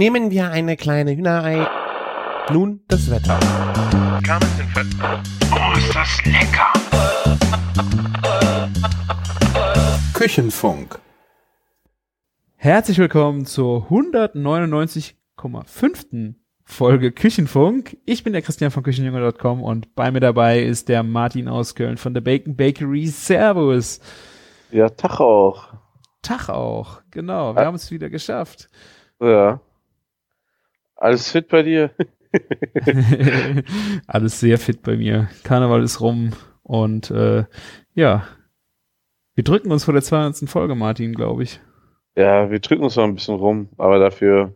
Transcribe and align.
Nehmen 0.00 0.30
wir 0.30 0.50
eine 0.50 0.78
kleine 0.78 1.14
Hühnerei. 1.14 1.66
Nun 2.50 2.80
das 2.88 3.10
Wetter. 3.10 3.38
Oh, 5.52 5.76
ist 5.76 5.94
das 5.94 6.24
lecker! 6.24 6.72
Küchenfunk. 10.14 10.98
Herzlich 12.56 12.96
willkommen 12.96 13.44
zur 13.44 13.88
199,5. 13.90 16.34
Folge 16.64 17.12
Küchenfunk. 17.12 17.98
Ich 18.06 18.24
bin 18.24 18.32
der 18.32 18.40
Christian 18.40 18.70
von 18.70 18.82
Küchenjunge.com 18.82 19.62
und 19.62 19.94
bei 19.94 20.10
mir 20.10 20.20
dabei 20.20 20.62
ist 20.62 20.88
der 20.88 21.02
Martin 21.02 21.46
aus 21.46 21.74
Köln 21.74 21.98
von 21.98 22.14
der 22.14 22.22
Bacon 22.22 22.56
Bakery. 22.56 23.06
Servus. 23.08 24.00
Ja, 24.70 24.88
Tag 24.88 25.20
auch. 25.20 25.74
Tag 26.22 26.48
auch. 26.48 27.02
Genau, 27.10 27.54
wir 27.54 27.60
Ja. 27.60 27.66
haben 27.66 27.74
es 27.74 27.90
wieder 27.90 28.08
geschafft. 28.08 28.70
Ja. 29.20 29.60
Alles 31.00 31.32
fit 31.32 31.48
bei 31.48 31.62
dir? 31.62 31.90
Alles 34.06 34.38
sehr 34.38 34.58
fit 34.58 34.82
bei 34.82 34.96
mir. 34.96 35.30
Karneval 35.42 35.82
ist 35.82 36.00
rum 36.00 36.34
und 36.62 37.10
äh, 37.10 37.44
ja, 37.94 38.24
wir 39.34 39.42
drücken 39.42 39.72
uns 39.72 39.84
vor 39.84 39.94
der 39.94 40.02
200. 40.02 40.48
Folge, 40.48 40.74
Martin, 40.74 41.14
glaube 41.14 41.42
ich. 41.42 41.58
Ja, 42.16 42.50
wir 42.50 42.60
drücken 42.60 42.84
uns 42.84 42.96
noch 42.96 43.04
ein 43.04 43.14
bisschen 43.14 43.36
rum, 43.36 43.70
aber 43.78 43.98
dafür 43.98 44.54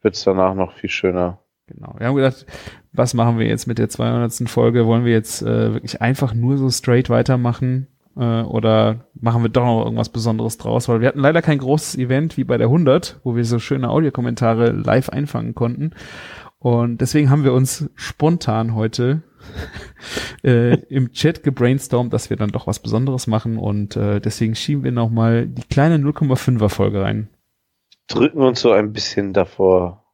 wird's 0.00 0.24
danach 0.24 0.54
noch 0.54 0.72
viel 0.72 0.88
schöner. 0.88 1.38
Genau. 1.66 1.94
Wir 1.98 2.06
haben 2.06 2.16
gedacht, 2.16 2.46
was 2.92 3.12
machen 3.12 3.38
wir 3.38 3.46
jetzt 3.46 3.66
mit 3.66 3.78
der 3.78 3.90
200. 3.90 4.48
Folge? 4.48 4.86
Wollen 4.86 5.04
wir 5.04 5.12
jetzt 5.12 5.42
äh, 5.42 5.74
wirklich 5.74 6.00
einfach 6.00 6.32
nur 6.32 6.56
so 6.56 6.70
straight 6.70 7.10
weitermachen? 7.10 7.88
Äh, 8.16 8.42
oder 8.42 9.06
machen 9.14 9.42
wir 9.42 9.48
doch 9.48 9.64
noch 9.64 9.84
irgendwas 9.84 10.08
Besonderes 10.08 10.58
draus? 10.58 10.88
Weil 10.88 11.00
wir 11.00 11.08
hatten 11.08 11.20
leider 11.20 11.42
kein 11.42 11.58
großes 11.58 11.96
Event 11.96 12.36
wie 12.36 12.44
bei 12.44 12.56
der 12.56 12.68
100, 12.68 13.20
wo 13.24 13.36
wir 13.36 13.44
so 13.44 13.58
schöne 13.58 13.90
Audiokommentare 13.90 14.70
live 14.70 15.08
einfangen 15.08 15.54
konnten. 15.54 15.92
Und 16.58 17.02
deswegen 17.02 17.28
haben 17.28 17.44
wir 17.44 17.52
uns 17.52 17.90
spontan 17.94 18.74
heute 18.74 19.22
äh, 20.44 20.76
im 20.88 21.12
Chat 21.12 21.42
gebrainstormt, 21.42 22.12
dass 22.12 22.30
wir 22.30 22.38
dann 22.38 22.50
doch 22.50 22.66
was 22.66 22.78
Besonderes 22.78 23.26
machen. 23.26 23.58
Und 23.58 23.96
äh, 23.96 24.20
deswegen 24.20 24.54
schieben 24.54 24.84
wir 24.84 24.92
nochmal 24.92 25.46
die 25.46 25.62
kleine 25.62 25.96
0,5er 25.96 26.68
Folge 26.68 27.02
rein. 27.02 27.28
Drücken 28.06 28.40
uns 28.40 28.60
so 28.60 28.72
ein 28.72 28.92
bisschen 28.92 29.32
davor, 29.32 30.04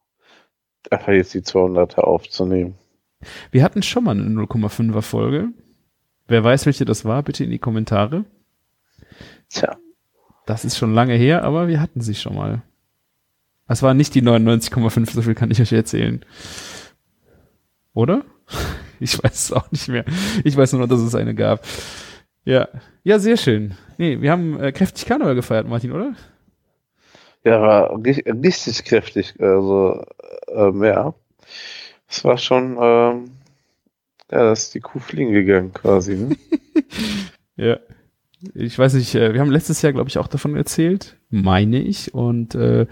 einfach 0.91 1.12
jetzt 1.12 1.34
die 1.34 1.41
200er 1.41 2.00
aufzunehmen. 2.00 2.77
Wir 3.50 3.62
hatten 3.62 3.82
schon 3.82 4.05
mal 4.05 4.12
eine 4.12 4.25
0,5er 4.25 5.03
Folge. 5.03 5.48
Wer 6.31 6.45
weiß, 6.45 6.64
welche 6.67 6.84
das 6.84 7.05
war, 7.05 7.23
bitte 7.23 7.45
in 7.45 7.50
die 7.50 7.59
Kommentare. 7.59 8.25
Tja, 9.48 9.77
Das 10.47 10.64
ist 10.64 10.78
schon 10.78 10.95
lange 10.95 11.14
her, 11.14 11.42
aber 11.45 11.69
wir 11.69 11.81
hatten 11.81 12.00
sie 12.00 12.14
schon 12.14 12.34
mal. 12.37 12.62
Das 13.69 13.83
war 13.83 13.95
nicht 13.95 14.14
die 14.14 14.22
99,5, 14.22 15.11
so 15.12 15.22
viel 15.22 15.34
kann 15.34 15.50
ich 15.50 15.61
euch 15.61 15.72
erzählen. 15.72 16.25
Oder? 17.95 18.25
Ich 19.03 19.17
weiß 19.22 19.33
es 19.33 19.53
auch 19.55 19.70
nicht 19.72 19.89
mehr. 19.89 20.05
Ich 20.45 20.55
weiß 20.59 20.72
nur 20.75 20.83
noch, 20.83 20.89
dass 20.89 21.00
es 21.00 21.14
eine 21.14 21.34
gab. 21.34 21.64
Ja. 22.44 22.69
Ja, 23.03 23.19
sehr 23.19 23.39
schön. 23.39 23.75
Nee, 23.97 24.20
wir 24.20 24.31
haben 24.31 24.61
äh, 24.61 24.72
kräftig 24.72 25.06
Karneval 25.06 25.34
gefeiert, 25.34 25.67
Martin, 25.67 25.92
oder? 25.92 26.15
ja, 27.44 27.62
war 27.62 27.94
ri- 27.97 28.22
richtig 28.44 28.84
kräftig. 28.84 29.34
Also, 29.41 30.05
ähm, 30.48 30.84
ja. 30.84 31.15
Es 32.11 32.22
war 32.25 32.37
schon, 32.37 32.77
ähm, 32.78 33.31
ja, 34.31 34.39
da 34.39 34.53
ist 34.53 34.75
die 34.75 34.81
Kuh 34.81 34.98
fliegen 34.98 35.33
gegangen 35.33 35.73
quasi. 35.73 36.17
Ne? 36.17 36.36
Ja. 37.56 37.78
Ich 38.55 38.78
weiß 38.78 38.95
nicht, 38.95 39.14
äh, 39.14 39.34
wir 39.34 39.41
haben 39.42 39.50
letztes 39.50 39.83
Jahr, 39.83 39.92
glaube 39.92 40.09
ich, 40.09 40.17
auch 40.17 40.28
davon 40.28 40.56
erzählt, 40.56 41.19
meine 41.28 41.78
ich. 41.78 42.14
Und 42.14 42.55
äh, 42.55 42.87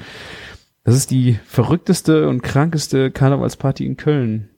das 0.85 0.95
ist 0.95 1.11
die 1.11 1.39
verrückteste 1.47 2.29
und 2.29 2.43
krankeste 2.43 3.11
Karnevalsparty 3.11 3.87
in 3.87 3.97
Köln. 3.97 4.51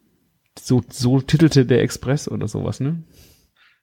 So, 0.59 0.83
so 0.89 1.21
titelte 1.21 1.65
der 1.65 1.83
Express 1.83 2.29
oder 2.29 2.49
sowas, 2.49 2.81
ne? 2.81 3.05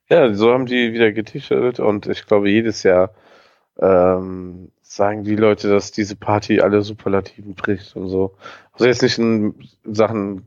Ja, 0.09 0.33
so 0.33 0.52
haben 0.52 0.66
die 0.66 0.92
wieder 0.92 1.14
getitelt 1.14 1.80
und 1.80 2.08
ich 2.08 2.26
glaube, 2.26 2.50
jedes 2.50 2.83
Jahr 2.83 3.14
ähm, 3.80 4.71
sagen 4.82 5.23
die 5.23 5.36
Leute, 5.36 5.70
dass 5.70 5.92
diese 5.92 6.16
Party 6.16 6.60
alle 6.61 6.82
Superlativen 6.82 7.55
bricht 7.55 7.95
und 7.95 8.10
so. 8.10 8.36
Also 8.73 8.86
jetzt 8.86 9.02
nicht 9.02 9.17
in 9.17 9.55
Sachen 9.83 10.45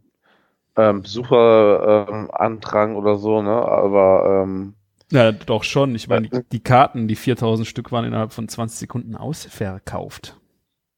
ähm, 0.77 1.03
Besucher 1.03 2.07
ähm, 2.09 2.97
oder 2.97 3.17
so, 3.17 3.43
ne? 3.43 3.51
Aber 3.51 4.43
ähm, 4.45 4.75
Ja, 5.11 5.33
doch 5.33 5.65
schon. 5.65 5.95
Ich 5.95 6.09
meine, 6.09 6.29
die, 6.29 6.41
die 6.53 6.61
Karten, 6.61 7.09
die 7.09 7.17
4000 7.17 7.67
Stück 7.67 7.93
waren 7.93 8.05
innerhalb 8.05 8.33
von 8.33 8.49
20 8.49 8.79
Sekunden 8.79 9.17
ausverkauft. 9.17 10.37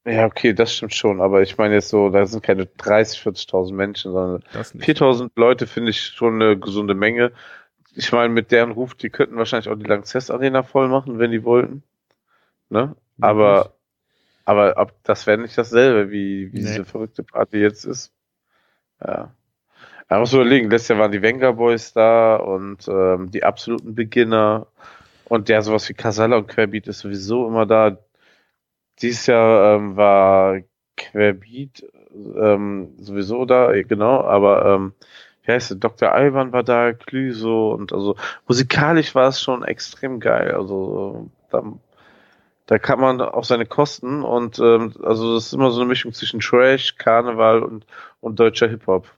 ja, 0.05 0.25
okay, 0.25 0.53
das 0.53 0.75
stimmt 0.75 0.93
schon. 0.93 1.21
Aber 1.21 1.41
ich 1.41 1.57
meine 1.57 1.75
jetzt 1.75 1.89
so, 1.89 2.09
da 2.09 2.25
sind 2.25 2.43
keine 2.43 2.65
30, 2.65 3.19
40.000 3.21 3.73
Menschen, 3.73 4.11
sondern 4.11 4.43
Das 4.53 4.73
nicht. 4.73 4.85
4000 4.85 5.31
Leute 5.37 5.67
finde 5.67 5.91
ich 5.91 6.01
schon 6.01 6.41
eine 6.41 6.57
gesunde 6.57 6.93
Menge. 6.93 7.31
Ich 7.95 8.11
meine, 8.11 8.29
mit 8.33 8.51
deren 8.51 8.71
Ruf, 8.71 8.95
die 8.95 9.09
könnten 9.09 9.37
wahrscheinlich 9.37 9.69
auch 9.69 9.75
die 9.77 9.85
Lanxess 9.85 10.31
Arena 10.31 10.63
voll 10.63 10.87
machen, 10.87 11.19
wenn 11.19 11.31
die 11.31 11.43
wollten. 11.43 11.83
Ne? 12.69 12.95
Aber, 13.21 13.73
aber 14.45 14.77
ab, 14.77 14.93
das 15.03 15.27
wäre 15.27 15.37
nicht 15.37 15.57
dasselbe, 15.57 16.11
wie, 16.11 16.51
wie 16.51 16.61
Nee. 16.61 16.67
diese 16.67 16.85
verrückte 16.85 17.23
Party 17.23 17.57
jetzt 17.59 17.85
ist. 17.85 18.11
Ja. 19.05 19.33
Man 20.09 20.19
muss 20.19 20.33
überlegen, 20.33 20.69
letztes 20.69 20.89
Jahr 20.89 20.99
waren 20.99 21.11
die 21.11 21.21
Venga 21.21 21.51
Boys 21.51 21.93
da 21.93 22.35
und 22.35 22.87
ähm, 22.87 23.31
die 23.31 23.43
absoluten 23.43 23.95
Beginner 23.95 24.67
und 25.25 25.49
der 25.49 25.61
sowas 25.61 25.87
wie 25.89 25.93
Casalla 25.93 26.37
und 26.37 26.47
Querbeat 26.47 26.87
ist 26.87 26.99
sowieso 26.99 27.47
immer 27.47 27.65
da. 27.65 27.97
Dieses 29.01 29.25
Jahr 29.27 29.75
ähm, 29.75 29.95
war 29.95 30.59
Querbeat 30.97 31.83
ähm, 32.13 32.93
sowieso 32.99 33.45
da, 33.45 33.71
genau, 33.81 34.21
aber 34.21 34.65
ähm, 34.65 34.93
wie 35.43 35.51
heißt 35.51 35.71
es, 35.71 35.79
Dr. 35.79 36.11
Alban 36.11 36.53
war 36.53 36.63
da, 36.63 36.93
Clüso 36.93 37.73
und 37.73 37.91
also 37.93 38.15
musikalisch 38.47 39.15
war 39.15 39.29
es 39.29 39.41
schon 39.41 39.63
extrem 39.63 40.19
geil. 40.19 40.51
Also 40.51 41.29
da, 41.49 41.63
da 42.67 42.77
kann 42.79 42.99
man 42.99 43.19
auch 43.21 43.43
seine 43.43 43.65
Kosten 43.65 44.23
und 44.23 44.59
ähm, 44.59 44.93
also 45.03 45.35
das 45.35 45.47
ist 45.47 45.53
immer 45.53 45.71
so 45.71 45.81
eine 45.81 45.89
Mischung 45.89 46.13
zwischen 46.13 46.39
Trash, 46.39 46.95
Karneval 46.97 47.63
und, 47.63 47.85
und 48.21 48.39
deutscher 48.39 48.67
Hip-Hop. 48.67 49.09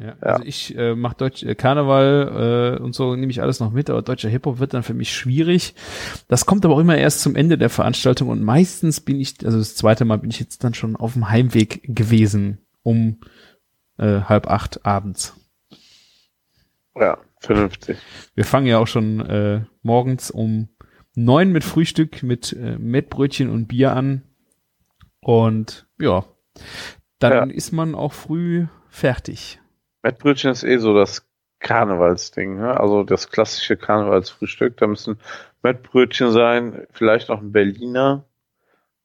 Ja, 0.00 0.06
Ja. 0.06 0.14
also 0.20 0.44
ich 0.44 0.76
äh, 0.76 0.94
mache 0.94 1.16
Deutsch 1.16 1.42
äh, 1.42 1.54
Karneval 1.54 2.76
äh, 2.78 2.82
und 2.82 2.94
so 2.94 3.16
nehme 3.16 3.30
ich 3.30 3.42
alles 3.42 3.58
noch 3.60 3.72
mit, 3.72 3.90
aber 3.90 4.02
deutscher 4.02 4.28
Hip-Hop 4.28 4.58
wird 4.60 4.74
dann 4.74 4.82
für 4.82 4.94
mich 4.94 5.12
schwierig. 5.12 5.74
Das 6.28 6.46
kommt 6.46 6.64
aber 6.64 6.74
auch 6.74 6.78
immer 6.80 6.96
erst 6.96 7.20
zum 7.20 7.34
Ende 7.36 7.58
der 7.58 7.70
Veranstaltung 7.70 8.28
und 8.28 8.42
meistens 8.42 9.00
bin 9.00 9.20
ich, 9.20 9.34
also 9.44 9.58
das 9.58 9.74
zweite 9.74 10.04
Mal 10.04 10.18
bin 10.18 10.30
ich 10.30 10.40
jetzt 10.40 10.62
dann 10.62 10.74
schon 10.74 10.94
auf 10.96 11.14
dem 11.14 11.28
Heimweg 11.30 11.82
gewesen 11.84 12.58
um 12.82 13.18
äh, 13.98 14.20
halb 14.22 14.46
acht 14.48 14.86
abends. 14.86 15.34
Ja, 16.94 17.18
vernünftig. 17.40 17.98
Wir 18.34 18.44
fangen 18.44 18.66
ja 18.66 18.78
auch 18.78 18.86
schon 18.86 19.20
äh, 19.20 19.64
morgens 19.82 20.30
um 20.30 20.68
neun 21.14 21.50
mit 21.52 21.64
Frühstück, 21.64 22.22
mit 22.22 22.52
äh, 22.52 22.78
Mettbrötchen 22.78 23.50
und 23.50 23.66
Bier 23.66 23.92
an. 23.94 24.22
Und 25.20 25.86
ja, 26.00 26.24
dann 27.18 27.50
Ja. 27.50 27.54
ist 27.54 27.72
man 27.72 27.94
auch 27.94 28.12
früh 28.12 28.66
fertig. 28.88 29.60
Mettbrötchen 30.02 30.50
ist 30.50 30.64
eh 30.64 30.78
so 30.78 30.94
das 30.94 31.26
Karnevalsding, 31.60 32.56
ne? 32.56 32.78
also 32.78 33.02
das 33.02 33.30
klassische 33.30 33.76
Karnevalsfrühstück. 33.76 34.76
Da 34.76 34.86
müssen 34.86 35.18
Mettbrötchen 35.62 36.30
sein, 36.30 36.86
vielleicht 36.92 37.28
noch 37.28 37.40
ein 37.40 37.52
Berliner, 37.52 38.24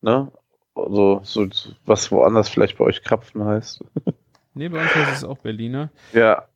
ne? 0.02 0.32
Also 0.76 1.22
so 1.24 1.48
was 1.86 2.12
woanders 2.12 2.50
vielleicht 2.50 2.78
bei 2.78 2.86
euch 2.86 3.03
Krapfen 3.03 3.44
heißt. 3.44 3.84
Nee, 4.56 4.70
bei 4.70 4.80
uns 4.80 4.94
heißt 4.94 5.18
es 5.18 5.24
auch 5.24 5.40
Berliner. 5.40 5.90
Ja, 6.14 6.48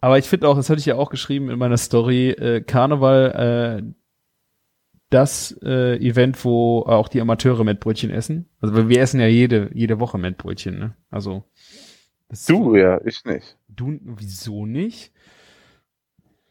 Aber 0.00 0.18
ich 0.18 0.28
finde 0.28 0.48
auch, 0.48 0.54
das 0.54 0.70
hatte 0.70 0.78
ich 0.78 0.86
ja 0.86 0.94
auch 0.94 1.10
geschrieben 1.10 1.50
in 1.50 1.58
meiner 1.58 1.78
Story, 1.78 2.30
äh, 2.30 2.60
Karneval, 2.60 3.82
äh, 3.82 3.92
das 5.10 5.58
äh, 5.64 5.96
Event, 5.96 6.44
wo 6.44 6.82
auch 6.82 7.08
die 7.08 7.20
Amateure 7.20 7.64
Mettbrötchen 7.64 8.10
essen. 8.10 8.48
Also 8.60 8.88
wir 8.88 9.00
essen 9.00 9.18
ja 9.18 9.26
jede, 9.26 9.68
jede 9.74 9.98
Woche 9.98 10.16
Mettbrötchen, 10.16 10.78
ne? 10.78 10.96
Also 11.10 11.42
das 12.28 12.46
du 12.46 12.76
ja, 12.76 13.00
ich 13.04 13.24
nicht. 13.24 13.56
Du 13.80 13.98
wieso 14.02 14.66
nicht? 14.66 15.12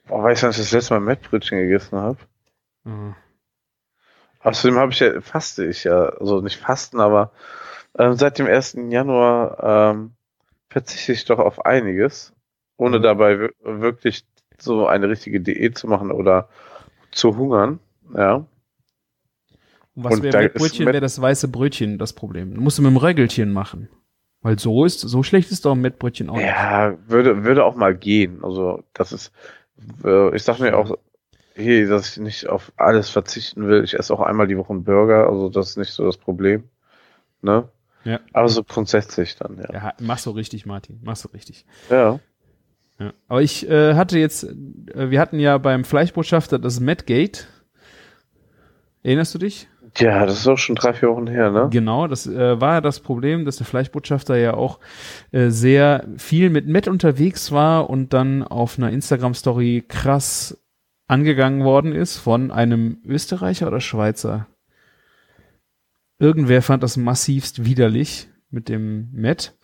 Boah, 0.08 0.24
weißt 0.24 0.42
du, 0.42 0.46
wann 0.48 0.52
ich 0.52 0.58
das 0.58 0.72
letzte 0.72 0.94
Mal 0.96 1.02
Mettbrötchen 1.02 1.58
gegessen 1.60 1.98
habe? 1.98 2.18
Ah. 2.86 3.16
Außerdem 4.42 4.78
habe 4.78 4.92
ich 4.92 5.00
ja, 5.00 5.20
faste 5.22 5.66
ich 5.66 5.84
ja, 5.84 6.06
also 6.10 6.42
nicht 6.42 6.58
fasten, 6.58 7.00
aber 7.00 7.32
ähm, 7.98 8.14
seit 8.16 8.40
dem 8.40 8.48
1. 8.48 8.78
Januar 8.90 9.92
ähm, 9.92 10.12
verzichte 10.70 11.12
ich 11.12 11.26
doch 11.26 11.40
auf 11.40 11.66
einiges, 11.66 12.34
ohne 12.78 13.00
Mhm. 13.00 13.04
dabei 13.04 13.40
wir- 13.40 13.54
wirklich 13.64 14.26
so 14.58 14.88
eine 14.88 15.10
richtige 15.10 15.42
Diät 15.42 15.78
zu 15.78 15.88
machen 15.88 16.12
oder 16.12 16.50
zu 17.12 17.36
hungern. 17.38 17.80
Ja. 18.16 18.36
Und 19.96 20.04
was 20.06 20.22
wäre 20.22 20.44
Mettbrötchen, 20.44 20.86
Mett- 20.86 20.94
wäre 20.94 21.02
das 21.02 21.20
weiße 21.22 21.50
Brötchen 21.50 21.98
das 21.98 22.14
Problem. 22.14 22.54
Du 22.54 22.62
musst 22.62 22.78
du 22.78 22.82
mit 22.82 22.92
dem 22.92 22.98
Röggelchen 22.98 23.52
machen. 23.52 23.90
Weil 24.42 24.58
so 24.58 24.86
ist, 24.86 25.02
so 25.02 25.22
schlecht 25.24 25.52
ist 25.52 25.66
doch 25.66 25.74
ein 25.74 25.82
Mettbrötchen 25.82 26.30
auch 26.30 26.38
nicht. 26.38 26.46
Ja, 26.46 26.98
würde, 27.08 27.44
würde 27.44 27.66
auch 27.66 27.76
mal 27.76 27.96
gehen. 27.96 28.44
Also, 28.44 28.84
das 28.94 29.12
ist, 29.12 29.32
äh, 30.04 30.36
ich 30.36 30.44
sag 30.44 30.60
mir 30.60 30.78
auch, 30.78 30.98
hey, 31.56 31.86
dass 31.86 32.12
ich 32.12 32.18
nicht 32.18 32.48
auf 32.48 32.72
alles 32.78 33.10
verzichten 33.10 33.68
will. 33.68 33.84
Ich 33.84 33.96
esse 33.96 34.14
auch 34.14 34.22
einmal 34.22 34.48
die 34.48 34.58
Woche 34.58 34.72
einen 34.72 34.84
Burger, 34.84 35.28
also 35.28 35.50
das 35.50 35.72
ist 35.72 35.78
nicht 35.78 35.92
so 35.92 36.06
das 36.06 36.18
Problem. 36.18 36.70
Ne? 37.42 37.68
Ja. 38.06 38.20
Aber 38.34 38.48
so 38.48 38.64
grundsätzlich 38.64 39.36
dann, 39.36 39.58
ja. 39.58 39.74
Ja, 39.74 39.94
machst 40.00 40.26
du 40.26 40.32
richtig, 40.32 40.66
Martin. 40.66 41.00
Machst 41.04 41.26
du 41.26 41.30
richtig. 41.30 41.66
Ja. 41.90 42.20
Ja. 42.98 43.14
Aber 43.28 43.42
ich 43.42 43.68
äh, 43.70 43.96
hatte 43.96 44.20
jetzt, 44.20 44.44
äh, 44.44 45.10
wir 45.10 45.20
hatten 45.20 45.40
ja 45.40 45.58
beim 45.58 45.84
Fleischbotschafter 45.84 46.60
das 46.60 46.80
Medgate. 46.80 47.46
Erinnerst 49.04 49.34
du 49.34 49.40
dich? 49.40 49.68
Ja, 49.98 50.26
das 50.26 50.40
ist 50.40 50.48
auch 50.48 50.58
schon 50.58 50.76
drei, 50.76 50.94
vier 50.94 51.10
Wochen 51.10 51.28
her, 51.28 51.52
ne? 51.52 51.68
Genau, 51.72 52.08
das 52.08 52.28
äh, 52.28 52.62
war 52.62 52.76
ja 52.76 52.82
das 52.82 53.00
Problem, 53.00 53.46
dass 53.46 53.58
der 53.58 53.66
Fleischbotschafter 53.66 54.38
ja 54.38 54.54
auch 54.54 54.80
äh, 55.32 55.50
sehr 55.50 56.08
viel 56.18 56.50
mit 56.50 56.68
Matt 56.68 56.88
unterwegs 56.88 57.52
war 57.52 57.90
und 57.90 58.14
dann 58.14 58.44
auf 58.44 58.78
einer 58.78 58.92
Instagram-Story 58.92 59.86
krass 59.88 60.58
angegangen 61.08 61.64
worden 61.64 61.94
ist 61.94 62.18
von 62.18 62.52
einem 62.52 63.00
Österreicher 63.04 63.68
oder 63.68 63.82
Schweizer. 63.82 64.48
Irgendwer 66.20 66.62
fand 66.62 66.84
das 66.84 66.98
massivst 66.98 67.66
widerlich 67.66 68.30
mit 68.52 68.70
dem 68.70 69.10
Matt. 69.14 69.56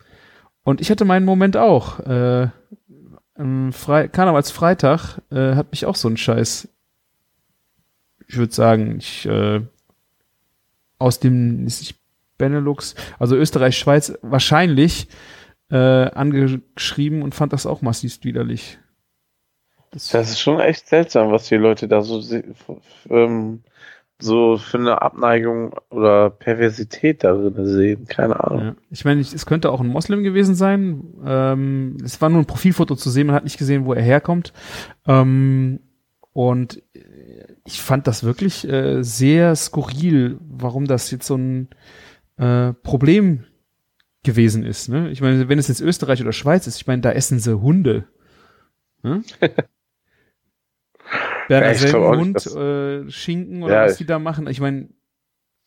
Und 0.62 0.80
ich 0.80 0.90
hatte 0.90 1.04
meinen 1.04 1.26
Moment 1.26 1.56
auch. 1.56 2.00
Äh, 2.00 2.48
Fre 3.70 4.08
Karnevalsfreitag 4.08 5.20
äh, 5.30 5.54
hat 5.54 5.70
mich 5.70 5.84
auch 5.84 5.94
so 5.94 6.08
ein 6.08 6.16
Scheiß, 6.16 6.68
ich 8.26 8.36
würde 8.38 8.52
sagen, 8.52 8.96
ich 8.98 9.26
äh, 9.26 9.60
aus 10.98 11.20
dem 11.20 11.66
ist 11.66 11.80
nicht 11.80 11.96
Benelux, 12.38 12.94
also 13.18 13.36
Österreich, 13.36 13.78
Schweiz 13.78 14.18
wahrscheinlich 14.22 15.08
äh, 15.70 15.76
angeschrieben 15.76 17.22
und 17.22 17.34
fand 17.34 17.52
das 17.52 17.66
auch 17.66 17.82
massiv 17.82 18.22
widerlich. 18.22 18.78
Das, 19.90 20.10
das 20.10 20.30
ist 20.30 20.40
schon 20.40 20.60
echt 20.60 20.88
seltsam, 20.88 21.32
was 21.32 21.48
die 21.48 21.56
Leute 21.56 21.88
da 21.88 22.02
so 22.02 22.22
ähm, 23.08 23.62
so 24.18 24.56
für 24.56 24.78
eine 24.78 25.02
Abneigung 25.02 25.74
oder 25.90 26.30
Perversität 26.30 27.22
darin 27.22 27.66
sehen. 27.66 28.06
Keine 28.06 28.42
Ahnung. 28.42 28.60
Ja. 28.60 28.74
Ich 28.90 29.04
meine, 29.04 29.20
es 29.20 29.46
könnte 29.46 29.70
auch 29.70 29.80
ein 29.80 29.88
Moslem 29.88 30.22
gewesen 30.22 30.54
sein. 30.54 31.02
Ähm, 31.24 31.98
es 32.02 32.20
war 32.20 32.30
nur 32.30 32.40
ein 32.40 32.46
Profilfoto 32.46 32.96
zu 32.96 33.10
sehen, 33.10 33.26
man 33.26 33.36
hat 33.36 33.44
nicht 33.44 33.58
gesehen, 33.58 33.84
wo 33.84 33.92
er 33.92 34.02
herkommt. 34.02 34.52
Ähm, 35.06 35.80
und 36.32 36.82
ich 37.66 37.82
fand 37.82 38.06
das 38.06 38.24
wirklich 38.24 38.66
äh, 38.68 39.02
sehr 39.02 39.54
skurril, 39.56 40.38
warum 40.40 40.86
das 40.86 41.10
jetzt 41.10 41.26
so 41.26 41.36
ein 41.36 41.68
äh, 42.36 42.72
Problem 42.72 43.44
gewesen 44.22 44.64
ist. 44.64 44.88
Ne? 44.88 45.10
Ich 45.10 45.20
meine, 45.20 45.48
wenn 45.48 45.58
es 45.58 45.68
jetzt 45.68 45.80
Österreich 45.80 46.20
oder 46.20 46.32
Schweiz 46.32 46.66
ist, 46.66 46.76
ich 46.76 46.86
meine, 46.86 47.02
da 47.02 47.12
essen 47.12 47.38
sie 47.38 47.60
Hunde. 47.60 48.06
Ne? 49.02 49.22
Berner 51.48 51.72
ja, 51.72 52.16
Hund, 52.16 52.46
äh, 52.46 53.08
Schinken 53.10 53.62
oder 53.62 53.74
ja, 53.74 53.84
was 53.84 53.96
die 53.98 54.06
da 54.06 54.18
machen. 54.18 54.48
Ich 54.48 54.60
meine, 54.60 54.88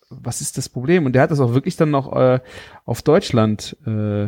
was 0.10 0.42
ist 0.42 0.57
das 0.57 0.68
Problem? 0.68 1.06
Und 1.06 1.13
der 1.13 1.22
hat 1.22 1.31
das 1.31 1.40
auch 1.40 1.54
wirklich 1.54 1.78
dann 1.78 1.92
noch 1.92 2.13
äh, 2.13 2.40
auf 2.86 3.02
Deutschland 3.02 3.78
äh, 3.86 4.28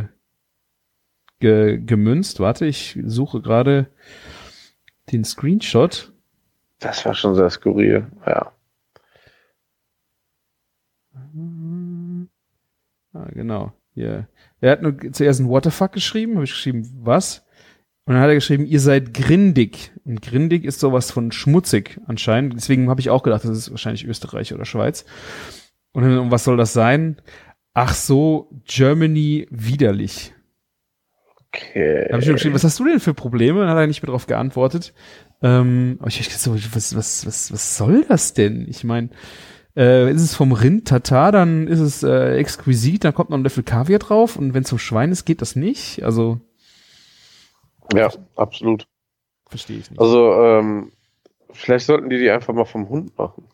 ge 1.40 1.80
gemünzt. 1.80 2.40
Warte, 2.40 2.66
ich 2.66 3.00
suche 3.04 3.42
gerade 3.42 3.88
den 5.12 5.26
Screenshot. 5.26 6.11
Das 6.82 7.06
war 7.06 7.14
schon 7.14 7.36
sehr 7.36 7.50
skurril, 7.50 8.08
ja. 8.26 8.52
Ah, 13.14 13.28
genau. 13.34 13.72
Hier. 13.94 14.28
Er 14.62 14.72
hat 14.72 14.82
nur 14.82 14.98
zuerst 15.12 15.40
ein 15.40 15.48
What 15.48 15.66
the 15.66 15.72
fuck 15.72 15.92
geschrieben, 15.92 16.36
habe 16.36 16.46
ich 16.46 16.52
geschrieben, 16.52 16.90
was? 17.04 17.46
Und 18.06 18.16
dann 18.16 18.24
hat 18.24 18.30
er 18.30 18.36
geschrieben, 18.36 18.66
ihr 18.66 18.80
seid 18.80 19.14
grindig. 19.14 19.92
Und 20.06 20.22
grindig 20.22 20.66
ist 20.66 20.80
sowas 20.80 21.12
von 21.12 21.32
schmutzig 21.32 22.00
anscheinend. 22.08 22.56
Deswegen 22.56 22.90
habe 22.90 23.00
ich 23.00 23.12
auch 23.12 23.22
gedacht, 23.22 23.44
das 23.44 23.52
ist 23.52 23.72
wahrscheinlich 23.72 24.06
Österreich 24.06 24.54
oder 24.54 24.66
Schweiz. 24.66 25.06
Und 25.92 26.04
dann, 26.04 26.32
was 26.32 26.44
soll 26.44 26.58
das 26.58 26.74
sein? 26.74 27.22
Ach 27.74 27.94
so, 27.94 28.50
Germany 28.66 29.48
widerlich. 29.52 30.34
Okay. 31.48 32.06
Da 32.06 32.14
habe 32.14 32.20
ich 32.20 32.26
schon 32.26 32.36
geschrieben, 32.36 32.56
was 32.56 32.64
hast 32.64 32.80
du 32.80 32.86
denn 32.86 33.00
für 33.00 33.14
Probleme? 33.14 33.60
Dann 33.60 33.70
hat 33.70 33.78
er 33.78 33.88
nicht 33.88 34.02
mehr 34.02 34.10
drauf 34.10 34.26
geantwortet. 34.26 34.94
Ähm, 35.42 35.98
aber 36.00 36.08
ich 36.10 36.20
hab 36.20 36.32
so, 36.32 36.54
was, 36.54 36.96
was, 36.96 37.26
was, 37.26 37.52
was 37.52 37.78
soll 37.78 38.06
das 38.08 38.34
denn? 38.34 38.68
Ich 38.70 38.84
meine, 38.84 39.10
äh, 39.76 40.12
ist 40.12 40.22
es 40.22 40.36
vom 40.36 40.52
Rind 40.52 40.88
Tatar, 40.88 41.32
dann 41.32 41.68
ist 41.68 41.80
es 41.80 42.04
äh, 42.04 42.36
exquisit, 42.38 43.04
dann 43.04 43.14
kommt 43.14 43.30
noch 43.30 43.38
ein 43.38 43.44
Löffel 43.44 43.64
Kaviar 43.64 44.00
drauf 44.00 44.36
und 44.36 44.54
wenn 44.54 44.64
es 44.64 44.70
zum 44.70 44.80
Schwein 44.80 45.12
ist, 45.12 45.26
geht 45.26 45.42
das 45.42 45.56
nicht. 45.56 46.04
Also 46.04 46.42
ja, 47.94 48.10
absolut. 48.36 48.88
Verstehe 49.48 49.80
ich 49.80 49.90
nicht. 49.90 50.00
Also 50.00 50.34
ähm, 50.34 50.92
vielleicht 51.52 51.86
sollten 51.86 52.10
die 52.10 52.18
die 52.18 52.30
einfach 52.30 52.54
mal 52.54 52.66
vom 52.66 52.90
Hund 52.90 53.18
machen. 53.18 53.46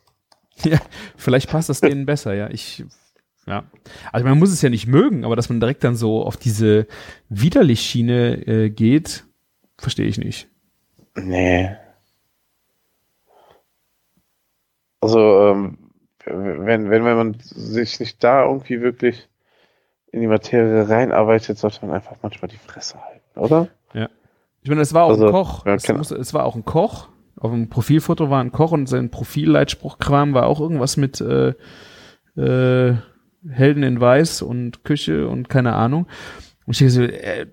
Ja, 0.64 0.80
vielleicht 1.16 1.48
passt 1.48 1.68
das 1.68 1.80
denen 1.80 2.04
besser. 2.04 2.34
Ja, 2.34 2.50
ich 2.50 2.84
ja. 3.46 3.64
Also 4.12 4.26
man 4.26 4.40
muss 4.40 4.50
es 4.50 4.60
ja 4.60 4.70
nicht 4.70 4.88
mögen, 4.88 5.24
aber 5.24 5.36
dass 5.36 5.48
man 5.48 5.60
direkt 5.60 5.84
dann 5.84 5.94
so 5.94 6.24
auf 6.24 6.36
diese 6.36 6.88
widerlich 7.28 7.80
Schiene 7.80 8.44
äh, 8.46 8.68
geht, 8.68 9.24
verstehe 9.78 10.06
ich 10.06 10.18
nicht. 10.18 10.48
Nee. 11.22 11.76
Also, 15.00 15.48
ähm, 15.48 15.78
wenn, 16.24 16.90
wenn, 16.90 17.04
wenn 17.04 17.16
man 17.16 17.36
sich 17.40 18.00
nicht 18.00 18.22
da 18.22 18.44
irgendwie 18.44 18.80
wirklich 18.80 19.28
in 20.10 20.20
die 20.20 20.26
Materie 20.26 20.88
reinarbeitet, 20.88 21.58
sollte 21.58 21.84
man 21.86 21.96
einfach 21.96 22.16
manchmal 22.22 22.48
die 22.48 22.56
Fresse 22.56 23.02
halten, 23.02 23.38
oder? 23.38 23.68
Ja. 23.94 24.08
Ich 24.62 24.68
meine, 24.68 24.80
es 24.82 24.94
war 24.94 25.04
auch 25.04 25.10
also, 25.10 25.26
ein 25.26 25.32
Koch. 25.32 25.66
Ja, 25.66 25.74
es, 25.74 25.88
muss, 25.88 26.10
es 26.10 26.34
war 26.34 26.44
auch 26.44 26.56
ein 26.56 26.64
Koch. 26.64 27.08
Auf 27.36 27.52
dem 27.52 27.68
Profilfoto 27.68 28.30
war 28.30 28.42
ein 28.42 28.50
Koch 28.50 28.72
und 28.72 28.88
sein 28.88 29.10
Profilleitspruchkram 29.10 30.34
war 30.34 30.46
auch 30.46 30.60
irgendwas 30.60 30.96
mit 30.96 31.20
äh, 31.20 31.54
äh, 32.36 32.96
Helden 33.48 33.82
in 33.84 34.00
Weiß 34.00 34.42
und 34.42 34.82
Küche 34.82 35.28
und 35.28 35.48
keine 35.48 35.74
Ahnung. 35.74 36.08
Und 36.66 36.72
ich 36.72 36.78
denke 36.78 36.92
so, 36.92 37.02
äh, 37.02 37.46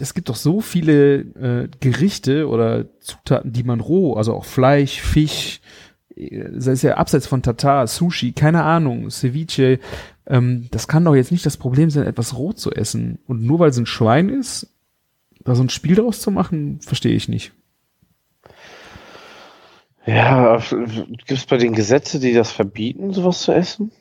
es 0.00 0.14
gibt 0.14 0.28
doch 0.28 0.36
so 0.36 0.60
viele 0.60 1.20
äh, 1.20 1.68
Gerichte 1.80 2.48
oder 2.48 2.86
Zutaten, 3.00 3.52
die 3.52 3.64
man 3.64 3.80
roh, 3.80 4.14
also 4.14 4.34
auch 4.34 4.44
Fleisch, 4.44 5.00
Fisch, 5.00 5.60
das 6.16 6.66
ist 6.66 6.82
ja 6.82 6.96
abseits 6.96 7.26
von 7.26 7.42
Tatar, 7.42 7.86
Sushi, 7.86 8.32
keine 8.32 8.64
Ahnung, 8.64 9.10
Ceviche, 9.10 9.78
ähm, 10.26 10.68
das 10.70 10.88
kann 10.88 11.04
doch 11.04 11.14
jetzt 11.14 11.32
nicht 11.32 11.46
das 11.46 11.56
Problem 11.56 11.90
sein, 11.90 12.06
etwas 12.06 12.36
roh 12.36 12.52
zu 12.52 12.70
essen. 12.70 13.18
Und 13.26 13.42
nur 13.42 13.58
weil 13.58 13.70
es 13.70 13.78
ein 13.78 13.86
Schwein 13.86 14.28
ist, 14.28 14.68
da 15.44 15.54
so 15.54 15.62
ein 15.62 15.70
Spiel 15.70 15.96
draus 15.96 16.20
zu 16.20 16.30
machen, 16.30 16.80
verstehe 16.80 17.14
ich 17.14 17.28
nicht. 17.28 17.52
Ja, 20.04 20.58
gibt 20.58 21.30
es 21.30 21.46
bei 21.46 21.58
den 21.58 21.74
Gesetze, 21.74 22.18
die 22.18 22.32
das 22.32 22.50
verbieten, 22.50 23.12
sowas 23.12 23.42
zu 23.42 23.52
essen? 23.52 23.92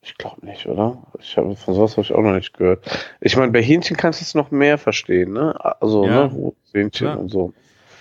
Ich 0.00 0.16
glaube 0.16 0.46
nicht, 0.46 0.66
oder? 0.66 1.02
Ich 1.18 1.36
habe 1.36 1.56
von 1.56 1.74
sowas 1.74 1.92
habe 1.92 2.02
ich 2.02 2.12
auch 2.12 2.22
noch 2.22 2.34
nicht 2.34 2.56
gehört. 2.56 2.84
Ich 3.20 3.36
meine, 3.36 3.52
bei 3.52 3.62
Hähnchen 3.62 3.96
kannst 3.96 4.20
du 4.20 4.24
es 4.24 4.34
noch 4.34 4.50
mehr 4.50 4.78
verstehen, 4.78 5.32
ne? 5.32 5.56
Also, 5.80 6.04
ja. 6.04 6.28
ne, 6.28 6.52
Hähnchen 6.72 7.06
ja. 7.08 7.14
und 7.14 7.28
so. 7.28 7.52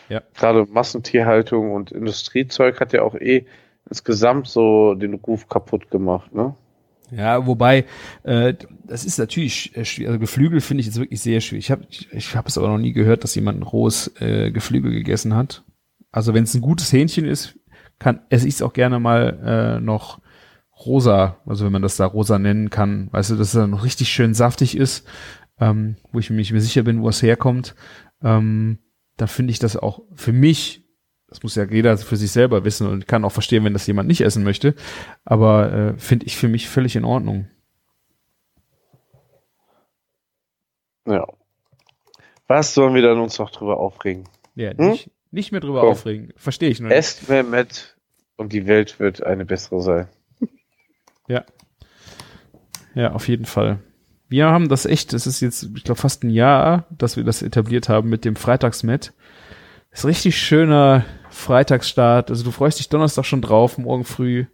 Ja. 0.09 0.21
Gerade 0.35 0.65
Massentierhaltung 0.65 1.73
und 1.73 1.91
Industriezeug 1.91 2.79
hat 2.79 2.93
ja 2.93 3.01
auch 3.01 3.15
eh 3.15 3.45
insgesamt 3.89 4.47
so 4.47 4.93
den 4.93 5.15
Ruf 5.15 5.47
kaputt 5.49 5.89
gemacht, 5.89 6.33
ne? 6.33 6.55
Ja, 7.11 7.47
wobei, 7.47 7.85
äh, 8.23 8.53
das 8.83 9.05
ist 9.05 9.17
natürlich 9.17 9.71
schwierig. 9.83 10.07
Also 10.07 10.19
Geflügel 10.19 10.59
finde 10.59 10.81
ich 10.81 10.87
jetzt 10.87 10.99
wirklich 10.99 11.21
sehr 11.21 11.39
schwierig. 11.39 11.65
Ich 11.65 11.71
habe 11.71 11.85
ich, 11.89 12.11
ich 12.11 12.35
hab 12.35 12.47
es 12.47 12.57
aber 12.57 12.67
noch 12.67 12.77
nie 12.77 12.91
gehört, 12.91 13.23
dass 13.23 13.35
jemand 13.35 13.59
ein 13.59 13.63
rohes 13.63 14.13
äh, 14.19 14.51
Geflügel 14.51 14.91
gegessen 14.91 15.33
hat. 15.35 15.63
Also 16.11 16.33
wenn 16.33 16.43
es 16.43 16.53
ein 16.53 16.61
gutes 16.61 16.91
Hähnchen 16.91 17.25
ist, 17.25 17.57
kann 17.99 18.21
esse 18.29 18.47
ich 18.47 18.55
es 18.55 18.61
auch 18.61 18.73
gerne 18.73 18.99
mal 18.99 19.77
äh, 19.77 19.79
noch 19.79 20.19
rosa, 20.85 21.37
also 21.45 21.65
wenn 21.65 21.71
man 21.71 21.81
das 21.81 21.97
da 21.97 22.05
rosa 22.05 22.39
nennen 22.39 22.69
kann, 22.69 23.09
weißt 23.11 23.31
du, 23.31 23.35
dass 23.35 23.47
es 23.47 23.53
dann 23.53 23.71
noch 23.71 23.83
richtig 23.83 24.09
schön 24.09 24.33
saftig 24.33 24.77
ist, 24.77 25.07
ähm, 25.59 25.97
wo 26.11 26.19
ich 26.19 26.29
mir 26.29 26.37
nicht 26.37 26.51
mehr 26.51 26.61
sicher 26.61 26.83
bin, 26.83 27.01
wo 27.01 27.09
es 27.09 27.21
herkommt. 27.21 27.75
Ähm, 28.21 28.79
da 29.17 29.27
finde 29.27 29.51
ich 29.51 29.59
das 29.59 29.75
auch 29.75 30.01
für 30.13 30.33
mich 30.33 30.87
das 31.27 31.43
muss 31.43 31.55
ja 31.55 31.65
jeder 31.65 31.97
für 31.97 32.15
sich 32.15 32.31
selber 32.31 32.63
wissen 32.63 32.87
und 32.87 33.07
kann 33.07 33.25
auch 33.25 33.31
verstehen, 33.31 33.65
wenn 33.65 33.73
das 33.73 33.85
jemand 33.85 34.07
nicht 34.07 34.21
essen 34.21 34.43
möchte. 34.43 34.75
Aber 35.25 35.73
äh, 35.73 35.99
finde 35.99 36.25
ich 36.25 36.37
für 36.37 36.47
mich 36.47 36.69
völlig 36.69 36.95
in 36.95 37.03
Ordnung. 37.03 37.47
Ja. 41.05 41.27
Was 42.47 42.73
sollen 42.73 42.95
wir 42.95 43.01
dann 43.01 43.19
uns 43.19 43.39
noch 43.39 43.51
drüber 43.51 43.77
aufregen? 43.77 44.23
Ja, 44.55 44.71
hm? 44.71 44.91
nicht, 44.91 45.11
nicht 45.31 45.51
mehr 45.51 45.59
drüber 45.59 45.81
Komm. 45.81 45.89
aufregen. 45.89 46.33
Verstehe 46.37 46.69
ich 46.69 46.79
nur 46.79 46.89
nicht. 46.89 46.97
Esst 46.97 47.27
mehr 47.27 47.43
mit 47.43 47.97
und 48.37 48.53
die 48.53 48.65
Welt 48.65 48.99
wird 48.99 49.21
eine 49.21 49.45
bessere 49.45 49.81
sein. 49.81 50.07
Ja. 51.27 51.45
Ja, 52.95 53.11
auf 53.13 53.27
jeden 53.27 53.45
Fall. 53.45 53.79
Wir 54.29 54.47
haben 54.47 54.69
das 54.69 54.85
echt, 54.85 55.13
das 55.13 55.27
ist 55.27 55.41
jetzt, 55.41 55.69
ich 55.75 55.83
glaube, 55.83 56.01
fast 56.01 56.23
ein 56.23 56.29
Jahr, 56.29 56.85
dass 56.89 57.15
wir 57.15 57.23
das 57.23 57.41
etabliert 57.41 57.89
haben 57.89 58.09
mit 58.09 58.25
dem 58.25 58.35
Freitagsmet. 58.35 59.13
Ist 59.91 60.05
richtig 60.05 60.37
schöner 60.37 61.05
Freitagsstart. 61.29 62.29
Also 62.29 62.43
du 62.43 62.51
freust 62.51 62.79
dich 62.79 62.89
Donnerstag 62.89 63.25
schon 63.25 63.41
drauf, 63.41 63.77
morgen 63.77 64.03
früh 64.03 64.45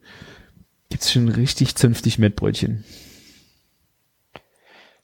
gibt's 0.89 1.11
schon 1.11 1.27
richtig 1.27 1.75
zünftig 1.75 2.19
Mettbrötchen. 2.19 2.83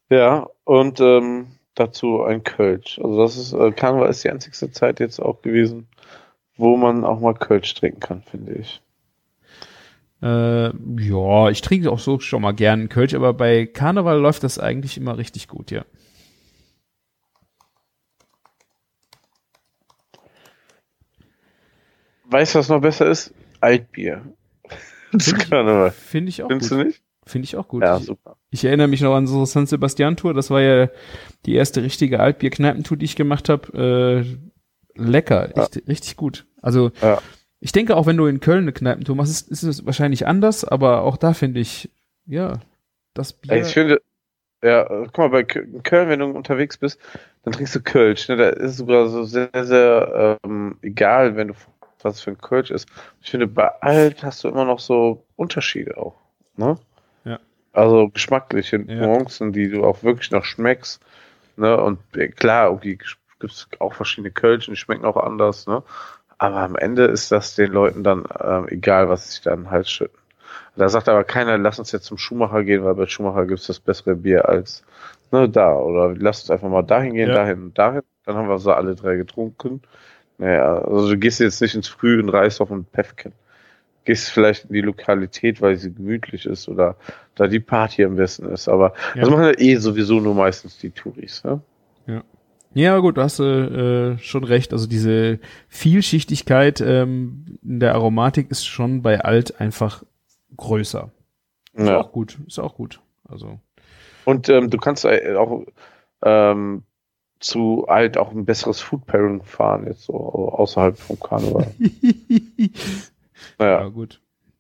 Ja, 0.10 0.48
und 0.64 1.00
ähm, 1.00 1.48
dazu 1.76 2.22
ein 2.24 2.44
Kölsch. 2.44 3.00
Also 3.00 3.18
das 3.18 3.38
ist, 3.38 3.54
äh, 3.54 3.72
Karneval 3.72 4.10
ist 4.10 4.24
die 4.24 4.30
einzigste 4.30 4.72
Zeit 4.72 5.00
jetzt 5.00 5.20
auch 5.20 5.42
gewesen, 5.42 5.88
wo 6.58 6.78
man 6.78 7.06
auch 7.06 7.20
mal 7.20 7.34
Kölsch 7.34 7.74
trinken 7.74 8.00
kann, 8.00 8.22
finde 8.22 8.54
ich. 8.54 8.82
Äh, 10.22 10.72
ja, 11.02 11.50
ich 11.50 11.62
trinke 11.62 11.92
auch 11.92 12.00
so 12.00 12.20
schon 12.20 12.42
mal 12.42 12.52
gern 12.52 12.80
einen 12.82 12.90
Kölsch, 12.90 13.14
aber 13.14 13.34
bei 13.34 13.66
Karneval 13.66 14.20
läuft 14.20 14.44
das 14.44 14.60
eigentlich 14.60 14.98
immer 14.98 15.18
richtig 15.18 15.48
gut, 15.48 15.72
ja. 15.72 15.86
Weißt 22.26 22.54
du, 22.56 22.60
was 22.60 22.70
noch 22.70 22.82
besser 22.82 23.10
ist? 23.10 23.34
Altbier. 23.60 24.22
Das 25.12 25.26
Finde 25.26 25.42
ich, 25.44 25.50
Karneval. 25.50 25.90
find 25.90 26.30
ich 26.30 26.44
auch 26.44 26.50
Findest 26.50 26.70
gut. 26.70 26.80
du 26.80 26.84
nicht? 26.84 27.02
Finde 27.26 27.46
ich 27.46 27.56
auch 27.56 27.68
gut. 27.68 27.82
Ja, 27.82 27.98
ich, 27.98 28.04
super. 28.06 28.38
ich 28.52 28.64
erinnere 28.64 28.88
mich 28.88 29.02
noch 29.02 29.16
an 29.16 29.26
so 29.26 29.44
San 29.44 29.66
Sebastian 29.66 30.16
Tour. 30.18 30.36
Das 30.36 30.52
war 30.52 30.62
ja 30.62 30.88
die 31.48 31.56
erste 31.56 31.82
richtige 31.82 32.20
Altbier-Kneipentour, 32.20 32.96
die 32.96 33.06
ich 33.06 33.16
gemacht 33.16 33.50
habe. 33.50 34.26
Äh, 34.96 35.02
lecker, 35.02 35.58
echt, 35.58 35.88
richtig 35.88 36.16
gut. 36.16 36.46
Also 36.62 36.92
Ja. 37.02 37.24
Ich 37.60 37.72
denke 37.72 37.96
auch, 37.96 38.06
wenn 38.06 38.18
du 38.18 38.26
in 38.26 38.40
Köln 38.40 38.64
eine 38.64 38.74
Kneipentour 38.74 39.16
machst, 39.16 39.32
ist, 39.32 39.52
ist 39.52 39.64
es 39.64 39.86
wahrscheinlich 39.86 40.28
anders, 40.28 40.64
aber 40.64 41.02
auch 41.02 41.18
da 41.18 41.34
finde 41.34 41.60
ich, 41.60 41.90
ja, 42.26 42.60
das 43.14 43.34
Bier. 43.34 43.58
Ich 43.58 43.74
finde, 43.74 44.02
ja, 44.64 44.86
guck 44.86 45.18
mal, 45.18 45.30
bei 45.30 45.44
Köln, 45.44 46.10
wenn 46.10 46.20
du 46.20 46.26
unterwegs 46.28 46.78
bist, 46.78 47.00
dann 47.44 47.54
trinkst 47.54 47.76
du 47.76 47.82
Kölsch. 47.82 48.28
Ne? 48.28 48.38
Da 48.38 48.50
ist 48.50 48.72
es 48.72 48.78
sogar 48.78 49.08
so 49.08 49.24
sehr, 49.24 49.50
sehr 49.54 50.38
ähm, 50.44 50.78
egal, 50.82 51.36
wenn 51.36 51.50
du 51.50 51.54
was 52.02 52.22
für 52.22 52.32
ein 52.32 52.38
Kölsch 52.38 52.72
ist. 52.72 52.88
Ich 53.22 53.32
finde, 53.32 53.48
bei 53.48 53.68
Alt 53.82 54.24
hast 54.24 54.44
du 54.44 54.48
immer 54.48 54.66
noch 54.66 54.80
so 54.80 55.26
Unterschiede 55.36 55.98
auch. 55.98 56.16
Ne? 56.56 56.78
Ja. 57.26 57.40
Also 57.74 58.10
geschmackliche 58.10 58.78
Ja. 58.78 59.08
Nuancen, 59.08 59.52
die 59.52 59.70
du 59.70 59.84
auch 59.84 60.04
wirklich 60.04 60.32
noch 60.32 60.46
schmeckst. 60.46 61.02
Ne? 61.58 61.76
Und 61.78 62.00
äh, 62.16 62.30
klar, 62.30 62.68
irgendwie 62.68 62.98
gibt 62.98 63.54
es 63.54 63.68
auch 63.80 63.94
verschiedene 63.94 64.32
Kölschen, 64.32 64.74
die 64.74 64.80
schmecken 64.80 65.06
auch 65.06 65.18
anders. 65.18 65.68
Ne? 65.68 65.84
Aber 66.40 66.58
am 66.62 66.76
Ende 66.76 67.06
ist 67.06 67.32
das 67.32 67.56
den 67.56 67.72
Leuten 67.72 68.04
dann 68.04 68.24
ähm, 68.42 68.68
egal, 68.70 69.10
was 69.10 69.26
sie 69.26 69.32
sich 69.34 69.42
da 69.42 69.54
in 69.54 69.64
den 69.64 69.72
Hals 69.72 69.90
schütten. 69.92 70.18
Da 70.76 70.88
sagt 70.88 71.10
aber 71.10 71.26
keiner, 71.26 71.58
lass 71.58 71.78
uns 71.80 71.92
jetzt 71.92 72.06
zum 72.06 72.18
Schuhmacher 72.18 72.64
gehen, 72.64 72.84
weil 72.86 72.96
bei 72.96 73.06
Schuhmacher 73.06 73.46
gibt 73.46 73.60
es 73.60 73.68
das 73.68 73.80
bessere 73.82 74.16
Bier 74.16 74.48
als 74.48 74.84
ne, 75.32 75.50
da. 75.50 75.74
Oder 75.76 76.16
lass 76.18 76.42
uns 76.42 76.52
einfach 76.52 76.70
mal 76.70 76.84
dahin 76.84 77.14
gehen, 77.14 77.30
Ja. 77.30 77.36
dahin 77.36 77.64
und 77.64 77.78
dahin. 77.78 78.02
Dann 78.26 78.36
haben 78.36 78.48
wir 78.48 78.58
so 78.60 78.72
alle 78.72 78.96
drei 78.96 79.18
getrunken. 79.18 79.82
Naja, 80.38 80.80
also 80.84 81.10
du 81.10 81.18
gehst 81.18 81.42
jetzt 81.42 81.62
nicht 81.62 81.76
ins 81.76 81.90
Früh 81.90 82.20
in 82.20 82.30
Reisdorf 82.30 82.72
und 82.72 82.90
Pefken. 82.92 83.34
Gehst 84.06 84.30
vielleicht 84.32 84.66
in 84.66 84.74
die 84.74 84.82
Lokalität, 84.82 85.62
weil 85.62 85.76
sie 85.76 85.94
gemütlich 85.94 86.46
ist 86.46 86.70
oder 86.70 86.96
da 87.36 87.48
die 87.48 87.60
Party 87.60 88.06
am 88.06 88.16
besten 88.16 88.48
ist. 88.50 88.70
Aber 88.70 88.94
Ja. 89.16 89.22
das 89.22 89.30
machen 89.30 89.44
ja 89.44 89.60
eh 89.60 89.76
sowieso 89.76 90.22
nur 90.22 90.36
meistens 90.36 90.78
die 90.78 90.92
Touris. 90.92 91.44
Ne? 91.44 91.62
Ja, 92.74 92.98
gut, 93.00 93.18
du 93.18 93.22
hast 93.24 93.40
äh, 93.40 94.18
schon 94.20 94.44
recht. 94.44 94.74
Also 94.74 94.88
diese 94.88 95.40
Vielschichtigkeit 95.70 96.82
ähm, 96.82 97.58
in 97.64 97.80
der 97.80 97.96
Aromatik 97.96 98.52
ist 98.52 98.66
schon 98.66 99.02
bei 99.02 99.22
Alt 99.22 99.60
einfach 99.60 100.04
größer. 100.56 101.10
Ist 101.74 101.88
Ja. 101.88 102.00
auch 102.00 102.12
gut, 102.12 102.38
ist 102.48 102.60
auch 102.60 102.76
gut. 102.76 103.00
Also 103.28 103.60
Und 104.26 104.50
ähm, 104.50 104.70
du 104.70 104.78
kannst 104.78 105.06
auch 105.06 105.66
ähm, 106.24 106.84
zu 107.40 107.88
alt 107.88 108.18
auch 108.18 108.32
ein 108.32 108.46
besseres 108.46 108.82
Food 108.82 109.06
Pairing 109.08 109.42
fahren, 109.44 109.86
jetzt 109.88 110.04
so 110.04 110.14
außerhalb 110.14 110.98
vom 110.98 111.20
Karneval. 111.20 111.72
ja, 112.58 112.68
Naja, 113.58 113.88
gut. 113.88 114.20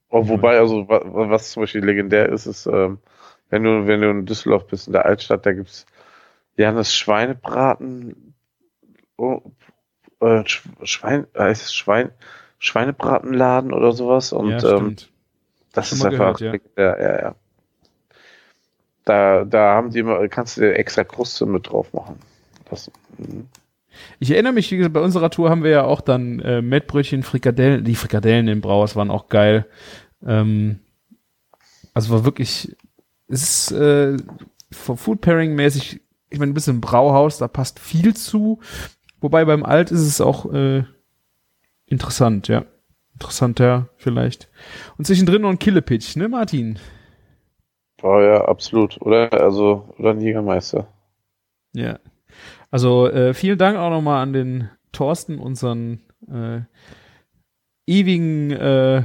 auch 0.10 0.28
wobei, 0.28 0.58
also 0.58 0.88
wa- 0.88 1.02
wa- 1.06 1.30
was 1.30 1.52
zum 1.52 1.64
Beispiel 1.64 1.84
legendär 1.84 2.30
ist, 2.30 2.46
ist, 2.46 2.66
ähm, 2.68 3.00
wenn 3.50 3.64
du, 3.64 3.86
wenn 3.88 4.02
du 4.02 4.10
in 4.10 4.26
Düsseldorf 4.26 4.68
bist, 4.68 4.88
in 4.88 4.94
der 4.94 5.06
Altstadt, 5.06 5.46
da 5.46 5.52
gibt's 5.54 5.86
ja 6.60 6.72
das 6.72 6.96
Schweinebraten, 6.96 8.34
oh, 9.18 9.42
äh, 10.22 10.42
Sch- 10.42 10.62
Schwein, 10.84 11.28
es 11.34 11.74
Schwein, 11.74 12.12
Schweinebratenladen 12.60 13.74
oder 13.74 13.92
sowas 13.92 14.34
und 14.34 14.50
ja, 14.50 14.78
ähm, 14.78 14.96
das 15.74 15.92
ist 15.92 16.04
einfach, 16.04 16.38
gehört, 16.38 16.62
ja. 16.78 16.84
ja, 16.84 17.00
ja, 17.00 17.22
ja. 17.22 17.36
Da, 19.06 19.46
da 19.46 19.76
haben 19.76 19.92
die 19.92 20.00
immer, 20.00 20.28
kannst 20.28 20.58
du 20.58 20.62
dir 20.62 20.76
extra 20.76 21.04
Kruste 21.04 21.46
mit 21.46 21.70
drauf 21.70 21.94
machen. 21.94 22.20
Das, 22.70 22.92
mhm. 23.18 23.48
Ich 24.20 24.32
erinnere 24.32 24.54
mich, 24.54 24.72
wie 24.72 24.78
gesagt, 24.78 24.94
bei 24.94 25.02
unserer 25.02 25.30
Tour 25.30 25.50
haben 25.50 25.64
wir 25.64 25.72
ja 25.72 25.84
auch 25.84 26.02
dann 26.02 26.40
äh, 26.40 26.62
Mettbrötchen, 26.62 27.24
Frikadellen, 27.24 27.84
die 27.84 27.96
Frikadellen 27.96 28.48
im 28.48 28.62
Brauhaus 28.62 28.96
waren 28.96 29.12
auch 29.12 29.30
geil. 29.30 29.66
Ähm, 30.26 30.80
also 31.94 32.14
war 32.14 32.26
wirklich, 32.26 32.76
es 33.28 33.44
ist 33.44 33.72
äh, 33.72 34.18
vom 34.72 34.98
Food 34.98 35.22
Pairing 35.22 35.56
mäßig, 35.56 36.02
ich 36.30 36.40
meine, 36.40 36.52
ein 36.52 36.54
bisschen 36.54 36.76
im 36.76 36.82
Brauhaus, 36.82 37.38
da 37.38 37.48
passt 37.48 37.80
viel 37.80 38.16
zu. 38.16 38.60
Wobei 39.22 39.46
beim 39.46 39.64
Alt 39.64 39.92
ist 39.92 40.02
es 40.02 40.22
auch 40.22 40.52
äh, 40.54 40.84
interessant, 41.86 42.48
ja. 42.48 42.66
Interessanter 43.14 43.90
vielleicht. 43.98 44.50
Und 44.98 45.06
zwischendrin 45.06 45.42
noch 45.42 45.50
ein 45.50 45.60
Killepitch, 45.60 46.16
ne, 46.16 46.30
Martin? 46.30 46.80
Oh 48.02 48.20
ja, 48.20 48.46
absolut. 48.46 49.02
Oder? 49.02 49.34
Also, 49.34 49.94
oder 49.98 50.12
ein 50.12 50.22
Jägermeister. 50.22 50.88
Ja. 51.74 52.00
Also 52.72 53.10
äh, 53.10 53.34
vielen 53.34 53.58
Dank 53.58 53.78
auch 53.78 53.90
nochmal 53.90 54.22
an 54.24 54.34
den 54.34 54.70
Thorsten, 54.92 55.40
unseren 55.40 56.00
äh, 56.32 56.62
ewigen, 57.88 58.52
äh, 58.52 59.04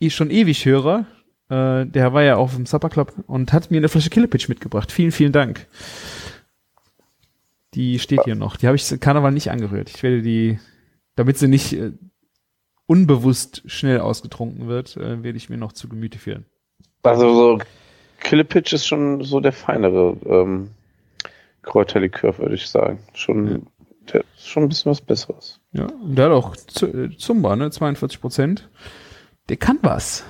eh- 0.00 0.10
schon 0.10 0.30
ewig 0.30 0.64
Hörer. 0.64 1.06
Äh, 1.50 1.86
der 1.86 2.12
war 2.14 2.22
ja 2.22 2.36
auf 2.36 2.54
dem 2.54 2.64
Supper 2.66 2.88
Club 2.88 3.12
und 3.26 3.52
hat 3.52 3.70
mir 3.70 3.78
eine 3.78 3.88
Flasche 3.88 4.10
Killepitch 4.10 4.48
mitgebracht. 4.48 4.90
Vielen, 4.90 5.12
vielen 5.12 5.32
Dank. 5.32 5.66
Die 7.74 7.98
steht 7.98 8.22
hier 8.24 8.34
noch. 8.36 8.56
Die 8.56 8.66
habe 8.66 8.76
ich 8.76 9.00
Karneval 9.00 9.32
nicht 9.32 9.50
angerührt. 9.50 9.90
Ich 9.90 10.02
werde 10.02 10.22
die, 10.22 10.58
damit 11.16 11.38
sie 11.38 11.48
nicht 11.48 11.72
äh, 11.72 11.92
unbewusst 12.86 13.62
schnell 13.66 14.00
ausgetrunken 14.00 14.68
wird, 14.68 14.96
äh, 14.96 15.22
werde 15.22 15.36
ich 15.36 15.48
mir 15.50 15.56
noch 15.56 15.72
zu 15.72 15.88
Gemüte 15.88 16.18
führen. 16.18 16.46
Also, 17.02 17.34
so, 17.34 17.58
Killepitch 18.20 18.72
ist 18.72 18.86
schon 18.86 19.22
so 19.24 19.40
der 19.40 19.52
feinere 19.52 20.16
ähm, 20.26 20.70
Kräuterlikör, 21.62 22.38
würde 22.38 22.54
ich 22.54 22.68
sagen. 22.68 23.00
Schon, 23.12 23.66
der 24.12 24.20
ist 24.36 24.48
schon 24.48 24.62
ein 24.64 24.68
bisschen 24.68 24.90
was 24.90 25.00
Besseres. 25.00 25.60
Ja, 25.72 25.86
und 25.86 26.14
der 26.16 26.26
hat 26.26 26.32
auch 26.32 26.56
Z 26.56 26.94
äh, 26.94 27.16
Zumba, 27.16 27.56
ne? 27.56 27.70
42 27.70 28.20
Prozent. 28.20 28.68
Der 29.48 29.56
kann 29.56 29.78
was. 29.82 30.24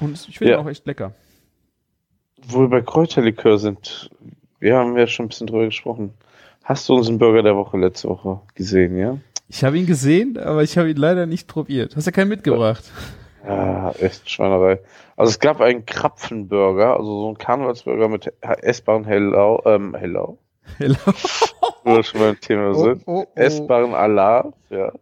Und 0.00 0.26
ich 0.28 0.38
finde 0.38 0.52
Ja. 0.54 0.58
ihn 0.58 0.64
auch 0.64 0.70
echt 0.70 0.86
lecker. 0.86 1.14
Wo 2.42 2.60
wir 2.62 2.68
bei 2.68 2.80
Kräuterlikör 2.80 3.58
sind, 3.58 4.10
wir 4.60 4.76
haben 4.76 4.96
ja 4.96 5.06
schon 5.06 5.26
ein 5.26 5.28
bisschen 5.30 5.46
drüber 5.46 5.64
gesprochen. 5.64 6.14
Hast 6.62 6.88
du 6.88 6.94
unseren 6.94 7.18
Burger 7.18 7.42
der 7.42 7.56
Woche 7.56 7.78
letzte 7.78 8.08
Woche 8.08 8.40
gesehen, 8.54 8.96
ja? 8.96 9.16
Ich 9.48 9.64
habe 9.64 9.78
ihn 9.78 9.86
gesehen, 9.86 10.38
aber 10.38 10.62
ich 10.62 10.78
habe 10.78 10.90
ihn 10.90 10.96
leider 10.96 11.26
nicht 11.26 11.48
probiert. 11.48 11.96
Hast 11.96 12.06
du 12.06 12.12
keinen 12.12 12.28
mitgebracht? 12.28 12.84
Ja, 13.44 13.90
echt 13.92 14.30
Schweinerei. 14.30 14.80
Also 15.16 15.30
es 15.30 15.40
gab 15.40 15.60
einen 15.60 15.86
Krapfenburger, 15.86 16.96
also 16.96 17.22
so 17.22 17.26
einen 17.28 17.38
Karnevalsburger 17.38 18.08
mit 18.08 18.32
essbaren 18.42 19.04
Hellau, 19.04 19.62
ähm, 19.64 19.94
Hellau, 19.94 20.38
Hello. 20.76 20.96
wo 21.84 21.96
wir 21.96 22.02
schon 22.02 22.20
beim 22.20 22.38
Thema 22.40 22.74
sind. 22.74 23.02
oh, 23.06 23.24
essbaren 23.34 23.94
Alarv, 23.94 24.54
ja. 24.68 24.92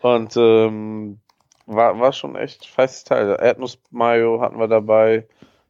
Und 0.00 0.36
ähm, 0.36 1.18
war, 1.66 1.98
war 2.00 2.12
schon 2.12 2.34
echt 2.34 2.66
feistes 2.66 3.04
Teil. 3.04 3.36
Erdnussmayo 3.38 4.40
hatten 4.40 4.58
wir 4.58 4.68
dabei. 4.68 5.26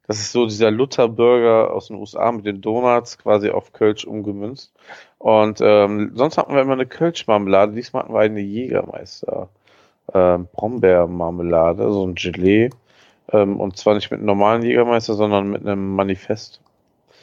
Das 0.06 0.18
ist 0.18 0.32
so 0.32 0.46
dieser 0.46 0.70
Luther-Burger 0.70 1.72
aus 1.72 1.88
den 1.88 1.96
USA 1.96 2.32
mit 2.32 2.44
den 2.44 2.60
Donuts 2.60 3.18
quasi 3.18 3.50
auf 3.50 3.72
Kölsch 3.72 4.04
umgemünzt. 4.04 4.72
Und 5.18 5.60
ähm, 5.62 6.12
sonst 6.14 6.38
hatten 6.38 6.54
wir 6.54 6.62
immer 6.62 6.72
eine 6.72 6.86
Kölsch-Marmelade. 6.86 7.72
Diesmal 7.72 8.02
hatten 8.02 8.12
wir 8.12 8.20
eine 8.20 8.40
Jägermeister 8.40 9.48
ähm, 10.12 10.48
Brombeermarmelade, 10.52 11.92
so 11.92 12.06
ein 12.06 12.14
Gelee. 12.14 12.70
Ähm, 13.30 13.60
und 13.60 13.76
zwar 13.76 13.94
nicht 13.94 14.10
mit 14.10 14.18
einem 14.18 14.26
normalen 14.26 14.62
Jägermeister, 14.62 15.14
sondern 15.14 15.50
mit 15.50 15.62
einem 15.62 15.94
Manifest. 15.94 16.60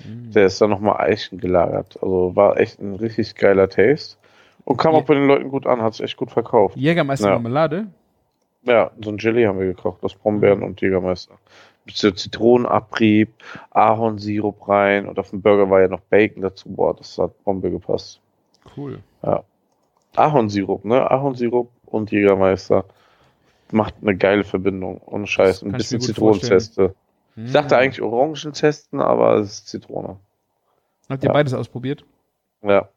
Mm. 0.05 0.31
Der 0.31 0.45
ist 0.45 0.61
dann 0.61 0.69
nochmal 0.69 1.01
Eichen 1.01 1.39
gelagert. 1.39 1.99
Also 2.01 2.35
war 2.35 2.57
echt 2.57 2.79
ein 2.79 2.95
richtig 2.95 3.35
geiler 3.35 3.69
Taste. 3.69 4.17
Und 4.63 4.77
kam 4.77 4.93
auch 4.93 5.03
bei 5.03 5.15
den 5.15 5.27
Leuten 5.27 5.49
gut 5.49 5.65
an, 5.65 5.81
hat 5.81 5.95
sich 5.95 6.05
echt 6.05 6.17
gut 6.17 6.31
verkauft. 6.31 6.77
Jägermeister 6.77 7.27
Ja. 7.27 7.33
Marmelade. 7.33 7.87
Ja, 8.63 8.91
so 9.01 9.09
ein 9.09 9.17
Gelee 9.17 9.47
haben 9.47 9.59
wir 9.59 9.67
gekocht, 9.67 10.03
aus 10.03 10.15
Brombeeren 10.15 10.63
und 10.63 10.81
Jägermeister. 10.81 11.35
So 11.93 12.11
Zitronenabrieb, 12.11 13.33
Ahornsirup 13.71 14.67
rein 14.67 15.07
und 15.07 15.19
auf 15.19 15.29
dem 15.31 15.41
Burger 15.41 15.69
war 15.69 15.81
ja 15.81 15.87
noch 15.87 16.01
Bacon 16.01 16.41
dazu. 16.41 16.69
Boah, 16.69 16.95
das 16.95 17.17
hat 17.17 17.43
Bombe 17.43 17.71
gepasst. 17.71 18.21
Cool. 18.75 18.99
Ahornsirup, 20.15 20.85
ne? 20.85 21.09
Ahornsirup 21.09 21.69
und 21.85 22.11
Jägermeister. 22.11 22.85
Macht 23.71 23.95
eine 24.01 24.15
geile 24.17 24.43
Verbindung. 24.43 25.01
Ohne 25.05 25.27
Scheiß. 25.27 25.63
Ein 25.63 25.73
bisschen 25.73 26.01
Zitronenzeste. 26.01 26.95
Mm. 27.35 27.45
Ich 27.45 27.51
dachte 27.51 27.77
eigentlich 27.77 28.01
Orangenzesten, 28.01 28.99
aber 28.99 29.35
es 29.35 29.51
ist 29.53 29.67
Zitrone. 29.67 30.17
Habt 31.07 31.23
ihr 31.23 31.27
Ja. 31.27 31.33
beides 31.33 31.53
ausprobiert? 31.53 32.03
Ja. 32.63 32.89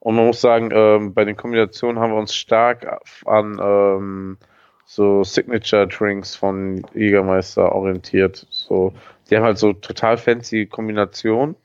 Und 0.00 0.16
man 0.16 0.26
muss 0.26 0.40
sagen, 0.40 0.70
ähm, 0.72 1.14
bei 1.14 1.24
den 1.24 1.36
Kombinationen 1.36 1.98
haben 1.98 2.12
wir 2.12 2.18
uns 2.18 2.34
stark 2.34 3.00
an 3.26 3.58
ähm, 3.62 4.38
so 4.86 5.24
Signature 5.24 5.86
Drinks 5.88 6.36
von 6.36 6.84
Jägermeister 6.94 7.72
orientiert. 7.72 8.46
So, 8.50 8.92
die 9.30 9.36
haben 9.36 9.44
halt 9.44 9.58
so 9.58 9.72
total 9.72 10.16
fancy 10.18 10.66
Kombinationen, 10.66 11.56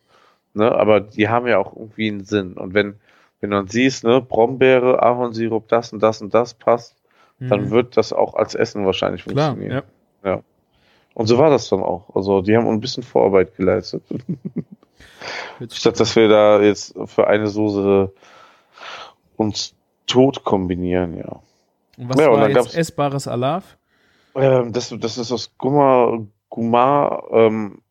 ne, 0.54 0.72
aber 0.72 1.02
die 1.02 1.28
haben 1.30 1.48
ja 1.48 1.58
auch 1.58 1.76
irgendwie 1.76 2.10
einen 2.10 2.24
Sinn. 2.24 2.54
Und 2.54 2.74
wenn, 2.74 2.96
wenn 3.42 3.52
dann 3.52 3.68
siehst, 3.68 4.04
ne, 4.04 4.22
Brombeere, 4.22 5.02
Ahornsirup, 5.04 5.68
das 5.68 5.92
und 5.94 6.02
das 6.02 6.22
und 6.22 6.34
das 6.34 6.54
passt, 6.54 6.96
dann 7.40 7.66
Mhm. 7.66 7.70
wird 7.72 7.96
das 7.98 8.12
auch 8.12 8.34
als 8.36 8.54
Essen 8.56 8.86
wahrscheinlich 8.86 9.24
Klar, 9.24 9.52
funktionieren. 9.56 9.84
ja. 10.24 10.42
Und 11.14 11.28
so 11.28 11.38
war 11.38 11.50
das 11.50 11.68
dann 11.70 11.82
auch. 11.82 12.16
Also 12.16 12.42
die 12.42 12.56
haben 12.56 12.68
ein 12.68 12.80
bisschen 12.80 13.04
Vorarbeit 13.04 13.56
geleistet. 13.58 14.04
Statt 15.72 16.00
dass 16.00 16.16
wir 16.16 16.28
da 16.30 16.62
jetzt 16.62 16.96
für 17.06 17.28
eine 17.28 17.48
Soße 17.48 18.12
uns 19.36 19.74
tot 20.08 20.44
kombinieren, 20.44 21.18
ja. 21.18 21.42
Und 22.00 22.10
was 22.10 22.20
Ja, 22.20 22.30
und 22.30 22.40
war 22.40 22.48
dann 22.48 22.64
jetzt 22.64 22.76
essbares 22.76 23.28
Alaf? 23.28 23.78
Ähm, 24.34 24.72
das, 24.72 24.96
das 24.98 25.18
ist 25.18 25.32
aus 25.32 25.58
Gumma, 25.58 26.26
Gumar, 26.50 27.28
ähm, 27.32 27.82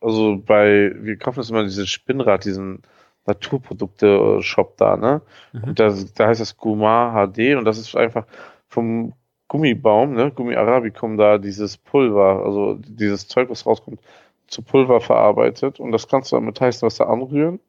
also 0.00 0.36
bei, 0.44 0.92
wir 0.96 1.16
kaufen 1.16 1.38
das 1.38 1.50
immer 1.50 1.62
diesen 1.62 1.86
Spinnrad, 1.86 2.44
diesen 2.44 2.82
Naturprodukte-Shop 3.26 4.76
da, 4.76 4.96
ne? 4.96 5.22
Mhm. 5.52 5.64
Und 5.64 5.80
da, 5.80 5.94
da 6.16 6.26
heißt 6.26 6.40
das 6.40 6.56
Gumar 6.56 7.12
HD 7.12 7.54
und 7.56 7.64
das 7.64 7.78
ist 7.78 7.96
einfach 7.96 8.26
vom 8.66 9.12
Gummibaum, 9.46 10.14
ne? 10.14 10.32
Gummi 10.32 10.56
Arabicum 10.56 11.16
da 11.16 11.38
dieses 11.38 11.76
Pulver, 11.76 12.44
also 12.44 12.74
dieses 12.80 13.28
Zeug, 13.28 13.48
was 13.48 13.64
rauskommt, 13.64 14.00
zu 14.48 14.62
Pulver 14.62 15.00
verarbeitet 15.00 15.78
und 15.78 15.92
das 15.92 16.08
kannst 16.08 16.32
du 16.32 16.36
dann 16.36 16.46
mit 16.46 16.60
heißem 16.60 16.84
Wasser 16.86 17.08
anrühren. 17.08 17.60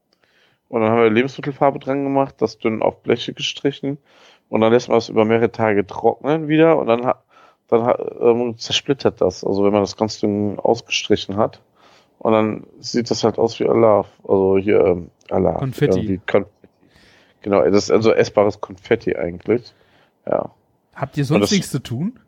Und 0.70 0.82
dann 0.82 0.90
haben 0.90 1.04
wir 1.04 1.10
Lebensmittelfarbe 1.12 1.78
dran 1.78 2.04
gemacht, 2.04 2.36
das 2.40 2.58
dünn 2.58 2.82
auf 2.82 3.04
Bleche 3.04 3.34
gestrichen 3.34 4.00
und 4.54 4.62
dann 4.62 4.72
lässt 4.72 4.88
man 4.88 5.00
es 5.00 5.10
über 5.10 5.26
mehrere 5.26 5.52
Tage 5.52 5.86
trocknen 5.88 6.48
wieder 6.48 6.78
und 6.78 6.86
dann, 6.86 7.12
dann 7.70 7.94
ähm, 8.22 8.56
zersplittert 8.60 9.20
das, 9.20 9.44
also 9.44 9.64
wenn 9.64 9.72
man 9.74 9.82
das 9.82 9.98
ganz 9.98 10.20
dünn 10.20 10.60
ausgestrichen 10.60 11.38
hat. 11.38 11.60
Und 12.20 12.34
dann 12.34 12.68
sieht 12.80 13.10
das 13.10 13.24
halt 13.24 13.40
aus 13.40 13.60
wie 13.60 13.68
Alaf, 13.68 14.08
also 14.24 14.58
hier 14.60 14.80
ähm, 14.86 15.10
Alaf. 15.32 15.58
Konfetti. 15.58 16.20
Konfetti. 16.30 16.52
Genau, 17.42 17.64
das 17.64 17.86
ist 17.86 17.92
also 17.92 18.14
essbares 18.14 18.62
Konfetti 18.62 19.16
eigentlich. 19.16 19.74
Ja. 20.28 20.52
Habt 20.96 21.18
ihr 21.18 21.26
sonst 21.26 21.42
das- 21.42 21.52
nichts 21.52 21.72
zu 21.72 21.80
tun? 21.80 22.20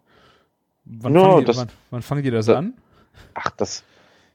Wann, 0.84 1.13
Ja, 1.15 1.22
fangt 1.22 1.39
ihr, 1.41 1.46
das- 1.46 1.58
wann, 1.58 1.70
wann 1.91 2.01
fangt 2.01 2.25
ihr 2.25 2.32
das 2.32 2.48
Da- 2.48 2.58
an? 2.58 2.74
Ach, 3.36 3.51
das. 3.51 3.84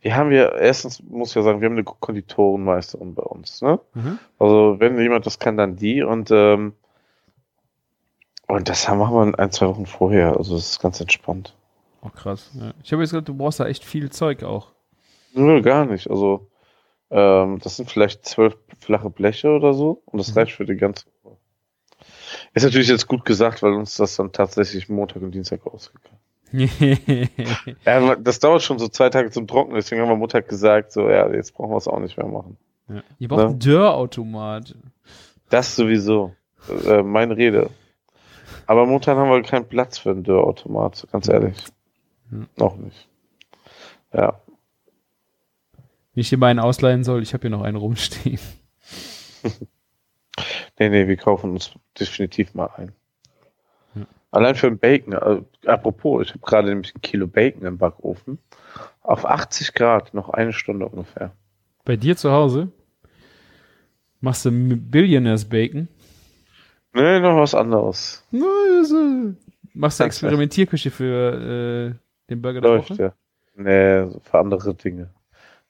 Wir 0.01 0.17
haben 0.17 0.31
wir, 0.31 0.55
erstens 0.55 1.03
muss 1.03 1.31
ich 1.31 1.35
ja 1.35 1.43
sagen, 1.43 1.61
wir 1.61 1.67
haben 1.67 1.75
eine 1.75 1.85
Konditorenmeisterin 1.85 3.15
bei 3.15 3.23
uns, 3.25 3.61
ne? 3.61 3.81
Mhm. 3.95 4.19
Also 4.39 4.77
wenn 4.79 4.99
jemand 4.99 5.27
das 5.27 5.39
kann, 5.41 5.57
dann 5.59 5.77
die 5.77 6.03
und 6.03 6.31
ähm, 6.31 6.73
und 8.51 8.69
das 8.69 8.89
haben- 8.89 8.99
machen 8.99 9.15
wir 9.33 9.39
ein, 9.39 9.51
zwei 9.53 9.67
Wochen 9.69 9.87
vorher. 9.87 10.37
Also 10.37 10.55
das 10.57 10.71
ist 10.73 10.81
ganz 10.81 11.01
entspannt. 11.01 11.55
Oh, 12.03 12.09
krass. 12.09 12.51
Ja. 12.55 12.73
Ich 12.83 12.93
habe 12.93 13.03
jetzt 13.03 13.11
gesagt, 13.13 13.29
du 13.29 13.35
brauchst 13.35 13.61
da 13.61 13.67
echt 13.67 13.85
viel 13.85 14.11
Zeug 14.11 14.43
auch. 14.43 14.69
Nö, 15.35 15.61
gar 15.63 15.85
nicht. 15.87 16.09
Also 16.11 16.49
ähm, 17.11 17.59
das 17.63 17.77
sind 17.77 17.91
vielleicht 17.91 18.25
zwölf 18.27 18.57
flache 18.79 19.11
Bleche 19.11 19.51
oder 19.51 19.75
so 19.75 20.03
und 20.07 20.19
das 20.19 20.33
Mhm. 20.33 20.39
reicht 20.39 20.53
für 20.53 20.65
die 20.65 20.77
ganze 20.77 21.07
Woche. 21.23 21.37
Ist 22.55 22.63
natürlich 22.65 22.89
jetzt 22.89 23.07
gut 23.07 23.25
gesagt, 23.25 23.63
weil 23.63 23.73
uns 23.75 23.97
das 23.97 24.17
dann 24.17 24.33
tatsächlich 24.33 24.89
Montag 24.89 25.23
und 25.23 25.33
Dienstag 25.33 25.67
ausgegangen. 25.67 26.19
Ja, 27.87 28.17
das 28.17 28.41
dauert 28.41 28.63
schon 28.63 28.79
so 28.79 28.89
zwei 28.89 29.09
Tage 29.11 29.31
zum 29.31 29.47
Trocknen, 29.47 29.77
deswegen 29.77 30.01
haben 30.03 30.09
wir 30.09 30.17
Montag 30.17 30.49
gesagt, 30.49 30.93
so 30.93 31.09
ja, 31.09 31.29
jetzt 31.33 31.55
brauchen 31.55 31.71
wir 31.71 31.77
es 31.77 31.87
auch 31.89 32.01
nicht 32.01 32.17
mehr 32.17 32.27
machen. 32.27 32.57
ja. 32.89 33.03
Ihr 33.19 33.29
braucht 33.29 33.41
Ja. 33.41 33.47
einen 33.49 33.59
Dörrautomat. 33.59 34.75
Das 35.49 35.77
sowieso. 35.77 36.35
Äh, 36.87 37.03
meine 37.03 37.37
Rede. 37.37 37.71
Aber 38.67 38.87
momentan 38.87 39.17
haben 39.17 39.31
wir 39.31 39.43
keinen 39.43 39.69
Platz 39.69 39.99
für 39.99 40.11
einen 40.11 40.25
Dörrautomat, 40.25 41.07
ganz 41.13 41.29
ehrlich. 41.29 41.57
Hm. 42.31 42.49
Noch 42.57 42.77
nicht. 42.77 43.09
Ja. 44.13 44.41
Wenn 46.15 46.21
ich 46.21 46.29
dir 46.29 46.39
mal 46.39 46.49
einen 46.49 46.61
ausleihen 46.61 47.05
soll, 47.05 47.23
ich 47.23 47.33
habe 47.35 47.43
hier 47.43 47.51
noch 47.51 47.63
einen 47.63 47.77
rumstehen. 47.77 48.41
Nee, 50.81 50.89
nee, 50.89 51.09
wir 51.09 51.17
kaufen 51.19 51.51
uns 51.51 51.73
definitiv 51.99 52.55
mal 52.55 52.71
ein. 52.79 52.93
Ja. 53.95 54.07
Allein 54.31 54.55
für 54.55 54.71
den 54.71 54.79
Bacon. 54.79 55.13
Äh, 55.13 55.69
apropos, 55.69 56.23
ich 56.23 56.31
habe 56.31 56.41
gerade 56.41 56.69
nämlich 56.71 56.95
ein 56.95 57.03
Kilo 57.03 57.27
Bacon 57.27 57.67
im 57.67 57.77
Backofen. 57.77 58.39
Auf 59.03 59.27
80 59.27 59.75
Grad, 59.75 60.15
noch 60.15 60.31
eine 60.31 60.55
Stunde 60.55 60.87
ungefähr. 60.87 61.33
Bei 61.85 61.97
dir 61.97 62.17
zu 62.17 62.33
Hause 62.33 62.73
machst 64.23 64.47
du 64.47 64.51
Billionaires 64.51 65.45
Bacon. 65.45 65.89
Nee, 66.93 67.21
noch 67.21 67.37
was 67.37 67.55
anderes. 67.55 68.25
Äh, 68.33 69.35
Machst 69.75 70.01
du 70.01 70.05
Experimentierküche 70.05 70.91
für 70.91 71.95
äh, 71.95 71.95
den 72.31 72.43
Burger 72.43 72.61
der 72.61 72.71
Läuft 72.71 72.91
Woche? 72.91 73.03
ja. 73.03 73.13
Nee, 73.57 74.11
für 74.23 74.39
andere 74.39 74.75
Dinge. 74.75 75.11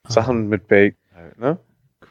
Ah. 0.03 0.11
Sachen 0.11 0.47
mit 0.49 0.67
Bacon 0.67 0.97
halt, 1.15 1.37
ne? 1.39 1.57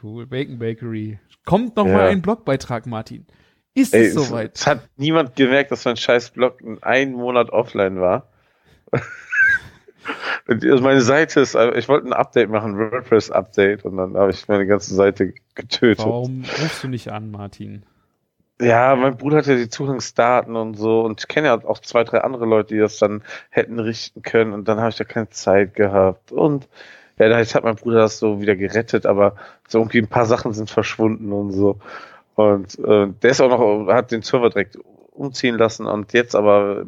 Cool, 0.01 0.25
Bacon 0.25 0.57
Bakery. 0.59 1.19
Kommt 1.45 1.75
noch 1.75 1.85
Ja. 1.85 1.93
mal 1.93 2.07
ein 2.09 2.21
Blogbeitrag, 2.21 2.85
Martin. 2.85 3.25
Ist 3.73 3.93
Ey, 3.93 4.05
es 4.07 4.13
soweit? 4.13 4.55
es 4.57 4.67
hat 4.67 4.87
niemand 4.97 5.35
gemerkt, 5.35 5.71
dass 5.71 5.85
mein 5.85 5.97
scheiß 5.97 6.31
Blog 6.31 6.61
in 6.61 6.81
einen 6.83 7.13
Monat 7.13 7.49
offline 7.51 7.99
war. 7.99 8.27
Also 10.47 10.81
meine 10.83 11.01
Seite 11.01 11.41
ist, 11.41 11.55
ich 11.55 11.87
wollte 11.87 12.07
ein 12.07 12.13
Update 12.13 12.49
machen, 12.49 12.73
ein 12.73 12.91
WordPress-Update, 12.91 13.85
und 13.85 13.97
dann 13.97 14.17
habe 14.17 14.31
ich 14.31 14.47
meine 14.47 14.65
ganze 14.65 14.95
Seite 14.95 15.33
getötet. 15.53 15.99
Warum 16.03 16.41
rufst 16.41 16.83
du 16.83 16.87
nicht 16.87 17.09
an, 17.09 17.29
Martin? 17.29 17.83
Ja, 18.61 18.95
mein 18.95 19.17
Bruder 19.17 19.37
hat 19.37 19.47
ja 19.47 19.55
die 19.55 19.69
Zugangsdaten 19.69 20.55
und 20.55 20.75
so, 20.75 21.01
und 21.01 21.19
ich 21.19 21.27
kenne 21.27 21.47
ja 21.47 21.65
auch 21.65 21.79
zwei, 21.79 22.03
drei 22.03 22.19
andere 22.19 22.45
Leute, 22.45 22.75
die 22.75 22.79
das 22.79 22.99
dann 22.99 23.23
hätten 23.49 23.79
richten 23.79 24.21
können, 24.21 24.53
und 24.53 24.67
dann 24.67 24.79
habe 24.79 24.89
ich 24.91 24.97
da 24.97 25.03
keine 25.03 25.29
Zeit 25.29 25.73
gehabt. 25.73 26.31
Und 26.31 26.67
ja, 27.17 27.39
jetzt 27.39 27.55
hat 27.55 27.63
mein 27.63 27.75
Bruder 27.75 27.99
das 27.99 28.19
so 28.19 28.39
wieder 28.39 28.55
gerettet, 28.55 29.07
aber 29.07 29.35
so 29.67 29.79
irgendwie 29.79 29.99
ein 29.99 30.07
paar 30.07 30.27
Sachen 30.27 30.53
sind 30.53 30.69
verschwunden 30.69 31.31
und 31.31 31.51
so. 31.51 31.79
Und 32.35 32.77
äh, 32.79 33.07
der 33.21 33.31
ist 33.31 33.41
auch 33.41 33.49
noch, 33.49 33.91
hat 33.91 34.11
den 34.11 34.21
Server 34.21 34.49
direkt 34.49 34.77
umziehen 35.11 35.57
lassen 35.57 35.87
und 35.87 36.13
jetzt 36.13 36.35
aber 36.35 36.85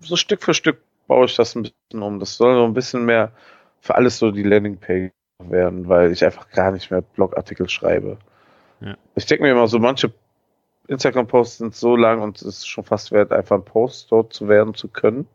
so 0.00 0.16
Stück 0.16 0.42
für 0.42 0.54
Stück 0.54 0.80
baue 1.06 1.26
ich 1.26 1.36
das 1.36 1.54
ein 1.54 1.62
bisschen 1.62 2.02
um. 2.02 2.20
Das 2.20 2.36
soll 2.36 2.54
so 2.54 2.64
ein 2.64 2.74
bisschen 2.74 3.04
mehr 3.04 3.32
für 3.80 3.94
alles 3.94 4.18
so 4.18 4.30
die 4.30 4.42
Landingpage 4.42 5.12
werden, 5.44 5.88
weil 5.88 6.10
ich 6.12 6.24
einfach 6.24 6.48
gar 6.50 6.70
nicht 6.70 6.90
mehr 6.90 7.02
Blogartikel 7.02 7.68
schreibe. 7.68 8.16
Ja. 8.80 8.96
Ich 9.14 9.26
denke 9.26 9.44
mir 9.44 9.52
immer 9.52 9.68
so, 9.68 9.78
manche 9.78 10.12
Instagram-Posts 10.88 11.58
sind 11.58 11.74
so 11.74 11.96
lang 11.96 12.20
und 12.22 12.36
es 12.36 12.42
ist 12.42 12.66
schon 12.68 12.84
fast 12.84 13.12
wert, 13.12 13.32
einfach 13.32 13.56
ein 13.56 13.64
Post 13.64 14.10
dort 14.12 14.32
zu 14.32 14.48
werden 14.48 14.74
zu 14.74 14.88
können. 14.88 15.26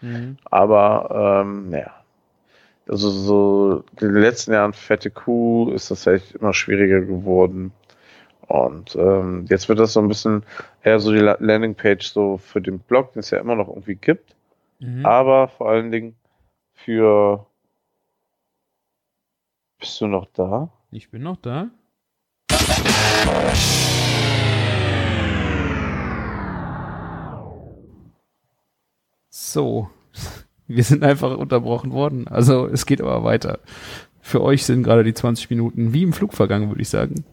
Mhm. 0.00 0.38
Aber 0.44 1.42
ähm, 1.44 1.70
naja. 1.70 1.94
Also 2.88 3.10
so 3.10 3.84
in 4.00 4.08
den 4.08 4.14
letzten 4.22 4.52
Jahren 4.52 4.72
fette 4.72 5.10
Kuh 5.10 5.70
ist 5.70 5.90
das 5.90 6.06
echt 6.06 6.32
immer 6.34 6.52
schwieriger 6.52 7.00
geworden. 7.00 7.72
Und 8.48 8.96
ähm, 8.96 9.46
jetzt 9.48 9.68
wird 9.68 9.78
das 9.78 9.92
so 9.92 10.00
ein 10.00 10.08
bisschen 10.08 10.42
eher 10.82 10.98
so 10.98 11.12
die 11.12 11.18
La- 11.20 11.36
Landingpage 11.38 12.08
so 12.08 12.38
für 12.38 12.60
den 12.60 12.80
Blog, 12.80 13.12
den 13.12 13.20
es 13.20 13.30
ja 13.30 13.38
immer 13.38 13.54
noch 13.54 13.68
irgendwie 13.68 13.94
gibt, 13.94 14.34
Mhm. 14.80 15.04
aber 15.06 15.46
vor 15.48 15.68
allen 15.68 15.90
Dingen 15.92 16.16
für 16.72 17.46
Bist 19.78 20.00
du 20.00 20.06
noch 20.08 20.26
da? 20.32 20.70
Ich 20.90 21.10
bin 21.10 21.22
noch 21.22 21.36
da. 21.36 21.68
So. 29.52 29.88
Wir 30.68 30.84
sind 30.84 31.02
einfach 31.02 31.36
unterbrochen 31.36 31.90
worden. 31.92 32.28
Also 32.28 32.66
es 32.66 32.86
geht 32.86 33.00
aber 33.00 33.24
weiter. 33.24 33.58
Für 34.20 34.40
euch 34.42 34.64
sind 34.64 34.84
gerade 34.84 35.02
die 35.02 35.14
20 35.14 35.50
Minuten 35.50 35.92
wie 35.92 36.04
im 36.04 36.12
Flug 36.12 36.32
vergangen, 36.32 36.68
würde 36.68 36.82
ich 36.82 36.88
sagen. 36.88 37.24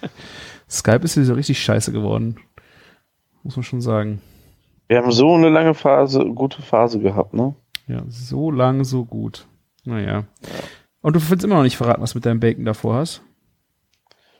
Skype 0.70 1.02
ist 1.02 1.14
hier 1.14 1.24
so 1.24 1.34
richtig 1.34 1.60
scheiße 1.60 1.90
geworden. 1.90 2.36
Muss 3.42 3.56
man 3.56 3.64
schon 3.64 3.80
sagen. 3.80 4.20
Wir 4.86 4.98
haben 4.98 5.10
so 5.10 5.34
eine 5.34 5.48
lange 5.48 5.74
Phase, 5.74 6.24
gute 6.26 6.62
Phase 6.62 7.00
gehabt, 7.00 7.34
ne? 7.34 7.56
Ja, 7.88 8.04
so 8.08 8.50
lang, 8.52 8.84
so 8.84 9.04
gut. 9.04 9.46
Naja. 9.84 10.24
Und 11.00 11.16
du 11.16 11.30
willst 11.30 11.44
immer 11.44 11.56
noch 11.56 11.62
nicht 11.64 11.76
verraten, 11.76 12.02
was 12.02 12.12
du 12.12 12.18
mit 12.18 12.26
deinem 12.26 12.40
Bacon 12.40 12.64
davor 12.64 12.94
hast? 12.94 13.22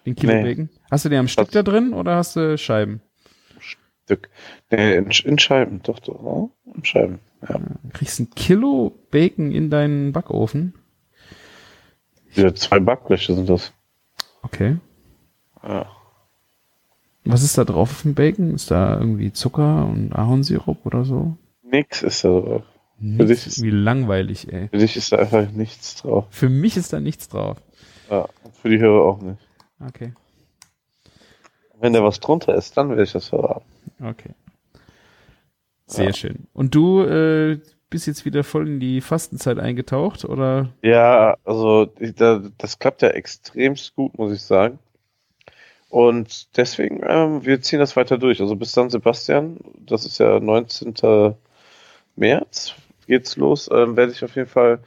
Den 0.07 0.15
Kilo 0.15 0.35
Nee. 0.35 0.43
Bacon? 0.43 0.71
Hast 0.91 1.05
du 1.05 1.09
den 1.09 1.19
am 1.19 1.29
Stück 1.29 1.51
da 1.51 1.63
drin 1.63 1.93
oder 1.93 2.17
hast 2.17 2.37
du 2.37 2.57
Scheiben? 2.57 3.01
Stück. 4.05 4.29
Nee, 4.71 4.97
in, 4.97 5.11
in 5.11 5.39
Scheiben, 5.39 5.81
doch, 5.83 5.99
doch, 5.99 6.23
ja? 6.67 6.73
in 6.75 6.85
Scheiben. 6.85 7.19
Ja. 7.49 7.59
Du 7.59 7.89
kriegst 7.93 8.21
ein 8.21 8.31
Kilo 8.31 8.93
Bacon 9.11 9.51
in 9.53 9.71
deinen 9.71 10.13
Backofen. 10.13 10.75
Diese 12.37 12.53
zwei 12.55 12.81
Backbleche 12.81 13.35
sind 13.35 13.49
das. 13.49 13.73
Okay. 14.43 14.77
Ja. 15.63 15.87
Was 17.25 17.43
ist 17.43 17.57
da 17.57 17.65
drauf 17.65 17.91
auf 17.91 18.03
dem 18.03 18.15
Bacon? 18.15 18.55
Ist 18.55 18.71
da 18.71 18.99
irgendwie 18.99 19.33
Zucker 19.33 19.87
und 19.87 20.13
Ahornsirup 20.15 20.85
oder 20.85 21.05
so? 21.05 21.37
Nix 21.63 22.03
ist 22.03 22.23
da 22.25 22.29
drauf. 22.41 22.63
Nichts, 22.99 23.27
dich 23.29 23.47
ist- 23.47 23.63
wie 23.63 23.71
langweilig, 23.71 24.53
ey. 24.53 24.69
Für 24.69 24.79
dich 24.79 24.97
ist 24.97 25.13
da 25.13 25.17
einfach 25.17 25.51
nichts 25.51 25.97
drauf. 25.97 26.27
Für 26.31 26.49
mich 26.51 26.77
ist 26.77 26.93
da 26.93 27.01
nichts 27.01 27.29
drauf. 27.29 27.57
Ja, 28.11 28.29
für 28.61 28.69
die 28.69 28.79
Hörer 28.79 29.05
auch 29.05 29.21
nicht. 29.23 29.41
Okay. 29.81 30.13
Wenn 31.81 31.93
da 31.95 32.03
was 32.05 32.21
drunter 32.21 32.55
ist, 32.55 32.77
dann 32.77 32.91
will 32.91 33.01
ich 33.03 33.13
das 33.13 33.29
verraten. 33.29 33.65
Okay. 34.01 34.31
Sehr 35.87 36.07
Ja. 36.07 36.13
schön. 36.13 36.47
Und 36.53 36.75
du 36.75 37.03
äh, 37.03 37.59
bist 37.91 38.07
jetzt 38.07 38.25
wieder 38.25 38.43
voll 38.43 38.67
in 38.67 38.81
die 38.81 39.01
Fastenzeit 39.01 39.59
eingetaucht, 39.59 40.25
oder? 40.25 40.71
Ja, 40.83 41.37
also 41.45 41.87
das 42.59 42.79
klappt 42.79 43.03
ja 43.03 43.09
extremst 43.11 43.95
gut, 43.95 44.19
muss 44.19 44.33
ich 44.33 44.43
sagen. 44.43 44.79
Und 45.91 46.57
deswegen, 46.57 47.03
ähm, 47.07 47.45
wir 47.47 47.61
ziehen 47.61 47.79
das 47.79 47.95
weiter 47.95 48.19
durch. 48.19 48.41
Also 48.41 48.57
bis 48.57 48.73
San 48.73 48.91
Sebastian, 48.91 49.59
das 49.87 50.05
ist 50.07 50.19
ja 50.19 50.41
19. 50.41 51.35
März, 52.17 52.75
geht's 53.07 53.37
los, 53.37 53.69
ähm, 53.73 53.97
werde 53.97 54.13
ich 54.13 54.25
auf 54.25 54.35
jeden 54.37 54.49
Fall 54.49 54.81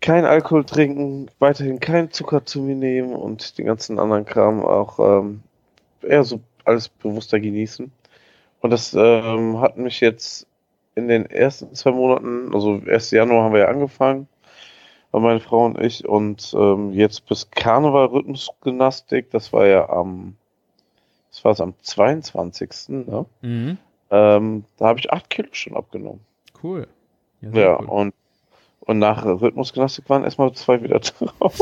kein 0.00 0.24
Alkohol 0.24 0.64
trinken, 0.64 1.28
weiterhin 1.40 1.80
kein 1.80 2.10
Zucker 2.10 2.46
zu 2.46 2.60
mir 2.62 2.76
nehmen 2.76 3.14
und 3.14 3.58
den 3.58 3.66
ganzen 3.66 3.98
anderen 3.98 4.24
Kram 4.24 4.62
auch 4.64 4.98
ähm, 5.00 5.42
eher 6.02 6.24
so 6.24 6.40
alles 6.68 6.88
bewusster 6.88 7.40
genießen. 7.40 7.90
Und 8.60 8.70
das 8.70 8.94
ähm, 8.94 9.60
hat 9.60 9.76
mich 9.76 10.00
jetzt 10.00 10.46
in 10.94 11.08
den 11.08 11.26
ersten 11.26 11.74
zwei 11.74 11.92
Monaten, 11.92 12.52
also 12.52 12.80
1. 12.86 13.12
Januar 13.12 13.44
haben 13.44 13.52
wir 13.52 13.60
ja 13.60 13.68
angefangen, 13.68 14.28
meine 15.12 15.40
Frau 15.40 15.64
und 15.64 15.80
ich, 15.80 16.06
und 16.06 16.54
ähm, 16.56 16.92
jetzt 16.92 17.26
bis 17.26 17.50
Karneval 17.50 18.06
Rhythmusgymnastik, 18.06 19.30
das 19.30 19.52
war 19.52 19.66
ja 19.66 19.88
am, 19.88 20.36
das 21.30 21.44
war 21.44 21.52
es 21.52 21.60
am 21.60 21.74
22. 21.80 22.70
Ne? 22.88 23.26
Mhm. 23.40 23.78
Ähm, 24.10 24.64
da 24.76 24.86
habe 24.86 24.98
ich 24.98 25.12
acht 25.12 25.30
Kilo 25.30 25.48
schon 25.52 25.76
abgenommen. 25.76 26.20
Cool. 26.62 26.86
Ja, 27.40 27.50
ja 27.50 27.78
cool. 27.80 27.86
und 27.86 28.14
und 28.88 28.98
nach 28.98 29.22
Rhythmusgymnastik 29.22 30.08
waren 30.08 30.24
erstmal 30.24 30.52
zwei 30.54 30.82
wieder 30.82 30.98
drauf. 31.38 31.60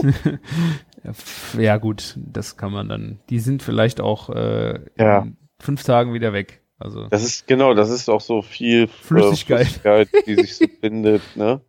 ja, 1.58 1.76
gut, 1.76 2.14
das 2.16 2.56
kann 2.56 2.72
man 2.72 2.88
dann. 2.88 3.18
Die 3.30 3.40
sind 3.40 3.64
vielleicht 3.64 4.00
auch 4.00 4.30
äh, 4.30 4.78
ja. 4.96 5.18
in 5.22 5.36
fünf 5.58 5.82
Tagen 5.82 6.14
wieder 6.14 6.32
weg. 6.32 6.62
Also 6.78 7.08
das 7.08 7.24
ist 7.24 7.48
genau, 7.48 7.74
das 7.74 7.90
ist 7.90 8.08
auch 8.08 8.20
so 8.20 8.42
viel 8.42 8.86
Flüssigkeit, 8.86 9.62
äh, 9.62 9.64
Flüssigkeit 9.64 10.08
die 10.26 10.34
sich 10.36 10.56
so 10.56 10.66
bindet. 10.80 11.22
Ne? 11.34 11.60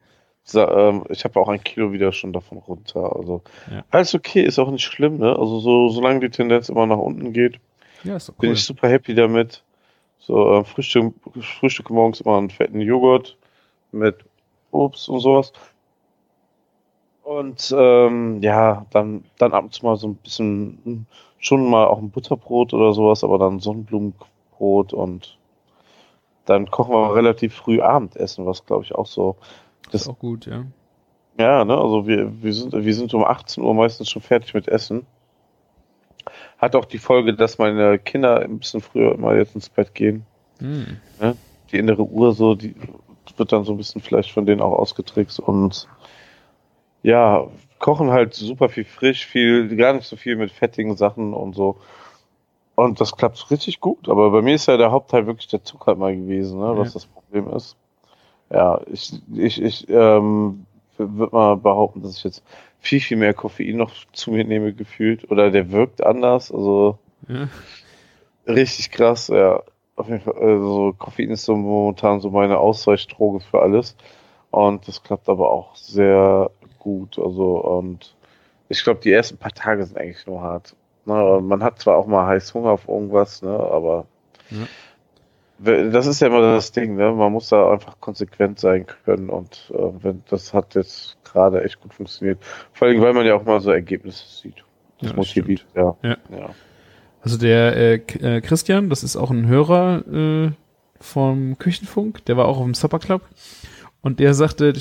So, 0.44 0.62
ähm, 0.62 1.06
ich 1.10 1.24
habe 1.24 1.40
auch 1.40 1.50
ein 1.50 1.64
Kilo 1.64 1.92
wieder 1.92 2.12
schon 2.12 2.34
davon 2.34 2.60
runter. 2.60 3.16
Also 3.16 3.42
Ja. 3.72 3.84
alles 3.90 4.14
okay, 4.14 4.44
ist 4.44 4.60
auch 4.60 4.70
nicht 4.70 4.86
schlimm. 4.86 5.18
Ne? 5.18 5.30
Also 5.30 5.60
so 5.60 5.90
solange 5.90 6.20
die 6.20 6.30
Tendenz 6.30 6.70
immer 6.70 6.86
nach 6.86 6.98
unten 6.98 7.34
geht, 7.34 7.60
ja, 8.04 8.20
doch 8.20 8.34
bin 8.36 8.50
cool. 8.50 8.56
ich 8.56 8.64
super 8.64 8.90
happy 8.90 9.16
damit. 9.16 9.64
So 10.20 10.60
äh, 10.60 10.64
Frühstück, 10.66 11.16
Frühstück 11.42 11.90
morgens 11.90 12.22
immer 12.22 12.38
einen 12.38 12.52
fetten 12.52 12.82
Joghurt 12.82 13.38
mit 13.92 14.18
Obst 14.72 15.10
und 15.10 15.20
sowas. 15.20 15.54
Und 17.24 17.76
ähm, 17.78 18.42
ja, 18.42 18.86
dann, 18.92 19.26
dann 19.38 19.54
ab 19.54 19.66
und 19.66 19.74
zu 19.74 19.86
mal 19.86 19.98
so 19.98 20.08
ein 20.08 20.16
bisschen, 20.16 20.80
hm, 20.84 21.06
schon 21.40 21.70
mal 21.70 21.86
auch 21.86 22.00
ein 22.00 22.10
Butterbrot 22.10 22.74
oder 22.74 22.94
sowas, 22.94 23.24
aber 23.24 23.38
dann 23.38 23.60
Sonnenblumenbrot 23.60 24.94
und 24.94 25.38
dann 26.46 26.72
kochen 26.72 26.94
wir 26.94 27.14
relativ 27.14 27.54
früh 27.54 27.82
Abendessen, 27.82 28.46
was 28.46 28.66
glaube 28.66 28.86
ich 28.86 28.96
auch 28.96 29.08
so. 29.08 29.36
das 29.92 30.04
ist 30.04 30.08
auch 30.08 30.20
gut, 30.20 30.46
ja. 30.46 30.66
Ja, 31.38 31.66
ne, 31.66 31.78
also 31.78 32.08
wir, 32.08 32.42
wir 32.42 32.54
sind, 32.54 32.74
wir 32.74 32.96
sind 32.96 33.14
um 33.14 33.24
18 33.24 33.64
Uhr 33.64 33.74
meistens 33.74 34.10
schon 34.10 34.22
fertig 34.22 34.54
mit 34.54 34.68
Essen. 34.68 35.06
Hat 36.58 36.76
auch 36.76 36.86
die 36.86 36.98
Folge, 36.98 37.36
dass 37.36 37.60
meine 37.60 38.00
Kinder 38.00 38.40
ein 38.40 38.60
bisschen 38.60 38.82
früher 38.82 39.14
immer 39.14 39.36
jetzt 39.36 39.54
ins 39.54 39.70
Bett 39.70 39.94
gehen. 39.94 40.26
Hm. 40.60 40.98
Die 41.72 41.78
innere 41.78 42.04
Uhr 42.04 42.34
so, 42.34 42.56
die 42.56 42.74
wird 43.38 43.52
dann 43.52 43.64
so 43.64 43.74
ein 43.74 43.78
bisschen 43.78 44.02
vielleicht 44.02 44.32
von 44.32 44.46
denen 44.46 44.62
auch 44.62 44.78
ausgetrickst 44.78 45.40
und 45.40 45.88
ja, 47.04 47.48
kochen 47.80 48.12
halt 48.12 48.34
super 48.34 48.70
viel 48.70 48.86
frisch, 48.86 49.26
viel, 49.26 49.76
gar 49.76 49.94
nicht 49.94 50.08
so 50.08 50.16
viel 50.16 50.36
mit 50.36 50.52
fettigen 50.52 50.98
Sachen 50.98 51.34
und 51.34 51.54
so. 51.54 51.78
Und 52.76 53.02
das 53.02 53.16
klappt 53.16 53.50
richtig 53.50 53.80
gut. 53.80 54.10
Aber 54.10 54.30
bei 54.32 54.42
mir 54.42 54.56
ist 54.56 54.68
ja 54.68 54.78
der 54.78 54.92
Hauptteil 54.92 55.26
wirklich 55.26 55.48
der 55.48 55.64
Zucker 55.64 55.96
mal 55.96 56.16
gewesen, 56.16 56.60
ne, 56.60 56.78
was 56.78 56.90
Ja. 56.90 56.94
das 56.96 57.06
Problem 57.06 57.48
ist. 57.50 57.76
Ja, 58.52 58.80
ich, 58.92 59.14
ich, 59.34 59.62
ich 59.62 59.90
ähm, 59.90 60.66
würde 60.98 61.36
mal 61.36 61.58
behaupten, 61.58 62.02
dass 62.02 62.18
ich 62.18 62.24
jetzt 62.24 62.44
viel, 62.80 63.00
viel 63.00 63.18
mehr 63.18 63.34
Koffein 63.34 63.78
noch 63.78 63.92
zu 64.14 64.32
mir 64.32 64.44
nehme, 64.44 64.74
gefühlt. 64.74 65.30
Oder 65.32 65.52
der 65.52 65.72
wirkt 65.72 66.04
anders. 66.06 66.52
Also 66.52 66.98
Ja. 67.28 67.48
richtig 68.48 68.92
krass, 68.92 69.28
ja. 69.28 69.64
Auf 69.98 70.08
jeden 70.10 70.22
Fall, 70.22 70.36
also 70.36 70.94
Koffein 70.98 71.32
ist 71.32 71.44
so 71.44 71.56
momentan 71.56 72.22
so 72.22 72.30
meine 72.30 72.60
Ausweichdroge 72.60 73.40
für 73.42 73.62
alles. 73.62 73.98
Und 74.52 74.88
das 74.88 75.04
klappt 75.04 75.28
aber 75.28 75.52
auch 75.52 75.76
sehr 75.76 76.52
gut. 76.80 77.20
Also, 77.20 77.58
und 77.58 78.16
ich 78.70 78.84
glaube, 78.84 79.00
die 79.02 79.12
ersten 79.12 79.38
paar 79.38 79.52
Tage 79.52 79.86
sind 79.86 79.98
eigentlich 79.98 80.26
nur 80.28 80.42
hart. 80.42 80.76
Ne, 81.06 81.40
man 81.42 81.64
hat 81.64 81.80
zwar 81.80 81.98
auch 81.98 82.06
mal 82.06 82.28
heiß 82.28 82.54
Hunger 82.54 82.72
auf 82.72 82.88
irgendwas, 82.88 83.42
ne, 83.42 83.50
aber 83.50 84.06
Ja. 84.50 84.68
das 85.90 86.06
ist 86.06 86.20
ja 86.20 86.28
immer 86.28 86.42
das 86.42 86.72
Ding, 86.74 86.96
ne? 86.96 87.12
Man 87.12 87.32
muss 87.32 87.50
da 87.50 87.72
einfach 87.72 88.00
konsequent 88.00 88.60
sein 88.60 88.86
können 89.06 89.30
und 89.30 89.72
äh, 89.74 90.04
wenn 90.04 90.24
das 90.30 90.54
hat 90.54 90.76
jetzt 90.76 91.18
gerade 91.24 91.64
echt 91.64 91.82
gut 91.82 91.94
funktioniert. 91.94 92.40
Vor 92.74 92.88
allem, 92.88 93.02
weil 93.02 93.14
man 93.14 93.26
ja 93.26 93.36
auch 93.36 93.46
mal 93.46 93.62
so 93.62 93.72
Ergebnisse 93.72 94.28
sieht. 94.28 94.64
Das 95.00 95.12
Ja, 95.12 95.16
motiviert, 95.16 95.66
ja. 95.76 95.96
Ja. 96.04 96.18
ja. 96.30 96.50
Also 97.28 97.38
der 97.38 97.76
äh, 97.76 97.94
äh, 98.38 98.42
Christian, 98.42 98.90
das 98.90 99.04
ist 99.04 99.16
auch 99.18 99.32
ein 99.32 99.48
Hörer 99.48 100.04
äh, 100.08 100.52
vom 101.00 101.58
Küchenfunk, 101.58 102.24
der 102.26 102.38
war 102.38 102.46
auch 102.46 102.58
auf 102.58 102.64
dem 102.64 102.74
Supper 102.74 103.00
Club 103.00 103.22
und 104.02 104.20
der 104.20 104.34
sagte, 104.34 104.74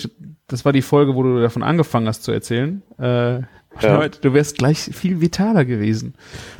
das 0.46 0.64
war 0.64 0.72
die 0.72 0.82
Folge, 0.82 1.14
wo 1.16 1.22
du 1.24 1.40
davon 1.40 1.62
angefangen 1.64 2.06
hast 2.06 2.22
zu 2.22 2.32
erzählen. 2.32 2.82
Äh, 2.98 3.40
Ja. 3.82 4.08
Du 4.08 4.32
wärst 4.32 4.56
gleich 4.56 4.78
viel 4.78 5.20
vitaler 5.20 5.66
gewesen. 5.66 6.14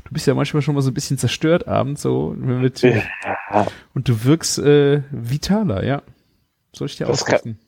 Du 0.05 0.13
bist 0.13 0.27
ja 0.27 0.35
manchmal 0.35 0.61
schon 0.61 0.75
mal 0.75 0.83
so 0.83 0.91
ein 0.91 0.95
bisschen 0.95 1.17
zerstört 1.17 1.67
abends 1.67 2.03
so 2.03 2.35
mit, 2.37 2.83
Ja. 2.83 3.03
und 3.95 4.07
du 4.09 4.25
wirkst 4.25 4.59
äh, 4.59 5.01
vitaler, 5.11 5.83
ja. 5.85 6.03
Soll 6.75 6.89
ich 6.89 6.97
dir 6.99 7.07
Das 7.07 7.25
kann- 7.25 7.37
ausrichten? 7.37 7.59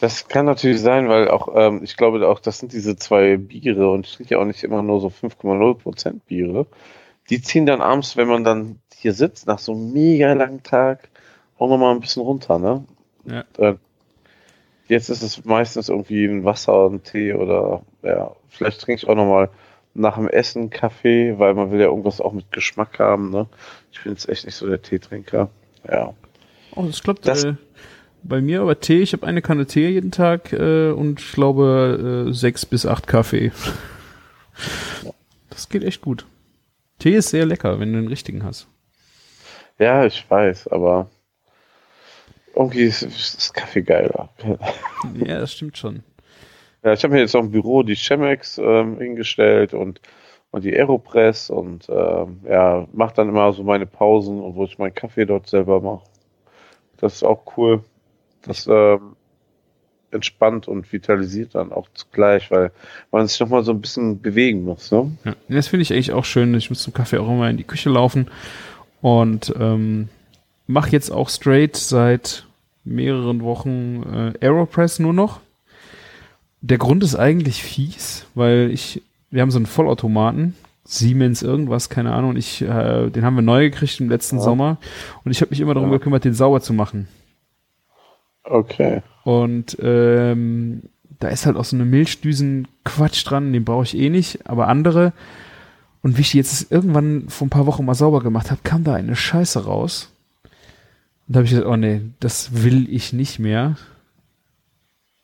Das 0.00 0.26
kann 0.28 0.44
natürlich 0.44 0.80
sein, 0.82 1.08
weil 1.08 1.28
auch, 1.28 1.48
ähm, 1.54 1.80
ich 1.84 1.96
glaube 1.96 2.26
auch, 2.28 2.40
das 2.40 2.58
sind 2.58 2.72
diese 2.72 2.96
zwei 2.96 3.36
Biere 3.38 3.90
und 3.90 4.06
ich 4.06 4.16
trinke 4.16 4.34
ja 4.34 4.40
auch 4.40 4.44
nicht 4.44 4.64
immer 4.64 4.82
nur 4.82 5.00
so 5.00 5.08
5,0% 5.08 6.20
Biere. 6.26 6.66
Die 7.30 7.40
ziehen 7.40 7.66
dann 7.66 7.80
abends, 7.80 8.16
wenn 8.16 8.28
man 8.28 8.44
dann 8.44 8.78
hier 8.94 9.14
sitzt, 9.14 9.46
nach 9.46 9.58
so 9.58 9.72
einem 9.72 9.92
mega 9.92 10.32
langen 10.32 10.62
Tag, 10.62 11.08
auch 11.58 11.68
nochmal 11.68 11.94
ein 11.94 12.00
bisschen 12.00 12.22
runter, 12.22 12.58
ne? 12.58 12.84
Ja. 13.26 13.44
Äh, 13.58 13.74
jetzt 14.88 15.08
ist 15.08 15.22
es 15.22 15.44
meistens 15.44 15.88
irgendwie 15.88 16.24
ein 16.26 16.44
Wasser, 16.44 16.88
ein 16.90 17.02
Tee 17.02 17.32
oder, 17.32 17.82
ja, 18.02 18.32
vielleicht 18.48 18.80
trinke 18.80 19.02
ich 19.02 19.08
auch 19.08 19.14
nochmal 19.14 19.48
nach 19.94 20.16
dem 20.16 20.28
Essen 20.28 20.70
Kaffee, 20.70 21.38
weil 21.38 21.54
man 21.54 21.70
will 21.70 21.80
ja 21.80 21.86
irgendwas 21.86 22.20
auch 22.20 22.32
mit 22.32 22.50
Geschmack 22.52 22.98
haben, 22.98 23.30
ne? 23.30 23.46
Ich 23.92 24.02
bin 24.02 24.12
jetzt 24.12 24.28
echt 24.28 24.44
nicht 24.44 24.56
so 24.56 24.66
der 24.66 24.82
Teetrinker. 24.82 25.48
Ja. 25.88 26.12
Oh, 26.74 26.82
das 26.82 27.02
klappt 27.02 27.26
Das- 27.26 27.44
äh, 27.44 27.54
bei 28.26 28.40
mir 28.40 28.62
aber 28.62 28.80
Tee. 28.80 29.02
Ich 29.02 29.12
habe 29.12 29.26
eine 29.26 29.42
Kanne 29.42 29.66
Tee 29.66 29.88
jeden 29.90 30.10
Tag 30.10 30.52
äh, 30.52 30.90
und 30.90 31.20
ich 31.20 31.32
glaube 31.32 32.26
äh, 32.28 32.32
sechs 32.32 32.64
bis 32.66 32.86
acht 32.86 33.06
Kaffee. 33.06 33.52
Das 35.50 35.68
geht 35.68 35.84
echt 35.84 36.00
gut. 36.00 36.26
Tee 37.04 37.16
ist 37.16 37.28
sehr 37.28 37.44
lecker, 37.44 37.78
wenn 37.78 37.92
du 37.92 38.00
den 38.00 38.08
richtigen 38.08 38.44
hast. 38.44 38.66
Ja, 39.78 40.06
ich 40.06 40.24
weiß, 40.26 40.68
aber 40.68 41.10
irgendwie 42.56 42.84
ist, 42.84 43.02
ist 43.02 43.52
Kaffee 43.52 43.82
geiler. 43.82 44.30
Ja, 45.14 45.38
das 45.38 45.52
stimmt 45.52 45.76
schon. 45.76 46.02
Ja, 46.82 46.94
ich 46.94 47.04
habe 47.04 47.12
mir 47.12 47.20
jetzt 47.20 47.36
auch 47.36 47.40
im 47.40 47.50
Büro 47.50 47.82
die 47.82 47.94
Chemex 47.94 48.56
ähm, 48.56 48.96
hingestellt 48.98 49.74
und, 49.74 50.00
und 50.50 50.64
die 50.64 50.74
Aeropress 50.74 51.50
und 51.50 51.90
ähm, 51.90 52.40
ja, 52.48 52.88
mache 52.94 53.16
dann 53.16 53.28
immer 53.28 53.52
so 53.52 53.62
meine 53.64 53.84
Pausen 53.84 54.40
und 54.40 54.54
wo 54.54 54.64
ich 54.64 54.78
meinen 54.78 54.94
Kaffee 54.94 55.26
dort 55.26 55.46
selber 55.46 55.82
mache. 55.82 56.04
Das 56.96 57.16
ist 57.16 57.22
auch 57.22 57.42
cool. 57.58 57.84
Das 58.46 58.66
ähm, 58.66 59.14
entspannt 60.14 60.68
und 60.68 60.92
vitalisiert 60.92 61.54
dann 61.54 61.72
auch 61.72 61.88
zugleich, 61.94 62.50
weil 62.50 62.70
man 63.10 63.26
sich 63.26 63.38
nochmal 63.40 63.64
so 63.64 63.72
ein 63.72 63.80
bisschen 63.80 64.20
bewegen 64.20 64.64
muss. 64.64 64.90
Ne? 64.90 65.12
Ja, 65.24 65.34
das 65.48 65.68
finde 65.68 65.82
ich 65.82 65.92
eigentlich 65.92 66.12
auch 66.12 66.24
schön. 66.24 66.54
Ich 66.54 66.70
muss 66.70 66.82
zum 66.82 66.94
Kaffee 66.94 67.18
auch 67.18 67.28
immer 67.28 67.50
in 67.50 67.56
die 67.56 67.64
Küche 67.64 67.90
laufen 67.90 68.28
und 69.02 69.52
ähm, 69.58 70.08
mache 70.66 70.90
jetzt 70.90 71.10
auch 71.10 71.28
straight 71.28 71.76
seit 71.76 72.46
mehreren 72.84 73.42
Wochen 73.42 74.34
äh, 74.40 74.44
Aeropress 74.46 74.98
nur 74.98 75.12
noch. 75.12 75.40
Der 76.60 76.78
Grund 76.78 77.02
ist 77.04 77.14
eigentlich 77.16 77.62
fies, 77.62 78.26
weil 78.34 78.70
ich, 78.72 79.02
wir 79.30 79.42
haben 79.42 79.50
so 79.50 79.58
einen 79.58 79.66
Vollautomaten, 79.66 80.54
Siemens 80.86 81.42
irgendwas, 81.42 81.88
keine 81.88 82.12
Ahnung. 82.12 82.36
Ich, 82.36 82.62
äh, 82.62 83.10
den 83.10 83.24
haben 83.24 83.34
wir 83.36 83.42
neu 83.42 83.70
gekriegt 83.70 84.00
im 84.00 84.08
letzten 84.10 84.36
Ja. 84.36 84.42
Sommer 84.42 84.78
und 85.24 85.32
ich 85.32 85.40
habe 85.40 85.50
mich 85.50 85.60
immer 85.60 85.74
darum 85.74 85.90
Ja. 85.90 85.96
gekümmert, 85.98 86.24
den 86.24 86.34
sauber 86.34 86.60
zu 86.60 86.72
machen. 86.72 87.08
Okay. 88.44 89.02
Und 89.24 89.76
ähm, 89.80 90.82
da 91.18 91.28
ist 91.28 91.46
halt 91.46 91.56
auch 91.56 91.64
so 91.64 91.76
eine 91.76 91.84
Milchdüsen-Quatsch 91.84 93.24
dran, 93.26 93.52
den 93.52 93.64
brauche 93.64 93.84
ich 93.84 93.96
eh 93.96 94.10
nicht, 94.10 94.46
aber 94.48 94.68
andere. 94.68 95.12
Und 96.02 96.18
wie 96.18 96.20
ich 96.20 96.32
die 96.32 96.36
jetzt 96.38 96.70
irgendwann 96.70 97.28
vor 97.28 97.46
ein 97.46 97.50
paar 97.50 97.66
Wochen 97.66 97.84
mal 97.84 97.94
sauber 97.94 98.20
gemacht 98.20 98.50
habe, 98.50 98.60
kam 98.62 98.84
da 98.84 98.94
eine 98.94 99.16
Scheiße 99.16 99.64
raus. 99.64 100.12
Und 101.26 101.34
da 101.34 101.38
habe 101.38 101.44
ich 101.46 101.50
gesagt, 101.52 101.66
oh 101.66 101.76
nee, 101.76 102.02
das 102.20 102.62
will 102.62 102.86
ich 102.94 103.14
nicht 103.14 103.38
mehr. 103.38 103.76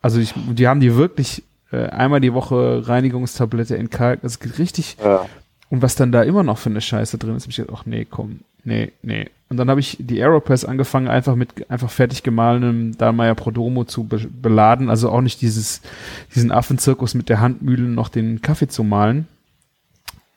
Also 0.01 0.19
ich, 0.19 0.33
die 0.35 0.67
haben 0.67 0.79
die 0.79 0.95
wirklich 0.95 1.43
äh, 1.71 1.85
einmal 1.85 2.21
die 2.21 2.33
Woche 2.33 2.87
Reinigungstablette 2.87 3.77
entkalkt. 3.77 4.23
Das 4.23 4.39
geht 4.39 4.57
richtig 4.57 4.97
Ja. 5.03 5.27
und 5.69 5.83
was 5.83 5.93
dann 5.95 6.11
da 6.11 6.23
immer 6.23 6.41
noch 6.41 6.57
für 6.57 6.71
eine 6.71 6.81
Scheiße 6.81 7.19
drin 7.19 7.35
ist, 7.35 7.43
habe 7.43 7.51
ich 7.51 7.57
gedacht, 7.57 7.77
ach 7.79 7.85
nee, 7.85 8.05
komm, 8.09 8.39
nee, 8.63 8.91
nee. 9.03 9.29
Und 9.51 9.57
dann 9.57 9.69
habe 9.69 9.81
ich 9.81 9.97
die 9.99 10.21
Aeropress 10.21 10.63
angefangen, 10.63 11.09
einfach 11.09 11.35
mit 11.35 11.69
einfach 11.69 11.89
fertig 11.89 12.23
gemahlenem 12.23 12.97
Dahlmeier 12.97 13.35
Prodomo 13.35 13.83
zu 13.83 14.05
be 14.05 14.19
beladen. 14.19 14.89
Also 14.89 15.09
auch 15.09 15.19
nicht 15.19 15.41
dieses, 15.41 15.81
diesen 16.33 16.53
Affenzirkus 16.53 17.15
mit 17.15 17.27
der 17.27 17.41
Handmühle 17.41 17.83
noch 17.83 18.07
den 18.07 18.41
Kaffee 18.41 18.69
zu 18.69 18.85
mahlen. 18.85 19.27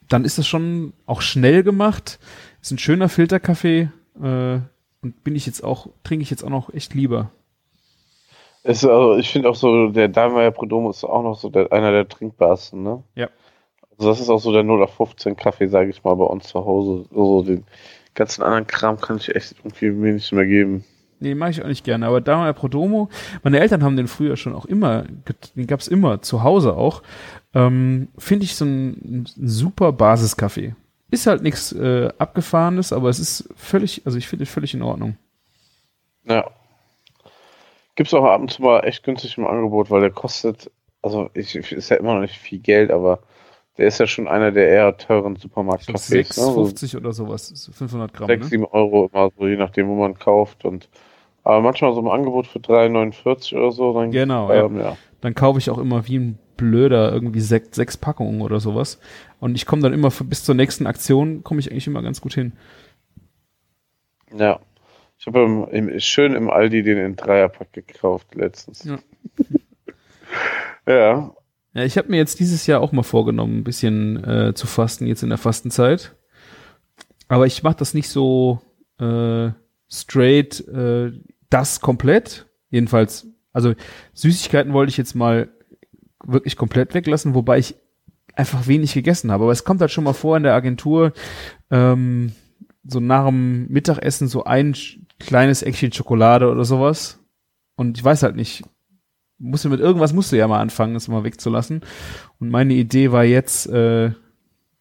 dann 0.09 0.24
ist 0.24 0.38
das 0.38 0.48
schon 0.48 0.94
auch 1.07 1.20
schnell 1.20 1.62
gemacht. 1.62 2.18
Ist 2.61 2.72
ein 2.72 2.79
schöner 2.79 3.09
Filterkaffee 3.09 3.88
äh, 4.20 4.59
und 5.00 5.22
bin 5.22 5.37
ich 5.37 5.46
jetzt 5.46 5.62
auch, 5.62 5.90
trinke 6.03 6.24
ich 6.24 6.31
jetzt 6.31 6.42
auch 6.42 6.50
noch 6.50 6.74
echt 6.74 6.92
lieber. 6.92 7.31
Ist, 8.64 8.85
also 8.85 9.16
ich 9.16 9.31
finde 9.31 9.48
auch 9.48 9.55
so, 9.55 9.90
der 9.90 10.09
Daimler 10.09 10.50
Prodomo 10.50 10.90
ist 10.90 11.05
auch 11.05 11.22
noch 11.22 11.38
so 11.38 11.50
der, 11.50 11.70
einer 11.70 11.92
der 11.92 12.09
trinkbarsten, 12.09 12.83
ne? 12.83 13.05
Ja. 13.14 13.29
Also 13.96 14.11
das 14.11 14.18
ist 14.18 14.29
auch 14.29 14.40
so 14.40 14.50
der 14.50 14.64
0 14.64 14.83
auf 14.83 14.94
15 14.94 15.37
Kaffee, 15.37 15.68
sage 15.68 15.90
ich 15.90 16.03
mal, 16.03 16.16
bei 16.16 16.24
uns 16.24 16.48
zu 16.48 16.64
Hause. 16.64 17.05
So 17.12 17.42
den 17.42 17.64
ganzen 18.14 18.42
anderen 18.42 18.66
Kram 18.66 19.00
kann 19.00 19.16
ich 19.16 19.35
echt 19.35 19.57
irgendwie 19.59 19.90
mir 19.90 20.14
nicht 20.14 20.33
mehr 20.33 20.46
geben. 20.46 20.85
Nee, 21.20 21.35
mache 21.35 21.50
ich 21.50 21.62
auch 21.62 21.68
nicht 21.68 21.85
gerne. 21.85 22.07
Aber 22.07 22.20
Daimler 22.20 22.53
Prodomo, 22.53 23.09
meine 23.42 23.61
Eltern 23.61 23.83
haben 23.83 23.96
den 23.96 24.09
früher 24.09 24.37
schon 24.37 24.55
auch 24.55 24.66
immer, 24.66 25.05
den 25.57 25.66
gab's 25.66 25.88
immer, 25.88 26.22
zu 26.22 26.42
Hause 26.42 26.77
auch. 26.77 27.03
Ähm, 27.55 28.09
Finde 28.18 28.44
ich 28.44 28.57
so 28.57 28.64
ein, 28.64 29.24
ein 29.24 29.27
super 29.48 29.92
Basiskaffee. 29.92 30.74
Ist 31.11 31.27
halt 31.27 31.42
nichts 31.42 31.72
äh, 31.72 32.11
Abgefahrenes, 32.18 32.92
aber 32.92 33.09
es 33.09 33.20
ist 33.20 33.48
völlig, 33.57 34.03
also 34.05 34.18
ich 34.18 34.29
finde 34.29 34.42
es 34.42 34.50
völlig 34.50 34.74
in 34.74 34.83
Ordnung. 34.83 35.16
Ja. 36.24 36.50
Gibt's 37.94 38.12
auch 38.12 38.24
ab 38.24 38.40
und 38.40 38.50
zu 38.50 38.62
mal 38.62 38.81
echt 38.81 39.05
günstig 39.05 39.38
im 39.38 39.46
Angebot, 39.46 39.90
weil 39.90 40.00
der 40.00 40.11
kostet, 40.11 40.70
also 41.00 41.31
ich, 41.35 41.55
ist 41.55 41.88
ja 41.90 41.96
immer 41.96 42.14
noch 42.14 42.22
nicht 42.22 42.37
viel 42.37 42.59
Geld, 42.59 42.90
aber 42.90 43.20
der 43.76 43.88
ist 43.88 43.98
ja 43.98 44.06
schon 44.06 44.28
einer 44.28 44.52
der 44.52 44.68
eher 44.68 44.96
teuren 44.96 45.37
Supermarktcafés. 45.37 46.38
6,50 46.38 46.94
ne? 46.94 47.00
oder 47.00 47.12
sowas, 47.12 47.70
500 47.72 48.12
Gramm. 48.12 48.28
6, 48.28 48.44
ne? 48.44 48.48
7 48.48 48.64
Euro 48.66 49.10
immer 49.12 49.30
so, 49.37 49.46
je 49.46 49.56
nachdem, 49.56 49.88
wo 49.88 49.96
man 49.96 50.18
kauft. 50.18 50.64
Und 50.64 50.88
aber 51.42 51.60
manchmal 51.60 51.92
so 51.92 52.00
im 52.00 52.08
Angebot 52.08 52.46
für 52.46 52.58
3,49 52.58 53.56
oder 53.56 53.72
so. 53.72 53.92
Dann, 53.92 54.10
Genau, 54.10 54.50
ähm, 54.50 54.78
ja. 54.78 54.96
Dann 55.20 55.34
kaufe 55.34 55.58
ich 55.58 55.70
auch 55.70 55.78
immer 55.78 56.06
wie 56.06 56.18
ein 56.18 56.38
Blöder 56.56 57.12
irgendwie 57.12 57.40
sechs, 57.40 57.74
sechs 57.76 57.96
Packungen 57.96 58.40
oder 58.40 58.60
sowas. 58.60 58.98
Und 59.40 59.54
ich 59.54 59.66
komme 59.66 59.82
dann 59.82 59.92
immer 59.92 60.10
für, 60.10 60.24
bis 60.24 60.44
zur 60.44 60.54
nächsten 60.54 60.87
Aktion, 60.87 61.42
komme 61.42 61.60
ich 61.60 61.70
eigentlich 61.70 61.87
immer 61.87 62.02
ganz 62.02 62.20
gut 62.20 62.34
hin. 62.34 62.52
Ja. 64.37 64.60
Ich 65.18 65.26
habe 65.26 65.42
im, 65.42 65.68
im, 65.68 66.00
schön 66.00 66.34
im 66.34 66.50
Aldi 66.50 66.82
den 66.82 66.98
in 66.98 67.16
Dreierpack 67.16 67.72
gekauft 67.72 68.34
letztens. 68.34 68.84
Ja. 68.84 68.98
ja. 70.87 71.34
Ja, 71.74 71.84
ich 71.84 71.98
habe 71.98 72.08
mir 72.08 72.18
jetzt 72.18 72.38
dieses 72.38 72.66
Jahr 72.66 72.80
auch 72.80 72.92
mal 72.92 73.02
vorgenommen, 73.02 73.58
ein 73.58 73.64
bisschen 73.64 74.22
äh, 74.24 74.54
zu 74.54 74.66
fasten, 74.66 75.06
jetzt 75.06 75.24
in 75.24 75.28
der 75.28 75.38
Fastenzeit. 75.38 76.14
Aber 77.26 77.46
ich 77.46 77.62
mache 77.64 77.76
das 77.76 77.94
nicht 77.94 78.08
so 78.08 78.60
äh, 79.00 79.50
straight, 79.90 80.66
äh, 80.68 81.12
das 81.50 81.80
komplett. 81.80 82.46
Jedenfalls, 82.70 83.26
also 83.52 83.74
Süßigkeiten 84.12 84.72
wollte 84.72 84.90
ich 84.90 84.96
jetzt 84.96 85.14
mal 85.14 85.48
wirklich 86.24 86.56
komplett 86.56 86.94
weglassen, 86.94 87.34
wobei 87.34 87.58
ich 87.58 87.74
einfach 88.34 88.68
wenig 88.68 88.94
gegessen 88.94 89.32
habe. 89.32 89.44
Aber 89.44 89.52
es 89.52 89.64
kommt 89.64 89.80
halt 89.80 89.90
schon 89.90 90.04
mal 90.04 90.12
vor 90.12 90.37
in 90.37 90.44
der 90.44 90.54
Agentur, 90.54 91.12
ähm, 91.70 92.32
so 92.84 93.00
nach 93.00 93.26
dem 93.26 93.66
Mittagessen 93.68 94.28
so 94.28 94.44
ein 94.44 94.76
kleines 95.18 95.62
Eckchen 95.62 95.92
Schokolade 95.92 96.50
oder 96.50 96.64
sowas. 96.64 97.20
Und 97.76 97.98
ich 97.98 98.04
weiß 98.04 98.22
halt 98.22 98.37
nicht, 98.37 98.62
musste 99.44 99.68
mit 99.68 99.80
irgendwas 99.80 100.12
musst 100.12 100.33
du 100.33 100.37
ja 100.37 100.48
mal 100.48 100.61
anfangen, 100.61 100.94
das 100.94 101.09
mal 101.09 101.24
wegzulassen. 101.24 101.83
Und 102.40 102.50
meine 102.50 102.74
Idee 102.74 103.12
war 103.12 103.24
jetzt 103.24 103.66
äh, 103.68 104.11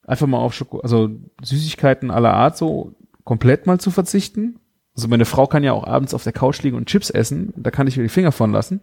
einfach 0.06 0.28
mal 0.28 0.38
auf 0.40 0.54
Schoko 0.54 0.80
also 0.80 1.10
Süßigkeiten 1.42 2.12
aller 2.12 2.34
Art 2.34 2.58
so 2.58 2.96
komplett 3.24 3.68
mal 3.68 3.80
zu 3.80 3.92
verzichten. 3.92 4.60
Also 4.96 5.08
meine 5.08 5.26
Frau 5.26 5.48
kann 5.48 5.64
ja 5.64 5.74
auch 5.74 5.86
abends 5.88 6.14
auf 6.14 6.24
der 6.24 6.34
Couch 6.34 6.62
liegen 6.62 6.78
und 6.78 6.88
Chips 6.88 7.10
essen, 7.10 7.54
da 7.56 7.72
kann 7.72 7.88
ich 7.88 7.98
mir 7.98 8.04
die 8.04 8.10
Finger 8.10 8.32
von 8.32 8.52
lassen. 8.52 8.82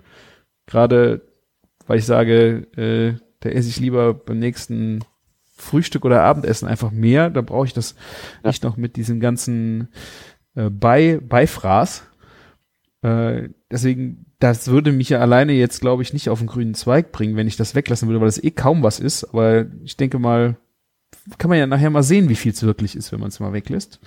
Gerade 0.67 1.23
weil 1.87 1.99
ich 1.99 2.07
sage, 2.07 2.69
äh, 2.77 3.19
da 3.41 3.49
esse 3.49 3.69
ich 3.69 3.81
lieber 3.81 4.15
beim 4.15 4.39
nächsten 4.39 5.01
Frühstück 5.57 6.05
oder 6.05 6.23
Abendessen 6.23 6.69
einfach 6.69 6.91
mehr, 6.91 7.31
da 7.31 7.43
brauche 7.43 7.67
ich 7.67 7.73
das 7.75 7.95
Ja. 8.43 8.51
nicht 8.51 8.63
noch 8.63 8.77
mit 8.77 8.97
diesem 8.97 9.21
ganzen 9.21 9.89
äh, 10.55 10.71
Bei 10.71 11.21
Beifraß. 11.21 12.05
Äh, 13.03 13.49
deswegen, 13.71 14.27
das 14.41 14.69
würde 14.69 14.91
mich 14.91 15.11
ja 15.11 15.21
alleine 15.21 15.53
jetzt, 15.53 15.81
glaube 15.81 16.03
ich, 16.03 16.15
nicht 16.15 16.31
auf 16.31 16.39
den 16.39 16.49
grünen 16.49 16.75
Zweig 16.75 17.13
bringen, 17.13 17.37
wenn 17.37 17.47
ich 17.47 17.57
das 17.57 17.75
weglassen 17.75 18.09
würde, 18.09 18.21
weil 18.21 18.29
das 18.29 18.43
eh 18.43 18.51
kaum 18.51 18.83
was 18.83 18.99
ist. 18.99 19.25
Aber 19.25 19.67
ich 19.85 19.99
denke 19.99 20.19
mal, 20.19 20.57
kann 21.37 21.51
man 21.51 21.59
ja 21.59 21.67
nachher 21.67 21.91
mal 21.91 22.03
sehen, 22.03 22.31
wie 22.31 22.35
viel 22.35 22.53
es 22.53 22.63
wirklich 22.63 22.97
ist, 22.97 23.13
wenn 23.13 23.21
man 23.21 23.29
es 23.29 23.39
mal 23.39 23.53
weglässt. 23.53 24.01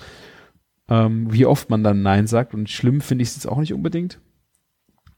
Ähm, 0.90 1.32
wie 1.32 1.46
oft 1.46 1.70
man 1.70 1.84
dann 1.84 2.02
Nein 2.02 2.26
sagt. 2.26 2.56
Und 2.56 2.68
schlimm 2.70 3.00
finde 3.00 3.22
ich 3.22 3.30
es 3.30 3.36
jetzt 3.36 3.48
auch 3.48 3.60
nicht 3.60 3.74
unbedingt. 3.74 4.20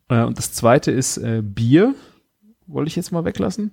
Äh, 0.10 0.24
und 0.24 0.38
das 0.38 0.52
zweite 0.52 0.92
ist 0.92 1.18
äh, 1.18 1.42
Bier. 1.42 1.96
Wollte 2.68 2.90
ich 2.90 2.98
jetzt 2.98 3.14
mal 3.14 3.24
weglassen. 3.24 3.72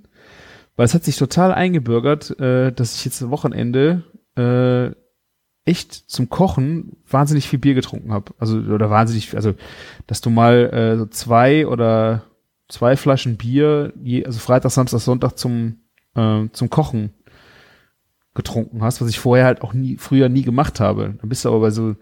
Weil 0.76 0.87
es 0.87 0.94
hat 0.94 1.05
sich 1.05 1.16
total 1.16 1.52
eingebürgert, 1.52 2.38
äh, 2.38 2.72
dass 2.72 2.94
ich 2.94 3.05
jetzt 3.05 3.20
am 3.20 3.31
Wochenende 3.31 4.05
äh, 4.37 4.94
echt 5.64 5.92
zum 5.92 6.29
Kochen 6.29 6.96
wahnsinnig 7.09 7.48
viel 7.48 7.59
Bier 7.59 7.75
getrunken 7.75 8.12
habe. 8.12 8.33
Also, 8.38 8.59
oder 8.59 8.90
wahnsinnig, 8.90 9.29
viel- 9.31 9.37
also, 9.38 9.55
dass 10.07 10.20
du 10.20 10.31
mal 10.31 10.70
äh, 10.72 10.96
so 10.98 11.07
zwei 11.07 11.66
oder 11.66 12.25
zwei 12.68 12.96
Flaschen 12.96 13.37
Bier, 13.37 13.92
je, 14.03 14.25
also 14.25 14.38
Freitag, 14.40 14.72
Samstag, 14.72 15.01
Sonntag 15.01 15.37
zum, 15.38 15.81
äh, 16.16 16.48
zum 16.53 16.70
Kochen 16.70 17.12
getrunken 18.35 18.83
hast, 18.83 19.01
was 19.01 19.09
ich 19.11 19.20
vorher 19.20 19.44
halt 19.44 19.62
auch 19.62 19.75
nie, 19.75 19.98
früher 19.98 20.29
nie 20.29 20.42
gemacht 20.42 20.81
habe. 20.81 21.14
Dann 21.20 21.29
bist 21.29 21.44
du 21.44 21.51
aber 21.51 21.61
bei 21.61 21.70
so 21.70 21.96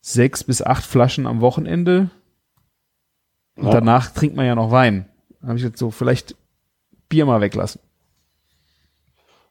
sechs 0.00 0.44
bis 0.44 0.62
acht 0.62 0.84
Flaschen 0.84 1.26
am 1.26 1.40
Wochenende 1.40 2.10
und 3.56 3.64
Ja. 3.66 3.70
danach 3.72 4.10
trinkt 4.10 4.36
man 4.36 4.46
ja 4.46 4.54
noch 4.54 4.70
Wein. 4.70 5.06
Dann 5.40 5.48
habe 5.48 5.58
ich 5.58 5.64
jetzt 5.64 5.78
so 5.80 5.90
vielleicht 5.90 6.36
Bier 7.08 7.26
mal 7.26 7.40
weglassen. 7.40 7.80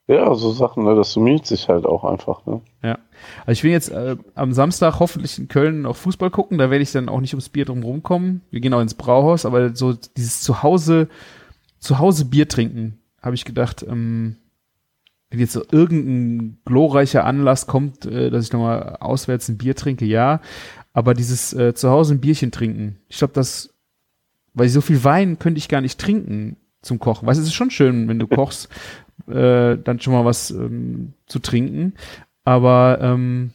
Ja, 0.07 0.35
so 0.35 0.51
Sachen, 0.51 0.83
ne, 0.83 0.93
das 0.95 1.13
summiert 1.13 1.47
sich 1.47 1.67
halt 1.67 1.85
auch 1.85 2.03
einfach, 2.03 2.45
ne? 2.45 2.61
Ja. 2.83 2.99
Also 3.45 3.53
ich 3.53 3.63
will 3.63 3.71
jetzt 3.71 3.89
äh, 3.89 4.17
am 4.35 4.53
Samstag 4.53 4.99
hoffentlich 4.99 5.39
in 5.39 5.47
Köln 5.47 5.81
noch 5.81 5.95
Fußball 5.95 6.29
gucken, 6.29 6.59
da 6.59 6.69
werde 6.69 6.83
ich 6.83 6.91
dann 6.91 7.09
auch 7.09 7.21
nicht 7.21 7.33
ums 7.33 7.49
Bier 7.49 7.65
drum 7.65 7.81
rumkommen. 7.81 8.41
Wir 8.51 8.59
gehen 8.59 8.73
auch 8.73 8.81
ins 8.81 8.93
Brauhaus, 8.93 9.45
aber 9.45 9.75
so 9.75 9.93
dieses 9.93 10.41
Zuhause, 10.41 11.07
Zuhause 11.79 12.25
Bier 12.25 12.47
trinken, 12.47 12.99
habe 13.19 13.33
ich 13.33 13.45
gedacht, 13.45 13.83
ähm, 13.87 14.35
wenn 15.31 15.39
jetzt 15.39 15.53
so 15.53 15.63
irgendein 15.71 16.59
glorreicher 16.65 17.25
Anlass 17.25 17.65
kommt, 17.65 18.05
äh, 18.05 18.29
dass 18.29 18.45
ich 18.45 18.53
nochmal 18.53 18.97
auswärts 18.99 19.49
ein 19.49 19.57
Bier 19.57 19.75
trinke, 19.75 20.05
ja. 20.05 20.39
Aber 20.93 21.15
dieses 21.15 21.51
äh, 21.53 21.73
Zuhause 21.73 22.13
ein 22.13 22.21
Bierchen 22.21 22.51
trinken, 22.51 22.99
ich 23.09 23.17
glaube, 23.17 23.33
das, 23.33 23.73
weil 24.53 24.69
so 24.69 24.81
viel 24.81 25.03
Wein 25.03 25.39
könnte 25.39 25.57
ich 25.57 25.67
gar 25.67 25.81
nicht 25.81 25.99
trinken 25.99 26.57
zum 26.83 26.99
Kochen. 26.99 27.27
Weißt 27.27 27.39
du, 27.39 27.41
es 27.41 27.47
ist 27.47 27.55
schon 27.55 27.71
schön, 27.71 28.07
wenn 28.07 28.19
du 28.19 28.27
kochst, 28.29 28.69
äh, 29.27 29.77
dann 29.77 29.99
schon 29.99 30.13
mal 30.13 30.25
was 30.25 30.51
ähm, 30.51 31.13
zu 31.25 31.39
trinken. 31.39 31.93
Aber 32.43 32.99
ähm, 33.01 33.51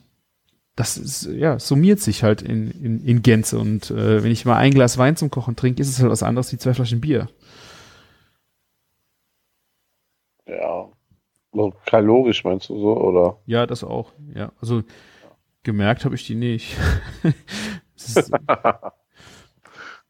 das 0.76 0.96
ist, 0.96 1.26
ja, 1.26 1.58
summiert 1.58 2.00
sich 2.00 2.22
halt 2.22 2.42
in, 2.42 2.70
in, 2.70 3.04
in 3.04 3.22
Gänze. 3.22 3.58
Und 3.58 3.90
äh, 3.90 4.22
wenn 4.22 4.30
ich 4.32 4.44
mal 4.44 4.56
ein 4.56 4.72
Glas 4.72 4.98
Wein 4.98 5.16
zum 5.16 5.30
Kochen 5.30 5.56
trinke, 5.56 5.82
ist 5.82 5.88
es 5.88 6.00
halt 6.00 6.10
was 6.10 6.22
anderes 6.22 6.52
wie 6.52 6.58
zwei 6.58 6.74
Flaschen 6.74 7.00
Bier. 7.00 7.28
Ja. 10.46 10.88
Kalorisch 11.86 12.44
meinst 12.44 12.68
du 12.68 12.78
so, 12.78 12.96
oder? 12.96 13.38
Ja, 13.46 13.66
das 13.66 13.84
auch. 13.84 14.12
Ja, 14.34 14.52
also 14.60 14.82
gemerkt 15.62 16.04
habe 16.04 16.14
ich 16.14 16.26
die 16.26 16.36
nicht. 16.36 16.76
Ist, 17.96 18.32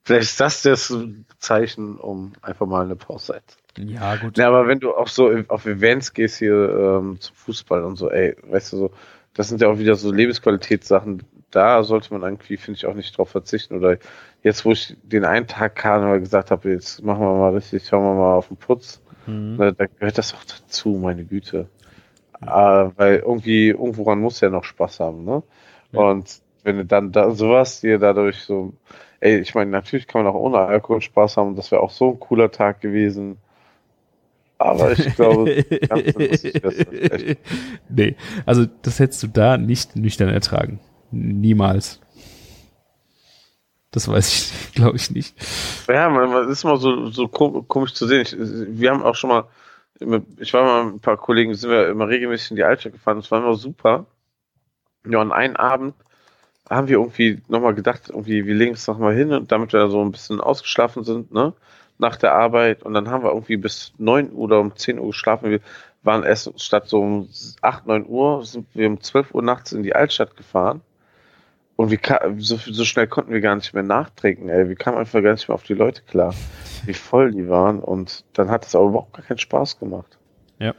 Vielleicht 0.03 0.31
ist 0.31 0.41
das 0.41 0.63
das 0.63 0.95
Zeichen, 1.39 1.97
um 1.97 2.33
einfach 2.43 2.67
mal 2.67 2.85
eine 2.85 2.97
Pause 2.97 3.35
einzulegen. 3.35 3.95
ja, 3.95 4.17
gut. 4.17 4.39
Ja, 4.39 4.49
aber 4.49 4.67
wenn 4.67 4.81
du 4.81 4.95
auch 4.95 5.09
so 5.09 5.31
auf 5.49 5.67
Events 5.67 6.15
gehst 6.15 6.39
hier 6.39 6.99
ähm, 7.01 7.21
zum 7.21 7.37
Fußball 7.37 7.85
und 7.85 7.97
so, 7.97 8.11
ey, 8.11 8.37
weißt 8.43 8.73
du 8.73 8.77
so, 8.77 8.91
das 9.35 9.49
sind 9.49 9.61
ja 9.61 9.69
auch 9.69 9.79
wieder 9.79 9.95
so 9.97 10.11
Lebensqualitätssachen. 10.11 11.23
Da 11.51 11.83
sollte 11.83 12.13
man 12.13 12.23
irgendwie, 12.23 12.57
finde 12.57 12.79
ich, 12.79 12.87
auch 12.87 12.95
nicht 12.95 13.17
drauf 13.17 13.31
verzichten. 13.31 13.77
Oder 13.77 13.99
jetzt, 14.43 14.65
wo 14.65 14.73
ich 14.73 14.97
den 15.03 15.25
einen 15.25 15.47
Tag 15.47 15.77
Karneval 15.77 16.21
gesagt 16.21 16.51
habe, 16.51 16.71
jetzt 16.71 17.03
machen 17.03 17.21
wir 17.21 17.35
mal 17.35 17.55
richtig, 17.55 17.87
schauen 17.87 18.05
wir 18.05 18.15
mal 18.15 18.35
auf 18.35 18.49
den 18.49 18.57
Putz. 18.57 19.01
Mhm. 19.27 19.57
Da, 19.59 19.71
da 19.73 19.87
gehört 19.87 20.19
das 20.19 20.35
auch 20.35 20.45
dazu, 20.45 20.91
meine 20.91 21.25
Güte. 21.25 21.69
Äh, 22.41 22.47
weil 22.47 23.17
irgendwie, 23.19 23.69
irgendworan 23.69 24.21
muss 24.21 24.41
ja 24.41 24.49
noch 24.49 24.65
Spaß 24.65 25.01
haben, 25.01 25.25
ne? 25.25 25.43
Ja. 25.93 26.01
Und 26.01 26.41
wenn 26.63 26.77
du 26.77 26.85
dann 26.85 27.13
da 27.13 27.31
sowas 27.33 27.81
dir 27.81 27.99
dadurch 27.99 28.43
so, 28.43 28.73
ey, 29.21 29.39
ich 29.39 29.55
meine, 29.55 29.71
natürlich 29.71 30.07
kann 30.07 30.25
man 30.25 30.33
auch 30.33 30.39
ohne 30.39 30.59
Alkohol 30.59 31.01
Spaß 31.01 31.37
haben, 31.37 31.57
das 31.57 31.71
wäre 31.71 31.83
auch 31.83 31.91
so 31.91 32.13
ein 32.13 32.21
cooler 32.21 32.51
Tag 32.51 32.81
gewesen. 32.81 33.39
Aber 34.59 34.93
ich 34.93 35.15
glaube, 35.15 35.65
ganz 35.89 36.15
wär's 36.19 36.43
dann 36.77 36.93
echt. 36.93 37.39
nee, 37.89 38.17
also 38.45 38.67
das 38.83 38.99
hättest 38.99 39.23
du 39.23 39.27
da 39.29 39.57
nicht 39.57 39.97
nüchtern 39.97 40.29
ertragen. 40.29 40.81
Niemals. 41.11 42.01
Das 43.91 44.07
weiß 44.07 44.29
ich, 44.33 44.73
glaube 44.75 44.97
ich 44.97 45.11
nicht. 45.11 45.35
Ja, 45.89 46.09
man, 46.11 46.31
man 46.31 46.49
ist 46.49 46.63
immer 46.65 46.77
so, 46.77 47.07
so 47.07 47.27
ko- 47.29 47.63
komisch 47.63 47.95
zu 47.95 48.07
sehen. 48.07 48.21
Ich, 48.21 48.37
wir 48.39 48.91
haben 48.91 49.03
auch 49.03 49.15
schon 49.15 49.31
mal, 49.31 49.45
ich 50.39 50.53
war 50.53 50.63
mal 50.65 50.85
mit 50.85 50.95
ein 50.97 51.01
paar 51.01 51.17
Kollegen, 51.17 51.55
sind 51.55 51.71
wir 51.71 51.89
immer 51.89 52.09
regelmäßig 52.09 52.51
in 52.53 52.57
die 52.57 52.65
Altstadt 52.65 52.93
gefahren, 52.93 53.17
das 53.17 53.31
war 53.31 53.41
immer 53.41 53.55
super. 53.55 54.07
Ja, 55.07 55.21
und 55.21 55.33
einen 55.33 55.57
Abend 55.57 55.95
haben 56.71 56.89
wir 56.89 56.99
irgendwie 56.99 57.43
nochmal 57.49 57.75
gedacht, 57.75 58.09
irgendwie, 58.09 58.47
wir 58.47 58.55
legen 58.55 58.75
es 58.75 58.87
nochmal 58.87 59.15
hin, 59.15 59.33
und 59.33 59.51
damit 59.53 59.73
wir 59.73 59.89
so 59.89 60.01
ein 60.01 60.13
bisschen 60.13 60.41
ausgeschlafen 60.41 61.05
sind, 61.05 61.33
ne? 61.33 61.53
Nach 61.99 62.17
der 62.17 62.33
Arbeit. 62.33 62.83
Und 62.85 62.95
dann 62.95 63.11
haben 63.11 63.25
wir 63.25 63.31
irgendwie 63.33 63.57
bis 63.59 63.93
9 63.99 64.33
Uhr 64.33 64.39
oder 64.39 64.61
um 64.61 64.75
10 64.75 64.99
Uhr 64.99 65.09
geschlafen. 65.09 65.51
Wir 65.51 65.61
waren 66.03 66.23
erst 66.23 66.59
statt 66.63 66.89
so 66.89 67.03
um 67.03 67.29
8, 67.61 67.87
9 67.87 68.07
Uhr, 68.07 68.43
sind 68.45 68.67
wir 68.75 68.87
um 68.89 69.01
12 69.03 69.35
Uhr 69.35 69.43
nachts 69.43 69.73
in 69.73 69.83
die 69.83 69.95
Altstadt 69.95 70.37
gefahren. 70.37 70.81
Und 71.77 71.91
ka- 72.03 72.31
so, 72.39 72.57
so 72.57 72.85
schnell 72.85 73.07
konnten 73.07 73.33
wir 73.33 73.41
gar 73.41 73.57
nicht 73.57 73.75
mehr 73.75 73.83
nachtrinken, 73.83 74.49
ey. 74.49 74.69
Wir 74.69 74.77
kamen 74.77 74.97
einfach 74.99 75.23
gar 75.23 75.33
nicht 75.33 75.49
mehr 75.49 75.55
auf 75.55 75.63
die 75.65 75.75
Leute 75.75 76.03
klar, 76.03 76.35
wie 76.87 76.95
voll 76.95 77.33
die 77.33 77.49
waren. 77.49 77.81
Und 77.81 78.25
dann 78.35 78.49
hat 78.51 78.65
es 78.67 78.75
aber 78.75 78.87
überhaupt 78.87 79.15
gar 79.15 79.25
keinen 79.25 79.39
Spaß 79.39 79.79
gemacht. 79.79 80.19
Ja. 80.59 80.75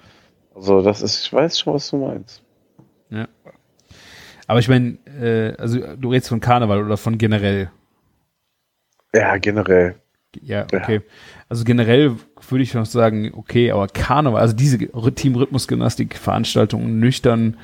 Also, 0.55 0.81
das 0.81 1.01
ist, 1.01 1.23
ich 1.25 1.33
weiß 1.33 1.59
schon, 1.59 1.73
was 1.73 1.89
du 1.89 1.97
meinst. 1.97 2.41
Ja. 3.09 3.27
Aber 4.51 4.59
ich 4.59 4.67
meine, 4.67 4.97
äh, 5.05 5.55
also 5.57 5.79
du 5.95 6.11
redest 6.11 6.27
von 6.27 6.41
Karneval 6.41 6.83
oder 6.83 6.97
von 6.97 7.17
generell? 7.17 7.71
Ja, 9.15 9.37
generell. 9.37 9.95
Ja, 10.41 10.67
Ja. 10.69 10.77
okay. 10.77 11.01
Also 11.47 11.63
generell 11.63 12.17
würde 12.49 12.63
ich 12.63 12.73
noch 12.73 12.85
sagen, 12.85 13.31
okay, 13.33 13.71
aber 13.71 13.87
Karneval, 13.87 14.41
also 14.41 14.53
diese 14.53 14.77
Team 15.15 15.35
Rhythmusgymnastik 15.35 16.17
Veranstaltungen 16.17 16.99
nüchtern 16.99 17.57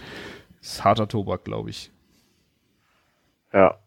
ist 0.62 0.86
harter 0.86 1.10
Tobak, 1.10 1.44
glaube 1.44 1.72
ich. 1.72 1.92
Ja. 3.52 3.78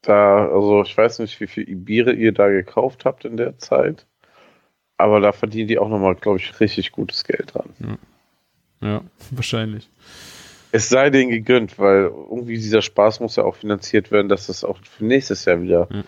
Da, 0.00 0.48
also 0.48 0.80
ich 0.80 0.96
weiß 0.96 1.18
nicht, 1.18 1.38
wie 1.40 1.46
viel 1.46 1.68
Ibire 1.68 2.14
ihr 2.14 2.32
da 2.32 2.48
gekauft 2.48 3.04
habt 3.04 3.26
in 3.26 3.36
der 3.36 3.58
Zeit. 3.58 4.06
Aber 4.96 5.20
da 5.20 5.32
verdienen 5.32 5.68
die 5.68 5.78
auch 5.78 5.90
nochmal, 5.90 6.14
glaube 6.14 6.38
ich, 6.38 6.58
richtig 6.58 6.90
gutes 6.90 7.22
Geld 7.22 7.52
dran. 7.52 7.98
Ja, 8.80 9.02
wahrscheinlich. 9.30 9.90
Es 10.76 10.88
sei 10.88 11.08
denen 11.10 11.30
gegönnt, 11.30 11.78
weil 11.78 12.06
irgendwie 12.06 12.56
dieser 12.56 12.82
Spaß 12.82 13.20
muss 13.20 13.36
ja 13.36 13.44
auch 13.44 13.54
finanziert 13.54 14.10
werden, 14.10 14.28
dass 14.28 14.48
das 14.48 14.64
auch 14.64 14.76
für 14.82 15.04
nächstes 15.04 15.44
Jahr 15.44 15.62
wieder 15.62 15.86
Ja. 15.88 16.02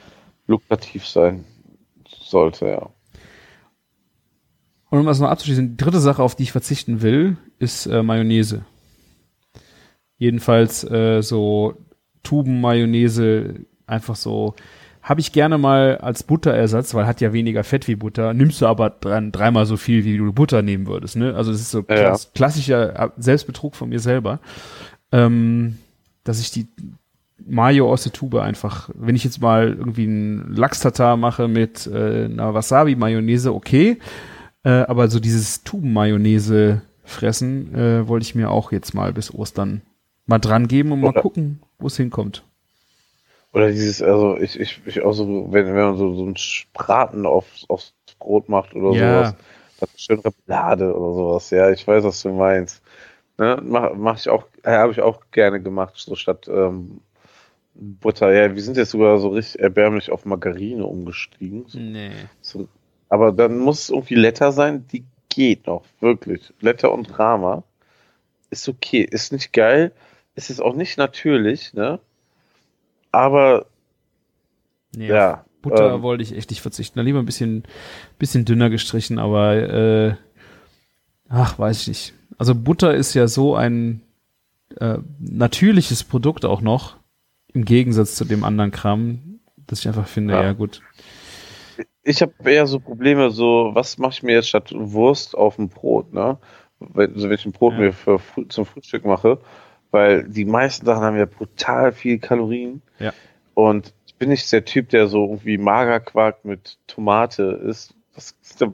lukrativ 0.48 1.06
sein 1.06 1.44
sollte, 2.08 2.66
ja. 2.66 2.90
Und 4.90 4.98
um 4.98 5.06
das 5.06 5.20
noch 5.20 5.28
abzuschließen, 5.28 5.70
die 5.70 5.76
dritte 5.76 6.00
Sache, 6.00 6.20
auf 6.20 6.34
die 6.34 6.42
ich 6.42 6.50
verzichten 6.50 7.00
will, 7.00 7.36
ist 7.60 7.86
äh, 7.86 8.02
Mayonnaise. 8.02 8.64
Jedenfalls 10.18 10.82
äh, 10.82 11.22
so 11.22 11.74
Tuben-Mayonnaise, 12.24 13.66
einfach 13.86 14.16
so, 14.16 14.56
habe 15.06 15.20
ich 15.20 15.30
gerne 15.30 15.56
mal 15.56 15.98
als 15.98 16.24
Butterersatz, 16.24 16.92
weil 16.92 17.06
hat 17.06 17.20
ja 17.20 17.32
weniger 17.32 17.62
Fett 17.62 17.86
wie 17.86 17.94
Butter, 17.94 18.34
nimmst 18.34 18.60
du 18.60 18.66
aber 18.66 18.90
dran, 18.90 19.30
dreimal 19.30 19.64
so 19.64 19.76
viel, 19.76 20.04
wie 20.04 20.18
du 20.18 20.32
Butter 20.32 20.62
nehmen 20.62 20.88
würdest. 20.88 21.14
Ne? 21.14 21.32
Also 21.36 21.52
das 21.52 21.60
ist 21.60 21.70
so 21.70 21.84
Ja, 21.88 21.94
klass 21.94 22.32
klassischer 22.34 22.98
äh, 23.04 23.08
Selbstbetrug 23.16 23.76
von 23.76 23.88
mir 23.88 24.00
selber, 24.00 24.40
ähm, 25.12 25.78
dass 26.24 26.40
ich 26.40 26.50
die 26.50 26.66
Mayo 27.46 27.88
aus 27.88 28.02
der 28.02 28.12
Tube 28.12 28.34
einfach, 28.34 28.90
wenn 28.94 29.14
ich 29.14 29.22
jetzt 29.22 29.40
mal 29.40 29.68
irgendwie 29.68 30.08
einen 30.08 30.52
Lachs-Tatar 30.56 31.16
mache 31.16 31.46
mit 31.46 31.86
äh, 31.86 32.24
einer 32.24 32.52
Wasabi-Mayonnaise, 32.54 33.54
okay, 33.54 33.98
äh, 34.64 34.70
aber 34.70 35.06
so 35.06 35.20
dieses 35.20 35.62
Tuben-Mayonnaise 35.62 36.82
fressen 37.04 37.72
äh, 37.76 38.08
wollte 38.08 38.24
ich 38.24 38.34
mir 38.34 38.50
auch 38.50 38.72
jetzt 38.72 38.92
mal 38.92 39.12
bis 39.12 39.32
Ostern 39.32 39.82
mal 40.26 40.40
dran 40.40 40.66
geben 40.66 40.90
und 40.90 41.00
mal 41.00 41.10
Oder- 41.10 41.22
gucken, 41.22 41.60
wo 41.78 41.86
es 41.86 41.96
hinkommt. 41.96 42.42
Oder 43.56 43.70
dieses, 43.70 44.02
also 44.02 44.36
ich, 44.36 44.60
ich, 44.60 44.82
ich 44.84 45.00
auch 45.00 45.14
so, 45.14 45.50
wenn, 45.50 45.64
wenn 45.68 45.74
man 45.74 45.96
so, 45.96 46.12
so 46.12 46.24
einen 46.24 46.36
Braten 46.74 47.24
aufs, 47.24 47.64
aufs 47.70 47.94
Brot 48.18 48.50
macht 48.50 48.74
oder 48.74 48.92
Ja. 48.92 49.24
sowas, 49.24 49.34
ist 49.80 50.00
schön 50.02 50.20
Remoulade 50.20 50.94
oder 50.94 51.14
sowas, 51.14 51.48
ja, 51.48 51.70
ich 51.70 51.86
weiß, 51.88 52.04
was 52.04 52.20
du 52.20 52.34
meinst. 52.34 52.82
Ne, 53.38 53.58
mach, 53.62 53.94
mach 53.94 54.18
ich 54.18 54.28
auch, 54.28 54.44
äh, 54.62 54.72
habe 54.72 54.92
ich 54.92 55.00
auch 55.00 55.22
gerne 55.30 55.62
gemacht, 55.62 55.94
so 55.96 56.14
statt 56.16 56.46
ähm, 56.48 57.00
Butter. 57.74 58.30
Ja, 58.30 58.54
wir 58.54 58.62
sind 58.62 58.76
jetzt 58.76 58.90
sogar 58.90 59.16
so 59.16 59.30
richtig 59.30 59.58
erbärmlich 59.62 60.10
auf 60.12 60.26
Margarine 60.26 60.84
umgestiegen. 60.84 61.64
So, 61.66 61.78
Nee. 61.78 62.10
so, 62.42 62.68
aber 63.08 63.32
dann 63.32 63.56
muss 63.56 63.84
es 63.84 63.88
irgendwie 63.88 64.16
Letter 64.16 64.52
sein, 64.52 64.86
die 64.92 65.04
geht 65.30 65.66
noch, 65.66 65.84
wirklich. 66.00 66.52
Letter 66.60 66.92
und 66.92 67.18
Rama 67.18 67.62
ist 68.50 68.68
okay, 68.68 69.00
ist 69.10 69.32
nicht 69.32 69.54
geil, 69.54 69.92
ist 70.34 70.50
jetzt 70.50 70.60
auch 70.60 70.74
nicht 70.74 70.98
natürlich, 70.98 71.72
ne? 71.72 72.00
Aber 73.16 73.66
nee 74.94 75.08
ja, 75.08 75.44
Butter 75.62 75.94
ähm, 75.94 76.02
wollte 76.02 76.22
ich 76.22 76.36
echt 76.36 76.50
nicht 76.50 76.60
verzichten. 76.60 76.98
Da 76.98 77.02
lieber 77.02 77.18
ein 77.18 77.26
bisschen, 77.26 77.64
bisschen 78.18 78.44
dünner 78.44 78.68
gestrichen, 78.68 79.18
aber 79.18 79.54
äh, 79.56 80.14
ach, 81.28 81.58
weiß 81.58 81.82
ich 81.82 81.88
nicht. 81.88 82.14
Also 82.38 82.54
Butter 82.54 82.94
ist 82.94 83.14
ja 83.14 83.26
so 83.26 83.54
ein 83.56 84.02
äh, 84.78 84.98
natürliches 85.18 86.04
Produkt 86.04 86.44
auch 86.44 86.60
noch, 86.60 86.96
im 87.54 87.64
Gegensatz 87.64 88.16
zu 88.16 88.26
dem 88.26 88.44
anderen 88.44 88.70
Kram, 88.70 89.40
dass 89.66 89.80
ich 89.80 89.88
einfach 89.88 90.06
finde, 90.06 90.34
Ja. 90.34 90.42
ja, 90.42 90.52
gut. 90.52 90.82
ich 92.02 92.20
habe 92.20 92.34
eher 92.44 92.66
so 92.66 92.78
Probleme, 92.78 93.30
so, 93.30 93.70
was 93.72 93.96
mache 93.96 94.12
ich 94.12 94.22
mir 94.22 94.32
jetzt 94.34 94.48
statt 94.50 94.72
Wurst 94.76 95.34
auf 95.36 95.56
dem 95.56 95.68
Brot, 95.70 96.12
ne? 96.12 96.38
Wenn, 96.78 97.14
ich 97.32 97.46
ein 97.46 97.52
Brot 97.52 97.72
Ja. 97.72 97.78
mir 97.78 97.92
für, 97.94 98.20
zum 98.50 98.66
Frühstück 98.66 99.06
mache, 99.06 99.40
weil 99.96 100.24
die 100.28 100.44
meisten 100.44 100.84
Sachen 100.86 101.02
haben 101.02 101.16
ja 101.16 101.24
brutal 101.26 101.92
viel 101.92 102.18
Kalorien. 102.18 102.82
Ja. 102.98 103.12
Und 103.54 103.94
ich 104.06 104.14
bin 104.16 104.28
nicht 104.28 104.50
der 104.52 104.64
Typ, 104.64 104.90
der 104.90 105.06
so 105.08 105.24
irgendwie 105.24 105.56
Magerquark 105.58 106.44
mit 106.44 106.78
Tomate 106.86 107.42
isst. 107.66 107.94
Das, 108.14 108.34
da 108.58 108.72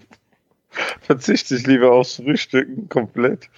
verzichte 1.00 1.54
ich 1.56 1.66
lieber 1.66 1.92
aufs 1.92 2.16
Frühstücken 2.16 2.88
komplett. 2.88 3.48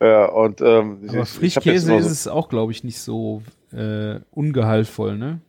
Ja, 0.00 0.24
und 0.26 0.60
ähm, 0.62 1.00
Aber 1.08 1.18
ich- 1.18 1.22
ich 1.22 1.28
Frischkäse 1.54 1.90
immer 1.92 1.98
ist 2.00 2.06
so- 2.06 2.10
es 2.12 2.28
auch, 2.28 2.48
glaube 2.48 2.72
ich, 2.72 2.84
nicht 2.84 2.98
so 3.00 3.42
äh, 3.72 4.20
ungehaltvoll, 4.30 5.16
ne? 5.18 5.40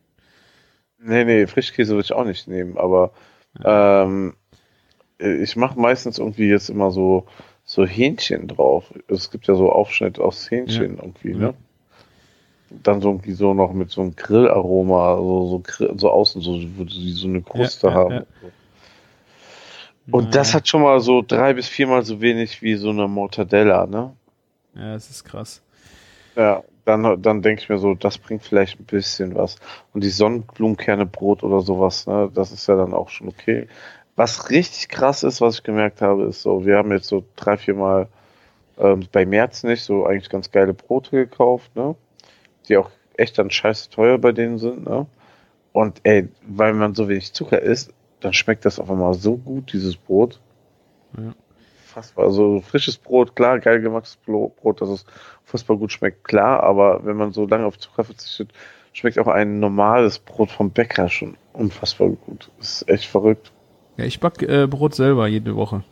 Nee, 1.00 1.24
nee, 1.26 1.48
Frischkäse 1.48 1.94
würde 1.94 2.04
ich 2.06 2.14
auch 2.14 2.26
nicht 2.26 2.48
nehmen, 2.48 2.78
aber 2.78 3.12
ähm, 3.64 4.36
ich 5.18 5.56
mache 5.56 5.80
meistens 5.80 6.20
irgendwie 6.20 6.48
jetzt 6.50 6.70
immer 6.70 6.92
so, 6.92 7.26
so 7.66 7.86
Hähnchen 7.86 8.48
drauf. 8.48 8.94
Es 9.08 9.32
gibt 9.32 9.48
ja 9.48 9.56
so 9.56 9.72
Aufschnitt 9.72 10.20
aus 10.20 10.50
Hähnchen 10.50 10.98
irgendwie, 10.98 11.32
Ja. 11.32 11.38
ne? 11.38 11.54
Dann 12.84 13.02
so 13.02 13.10
irgendwie 13.10 13.34
so 13.34 13.54
noch 13.54 13.74
mit 13.74 13.92
so 13.92 14.02
einem 14.02 14.16
Grillaroma, 14.16 15.18
so, 15.18 15.64
so, 15.68 15.98
so 15.98 16.10
außen, 16.10 16.42
so, 16.42 16.62
wo 16.78 16.86
die 16.86 17.12
so 17.12 17.28
eine 17.28 17.42
Kruste 17.42 17.88
ja, 17.88 17.94
haben. 17.94 18.26
Und 20.10 20.36
das 20.36 20.54
hat 20.54 20.68
schon 20.68 20.82
mal 20.82 21.00
so 21.02 21.22
drei 21.22 21.54
bis 21.54 21.68
viermal 21.68 22.04
so 22.04 22.22
wenig 22.22 22.62
wie 22.62 22.76
so 22.76 22.90
eine 22.90 23.08
Mortadella, 23.08 23.86
ne? 23.88 24.14
Ja, 24.74 24.94
das 24.94 25.10
ist 25.10 25.24
krass. 25.26 25.62
Ja, 26.36 26.64
dann, 26.86 27.22
dann 27.22 27.42
denke 27.42 27.62
ich 27.62 27.70
mir 27.70 27.78
so, 27.78 27.94
das 27.94 28.18
bringt 28.18 28.44
vielleicht 28.44 28.80
ein 28.80 28.86
bisschen 28.86 29.36
was. 29.36 29.58
Und 29.94 30.04
die 30.04 30.10
Sonnenblumenkerne-Brot 30.10 31.44
oder 31.44 31.62
sowas, 31.62 32.08
ne, 32.08 32.32
das 32.34 32.52
ist 32.52 32.68
ja 32.68 32.76
dann 32.76 32.94
auch 32.94 33.10
schon 33.10 33.28
okay. 33.28 33.68
Was 34.16 34.50
richtig 34.50 34.90
krass 34.90 35.24
ist, 35.24 35.42
was 35.42 35.56
ich 35.56 35.64
gemerkt 35.64 36.02
habe, 36.02 36.24
ist 36.26 36.42
so, 36.42 36.66
wir 36.66 36.78
haben 36.78 36.92
jetzt 36.92 37.08
so 37.08 37.24
drei, 37.36 37.58
vier 37.58 37.76
Mal 37.76 38.08
ähm, 38.78 39.08
bei 39.12 39.26
März 39.26 39.64
nicht 39.64 39.84
so 39.84 40.06
eigentlich 40.06 40.30
ganz 40.30 40.52
geile 40.52 40.74
Brote 40.74 41.12
gekauft, 41.12 41.76
ne? 41.76 41.96
Die 42.68 42.78
auch 42.78 42.90
echt 43.18 43.38
dann 43.38 43.50
scheiße 43.50 43.90
teuer 43.90 44.18
bei 44.18 44.32
denen 44.32 44.58
sind, 44.58 44.86
ne? 44.86 45.08
Und 45.74 46.02
ey, 46.04 46.28
weil 46.46 46.74
man 46.74 46.96
so 46.96 47.08
wenig 47.08 47.34
Zucker 47.34 47.62
isst, 47.62 47.94
dann 48.20 48.34
schmeckt 48.34 48.66
das 48.66 48.80
auf 48.80 48.90
einmal 48.90 49.14
so 49.14 49.38
gut, 49.38 49.72
dieses 49.74 49.96
Brot. 49.96 50.40
Ja. 51.18 51.34
Fast, 51.86 52.18
also 52.18 52.62
frisches 52.62 52.98
Brot, 52.98 53.36
klar, 53.36 53.60
geil 53.60 53.82
gemachtes 53.82 54.18
Brot, 54.18 54.82
dass 54.82 54.90
es 54.90 55.06
unfassbar 55.42 55.78
gut 55.78 55.92
schmeckt, 55.92 56.24
klar, 56.24 56.64
aber 56.64 57.06
wenn 57.06 57.18
man 57.18 57.34
so 57.34 57.46
lange 57.46 57.66
auf 57.66 57.78
Zucker 57.78 58.06
verzichtet, 58.06 58.54
schmeckt 58.94 59.20
auch 59.20 59.28
ein 59.28 59.60
normales 59.60 60.20
Brot 60.20 60.52
vom 60.52 60.72
Bäcker 60.72 61.10
schon 61.10 61.36
unfassbar 61.54 62.10
gut. 62.10 62.50
Das 62.60 62.82
ist 62.82 62.90
echt 62.90 63.06
verrückt. 63.08 63.52
Ja, 64.02 64.08
ich 64.08 64.20
back 64.20 64.42
äh, 64.42 64.66
Brot 64.66 64.96
selber 64.96 65.28
jede 65.28 65.56
Woche. 65.56 65.84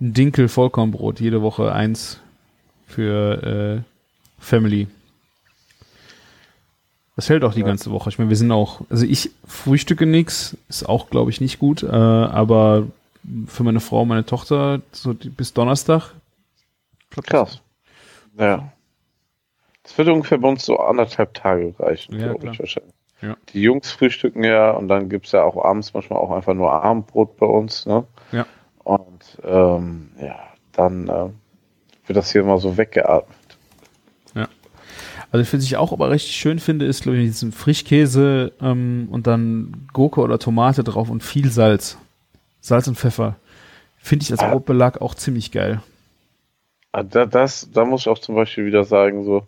Ein 0.00 0.14
Dinkel 0.14 0.48
Vollkornbrot, 0.48 1.18
jede 1.18 1.42
Woche 1.42 1.72
eins 1.72 2.20
für 2.86 3.82
äh, 3.82 3.82
Family. 4.38 4.86
Das 7.16 7.28
hält 7.28 7.42
auch 7.42 7.52
die 7.54 7.60
Ja. 7.60 7.66
ganze 7.66 7.90
Woche. 7.90 8.10
Ich 8.10 8.18
meine, 8.18 8.30
wir 8.30 8.36
sind 8.36 8.52
auch, 8.52 8.82
also 8.90 9.04
ich 9.06 9.30
frühstücke 9.44 10.06
nix, 10.06 10.56
ist 10.68 10.88
auch, 10.88 11.10
glaube 11.10 11.30
ich, 11.32 11.40
nicht 11.40 11.58
gut, 11.58 11.82
äh, 11.82 11.86
aber 11.88 12.86
für 13.46 13.64
meine 13.64 13.80
Frau, 13.80 14.02
und 14.02 14.08
meine 14.08 14.24
Tochter, 14.26 14.80
so 14.92 15.14
die, 15.14 15.30
bis 15.30 15.52
Donnerstag. 15.52 16.12
klappt 17.10 17.32
das. 17.32 17.40
Krass. 17.50 17.60
Ja. 18.38 18.72
Das 19.82 19.98
würde 19.98 20.12
ungefähr 20.12 20.38
bei 20.38 20.48
uns 20.48 20.64
so 20.64 20.76
anderthalb 20.78 21.34
Tage 21.34 21.74
reichen, 21.78 22.18
Ja, 22.20 22.32
glaube 22.32 22.50
ich 22.52 22.58
wahrscheinlich. 22.60 22.93
Ja. 23.24 23.36
Die 23.52 23.62
Jungs 23.62 23.90
frühstücken 23.90 24.44
ja 24.44 24.72
und 24.72 24.88
dann 24.88 25.08
gibt's 25.08 25.32
ja 25.32 25.42
auch 25.42 25.62
abends 25.64 25.94
manchmal 25.94 26.18
auch 26.18 26.30
einfach 26.30 26.54
nur 26.54 26.72
Abendbrot 26.72 27.36
bei 27.36 27.46
uns, 27.46 27.86
ne? 27.86 28.04
Ja. 28.32 28.46
Und 28.82 29.38
ähm, 29.42 30.10
ja, 30.20 30.38
dann 30.72 31.08
äh, 31.08 31.28
wird 32.06 32.16
das 32.16 32.30
hier 32.32 32.42
immer 32.42 32.58
so 32.58 32.76
weggeatmet. 32.76 33.38
Also, 35.34 35.52
was 35.52 35.64
ich 35.64 35.76
auch 35.76 35.92
aber 35.92 36.10
richtig 36.10 36.36
schön 36.36 36.60
finde, 36.60 36.86
ist, 36.86 37.02
glaube 37.02 37.18
ich, 37.18 37.24
diesen 37.24 37.50
Frischkäse 37.50 38.52
ähm, 38.60 39.08
und 39.10 39.26
dann 39.26 39.88
Gurke 39.92 40.20
oder 40.20 40.38
Tomate 40.38 40.84
drauf 40.84 41.10
und 41.10 41.24
viel 41.24 41.50
Salz. 41.50 41.98
Salz 42.60 42.86
und 42.86 42.96
Pfeffer. 42.96 43.34
Finde 43.98 44.22
ich 44.22 44.30
als 44.30 44.40
Ah. 44.42 44.50
Brotbelag 44.52 45.00
auch 45.00 45.16
ziemlich 45.16 45.50
geil. 45.50 45.82
Ah, 46.92 47.02
Da, 47.02 47.26
das, 47.26 47.68
da 47.72 47.84
muss 47.84 48.02
ich 48.02 48.08
auch 48.08 48.20
zum 48.20 48.36
Beispiel 48.36 48.64
wieder 48.64 48.84
sagen, 48.84 49.24
so 49.24 49.42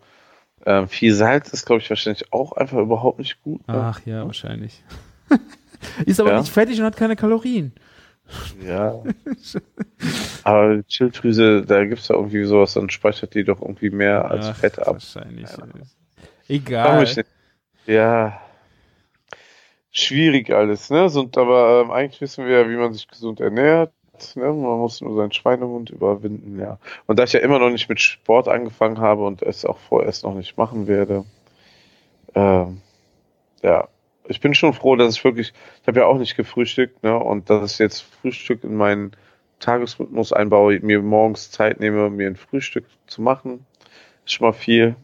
ähm, 0.67 0.89
viel 0.89 1.15
Salz 1.15 1.53
ist, 1.53 1.65
glaube 1.65 1.81
ich, 1.81 1.89
wahrscheinlich 1.89 2.33
auch 2.33 2.53
einfach 2.53 2.79
überhaupt 2.79 3.19
nicht 3.19 3.41
gut. 3.43 3.67
Ne? 3.69 3.75
Ach 3.75 4.01
ja, 4.05 4.27
wahrscheinlich. 4.27 4.85
ist 6.07 6.21
aber 6.21 6.33
Ja. 6.33 6.41
nicht 6.41 6.53
fettig 6.53 6.79
und 6.79 6.85
hat 6.85 6.97
keine 6.97 7.17
Kalorien. 7.17 7.73
Ja. 8.65 9.03
Aber 10.43 10.83
Schilddrüse, 10.89 11.63
da 11.65 11.85
gibt 11.85 12.01
es 12.01 12.09
ja 12.09 12.17
irgendwie 12.17 12.43
sowas, 12.45 12.75
dann 12.75 12.91
speichert 12.91 13.35
die 13.35 13.45
doch 13.45 13.63
irgendwie 13.63 13.91
mehr 13.91 14.29
als 14.29 14.47
Ach, 14.47 14.57
Fett 14.57 14.81
ab. 14.81 14.95
Wahrscheinlich. 14.95 15.49
Ja. 15.49 15.67
Egal. 16.49 17.25
Ja. 17.87 18.41
Schwierig 19.93 20.51
alles, 20.51 20.91
ne? 20.91 21.05
Und, 21.05 21.39
aber 21.39 21.83
ähm, 21.85 21.91
eigentlich 21.93 22.21
wissen 22.21 22.47
wir 22.47 22.63
ja, 22.63 22.69
wie 22.69 22.77
man 22.77 22.93
sich 22.93 23.07
gesund 23.07 23.39
ernährt. 23.41 23.93
Ne? 24.37 24.45
Man 24.45 24.79
muss 24.79 25.01
nur 25.01 25.17
seinen 25.17 25.33
Schweinehund 25.33 25.91
überwinden, 25.91 26.59
ja. 26.59 26.79
Und 27.07 27.19
da 27.19 27.25
ich 27.25 27.33
ja 27.33 27.41
immer 27.41 27.59
noch 27.59 27.71
nicht 27.71 27.89
mit 27.89 28.01
Sport 28.01 28.49
angefangen 28.49 28.99
habe 28.99 29.25
und 29.25 29.43
es 29.43 29.65
auch 29.65 29.79
vorerst 29.79 30.25
noch 30.25 30.35
nicht 30.35 30.57
machen 30.57 30.87
werde, 30.87 31.25
ähm, 32.35 32.81
ja, 33.63 33.89
ich 34.29 34.41
bin 34.41 34.55
schon 34.55 34.73
froh, 34.73 34.97
dass 34.97 35.17
ich 35.17 35.25
wirklich, 35.25 35.53
ich 35.83 35.89
habe 35.89 36.01
ja 36.01 36.07
auch 36.07 36.19
nicht 36.19 36.37
gefrühstückt, 36.37 37.03
ne? 37.03 37.17
Und 37.17 37.51
dass 37.51 37.75
ich 37.75 37.79
jetzt 37.79 38.01
Frühstück 38.01 38.65
in 38.65 38.77
meinen 38.77 39.13
Tagesrhythmus 39.61 40.33
einbaue, 40.33 40.81
mir 40.81 41.03
morgens 41.03 41.51
Zeit 41.51 41.81
nehme, 41.81 42.11
mir 42.11 42.27
ein 42.27 42.37
Frühstück 42.37 42.87
zu 43.07 43.23
machen, 43.23 43.67
ist 44.25 44.33
schon 44.33 44.47
mal 44.47 44.53
viel. 44.53 44.97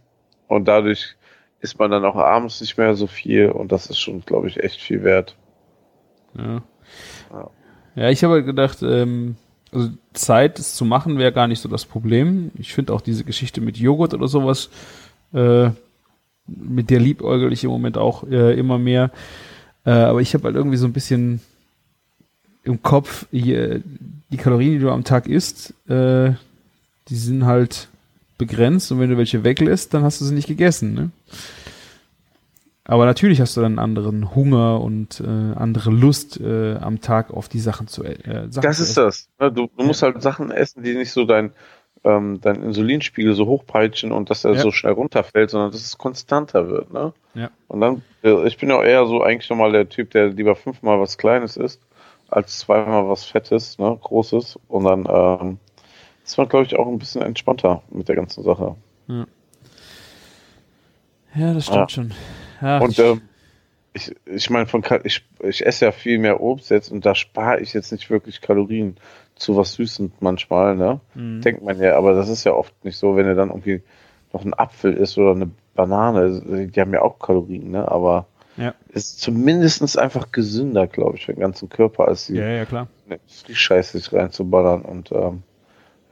Und 0.48 0.66
dadurch 0.66 1.16
isst 1.60 1.78
man 1.78 1.90
dann 1.90 2.04
auch 2.04 2.16
abends 2.16 2.60
nicht 2.60 2.76
mehr 2.76 2.94
so 2.94 3.06
viel 3.06 3.50
und 3.50 3.72
das 3.72 3.86
ist 3.86 3.98
schon, 3.98 4.20
glaube 4.20 4.48
ich, 4.48 4.62
echt 4.62 4.80
viel 4.80 5.04
wert. 5.04 5.36
Ja. 6.36 6.62
Ja. 7.30 7.50
Ja, 7.94 8.10
ich 8.10 8.24
habe 8.24 8.34
halt 8.34 8.46
gedacht, 8.46 8.82
ähm, 8.82 9.36
also 9.70 9.90
Zeit 10.12 10.58
es 10.58 10.74
zu 10.74 10.84
machen 10.84 11.18
wäre 11.18 11.32
gar 11.32 11.46
nicht 11.46 11.60
so 11.60 11.68
das 11.68 11.84
Problem. 11.84 12.50
Ich 12.58 12.74
finde 12.74 12.92
auch 12.92 13.00
diese 13.00 13.24
Geschichte 13.24 13.60
mit 13.60 13.76
Joghurt 13.76 14.14
oder 14.14 14.28
sowas, 14.28 14.70
äh, 15.32 15.70
mit 16.46 16.90
der 16.90 17.00
liebäugel 17.00 17.52
ich 17.52 17.64
im 17.64 17.70
Moment 17.70 17.96
auch 17.96 18.24
äh, 18.28 18.58
immer 18.58 18.78
mehr. 18.78 19.10
Äh, 19.84 19.90
aber 19.90 20.20
ich 20.20 20.34
habe 20.34 20.44
halt 20.44 20.56
irgendwie 20.56 20.76
so 20.76 20.86
ein 20.86 20.92
bisschen 20.92 21.40
im 22.64 22.82
Kopf, 22.82 23.26
hier, 23.30 23.80
die 24.30 24.36
Kalorien, 24.36 24.72
die 24.72 24.78
du 24.78 24.90
am 24.90 25.04
Tag 25.04 25.26
isst, 25.26 25.74
äh, 25.88 26.32
die 27.08 27.16
sind 27.16 27.44
halt 27.44 27.88
begrenzt 28.38 28.90
und 28.92 29.00
wenn 29.00 29.10
du 29.10 29.16
welche 29.16 29.44
weglässt, 29.44 29.94
dann 29.94 30.02
hast 30.02 30.20
du 30.20 30.24
sie 30.24 30.34
nicht 30.34 30.48
gegessen. 30.48 30.94
Ne? 30.94 31.10
Aber 32.92 33.06
natürlich 33.06 33.40
hast 33.40 33.56
du 33.56 33.62
dann 33.62 33.78
anderen 33.78 34.34
Hunger 34.34 34.82
und 34.82 35.18
äh, 35.20 35.24
andere 35.26 35.90
Lust 35.90 36.38
äh, 36.38 36.74
am 36.76 37.00
Tag 37.00 37.30
auf 37.30 37.48
die 37.48 37.58
Sachen 37.58 37.88
zu 37.88 38.04
äh, 38.04 38.50
Sachen 38.50 38.62
Das 38.62 38.76
zu 38.76 38.82
ist 38.82 38.90
essen. 38.98 39.04
das. 39.04 39.28
ne? 39.40 39.50
Du, 39.50 39.70
du 39.74 39.82
musst 39.84 40.02
halt 40.02 40.20
Sachen 40.20 40.50
essen, 40.50 40.82
die 40.82 40.94
nicht 40.94 41.10
so 41.10 41.24
dein, 41.24 41.52
ähm, 42.04 42.40
dein 42.42 42.62
Insulinspiegel 42.62 43.32
so 43.34 43.46
hochpeitschen 43.46 44.12
und 44.12 44.28
dass 44.28 44.44
er 44.44 44.52
Ja. 44.52 44.60
so 44.60 44.72
schnell 44.72 44.92
runterfällt, 44.92 45.48
sondern 45.48 45.70
dass 45.70 45.80
es 45.80 45.96
konstanter 45.96 46.68
wird. 46.68 46.92
Ne? 46.92 47.14
Ja. 47.32 47.48
Und 47.68 47.80
dann, 47.80 48.02
äh, 48.22 48.46
ich 48.46 48.58
bin 48.58 48.68
ja 48.68 48.82
eher 48.82 49.06
so 49.06 49.22
eigentlich 49.22 49.48
nochmal 49.48 49.72
der 49.72 49.88
Typ, 49.88 50.10
der 50.10 50.26
lieber 50.28 50.54
fünfmal 50.54 51.00
was 51.00 51.16
Kleines 51.16 51.56
isst, 51.56 51.80
als 52.28 52.58
zweimal 52.58 53.08
was 53.08 53.24
Fettes, 53.24 53.78
ne, 53.78 53.98
Großes. 54.02 54.58
Und 54.68 54.84
dann 54.84 55.06
ähm, 55.08 55.58
ist 56.26 56.36
man, 56.36 56.46
glaube 56.46 56.66
ich, 56.66 56.78
auch 56.78 56.86
ein 56.88 56.98
bisschen 56.98 57.22
entspannter 57.22 57.80
mit 57.90 58.08
der 58.10 58.16
ganzen 58.16 58.44
Sache. 58.44 58.76
Ja, 61.34 61.54
das 61.54 61.64
stimmt 61.64 61.78
Ja. 61.78 61.88
schon. 61.88 62.12
Ja, 62.62 62.78
Und 62.78 62.92
ich, 62.92 62.98
ähm, 62.98 63.22
ich, 63.92 64.14
ich 64.24 64.50
meine, 64.50 64.66
von 64.66 64.82
ich, 65.04 65.24
ich 65.42 65.66
esse 65.66 65.86
ja 65.86 65.92
viel 65.92 66.18
mehr 66.18 66.40
Obst 66.40 66.70
jetzt 66.70 66.90
und 66.90 67.04
da 67.04 67.14
spare 67.14 67.60
ich 67.60 67.74
jetzt 67.74 67.92
nicht 67.92 68.08
wirklich 68.08 68.40
Kalorien 68.40 68.96
zu 69.34 69.56
was 69.56 69.74
Süßem 69.74 70.12
manchmal, 70.20 70.76
ne? 70.76 71.00
Mhm. 71.14 71.42
Denkt 71.42 71.62
man 71.62 71.78
ja, 71.80 71.96
aber 71.96 72.14
das 72.14 72.28
ist 72.28 72.44
ja 72.44 72.52
oft 72.52 72.72
nicht 72.84 72.96
so, 72.96 73.16
wenn 73.16 73.26
du 73.26 73.34
dann 73.34 73.50
irgendwie 73.50 73.82
noch 74.32 74.44
ein 74.44 74.54
Apfel 74.54 74.94
isst 74.94 75.18
oder 75.18 75.32
eine 75.32 75.50
Banane, 75.74 76.68
die 76.68 76.80
haben 76.80 76.94
ja 76.94 77.02
auch 77.02 77.18
Kalorien, 77.18 77.70
ne? 77.70 77.90
Aber 77.90 78.26
Ja. 78.56 78.74
ist 78.88 79.20
zumindest 79.20 79.98
einfach 79.98 80.30
gesünder, 80.32 80.86
glaube 80.86 81.16
ich, 81.16 81.26
für 81.26 81.34
den 81.34 81.40
ganzen 81.40 81.68
Körper, 81.68 82.08
als 82.08 82.26
die 82.26 82.36
ja, 82.36 82.48
ja, 82.48 82.64
klar. 82.64 82.86
die 83.48 83.54
Scheiße 83.54 83.98
sich 83.98 84.12
reinzuballern 84.12 84.82
und 84.82 85.10
ähm, 85.12 85.42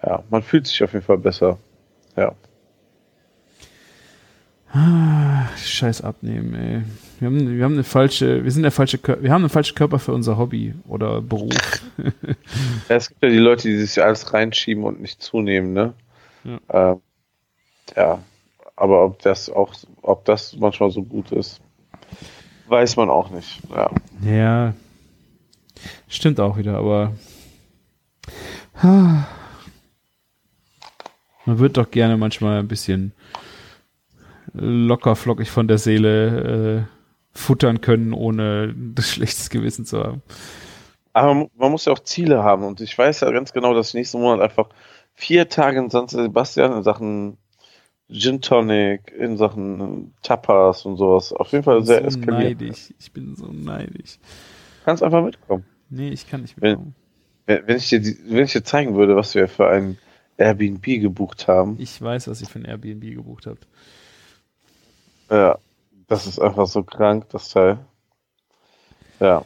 ja, 0.05 0.22
man 0.30 0.42
fühlt 0.42 0.66
sich 0.66 0.82
auf 0.82 0.92
jeden 0.92 1.05
Fall 1.05 1.18
besser. 1.18 1.59
Ja. 2.16 2.34
Scheiß 5.57 6.03
abnehmen, 6.03 6.55
ey. 6.55 6.83
Wir 7.18 7.27
haben, 7.27 7.57
wir 7.59 7.64
haben 7.64 7.73
eine 7.75 7.85
falsche, 7.85 8.45
wir 8.45 8.51
sind 8.53 8.62
der 8.62 8.71
falsche, 8.71 8.99
Kör- 8.99 9.21
wir 9.23 9.33
haben 9.33 9.43
einen 9.43 9.51
falschen 9.51 9.75
Körper 9.75 9.99
für 9.99 10.12
unser 10.14 10.39
Hobby 10.39 10.75
oder 10.89 11.21
Beruf. 11.21 11.55
Ja, 12.89 12.97
es 12.97 13.09
gibt 13.09 13.23
ja 13.23 13.29
die 13.29 13.39
Leute, 13.39 13.68
die 13.68 13.77
sich 13.77 14.03
alles 14.03 14.33
reinschieben 14.33 14.83
und 14.85 15.01
nicht 15.01 15.23
zunehmen, 15.23 15.73
ne? 15.73 15.95
Ja. 16.45 16.93
Ähm, 16.93 17.01
ja. 17.97 18.18
Aber 18.75 19.05
ob 19.05 19.21
das 19.23 19.49
auch, 19.51 19.75
ob 20.03 20.25
das 20.25 20.57
manchmal 20.57 20.91
so 20.91 21.03
gut 21.03 21.31
ist, 21.31 21.61
weiß 22.68 22.97
man 22.97 23.11
auch 23.11 23.31
nicht. 23.31 23.61
Ja. 23.71 23.91
Ja, 24.25 24.75
stimmt 26.09 26.41
auch 26.41 26.57
wieder, 26.57 26.79
aber 26.79 27.12
Ah. 28.83 29.27
man 31.45 31.59
wird 31.59 31.77
doch 31.77 31.91
gerne 31.91 32.16
manchmal 32.16 32.59
ein 32.61 32.68
bisschen 32.68 33.12
locker 34.53 35.16
flockig 35.16 35.51
von 35.51 35.68
der 35.68 35.78
Seele 35.78 36.86
äh, 36.86 37.38
futtern 37.38 37.80
können, 37.80 38.12
ohne 38.12 38.74
das 38.94 39.11
schlechtes 39.11 39.51
Gewissen 39.51 39.84
zu 39.84 40.03
haben. 40.03 40.22
Aber 41.12 41.48
man 41.57 41.72
muss 41.72 41.86
ja 41.86 41.92
auch 41.92 41.98
Ziele 42.01 42.42
haben 42.44 42.64
und 42.64 42.80
ich 42.80 42.96
weiß 42.96 43.20
ja 43.20 43.30
ganz 43.30 43.53
genau, 43.53 43.74
dass 43.74 43.88
ich 43.88 43.94
nächsten 43.94 44.20
Monat 44.20 44.40
einfach 44.40 44.68
vier 45.14 45.48
Tage 45.48 45.78
in 45.78 45.90
San 45.90 46.07
Sebastian 46.07 46.72
in 46.72 46.82
Sachen 46.82 47.36
Gin 48.11 48.40
Tonic, 48.40 49.12
in 49.12 49.36
Sachen 49.36 50.14
Tapas 50.22 50.84
und 50.84 50.96
sowas 50.96 51.32
auf 51.32 51.53
jeden 51.53 51.64
Fall 51.64 51.84
sehr 51.84 52.01
so 52.01 52.07
eskaliert. 52.07 52.61
neidisch. 52.61 52.92
Ich 52.98 53.12
bin 53.12 53.36
so 53.36 53.46
neidisch. 53.46 54.18
Kannst 54.84 55.03
einfach 55.03 55.22
mitkommen. 55.22 55.64
Nee, 55.90 56.11
ich 56.11 56.28
kann 56.28 56.42
nicht 56.42 56.61
mitkommen. 56.61 56.94
Wenn, 57.46 57.66
wenn, 57.66 57.76
ich 57.76 57.88
dir, 57.88 58.03
wenn 58.26 58.44
ich 58.44 58.53
dir 58.53 58.64
zeigen 58.64 58.94
würde, 58.94 59.16
was 59.16 59.34
wir 59.34 59.48
für 59.48 59.68
ein 59.68 59.98
Airbnb 60.38 60.82
gebucht 60.82 61.48
haben, 61.48 61.76
Ich 61.78 62.01
weiß, 62.01 62.28
was 62.28 62.40
ihr 62.40 62.48
für 62.48 62.59
ein 62.59 62.64
Airbnb 62.64 63.03
gebucht 63.14 63.46
habt. 63.46 63.66
Ja, 65.31 65.59
das 66.09 66.26
ist 66.26 66.39
einfach 66.41 66.66
so 66.66 66.83
krank, 66.83 67.28
das 67.31 67.49
Teil. 67.51 67.78
Ja, 69.20 69.45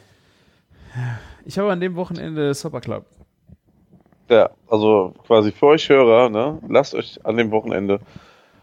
Ich 1.44 1.58
habe 1.58 1.70
an 1.72 1.80
dem 1.80 1.94
Wochenende 1.96 2.54
Supper 2.54 2.80
Club. 2.80 3.04
ja, 4.30 4.50
also 4.68 5.14
quasi 5.26 5.52
für 5.52 5.66
euch 5.66 5.88
Hörer, 5.88 6.30
ne, 6.30 6.58
lasst 6.68 6.94
euch 6.94 7.24
an 7.24 7.36
dem 7.36 7.50
Wochenende 7.50 8.00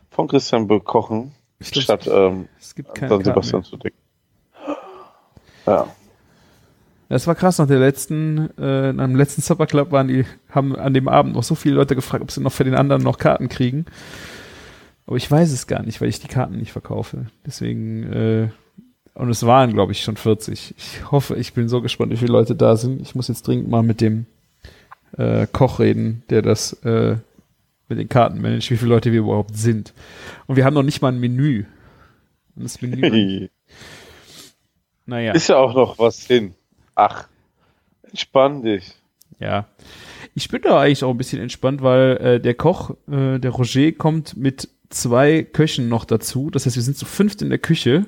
von 0.09 0.27
Christian 0.27 0.67
bekochen, 0.67 1.33
glaub, 1.59 1.83
statt 1.83 2.07
ähm, 2.07 2.47
Es 2.59 2.73
gibt 2.75 2.95
keine 2.95 3.09
San 3.09 3.23
Karten 3.23 3.25
Sebastian 3.25 3.63
zu 3.63 3.77
dick. 3.77 3.93
Ja, 5.67 5.87
Das 7.09 7.27
war 7.27 7.35
krass, 7.35 7.59
nach 7.59 7.67
der 7.67 7.79
letzten, 7.79 8.49
äh, 8.57 8.93
nach 8.93 9.05
dem 9.05 9.15
letzten 9.15 9.41
Supper 9.41 9.67
Club 9.67 9.91
waren 9.91 10.07
die, 10.07 10.25
haben 10.49 10.75
an 10.75 10.93
dem 10.93 11.07
Abend 11.07 11.35
noch 11.35 11.43
so 11.43 11.55
viele 11.55 11.75
Leute 11.75 11.95
gefragt, 11.95 12.23
ob 12.23 12.31
sie 12.31 12.41
noch 12.41 12.51
für 12.51 12.63
den 12.63 12.73
anderen 12.75 13.03
noch 13.03 13.17
Karten 13.19 13.47
kriegen. 13.49 13.85
Aber 15.11 15.17
ich 15.17 15.29
weiß 15.29 15.51
es 15.51 15.67
gar 15.67 15.83
nicht, 15.83 15.99
weil 15.99 16.07
ich 16.07 16.21
die 16.21 16.29
Karten 16.29 16.55
nicht 16.55 16.71
verkaufe. 16.71 17.25
Deswegen, 17.45 18.13
äh, 18.13 18.47
und 19.13 19.29
es 19.29 19.45
waren, 19.45 19.73
glaube 19.73 19.91
ich, 19.91 20.03
schon 20.03 20.15
40. 20.15 20.73
Ich 20.77 21.11
hoffe, 21.11 21.35
ich 21.35 21.51
bin 21.51 21.67
so 21.67 21.81
gespannt, 21.81 22.13
wie 22.13 22.15
viele 22.15 22.31
Leute 22.31 22.55
da 22.55 22.77
sind. 22.77 23.01
Ich 23.01 23.13
muss 23.13 23.27
jetzt 23.27 23.45
dringend 23.45 23.67
mal 23.67 23.83
mit 23.83 23.99
dem 23.99 24.25
äh, 25.17 25.47
Koch 25.51 25.79
reden, 25.79 26.23
der 26.29 26.41
das 26.41 26.71
äh, 26.85 27.17
mit 27.89 27.99
den 27.99 28.07
Karten 28.07 28.39
managt, 28.39 28.71
wie 28.71 28.77
viele 28.77 28.87
Leute 28.87 29.11
wir 29.11 29.19
überhaupt 29.19 29.57
sind. 29.57 29.93
Und 30.47 30.55
wir 30.55 30.63
haben 30.63 30.75
noch 30.75 30.81
nicht 30.81 31.01
mal 31.01 31.11
ein 31.11 31.19
Menü. 31.19 31.65
Und 32.55 32.63
das 32.63 32.81
Menü, 32.81 33.49
naja. 35.05 35.33
ist 35.33 35.49
ja 35.49 35.57
auch 35.57 35.75
noch 35.75 35.99
was 35.99 36.25
hin. 36.25 36.55
Ach, 36.95 37.27
entspann 38.03 38.61
dich. 38.61 38.93
Ja. 39.39 39.67
Ich 40.35 40.47
bin 40.47 40.61
da 40.61 40.79
eigentlich 40.79 41.03
auch 41.03 41.11
ein 41.11 41.17
bisschen 41.17 41.41
entspannt, 41.41 41.81
weil 41.81 42.15
äh, 42.15 42.39
der 42.39 42.53
Koch, 42.53 42.91
äh, 43.11 43.39
der 43.39 43.51
Roger, 43.51 43.91
kommt 43.91 44.37
mit 44.37 44.69
zwei 44.93 45.43
Köchen 45.43 45.89
noch 45.89 46.05
dazu. 46.05 46.49
Das 46.49 46.65
heißt, 46.65 46.75
wir 46.75 46.83
sind 46.83 46.97
zu 46.97 47.05
fünft 47.05 47.41
in 47.41 47.49
der 47.49 47.59
Küche. 47.59 48.05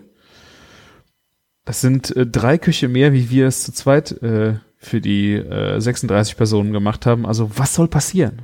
Das 1.66 1.82
sind 1.82 2.16
äh, 2.16 2.26
drei 2.28 2.58
Köche 2.58 2.88
mehr, 2.88 3.14
wie 3.14 3.30
wir 3.30 3.48
es 3.48 3.64
zu 3.64 3.72
zweit 3.72 4.12
äh, 4.22 4.56
für 4.78 5.00
die 5.02 5.34
äh, 5.34 5.80
36 5.80 6.36
Personen 6.36 6.74
gemacht 6.74 7.06
haben. 7.06 7.26
Also 7.26 7.50
was 7.58 7.74
soll 7.74 7.88
passieren? 7.88 8.42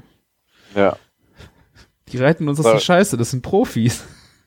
Ja, 0.76 0.98
Die 2.12 2.18
reiten 2.18 2.48
uns 2.48 2.60
aus 2.60 2.66
der 2.72 2.80
Scheiße, 2.80 3.18
das 3.18 3.32
sind 3.32 3.42
Profis. 3.42 4.04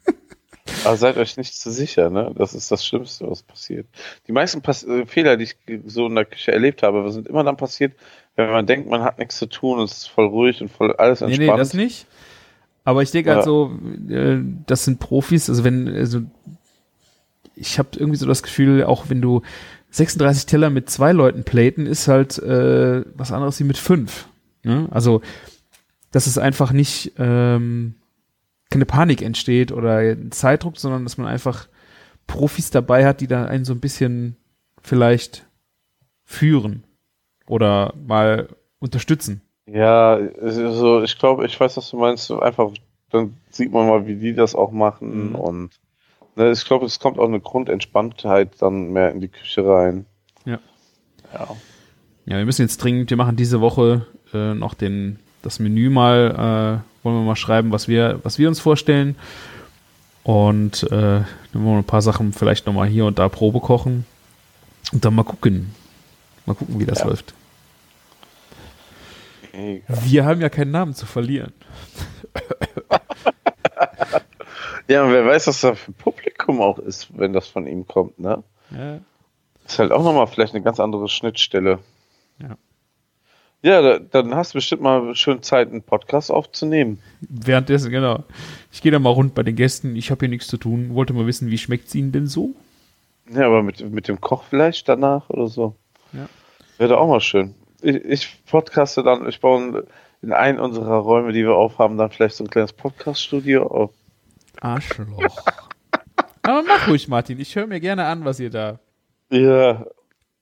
aber 0.84 0.96
seid 0.96 1.16
euch 1.16 1.36
nicht 1.36 1.54
zu 1.54 1.70
sicher, 1.70 2.08
ne? 2.10 2.32
Das 2.36 2.54
ist 2.54 2.70
das 2.70 2.86
Schlimmste, 2.86 3.28
was 3.28 3.42
passiert. 3.42 3.86
Die 4.26 4.32
meisten 4.32 4.62
Pas 4.62 4.84
äh, 4.84 5.04
Fehler, 5.06 5.36
die 5.36 5.44
ich 5.44 5.56
so 5.86 6.06
in 6.06 6.14
der 6.14 6.24
Küche 6.24 6.52
erlebt 6.52 6.82
habe, 6.82 7.10
sind 7.12 7.26
immer 7.28 7.44
dann 7.44 7.56
passiert, 7.56 7.94
wenn 8.36 8.50
man 8.50 8.66
denkt, 8.66 8.88
man 8.88 9.02
hat 9.02 9.18
nichts 9.18 9.36
zu 9.36 9.46
tun 9.46 9.78
und 9.80 9.84
es 9.84 9.98
ist 9.98 10.06
voll 10.06 10.26
ruhig 10.26 10.62
und 10.62 10.70
voll 10.70 10.94
alles 10.96 11.20
Nee, 11.20 11.26
entspannt. 11.34 11.50
nee, 11.50 11.56
das 11.58 11.74
nicht. 11.74 12.06
Aber 12.84 13.02
ich 13.02 13.10
denke 13.10 13.30
halt 13.30 13.40
Ja. 13.40 13.44
so, 13.44 13.78
äh, 14.08 14.40
das 14.66 14.84
sind 14.84 14.98
Profis, 14.98 15.48
also 15.48 15.64
wenn, 15.64 15.88
also 15.88 16.22
ich 17.54 17.78
habe 17.78 17.90
irgendwie 17.94 18.18
so 18.18 18.26
das 18.26 18.42
Gefühl, 18.42 18.84
auch 18.84 19.08
wenn 19.08 19.20
du 19.20 19.42
36 19.90 20.46
Teller 20.46 20.70
mit 20.70 20.88
zwei 20.90 21.12
Leuten 21.12 21.44
platen, 21.44 21.86
ist 21.86 22.08
halt 22.08 22.38
äh, 22.38 23.04
was 23.14 23.30
anderes 23.30 23.60
wie 23.60 23.64
mit 23.64 23.76
fünf. 23.76 24.26
Ne? 24.64 24.88
Also, 24.90 25.20
dass 26.10 26.26
es 26.26 26.38
einfach 26.38 26.72
nicht 26.72 27.12
ähm, 27.18 27.94
keine 28.70 28.86
Panik 28.86 29.20
entsteht 29.22 29.70
oder 29.70 30.16
Zeitdruck, 30.30 30.78
sondern 30.78 31.04
dass 31.04 31.18
man 31.18 31.26
einfach 31.26 31.68
Profis 32.26 32.70
dabei 32.70 33.04
hat, 33.06 33.20
die 33.20 33.26
da 33.26 33.44
einen 33.44 33.64
so 33.66 33.74
ein 33.74 33.80
bisschen 33.80 34.36
vielleicht 34.80 35.46
führen 36.24 36.84
oder 37.46 37.92
mal 38.06 38.48
unterstützen. 38.78 39.42
Ja, 39.72 40.18
also 40.40 41.02
ich 41.02 41.18
glaube, 41.18 41.46
ich 41.46 41.58
weiß, 41.58 41.76
was 41.76 41.90
du 41.90 41.96
meinst. 41.96 42.30
Einfach, 42.30 42.70
dann 43.10 43.36
sieht 43.50 43.72
man 43.72 43.86
mal, 43.88 44.06
wie 44.06 44.16
die 44.16 44.34
das 44.34 44.54
auch 44.54 44.70
machen 44.70 45.30
Mhm. 45.30 45.34
und 45.34 45.70
ne, 46.36 46.50
ich 46.50 46.64
glaube, 46.64 46.84
es 46.86 46.98
kommt 47.00 47.18
auch 47.18 47.26
eine 47.28 47.40
Grundentspanntheit 47.40 48.50
dann 48.60 48.92
mehr 48.92 49.10
in 49.12 49.20
die 49.20 49.28
Küche 49.28 49.66
rein. 49.66 50.06
Ja. 50.44 50.58
Ja. 51.32 51.48
Ja, 52.26 52.36
wir 52.38 52.44
müssen 52.44 52.62
jetzt 52.62 52.78
dringend, 52.78 53.10
wir 53.10 53.16
machen 53.16 53.36
diese 53.36 53.60
Woche 53.60 54.06
äh, 54.32 54.54
noch 54.54 54.74
den, 54.74 55.18
das 55.42 55.58
Menü 55.58 55.90
mal, 55.90 56.82
äh, 56.84 57.04
wollen 57.04 57.16
wir 57.16 57.24
mal 57.26 57.36
schreiben, 57.36 57.72
was 57.72 57.88
wir, 57.88 58.20
was 58.22 58.38
wir 58.38 58.48
uns 58.48 58.60
vorstellen. 58.60 59.16
Und 60.22 60.84
äh, 60.84 60.88
dann 60.90 61.24
wollen 61.54 61.64
wir 61.64 61.78
ein 61.78 61.84
paar 61.84 62.02
Sachen 62.02 62.32
vielleicht 62.32 62.66
nochmal 62.66 62.86
hier 62.88 63.06
und 63.06 63.18
da 63.18 63.28
Probe 63.28 63.58
kochen. 63.60 64.06
Und 64.92 65.04
dann 65.04 65.14
mal 65.14 65.24
gucken. 65.24 65.74
Mal 66.46 66.54
gucken, 66.54 66.78
wie 66.78 66.86
das 66.86 67.00
Ja. 67.00 67.06
läuft. 67.06 67.34
Mega. 69.52 69.84
Wir 70.04 70.24
haben 70.24 70.40
ja 70.40 70.48
keinen 70.48 70.70
Namen 70.70 70.94
zu 70.94 71.06
verlieren. 71.06 71.52
Ja, 74.88 75.04
und 75.04 75.12
wer 75.12 75.24
weiß, 75.24 75.46
was 75.46 75.60
da 75.60 75.74
für 75.74 75.92
Publikum 75.92 76.60
auch 76.60 76.78
ist, 76.78 77.16
wenn 77.16 77.32
das 77.32 77.48
von 77.48 77.66
ihm 77.66 77.86
kommt, 77.86 78.18
ne? 78.18 78.42
Ja. 78.70 79.00
Ist 79.64 79.78
halt 79.78 79.92
auch 79.92 80.02
nochmal 80.02 80.26
vielleicht 80.26 80.54
eine 80.54 80.62
ganz 80.62 80.80
andere 80.80 81.08
Schnittstelle. 81.08 81.78
Ja. 82.38 82.56
Ja, 83.62 83.80
da, 83.80 83.98
dann 84.00 84.34
hast 84.34 84.52
du 84.52 84.58
bestimmt 84.58 84.82
mal 84.82 85.14
schön 85.14 85.40
Zeit, 85.42 85.70
einen 85.70 85.82
Podcast 85.82 86.32
aufzunehmen. 86.32 86.98
Währenddessen, 87.20 87.90
genau. 87.90 88.24
Ich 88.72 88.82
gehe 88.82 88.90
da 88.90 88.98
mal 88.98 89.10
rund 89.10 89.34
bei 89.34 89.44
den 89.44 89.54
Gästen. 89.54 89.94
Ich 89.94 90.10
habe 90.10 90.18
hier 90.20 90.28
nichts 90.28 90.48
zu 90.48 90.56
tun. 90.56 90.94
Wollte 90.94 91.12
mal 91.12 91.26
wissen, 91.26 91.48
wie 91.48 91.58
schmeckt 91.58 91.86
es 91.86 91.94
Ihnen 91.94 92.10
denn 92.10 92.26
so? 92.26 92.56
Ja, 93.32 93.46
aber 93.46 93.62
mit, 93.62 93.88
mit 93.88 94.08
dem 94.08 94.20
Kochfleisch 94.20 94.82
danach 94.82 95.30
oder 95.30 95.46
so. 95.46 95.76
Ja. 96.12 96.28
Wäre 96.76 96.90
doch 96.90 97.00
auch 97.00 97.08
mal 97.08 97.20
schön. 97.20 97.54
Ich, 97.82 97.96
ich 97.96 98.44
podcaste 98.46 99.02
dann, 99.02 99.28
ich 99.28 99.40
baue 99.40 99.84
in 100.22 100.32
einen 100.32 100.58
unserer 100.60 100.96
Räume, 100.98 101.32
die 101.32 101.42
wir 101.44 101.54
aufhaben, 101.54 101.98
dann 101.98 102.10
vielleicht 102.10 102.36
so 102.36 102.44
ein 102.44 102.50
kleines 102.50 102.72
Podcast-Studio 102.72 103.66
auf. 103.66 103.90
Arschloch. 104.60 105.06
Aber 106.42 106.62
mach 106.62 106.88
ruhig, 106.88 107.08
Martin. 107.08 107.38
Ich 107.40 107.54
höre 107.56 107.66
mir 107.66 107.80
gerne 107.80 108.04
an, 108.06 108.24
was 108.24 108.40
ihr 108.40 108.50
da 108.50 108.78
Ja, 109.30 109.86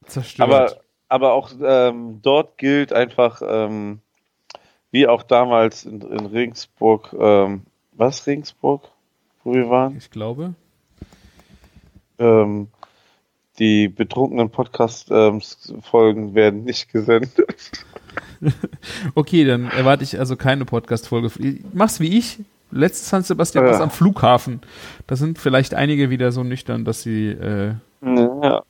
zerstört. 0.07 0.49
aber, 0.49 0.77
aber 1.09 1.33
auch 1.35 1.51
ähm, 1.63 2.21
dort 2.23 2.57
gilt 2.57 2.93
einfach, 2.95 3.43
ähm, 3.47 4.01
wie 4.91 5.07
auch 5.07 5.23
damals 5.23 5.85
in, 5.85 6.01
in 6.01 6.27
Regensburg, 6.27 7.15
ähm, 7.19 7.63
was 7.93 8.27
Regensburg, 8.27 8.89
wo 9.45 9.53
wir 9.55 9.69
waren? 9.69 9.97
ich 9.99 10.11
glaube. 10.11 10.55
Ähm, 12.19 12.69
die 13.61 13.89
betrunkenen 13.89 14.51
Podcast-Folgen 14.51 16.35
werden 16.35 16.65
nicht 16.65 16.91
gesendet. 16.93 17.85
Okay, 19.15 19.45
dann 19.45 19.71
erwarte 19.71 20.03
ich 20.03 20.19
also 20.19 20.35
keine 20.35 20.65
Podcast-Folge. 20.65 21.31
Mach's 21.75 22.01
wie 22.01 22.17
ich. 22.19 22.39
Letztes 22.71 23.11
San 23.11 23.23
Sebastian 23.23 23.67
Ja. 23.67 23.73
was 23.73 23.81
am 23.83 23.91
Flughafen. 23.91 24.63
Da 25.07 25.15
sind 25.17 25.39
vielleicht 25.39 25.75
einige 25.75 26.09
wieder 26.09 26.33
so 26.33 26.43
nüchtern, 26.43 26.85
dass 26.87 27.03
sie. 27.03 27.29
Äh, 27.29 27.75
Ja. 28.03 28.63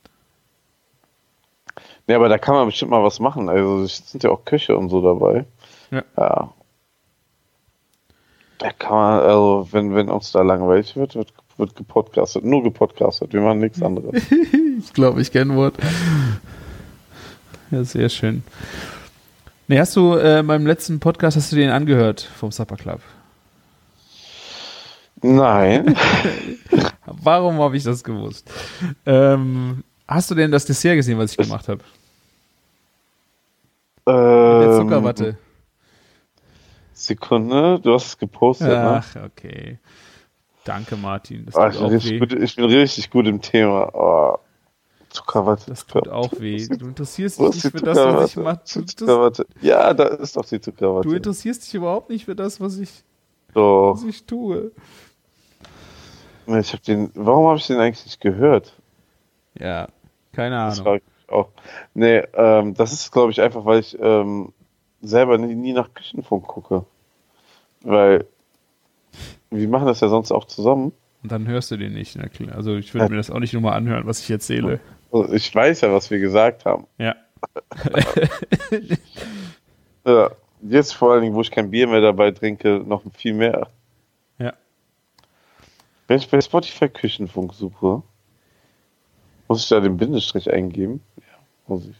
Ja, 2.07 2.15
aber 2.17 2.27
da 2.29 2.37
kann 2.37 2.55
man 2.55 2.65
bestimmt 2.65 2.91
mal 2.91 3.01
was 3.03 3.19
machen. 3.21 3.47
Also 3.47 3.83
es 3.83 4.11
sind 4.11 4.23
ja 4.23 4.29
auch 4.31 4.43
Köche 4.43 4.75
und 4.77 4.89
so 4.89 5.01
dabei. 5.01 5.45
Ja. 5.89 6.03
ja. 6.17 6.53
Da 8.57 8.71
kann 8.73 8.91
man, 8.93 9.19
also 9.21 9.67
wenn, 9.71 9.95
wenn 9.95 10.09
uns 10.09 10.31
da 10.33 10.41
langweilig 10.41 10.95
wird, 10.97 11.15
wird, 11.15 11.33
wird 11.61 11.75
gepodcastet. 11.75 12.43
Nur 12.43 12.63
gepodcastet. 12.63 13.31
Wir 13.31 13.39
machen 13.39 13.59
nichts 13.59 13.81
anderes. 13.81 14.21
ich 14.79 14.91
glaube, 14.91 15.21
ich 15.21 15.31
kenne 15.31 15.55
Wort. 15.55 15.75
Ja, 17.69 17.85
sehr 17.85 18.09
schön. 18.09 18.43
Nee, 19.69 19.79
hast 19.79 19.95
du 19.95 20.15
äh, 20.15 20.43
meinem 20.43 20.67
letzten 20.67 20.99
Podcast, 20.99 21.37
hast 21.37 21.53
du 21.53 21.55
den 21.55 21.69
angehört 21.69 22.29
vom 22.35 22.51
Supper 22.51 22.75
Club? 22.75 22.99
Nein. 25.21 25.95
Warum 27.05 27.59
habe 27.59 27.77
ich 27.77 27.83
das 27.83 28.03
gewusst? 28.03 28.51
Ähm, 29.05 29.83
hast 30.07 30.29
du 30.29 30.35
denn 30.35 30.51
das 30.51 30.65
Dessert 30.65 30.95
gesehen, 30.95 31.17
was 31.17 31.31
ich 31.31 31.37
gemacht 31.37 31.69
habe? 31.69 31.79
Mit 34.05 34.15
der 34.15 34.71
ähm, 34.71 34.81
Zuckerwatte. 34.81 35.37
Sekunde, 36.93 37.79
du 37.79 37.93
hast 37.93 38.07
es 38.07 38.17
gepostet, 38.17 38.67
ne? 38.67 39.01
Ach, 39.03 39.15
okay. 39.23 39.79
Danke, 40.63 40.95
Martin. 40.95 41.45
Das 41.45 41.55
Ah, 41.55 41.69
tut 41.69 41.73
ich, 41.73 41.79
bin 41.79 41.87
auch 41.87 41.91
richtig 41.91 42.11
weh. 42.11 42.19
gut, 42.19 42.33
ich 42.33 42.55
bin 42.55 42.65
richtig 42.65 43.09
gut 43.09 43.27
im 43.27 43.41
Thema. 43.41 43.89
Oh, 43.93 44.37
Zuckerwatte. 45.09 45.65
Das 45.67 45.85
tut 45.85 46.07
auch 46.07 46.31
weh. 46.39 46.67
Du 46.67 46.87
interessierst 46.87 47.39
dich 47.39 47.49
nicht 47.49 47.61
für 47.71 47.81
das, 47.81 47.97
was 47.97 48.29
ich 48.29 48.35
mache. 48.37 48.61
Das- 48.63 48.95
Zuckerwatte. 48.95 49.45
Ja, 49.61 49.93
da 49.93 50.05
ist 50.05 50.37
doch 50.37 50.45
die 50.45 50.61
Zuckerwatte. 50.61 51.07
du 51.09 51.15
interessierst 51.15 51.65
dich 51.65 51.73
überhaupt 51.73 52.09
nicht 52.09 52.25
für 52.25 52.35
das, 52.35 52.61
was 52.61 52.77
ich, 52.77 53.03
was 53.53 54.03
ich 54.03 54.25
tue. 54.25 54.71
Ich 56.47 56.73
hab 56.73 56.83
den, 56.83 57.11
warum 57.13 57.47
habe 57.47 57.57
ich 57.57 57.67
den 57.67 57.77
eigentlich 57.77 58.05
nicht 58.05 58.19
gehört? 58.21 58.73
Ja, 59.57 59.87
keine 60.31 60.55
Das 60.65 60.79
Ahnung. 60.79 60.93
mich 60.95 61.03
auch. 61.29 61.49
Nee, 61.93 62.23
ähm, 62.33 62.73
das 62.73 62.93
ist, 62.93 63.11
glaube 63.11 63.31
ich, 63.31 63.41
einfach, 63.41 63.65
weil 63.65 63.79
ich 63.79 63.97
ähm, 63.99 64.53
selber 65.01 65.37
nie, 65.37 65.55
nie 65.55 65.73
nach 65.73 65.93
Küchenfunk 65.93 66.45
gucke. 66.47 66.85
Weil 67.81 68.27
wir 69.51 69.67
machen 69.67 69.85
das 69.85 69.99
ja 69.99 70.07
sonst 70.09 70.31
auch 70.31 70.45
zusammen. 70.45 70.91
Und 71.23 71.31
dann 71.31 71.47
hörst 71.47 71.69
du 71.69 71.77
den 71.77 71.93
nicht. 71.93 72.17
Also 72.51 72.77
ich 72.77 72.93
würde 72.93 73.09
mir 73.09 73.17
das 73.17 73.29
auch 73.29 73.39
nicht 73.39 73.53
nochmal 73.53 73.73
anhören, 73.73 74.07
was 74.07 74.21
ich 74.21 74.31
erzähle. 74.31 74.79
Also 75.11 75.31
ich 75.33 75.53
weiß 75.53 75.81
ja, 75.81 75.93
was 75.93 76.09
wir 76.09 76.19
gesagt 76.19 76.65
haben. 76.65 76.87
Ja. 76.97 77.15
Ja, 80.05 80.31
jetzt 80.63 80.93
vor 80.93 81.11
allen 81.11 81.21
Dingen, 81.21 81.35
wo 81.35 81.41
ich 81.41 81.51
kein 81.51 81.69
Bier 81.69 81.87
mehr 81.87 82.01
dabei 82.01 82.31
trinke, 82.31 82.79
noch 82.83 83.03
viel 83.13 83.33
mehr. 83.33 83.67
Ja. 84.39 84.53
Wenn 86.07 86.17
ich 86.17 86.29
bei 86.29 86.41
Spotify 86.41 86.89
Küchenfunk 86.89 87.53
suche, 87.53 88.01
muss 89.47 89.63
ich 89.63 89.69
da 89.69 89.79
den 89.79 89.97
Bindestrich 89.97 90.51
eingeben? 90.51 91.01
Ja, 91.17 91.37
muss 91.67 91.87
ich. 91.87 91.95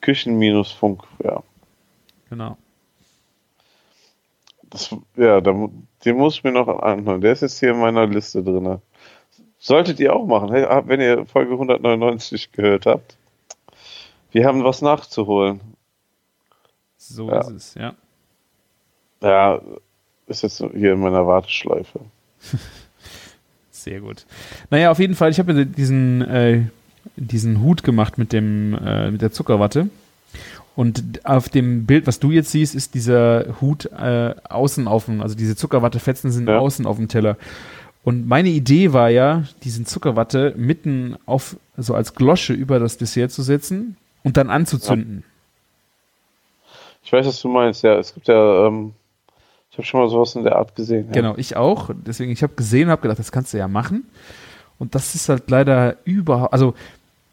Küchen-Funk, 0.00 1.02
ja. 1.22 1.42
Genau. 2.30 2.56
Das, 4.70 4.94
ja, 5.16 5.40
da, 5.40 5.68
den 6.04 6.16
muss 6.16 6.34
ich 6.34 6.44
mir 6.44 6.52
noch 6.52 6.68
anhören. 6.68 7.20
Der 7.20 7.32
ist 7.32 7.42
jetzt 7.42 7.58
hier 7.58 7.70
in 7.70 7.78
meiner 7.80 8.06
Liste 8.06 8.42
drin. 8.42 8.78
Solltet 9.58 9.98
ihr 10.00 10.14
auch 10.14 10.26
machen, 10.26 10.50
wenn 10.52 11.00
ihr 11.00 11.26
Folge 11.26 11.52
199 11.52 12.52
gehört 12.52 12.86
habt. 12.86 13.16
Wir 14.30 14.46
haben 14.46 14.62
was 14.64 14.82
nachzuholen. 14.82 15.60
So 16.96 17.28
Ja. 17.28 17.40
ist 17.40 17.50
es, 17.50 17.74
ja. 17.74 17.94
Ja, 19.22 19.60
ist 20.26 20.42
jetzt 20.42 20.58
hier 20.58 20.92
in 20.92 21.00
meiner 21.00 21.26
Warteschleife. 21.26 22.00
Sehr 23.70 24.00
gut. 24.00 24.26
Naja, 24.70 24.90
auf 24.90 24.98
jeden 24.98 25.14
Fall, 25.14 25.30
ich 25.30 25.38
habe 25.38 25.54
mir 25.54 25.64
diesen, 25.66 26.22
äh, 26.22 26.64
diesen 27.16 27.62
Hut 27.62 27.82
gemacht 27.82 28.18
mit 28.18 28.32
dem, 28.32 28.74
äh, 28.74 29.10
mit 29.10 29.22
der 29.22 29.32
Zuckerwatte. 29.32 29.88
Und 30.78 31.26
auf 31.26 31.48
dem 31.48 31.86
Bild, 31.86 32.06
was 32.06 32.20
du 32.20 32.30
jetzt 32.30 32.52
siehst, 32.52 32.76
ist 32.76 32.94
dieser 32.94 33.60
Hut 33.60 33.86
äh, 33.86 34.32
außen 34.48 34.86
auf 34.86 35.06
dem, 35.06 35.20
also 35.22 35.34
diese 35.34 35.56
Zuckerwattefetzen 35.56 36.30
sind 36.30 36.46
Ja. 36.48 36.60
außen 36.60 36.86
auf 36.86 36.98
dem 36.98 37.08
Teller. 37.08 37.36
Und 38.04 38.28
meine 38.28 38.50
Idee 38.50 38.92
war 38.92 39.08
ja, 39.10 39.42
diesen 39.64 39.86
Zuckerwatte 39.86 40.54
mitten 40.56 41.16
auf, 41.26 41.56
so 41.76 41.96
als 41.96 42.14
Glosche 42.14 42.52
über 42.52 42.78
das 42.78 42.96
Dessert 42.96 43.32
zu 43.32 43.42
setzen 43.42 43.96
und 44.22 44.36
dann 44.36 44.50
anzuzünden. 44.50 45.24
Ich 47.02 47.12
weiß, 47.12 47.26
was 47.26 47.40
du 47.42 47.48
meinst, 47.48 47.82
ja. 47.82 47.98
Es 47.98 48.14
gibt 48.14 48.28
ja, 48.28 48.68
ähm, 48.68 48.92
ich 49.72 49.78
habe 49.78 49.84
schon 49.84 49.98
mal 49.98 50.08
sowas 50.08 50.36
in 50.36 50.44
der 50.44 50.54
Art 50.54 50.76
gesehen. 50.76 51.06
Ja. 51.08 51.12
Genau, 51.12 51.34
ich 51.36 51.56
auch. 51.56 51.90
Deswegen, 52.06 52.30
ich 52.30 52.44
habe 52.44 52.54
gesehen 52.54 52.84
und 52.84 52.92
habe 52.92 53.02
gedacht, 53.02 53.18
das 53.18 53.32
kannst 53.32 53.52
du 53.52 53.58
ja 53.58 53.66
machen. 53.66 54.06
Und 54.78 54.94
das 54.94 55.16
ist 55.16 55.28
halt 55.28 55.50
leider 55.50 55.96
überhaupt, 56.04 56.52
also 56.52 56.74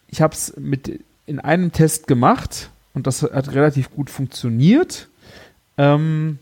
ich 0.07 0.23
habe 0.23 0.33
es 0.33 0.57
mit 0.57 0.99
in 1.27 1.39
einem 1.39 1.71
Test 1.71 2.07
gemacht 2.07 2.71
und 2.95 3.05
das 3.05 3.21
hat 3.21 3.53
relativ 3.53 3.91
gut 3.91 4.09
funktioniert. 4.09 5.07
Ähm, 5.77 6.39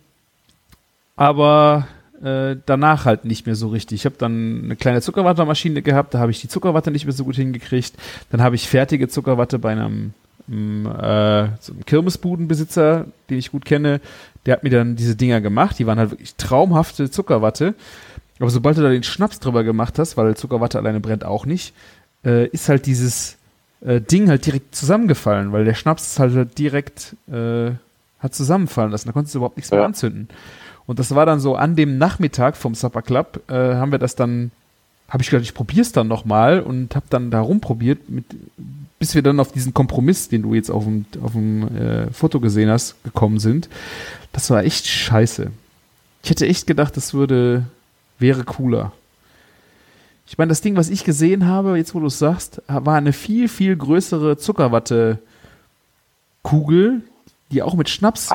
aber 1.16 1.88
äh, 2.24 2.56
danach 2.66 3.06
halt 3.06 3.26
nicht 3.26 3.46
mehr 3.46 3.56
so 3.56 3.68
richtig. 3.68 4.02
Ich 4.02 4.06
habe 4.06 4.16
dann 4.18 4.62
eine 4.64 4.76
kleine 4.76 5.02
Zuckerwattemaschine 5.02 5.82
gehabt, 5.82 6.14
da 6.14 6.20
habe 6.20 6.32
ich 6.32 6.40
die 6.40 6.48
Zuckerwatte 6.48 6.92
nicht 6.92 7.06
mehr 7.06 7.14
so 7.14 7.26
gut 7.26 7.36
hingekriegt. 7.36 7.96
Dann 8.30 8.42
habe 8.42 8.56
ich 8.56 8.70
fertige 8.70 9.08
Zuckerwatte 9.10 9.60
bei 9.60 9.72
einem, 9.72 10.14
ähm, 10.50 10.86
äh, 10.86 11.50
so 11.60 11.74
einem 11.74 11.86
Kirmesbudenbesitzer, 11.86 13.08
den 13.30 13.38
ich 13.38 13.52
gut 13.52 13.66
kenne. 13.66 14.00
Der 14.46 14.54
hat 14.54 14.64
mir 14.64 14.70
dann 14.70 14.96
diese 14.96 15.16
Dinger 15.16 15.42
gemacht. 15.42 15.80
Die 15.80 15.88
waren 15.88 16.00
halt 16.00 16.12
wirklich 16.12 16.36
traumhafte 16.36 17.10
Zuckerwatte. 17.10 17.76
Aber 18.40 18.50
sobald 18.50 18.78
du 18.78 18.82
da 18.82 18.90
den 18.90 19.04
Schnaps 19.04 19.40
drüber 19.40 19.64
gemacht 19.64 20.00
hast, 20.00 20.18
weil 20.18 20.36
Zuckerwatte 20.36 20.78
alleine 20.78 21.00
brennt 21.00 21.26
auch 21.26 21.46
nicht, 21.46 21.74
äh, 22.26 22.48
ist 22.48 22.70
halt 22.70 22.86
dieses 22.86 23.38
äh, 23.86 24.02
Ding 24.02 24.30
halt 24.30 24.46
direkt 24.46 24.76
zusammengefallen, 24.76 25.52
weil 25.52 25.66
der 25.66 25.74
Schnaps 25.74 26.08
ist 26.14 26.20
halt 26.20 26.58
direkt 26.58 27.16
äh, 27.32 27.72
hat 28.20 28.34
zusammenfallen 28.34 28.92
lassen. 28.92 29.08
Da 29.08 29.12
konntest 29.12 29.36
du 29.36 29.40
überhaupt 29.40 29.58
nichts 29.58 29.72
mehr 29.72 29.82
Ja. 29.82 29.86
anzünden. 29.86 30.30
Und 30.86 31.00
das 31.00 31.14
war 31.16 31.26
dann 31.26 31.40
so 31.40 31.56
an 31.56 31.76
dem 31.76 31.98
Nachmittag 31.98 32.56
vom 32.58 32.76
Supper 32.76 33.02
Club, 33.02 33.42
äh, 33.50 33.54
haben 33.76 33.92
wir 33.92 34.00
das 34.00 34.16
dann 34.16 34.52
habe 35.10 35.22
ich 35.22 35.30
gedacht, 35.30 35.44
ich 35.46 35.54
probier's 35.54 35.92
dann 35.92 36.08
noch 36.08 36.26
mal 36.26 36.60
und 36.60 36.96
habe 36.96 37.06
dann 37.10 37.30
da 37.30 37.40
rumprobiert, 37.42 38.10
mit, 38.10 38.26
bis 38.98 39.14
wir 39.14 39.22
dann 39.22 39.40
auf 39.40 39.52
diesen 39.52 39.74
Kompromiss, 39.74 40.28
den 40.28 40.42
du 40.42 40.56
jetzt 40.56 40.72
auf 40.72 40.86
dem, 40.86 41.06
auf 41.22 41.34
dem 41.34 41.68
äh, 41.78 42.12
Foto 42.12 42.40
gesehen 42.40 42.70
hast, 42.70 42.96
gekommen 43.04 43.38
sind. 43.40 43.70
Das 44.32 44.50
war 44.50 44.64
echt 44.64 44.88
scheiße. 44.88 45.52
Ich 46.24 46.30
hätte 46.32 46.48
echt 46.48 46.66
gedacht, 46.66 46.98
das 46.98 47.14
würde, 47.14 47.66
wäre 48.18 48.44
cooler. 48.44 48.92
Ich 50.26 50.38
meine, 50.38 50.50
das 50.50 50.62
Ding, 50.62 50.76
was 50.76 50.90
ich 50.90 51.04
gesehen 51.04 51.48
habe, 51.48 51.78
jetzt 51.78 51.94
wo 51.94 52.00
du 52.00 52.08
es 52.08 52.18
sagst, 52.18 52.64
war 52.68 52.96
eine 52.96 53.14
viel, 53.14 53.50
viel 53.50 53.76
größere 53.76 54.38
Zuckerwatte-Kugel, 54.38 57.02
die 57.52 57.62
auch 57.62 57.76
mit 57.76 57.90
Schnaps 57.90 58.32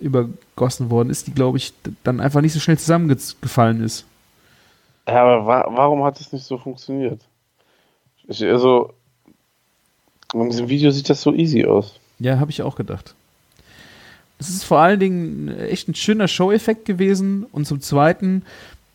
übergossen 0.00 0.90
worden 0.90 1.10
ist, 1.10 1.26
die, 1.26 1.34
glaube 1.34 1.58
ich, 1.58 1.72
dann 2.04 2.20
einfach 2.20 2.40
nicht 2.40 2.52
so 2.52 2.60
schnell 2.60 2.78
zusammengefallen 2.78 3.82
ist. 3.82 4.04
Ja, 5.06 5.24
aber 5.24 5.46
wa 5.46 5.66
warum 5.70 6.04
hat 6.04 6.20
es 6.20 6.32
nicht 6.32 6.44
so 6.44 6.58
funktioniert? 6.58 7.20
Ich, 8.28 8.42
also, 8.44 8.92
in 10.32 10.48
diesem 10.48 10.68
Video 10.68 10.90
sieht 10.90 11.10
das 11.10 11.22
so 11.22 11.34
easy 11.34 11.64
aus. 11.64 11.98
Ja, 12.18 12.38
habe 12.38 12.50
ich 12.50 12.62
auch 12.62 12.76
gedacht. 12.76 13.14
Es 14.38 14.48
ist 14.48 14.64
vor 14.64 14.78
allen 14.78 14.98
Dingen 14.98 15.56
echt 15.58 15.88
ein 15.88 15.94
schöner 15.94 16.26
Show-Effekt 16.26 16.84
gewesen 16.84 17.46
und 17.52 17.66
zum 17.66 17.80
Zweiten 17.80 18.42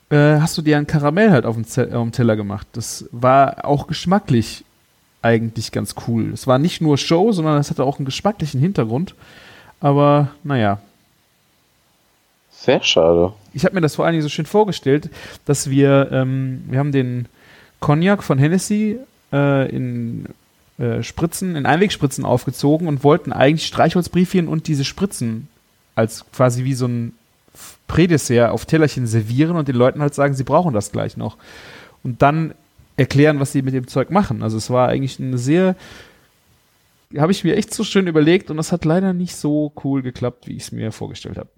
äh, 0.09 0.39
hast 0.39 0.57
du 0.57 0.61
dir 0.61 0.77
ein 0.77 0.87
Karamell 0.87 1.31
halt 1.31 1.45
auf 1.45 1.55
dem, 1.55 1.65
auf 1.65 2.03
dem 2.03 2.11
Teller 2.11 2.35
gemacht. 2.35 2.67
Das 2.73 3.05
war 3.11 3.65
auch 3.65 3.87
geschmacklich 3.87 4.63
eigentlich 5.21 5.71
ganz 5.71 5.95
cool. 6.07 6.31
Es 6.33 6.47
war 6.47 6.59
nicht 6.59 6.81
nur 6.81 6.97
Show, 6.97 7.31
sondern 7.31 7.59
es 7.59 7.69
hatte 7.69 7.83
auch 7.83 7.97
einen 7.97 8.05
geschmacklichen 8.05 8.61
Hintergrund. 8.61 9.15
Aber 9.79 10.29
naja. 10.43 10.79
Sehr 12.51 12.81
schade. 12.81 13.33
Ich 13.53 13.65
habe 13.65 13.75
mir 13.75 13.81
das 13.81 13.95
vor 13.95 14.05
allen 14.05 14.13
Dingen 14.13 14.23
so 14.23 14.29
schön 14.29 14.45
vorgestellt, 14.45 15.09
dass 15.45 15.69
wir, 15.69 16.09
ähm, 16.11 16.63
wir 16.67 16.79
haben 16.79 16.91
den 16.91 17.27
Cognac 17.79 18.23
von 18.23 18.39
Hennessy 18.39 18.97
äh, 19.31 19.69
in 19.69 20.27
äh, 20.77 21.03
Spritzen, 21.03 21.55
in 21.55 21.65
Einwegspritzen 21.65 22.25
aufgezogen 22.25 22.87
und 22.87 23.03
wollten 23.03 23.31
eigentlich 23.31 23.67
Streichholzbriefchen 23.67 24.47
und 24.47 24.67
diese 24.67 24.85
Spritzen 24.85 25.47
als 25.95 26.25
quasi 26.31 26.63
wie 26.63 26.75
so 26.75 26.87
ein 26.87 27.13
Prädessert 27.87 28.51
auf 28.51 28.65
Tellerchen 28.65 29.07
servieren 29.07 29.55
und 29.55 29.67
den 29.67 29.75
Leuten 29.75 30.01
halt 30.01 30.13
sagen, 30.13 30.33
sie 30.33 30.43
brauchen 30.43 30.73
das 30.73 30.91
gleich 30.91 31.17
noch. 31.17 31.37
Und 32.03 32.21
dann 32.21 32.53
erklären, 32.97 33.39
was 33.39 33.51
sie 33.51 33.61
mit 33.61 33.73
dem 33.73 33.87
Zeug 33.87 34.09
machen. 34.09 34.43
Also 34.43 34.57
es 34.57 34.69
war 34.69 34.89
eigentlich 34.89 35.19
eine 35.19 35.37
sehr, 35.37 35.75
habe 37.17 37.31
ich 37.31 37.43
mir 37.43 37.55
echt 37.55 37.73
so 37.73 37.83
schön 37.83 38.07
überlegt 38.07 38.49
und 38.49 38.57
das 38.57 38.71
hat 38.71 38.85
leider 38.85 39.13
nicht 39.13 39.35
so 39.35 39.71
cool 39.83 40.01
geklappt, 40.01 40.47
wie 40.47 40.55
ich 40.55 40.63
es 40.63 40.71
mir 40.71 40.91
vorgestellt 40.91 41.37
habe. 41.37 41.49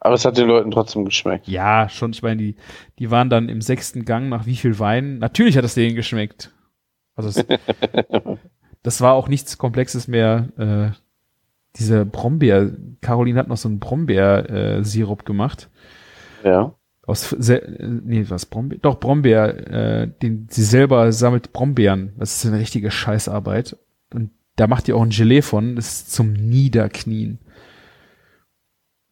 Aber 0.00 0.14
es 0.14 0.24
hat 0.24 0.36
den 0.36 0.46
Leuten 0.46 0.70
trotzdem 0.70 1.04
geschmeckt. 1.04 1.48
Ja, 1.48 1.88
schon. 1.88 2.12
Ich 2.12 2.22
meine, 2.22 2.40
die, 2.40 2.56
die 2.98 3.10
waren 3.10 3.30
dann 3.30 3.48
im 3.48 3.60
sechsten 3.60 4.04
Gang 4.04 4.28
nach 4.28 4.46
wie 4.46 4.56
viel 4.56 4.78
Wein. 4.78 5.18
Natürlich 5.18 5.56
hat 5.56 5.64
es 5.64 5.74
denen 5.74 5.96
geschmeckt. 5.96 6.52
Also 7.16 7.30
es, 7.30 7.44
das 8.82 9.00
war 9.00 9.14
auch 9.14 9.28
nichts 9.28 9.58
Komplexes 9.58 10.06
mehr. 10.06 10.48
Äh, 10.56 11.07
diese 11.76 12.04
Brombeer, 12.04 12.72
Caroline 13.00 13.38
hat 13.38 13.48
noch 13.48 13.56
so 13.56 13.68
einen 13.68 13.78
Brombeer-Sirup 13.78 15.22
äh, 15.22 15.24
gemacht. 15.24 15.70
Ja. 16.44 16.74
Aus, 17.06 17.34
nee, 17.38 18.24
was, 18.28 18.46
Brombeer? 18.46 18.78
Doch, 18.80 19.00
Brombeer, 19.00 20.02
äh, 20.02 20.08
den, 20.08 20.46
sie 20.50 20.64
selber 20.64 21.10
sammelt 21.12 21.52
Brombeeren. 21.52 22.12
Das 22.18 22.36
ist 22.36 22.46
eine 22.46 22.60
richtige 22.60 22.90
Scheißarbeit. 22.90 23.76
Und 24.12 24.30
da 24.56 24.66
macht 24.66 24.88
ihr 24.88 24.96
auch 24.96 25.02
ein 25.02 25.10
Gelee 25.10 25.42
von, 25.42 25.76
das 25.76 25.86
ist 25.86 26.12
zum 26.12 26.32
Niederknien. 26.32 27.38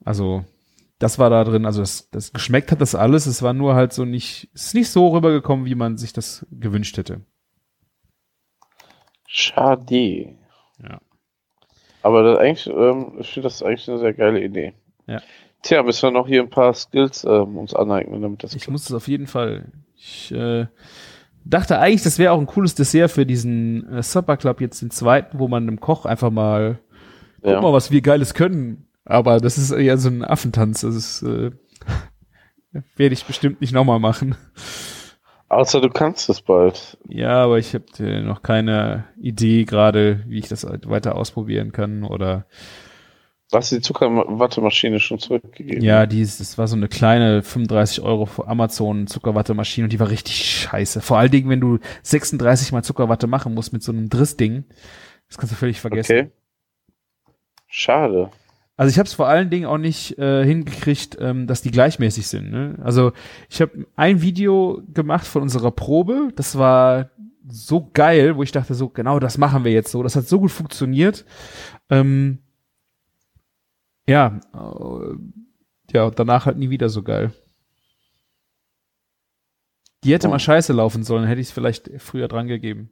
Also, 0.04 0.44
das 0.98 1.18
war 1.18 1.30
da 1.30 1.44
drin, 1.44 1.66
also 1.66 1.80
das, 1.80 2.10
das 2.10 2.32
geschmeckt 2.32 2.72
hat 2.72 2.80
das 2.80 2.94
alles, 2.94 3.26
es 3.26 3.42
war 3.42 3.52
nur 3.52 3.74
halt 3.74 3.92
so 3.92 4.04
nicht, 4.04 4.50
es 4.54 4.68
ist 4.68 4.74
nicht 4.74 4.90
so 4.90 5.08
rübergekommen, 5.08 5.66
wie 5.66 5.74
man 5.74 5.98
sich 5.98 6.12
das 6.12 6.46
gewünscht 6.50 6.96
hätte. 6.96 7.20
Schade. 9.26 10.36
Ja. 10.82 11.00
Aber 12.06 12.22
das 12.22 12.38
eigentlich, 12.38 12.66
ähm, 12.68 13.12
ich 13.18 13.32
finde 13.32 13.48
das 13.48 13.62
eigentlich 13.64 13.88
eine 13.88 13.98
sehr 13.98 14.12
geile 14.14 14.40
Idee. 14.44 14.74
Ja. 15.08 15.20
Tja, 15.62 15.82
müssen 15.82 16.02
wir 16.04 16.10
noch 16.12 16.28
hier 16.28 16.40
ein 16.42 16.50
paar 16.50 16.72
Skills 16.72 17.24
ähm, 17.24 17.56
uns 17.56 17.74
aneignen, 17.74 18.22
damit 18.22 18.44
das. 18.44 18.54
Ich 18.54 18.62
klappt. 18.62 18.72
muss 18.72 18.84
es 18.88 18.92
auf 18.94 19.08
jeden 19.08 19.26
Fall. 19.26 19.64
Ich 19.96 20.30
äh, 20.30 20.66
dachte 21.44 21.80
eigentlich, 21.80 22.02
das 22.04 22.20
wäre 22.20 22.30
auch 22.32 22.38
ein 22.38 22.46
cooles 22.46 22.76
Dessert 22.76 23.10
für 23.10 23.26
diesen 23.26 23.88
äh, 23.92 24.02
Supper 24.04 24.36
Club 24.36 24.60
jetzt 24.60 24.80
den 24.82 24.90
zweiten, 24.90 25.40
wo 25.40 25.48
man 25.48 25.64
einem 25.64 25.80
Koch 25.80 26.06
einfach 26.06 26.30
mal 26.30 26.78
guck 27.42 27.50
Ja. 27.50 27.60
mal, 27.60 27.72
was 27.72 27.90
wir 27.90 28.00
Geiles 28.02 28.34
können. 28.34 28.86
Aber 29.04 29.40
das 29.40 29.58
ist 29.58 29.72
eher 29.72 29.98
so 29.98 30.08
ein 30.08 30.24
Affentanz. 30.24 30.82
Das 30.82 30.94
ist 30.94 31.22
äh, 31.22 31.50
werde 32.96 33.14
ich 33.14 33.24
bestimmt 33.24 33.60
nicht 33.60 33.72
nochmal 33.72 33.98
machen. 33.98 34.36
Außer 35.48 35.80
du 35.80 35.90
kannst 35.90 36.28
es 36.28 36.40
bald. 36.40 36.98
Ja, 37.08 37.44
aber 37.44 37.58
ich 37.58 37.74
habe 37.74 38.22
noch 38.22 38.42
keine 38.42 39.04
Idee 39.20 39.64
gerade, 39.64 40.24
wie 40.26 40.38
ich 40.38 40.48
das 40.48 40.66
weiter 40.86 41.14
ausprobieren 41.16 41.72
kann 41.72 42.02
oder 42.02 42.46
Du 43.50 43.58
hast 43.58 43.70
die 43.70 43.80
Zuckerwattemaschine 43.80 44.98
schon 44.98 45.20
zurückgegeben. 45.20 45.80
ja, 45.84 46.06
die 46.06 46.20
ist, 46.20 46.40
das 46.40 46.58
war 46.58 46.66
so 46.66 46.74
eine 46.74 46.88
kleine 46.88 47.44
35 47.44 48.02
Euro 48.02 48.28
Amazon 48.44 49.06
Zuckerwattemaschine 49.06 49.84
und 49.84 49.92
die 49.92 50.00
war 50.00 50.10
richtig 50.10 50.44
scheiße. 50.44 51.00
Vor 51.00 51.18
allen 51.18 51.30
Dingen, 51.30 51.48
wenn 51.48 51.60
du 51.60 51.78
36 52.02 52.72
mal 52.72 52.82
Zuckerwatte 52.82 53.28
machen 53.28 53.54
musst 53.54 53.72
mit 53.72 53.84
so 53.84 53.92
einem 53.92 54.08
Drissding, 54.08 54.64
das 55.28 55.38
kannst 55.38 55.52
du 55.52 55.56
völlig 55.56 55.80
vergessen. 55.80 56.12
Okay. 56.12 56.30
Schade. 57.68 58.30
Also 58.78 58.90
ich 58.90 58.98
habe 58.98 59.06
es 59.06 59.14
vor 59.14 59.26
allen 59.26 59.48
Dingen 59.48 59.64
auch 59.66 59.78
nicht 59.78 60.18
äh, 60.18 60.44
hingekriegt, 60.44 61.16
ähm, 61.20 61.46
dass 61.46 61.62
die 61.62 61.70
gleichmäßig 61.70 62.26
sind. 62.26 62.50
Ne? 62.50 62.78
Also 62.82 63.12
ich 63.48 63.60
habe 63.62 63.86
ein 63.96 64.20
Video 64.20 64.82
gemacht 64.92 65.26
von 65.26 65.42
unserer 65.42 65.70
Probe. 65.70 66.28
Das 66.36 66.58
war 66.58 67.10
so 67.48 67.90
geil, 67.94 68.36
wo 68.36 68.42
ich 68.42 68.52
dachte 68.52 68.74
so 68.74 68.88
genau, 68.90 69.18
das 69.18 69.38
machen 69.38 69.64
wir 69.64 69.72
jetzt 69.72 69.90
so. 69.90 70.02
Das 70.02 70.14
hat 70.16 70.26
so 70.28 70.40
gut 70.40 70.50
funktioniert. 70.50 71.24
Ähm, 71.88 72.40
ja, 74.06 74.40
äh, 74.52 75.14
ja, 75.92 76.04
und 76.04 76.18
danach 76.18 76.44
halt 76.46 76.58
nie 76.58 76.68
wieder 76.70 76.88
so 76.90 77.02
geil. 77.02 77.32
Die 80.04 80.12
hätte 80.12 80.28
Oh. 80.28 80.30
mal 80.30 80.38
scheiße 80.38 80.72
laufen 80.72 81.02
sollen, 81.02 81.26
hätte 81.26 81.40
ich 81.40 81.48
es 81.48 81.52
vielleicht 81.52 81.90
früher 81.98 82.28
dran 82.28 82.46
gegeben. 82.46 82.90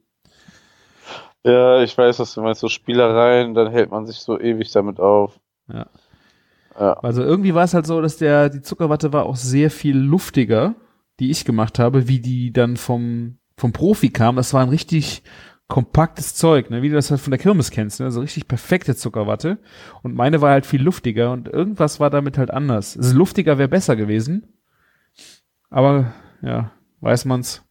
Ja, 1.43 1.81
ich 1.83 1.95
weiß, 1.95 2.17
was 2.19 2.33
du 2.33 2.41
meinst. 2.41 2.61
So 2.61 2.69
Spielereien, 2.69 3.53
dann 3.53 3.71
hält 3.71 3.91
man 3.91 4.07
sich 4.07 4.17
so 4.17 4.39
ewig 4.39 4.71
damit 4.71 4.99
auf. 4.99 5.39
Ja. 5.67 5.87
Ja. 6.79 6.93
Also 6.93 7.23
irgendwie 7.23 7.53
war 7.53 7.63
es 7.63 7.73
halt 7.73 7.85
so, 7.85 8.01
dass 8.01 8.17
der, 8.17 8.49
die 8.49 8.61
Zuckerwatte 8.61 9.13
war 9.13 9.25
auch 9.25 9.37
sehr 9.37 9.71
viel 9.71 9.97
luftiger, 9.97 10.75
die 11.19 11.31
ich 11.31 11.45
gemacht 11.45 11.79
habe, 11.79 12.07
wie 12.07 12.19
die 12.19 12.51
dann 12.51 12.77
vom, 12.77 13.37
vom 13.57 13.71
Profi 13.71 14.09
kam. 14.09 14.35
Das 14.35 14.53
war 14.53 14.61
ein 14.61 14.69
richtig 14.69 15.23
kompaktes 15.67 16.35
Zeug, 16.35 16.69
ne? 16.69 16.81
wie 16.81 16.89
du 16.89 16.95
das 16.95 17.09
halt 17.09 17.21
von 17.21 17.31
der 17.31 17.39
Kirmes 17.39 17.71
kennst, 17.71 17.99
ne? 17.99 18.05
also 18.05 18.21
richtig 18.21 18.47
perfekte 18.47 18.95
Zuckerwatte. 18.95 19.57
Und 20.03 20.13
meine 20.13 20.41
war 20.41 20.51
halt 20.51 20.65
viel 20.65 20.81
luftiger 20.81 21.31
und 21.31 21.47
irgendwas 21.47 21.99
war 21.99 22.09
damit 22.09 22.37
halt 22.37 22.51
anders. 22.51 22.97
Also 22.97 23.17
luftiger 23.17 23.57
wäre 23.57 23.69
besser 23.69 23.95
gewesen. 23.95 24.47
Aber 25.69 26.13
ja, 26.41 26.71
weiß 26.99 27.25
man's. 27.25 27.63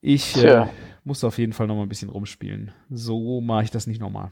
Ich 0.00 0.36
äh, 0.36 0.66
muss 1.04 1.24
auf 1.24 1.38
jeden 1.38 1.52
Fall 1.52 1.66
noch 1.66 1.76
mal 1.76 1.82
ein 1.82 1.88
bisschen 1.88 2.10
rumspielen. 2.10 2.72
So 2.90 3.40
mache 3.40 3.64
ich 3.64 3.70
das 3.70 3.86
nicht 3.86 4.00
nochmal. 4.00 4.30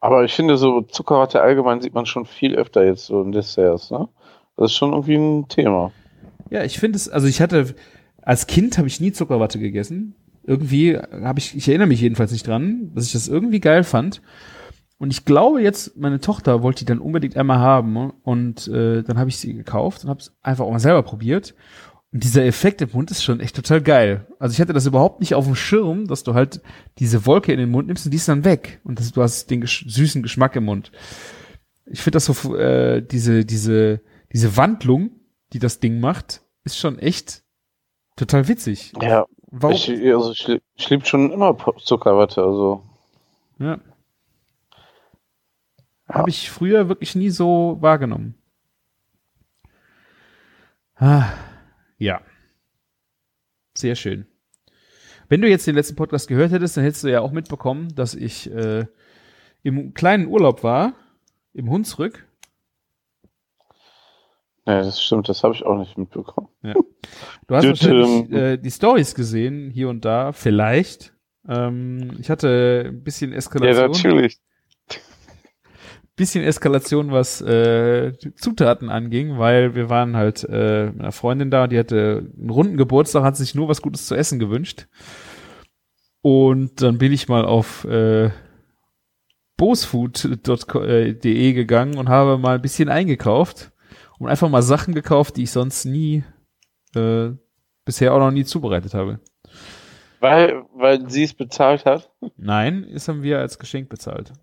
Aber 0.00 0.24
ich 0.24 0.32
finde, 0.32 0.56
so 0.56 0.80
Zuckerwatte 0.82 1.42
allgemein 1.42 1.80
sieht 1.80 1.94
man 1.94 2.06
schon 2.06 2.24
viel 2.24 2.56
öfter 2.56 2.84
jetzt 2.84 3.06
so 3.06 3.22
in 3.22 3.32
Desserts, 3.32 3.90
ne? 3.90 4.08
Das 4.56 4.72
ist 4.72 4.76
schon 4.76 4.92
irgendwie 4.92 5.16
ein 5.16 5.48
Thema. 5.48 5.92
Ja, 6.50 6.64
ich 6.64 6.78
finde 6.78 6.96
es, 6.96 7.08
also 7.08 7.26
ich 7.26 7.40
hatte, 7.40 7.74
als 8.22 8.46
Kind 8.46 8.76
habe 8.78 8.88
ich 8.88 9.00
nie 9.00 9.12
Zuckerwatte 9.12 9.58
gegessen. 9.58 10.14
Irgendwie 10.44 10.96
habe 10.96 11.38
ich, 11.38 11.54
ich 11.54 11.68
erinnere 11.68 11.86
mich 11.86 12.00
jedenfalls 12.00 12.32
nicht 12.32 12.46
dran, 12.46 12.90
dass 12.94 13.06
ich 13.06 13.12
das 13.12 13.28
irgendwie 13.28 13.60
geil 13.60 13.84
fand. 13.84 14.20
Und 14.98 15.12
ich 15.12 15.24
glaube 15.24 15.62
jetzt, 15.62 15.96
meine 15.96 16.20
Tochter 16.20 16.62
wollte 16.62 16.80
die 16.80 16.84
dann 16.84 16.98
unbedingt 16.98 17.36
einmal 17.36 17.58
haben 17.58 18.12
und 18.22 18.68
äh, 18.68 19.02
dann 19.02 19.18
habe 19.18 19.30
ich 19.30 19.38
sie 19.38 19.54
gekauft 19.54 20.04
und 20.04 20.10
habe 20.10 20.20
es 20.20 20.34
einfach 20.42 20.64
auch 20.66 20.70
mal 20.70 20.78
selber 20.78 21.02
probiert. 21.02 21.54
Und 22.12 22.24
dieser 22.24 22.44
Effekt 22.44 22.82
im 22.82 22.90
Mund 22.92 23.10
ist 23.10 23.22
schon 23.22 23.38
echt 23.38 23.54
total 23.54 23.80
geil. 23.80 24.26
Also 24.40 24.52
ich 24.52 24.60
hatte 24.60 24.72
das 24.72 24.86
überhaupt 24.86 25.20
nicht 25.20 25.34
auf 25.34 25.44
dem 25.44 25.54
Schirm, 25.54 26.08
dass 26.08 26.24
du 26.24 26.34
halt 26.34 26.60
diese 26.98 27.24
Wolke 27.24 27.52
in 27.52 27.58
den 27.58 27.70
Mund 27.70 27.86
nimmst 27.86 28.04
und 28.04 28.10
die 28.10 28.16
ist 28.16 28.28
dann 28.28 28.44
weg. 28.44 28.80
Und 28.82 28.98
das, 28.98 29.12
du 29.12 29.22
hast 29.22 29.50
den 29.50 29.60
gesch 29.60 29.84
süßen 29.86 30.22
Geschmack 30.22 30.56
im 30.56 30.64
Mund. 30.64 30.90
Ich 31.86 32.00
finde 32.00 32.16
das 32.16 32.24
so, 32.24 32.56
äh, 32.56 33.00
diese, 33.00 33.44
diese, 33.44 34.00
diese 34.32 34.56
Wandlung, 34.56 35.10
die 35.52 35.60
das 35.60 35.78
Ding 35.78 36.00
macht, 36.00 36.42
ist 36.64 36.78
schon 36.78 36.98
echt 36.98 37.42
total 38.16 38.48
witzig. 38.48 38.92
Ja, 39.00 39.26
Warum? 39.46 39.76
ich, 39.76 39.88
also 39.90 40.32
ich, 40.32 40.60
ich 40.76 40.90
lieb 40.90 41.06
schon 41.06 41.30
immer 41.30 41.56
Zuckerwatte, 41.78 42.42
also. 42.42 42.84
ja. 43.58 43.78
Habe 46.08 46.30
ich 46.30 46.50
früher 46.50 46.88
wirklich 46.88 47.14
nie 47.14 47.30
so 47.30 47.76
wahrgenommen. 47.80 48.34
Ah, 50.96 51.28
ja. 52.00 52.20
Sehr 53.78 53.94
schön. 53.94 54.26
Wenn 55.28 55.40
du 55.40 55.48
jetzt 55.48 55.64
den 55.66 55.76
letzten 55.76 55.94
Podcast 55.94 56.26
gehört 56.26 56.50
hättest, 56.50 56.76
dann 56.76 56.82
hättest 56.82 57.04
du 57.04 57.08
ja 57.08 57.20
auch 57.20 57.30
mitbekommen, 57.30 57.94
dass 57.94 58.14
ich 58.16 58.50
äh, 58.52 58.84
im 59.62 59.94
kleinen 59.94 60.26
Urlaub 60.26 60.64
war, 60.64 60.94
im 61.54 61.70
Hunsrück. 61.70 62.26
Ja, 64.66 64.82
das 64.82 65.02
stimmt, 65.02 65.28
das 65.28 65.42
habe 65.42 65.54
ich 65.54 65.62
auch 65.64 65.78
nicht 65.78 65.96
mitbekommen. 65.96 66.48
Du 66.62 67.54
hast 67.54 67.64
wahrscheinlich 67.66 68.28
tüm. 68.28 68.36
äh, 68.36 68.58
die 68.58 68.70
Stories 68.70 69.14
gesehen, 69.14 69.70
hier 69.70 69.88
und 69.88 70.04
da, 70.04 70.32
vielleicht. 70.32 71.14
Ähm, 71.48 72.16
ich 72.20 72.28
hatte 72.28 72.86
ein 72.88 73.02
bisschen 73.02 73.30
Ja, 73.32 73.38
Eskalation. 73.38 73.90
natürlich. 73.92 74.40
Bisschen 76.20 76.44
Eskalation, 76.44 77.12
was 77.12 77.40
äh, 77.40 78.12
Zutaten 78.36 78.90
anging, 78.90 79.38
weil 79.38 79.74
wir 79.74 79.88
waren 79.88 80.16
halt 80.16 80.44
äh, 80.44 80.90
mit 80.90 81.00
einer 81.00 81.12
Freundin 81.12 81.50
da, 81.50 81.66
die 81.66 81.78
hatte 81.78 82.30
einen 82.38 82.50
runden 82.50 82.76
Geburtstag, 82.76 83.24
hat 83.24 83.38
sich 83.38 83.54
nur 83.54 83.68
was 83.68 83.80
Gutes 83.80 84.06
zu 84.06 84.14
essen 84.14 84.38
gewünscht. 84.38 84.86
Und 86.20 86.82
dann 86.82 86.98
bin 86.98 87.10
ich 87.12 87.28
mal 87.28 87.46
auf 87.46 87.84
äh, 87.86 88.28
bosfood.de 89.56 91.52
gegangen 91.54 91.96
und 91.96 92.10
habe 92.10 92.36
mal 92.36 92.56
ein 92.56 92.62
bisschen 92.62 92.90
eingekauft 92.90 93.72
und 94.18 94.28
einfach 94.28 94.50
mal 94.50 94.60
Sachen 94.60 94.94
gekauft, 94.94 95.38
die 95.38 95.44
ich 95.44 95.52
sonst 95.52 95.86
nie 95.86 96.22
äh, 96.94 97.30
bisher 97.86 98.12
auch 98.12 98.18
noch 98.18 98.30
nie 98.30 98.44
zubereitet 98.44 98.92
habe. 98.92 99.20
Weil, 100.20 100.64
weil 100.74 101.08
sie 101.08 101.22
es 101.22 101.32
bezahlt 101.32 101.86
hat. 101.86 102.10
Nein, 102.36 102.86
das 102.92 103.08
haben 103.08 103.22
wir 103.22 103.38
als 103.38 103.58
Geschenk 103.58 103.88
bezahlt. 103.88 104.34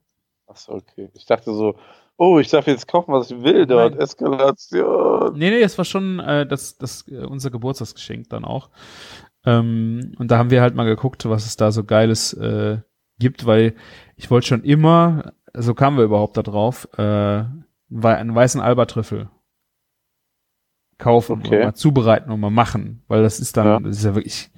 Achso, 0.58 0.74
okay. 0.74 1.10
Ich 1.14 1.26
dachte 1.26 1.53
so, 1.53 1.76
oh, 2.18 2.39
ich 2.39 2.49
darf 2.49 2.66
jetzt 2.66 2.88
kaufen, 2.88 3.14
was 3.14 3.30
ich 3.30 3.43
will 3.43 3.68
dort. 3.68 3.91
Nein. 3.93 4.01
Eskalation. 4.01 5.34
Nee, 5.38 5.51
nee, 5.51 5.62
es 5.62 5.78
war 5.78 5.86
schon 5.86 6.20
äh, 6.20 6.47
das, 6.47 6.78
das, 6.78 7.08
äh, 7.08 7.24
unser 7.26 7.51
Geburtstagsgeschenk 7.51 8.30
dann 8.30 8.43
auch. 8.43 8.72
Ähm, 9.45 10.14
und 10.18 10.32
da 10.32 10.39
haben 10.39 10.49
wir 10.49 10.62
halt 10.62 10.74
mal 10.74 10.86
geguckt, 10.86 11.30
was 11.30 11.45
es 11.45 11.58
da 11.58 11.72
so 11.72 11.84
Geiles 11.84 12.34
äh, 12.34 12.80
gibt, 13.20 13.45
weil 13.45 13.76
ich 14.16 14.32
wollte 14.32 14.47
schon 14.47 14.64
immer, 14.64 15.32
so 15.53 15.76
kamen 15.76 15.97
wir 15.97 16.05
überhaupt 16.05 16.38
da 16.38 16.41
drauf, 16.41 16.88
äh, 16.97 17.03
einen 17.03 18.36
weißen 18.36 18.60
Albatrüffel 18.62 19.30
kaufen 20.97 21.39
Okay. 21.39 21.58
und 21.58 21.64
mal 21.66 21.74
zubereiten 21.76 22.32
und 22.32 22.39
mal 22.39 22.49
machen, 22.49 23.03
weil 23.08 23.22
das 23.22 23.39
ist 23.39 23.55
dann, 23.58 23.68
Ja. 23.68 23.80
das 23.80 23.97
ist 23.97 24.05
ja 24.05 24.16
wirklich, 24.16 24.49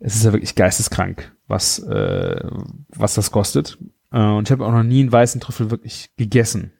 es 0.00 0.16
ist 0.16 0.24
ja 0.24 0.32
wirklich 0.34 0.54
geisteskrank, 0.54 1.34
was, 1.46 1.78
äh, 1.78 2.40
was 2.88 3.14
das 3.14 3.30
kostet. 3.30 3.78
Äh, 4.14 4.20
und 4.20 4.48
ich 4.48 4.52
habe 4.52 4.64
auch 4.64 4.72
noch 4.72 4.84
nie 4.84 5.00
einen 5.00 5.12
weißen 5.12 5.40
Trüffel 5.40 5.70
wirklich 5.70 6.10
gegessen. 6.16 6.72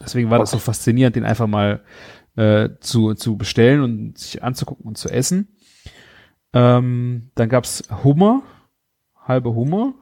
Deswegen 0.00 0.30
war 0.30 0.38
das 0.38 0.50
so 0.50 0.58
faszinierend, 0.58 1.16
den 1.16 1.24
einfach 1.24 1.46
mal 1.46 1.82
äh, 2.36 2.70
zu, 2.80 3.14
zu 3.14 3.36
bestellen 3.36 3.82
und 3.82 4.18
sich 4.18 4.42
anzugucken 4.42 4.86
und 4.86 4.96
zu 4.96 5.08
essen. 5.08 5.56
Ähm, 6.52 7.30
dann 7.34 7.48
gab's 7.48 7.82
Hummer, 8.02 8.42
halbe 9.16 9.54
Hummer, 9.54 9.94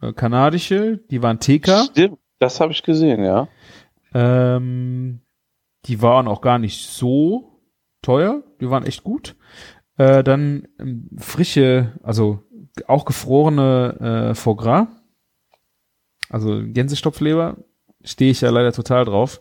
äh, 0.00 0.12
kanadische, 0.12 0.98
die 1.10 1.22
waren 1.22 1.40
TK. 1.40 1.84
Stimmt, 1.90 2.18
das 2.38 2.60
habe 2.60 2.72
ich 2.72 2.82
gesehen, 2.82 3.24
ja. 3.24 3.48
Ähm, 4.14 5.20
die 5.84 6.02
waren 6.02 6.28
auch 6.28 6.40
gar 6.40 6.58
nicht 6.58 6.88
so 6.88 7.62
teuer, 8.02 8.42
die 8.60 8.70
waren 8.70 8.84
echt 8.84 9.02
gut. 9.02 9.36
Äh, 9.96 10.22
dann 10.22 10.68
ähm, 10.78 11.10
frische, 11.18 11.98
also 12.02 12.44
auch 12.86 13.04
gefrorene 13.04 14.30
äh, 14.30 14.34
Foie 14.34 14.56
Gras, 14.56 14.86
also 16.30 16.62
Gänsestopfleber, 16.64 17.56
stehe 18.04 18.30
ich 18.30 18.40
ja 18.40 18.50
leider 18.50 18.72
total 18.72 19.04
drauf. 19.04 19.40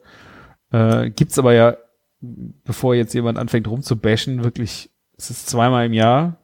Äh, 0.72 1.10
gibt's 1.12 1.40
aber 1.40 1.54
ja, 1.54 1.78
bevor 2.22 2.96
jetzt 2.96 3.14
jemand 3.14 3.38
anfängt 3.38 3.68
rumzubashen, 3.68 4.44
wirklich, 4.44 4.90
es 5.18 5.30
ist 5.30 5.48
zweimal 5.48 5.86
im 5.86 5.94
Jahr. 5.94 6.38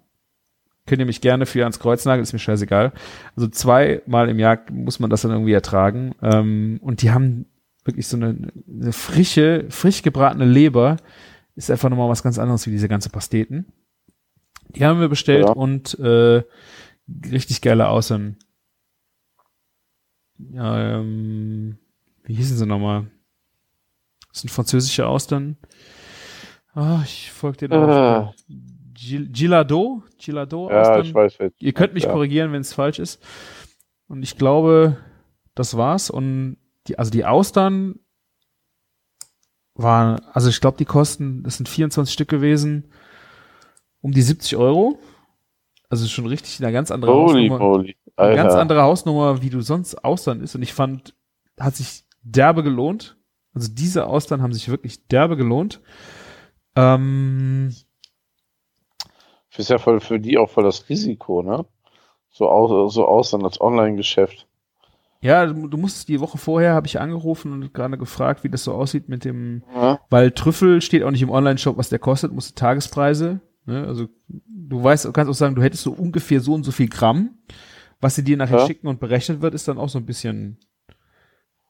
Könnt 0.86 1.00
ihr 1.00 1.06
mich 1.06 1.22
gerne 1.22 1.46
für 1.46 1.62
ans 1.62 1.80
Kreuz 1.80 2.04
nageln, 2.06 2.24
ist 2.24 2.34
mir 2.34 2.40
scheißegal. 2.40 2.92
Also 3.36 3.48
zweimal 3.48 4.30
im 4.30 4.38
Jahr 4.40 4.60
muss 4.72 5.00
man 5.00 5.10
das 5.10 5.22
dann 5.22 5.32
irgendwie 5.32 5.54
ertragen. 5.54 6.14
Ähm, 6.22 6.80
und 6.82 7.02
die 7.02 7.12
haben 7.12 7.46
wirklich 7.86 8.08
so 8.08 8.18
eine, 8.18 8.52
eine 8.68 8.92
frische, 8.92 9.66
frisch 9.70 10.02
gebratene 10.04 10.46
Leber. 10.46 10.98
Ist 11.56 11.72
einfach 11.72 11.90
nochmal 11.90 12.10
was 12.10 12.24
ganz 12.24 12.38
anderes 12.38 12.68
wie 12.68 12.72
diese 12.72 12.90
ganze 12.90 13.10
Pasteten. 13.10 13.66
Die 14.76 14.84
haben 14.86 15.00
wir 15.00 15.08
bestellt 15.08 15.46
Ja. 15.46 15.54
und 15.54 15.98
äh, 16.00 16.44
richtig 17.32 17.62
geile 17.62 17.88
Aussehen. 17.88 18.38
Ähm, 20.40 21.78
wie 22.24 22.34
hießen 22.36 22.58
sie 22.58 22.66
nochmal? 22.66 23.08
Das 24.30 24.42
sind 24.42 24.50
französische 24.50 25.08
Austern. 25.08 25.58
Ah, 26.74 27.02
ich 27.04 27.32
folge 27.32 27.68
dir 27.68 27.72
Ah. 27.72 28.20
noch. 28.22 28.36
Gil- 28.94 29.28
Gilado? 29.30 30.04
Gilado 30.18 30.70
Ja, 30.70 30.82
Austern. 30.82 31.06
ich 31.06 31.14
weiß. 31.14 31.36
wer- 31.40 31.52
Ihr 31.60 31.74
könnt 31.74 31.94
mich 31.94 32.04
ja. 32.06 32.12
korrigieren, 32.12 32.52
wenn 32.52 32.62
es 32.62 32.74
falsch 32.74 33.00
ist. 33.00 33.22
Und 34.08 34.24
ich 34.24 34.38
glaube, 34.38 34.98
das 35.56 35.78
war's. 35.78 36.10
Und 36.10 36.58
die, 36.88 36.98
also 36.98 37.12
die 37.12 37.26
Austern 37.26 38.00
waren, 39.76 40.20
also 40.34 40.50
ich 40.50 40.62
glaube, 40.62 40.78
die 40.78 40.86
kosten, 40.86 41.44
das 41.44 41.58
sind 41.58 41.68
24 41.70 42.14
Stück 42.14 42.30
gewesen, 42.30 42.92
um 44.02 44.12
die 44.12 44.22
70 44.22 44.56
Euro. 44.58 45.00
Also 45.94 46.08
schon 46.08 46.26
richtig 46.26 46.60
eine 46.60 46.72
ganz 46.74 46.90
andere 46.90 47.14
Holy 47.14 47.50
Hausnummer. 47.50 47.60
moly. 47.60 47.96
Eine 48.18 48.36
ganz 48.36 48.54
andere 48.56 48.82
Hausnummer, 48.82 49.44
wie 49.44 49.52
du 49.52 49.62
sonst 49.62 50.04
Austern 50.04 50.42
ist. 50.42 50.56
Und 50.56 50.64
ich 50.64 50.74
fand, 50.74 51.14
hat 51.60 51.76
sich 51.76 52.04
derbe 52.24 52.64
gelohnt. 52.64 53.16
Also 53.54 53.70
diese 53.72 54.08
Austern 54.08 54.42
haben 54.42 54.54
sich 54.54 54.70
wirklich 54.70 55.06
derbe 55.08 55.38
gelohnt. 55.38 55.82
Ähm, 56.76 57.76
Ist 59.56 59.70
ja 59.70 59.78
voll 59.78 60.00
für 60.00 60.20
die 60.20 60.40
auch 60.40 60.50
voll 60.50 60.64
das 60.64 60.90
Risiko, 60.90 61.44
ne? 61.44 61.64
So 62.32 62.50
aus, 62.50 62.94
so 62.96 63.06
aus 63.06 63.30
dann 63.30 63.44
als 63.46 63.62
Online-Geschäft. 63.62 64.48
Ja, 65.22 65.46
du 65.46 65.68
du 65.68 65.78
musst 65.78 66.10
die 66.10 66.20
Woche 66.20 66.40
vorher 66.40 66.74
habe 66.74 66.88
ich 66.88 67.00
angerufen 67.00 67.54
und 67.54 67.72
gerade 67.74 67.98
gefragt, 68.00 68.44
wie 68.44 68.50
das 68.50 68.64
so 68.64 68.74
aussieht 68.74 69.08
mit 69.10 69.24
dem, 69.24 69.62
Ja? 69.76 70.00
weil 70.10 70.32
Trüffel 70.32 70.82
steht 70.82 71.04
auch 71.04 71.12
nicht 71.12 71.22
im 71.22 71.30
Online-Shop, 71.30 71.78
was 71.78 71.90
der 71.90 72.00
kostet, 72.00 72.34
musst 72.34 72.50
du 72.50 72.56
Tagespreise. 72.56 73.40
Ne? 73.66 73.86
Also 73.88 74.08
du 74.28 74.84
weißt, 74.84 75.06
du 75.06 75.12
kannst 75.12 75.30
auch 75.30 75.36
sagen, 75.36 75.56
du 75.56 75.62
hättest 75.64 75.84
so 75.84 75.92
ungefähr 75.92 76.40
so 76.40 76.54
und 76.54 76.64
so 76.64 76.72
viel 76.72 76.90
Gramm. 76.90 77.38
Was 78.02 78.16
sie 78.16 78.24
dir 78.24 78.36
nachher 78.38 78.60
Ja. 78.60 78.66
schicken 78.68 78.88
und 78.88 79.00
berechnet 79.00 79.42
wird, 79.42 79.54
ist 79.54 79.68
dann 79.68 79.78
auch 79.78 79.90
so 79.90 79.98
ein 80.00 80.06
bisschen. 80.06 80.58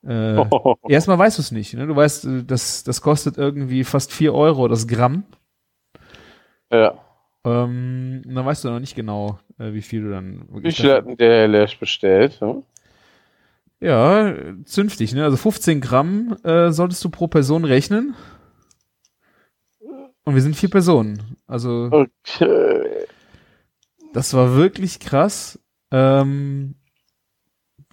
Äh, 0.05 0.41
erstmal 0.87 1.17
weißt 1.19 1.37
du 1.37 1.41
es 1.41 1.51
nicht. 1.51 1.73
Ne? 1.75 1.87
Du 1.87 1.95
weißt, 1.95 2.25
äh, 2.25 2.43
das, 2.43 2.83
das 2.83 3.01
kostet 3.01 3.37
irgendwie 3.37 3.83
fast 3.83 4.11
vier 4.11 4.33
Euro 4.33 4.67
das 4.67 4.87
Gramm. 4.87 5.23
ja. 6.71 6.93
Ähm, 7.45 8.21
und 8.25 8.35
dann 8.35 8.45
weißt 8.45 8.63
du 8.63 8.69
noch 8.69 8.79
nicht 8.79 8.95
genau, 8.95 9.37
äh, 9.59 9.73
wie 9.73 9.81
viel 9.81 10.01
du 10.03 10.11
dann 10.11 10.47
Wie 10.49 10.71
viel 10.71 10.93
hat 10.93 11.05
denn 11.05 11.17
der 11.17 11.39
Herr 11.41 11.47
Lesch 11.49 11.77
bestellt? 11.77 12.39
Hm? 12.39 12.63
Ja, 13.81 14.29
äh, 14.29 14.63
zünftig, 14.63 15.13
ne? 15.13 15.25
Also 15.25 15.35
15 15.35 15.81
Gramm 15.81 16.37
äh, 16.43 16.71
solltest 16.71 17.03
du 17.03 17.09
pro 17.09 17.27
Person 17.27 17.65
rechnen. 17.65 18.15
Und 20.25 20.35
wir 20.35 20.41
sind 20.41 20.55
vier 20.55 20.69
Personen. 20.69 21.37
Also 21.47 21.89
Okay. 21.91 23.05
das 24.13 24.33
war 24.33 24.55
wirklich 24.55 24.99
krass. 24.99 25.59
Ähm, 25.91 26.75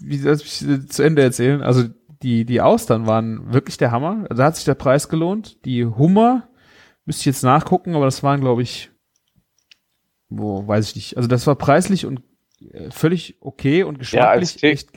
wie 0.01 0.17
soll 0.19 0.35
ich 0.37 0.89
zu 0.89 1.03
Ende 1.03 1.23
erzählen? 1.23 1.63
Also 1.63 1.85
die, 2.23 2.45
die 2.45 2.61
Austern 2.61 3.07
waren 3.07 3.53
wirklich 3.53 3.77
der 3.79 3.91
Hammer. 3.91 4.25
Da 4.29 4.45
hat 4.45 4.57
sich 4.57 4.65
der 4.65 4.75
Preis 4.75 5.09
gelohnt. 5.09 5.65
Die 5.65 5.85
Hummer 5.85 6.49
müsste 7.05 7.21
ich 7.23 7.27
jetzt 7.27 7.43
nachgucken, 7.43 7.95
aber 7.95 8.05
das 8.05 8.23
waren, 8.23 8.41
glaube 8.41 8.63
ich, 8.63 8.91
wo, 10.29 10.67
weiß 10.67 10.91
ich 10.91 10.95
nicht. 10.97 11.17
Also 11.17 11.29
das 11.29 11.47
war 11.47 11.57
preislich 11.57 12.07
und 12.07 12.23
äh, 12.73 12.91
völlig 12.91 13.37
okay 13.41 13.83
und 13.83 13.99
geschmacklich 13.99 14.51
Steak- 14.51 14.73
echt 14.73 14.91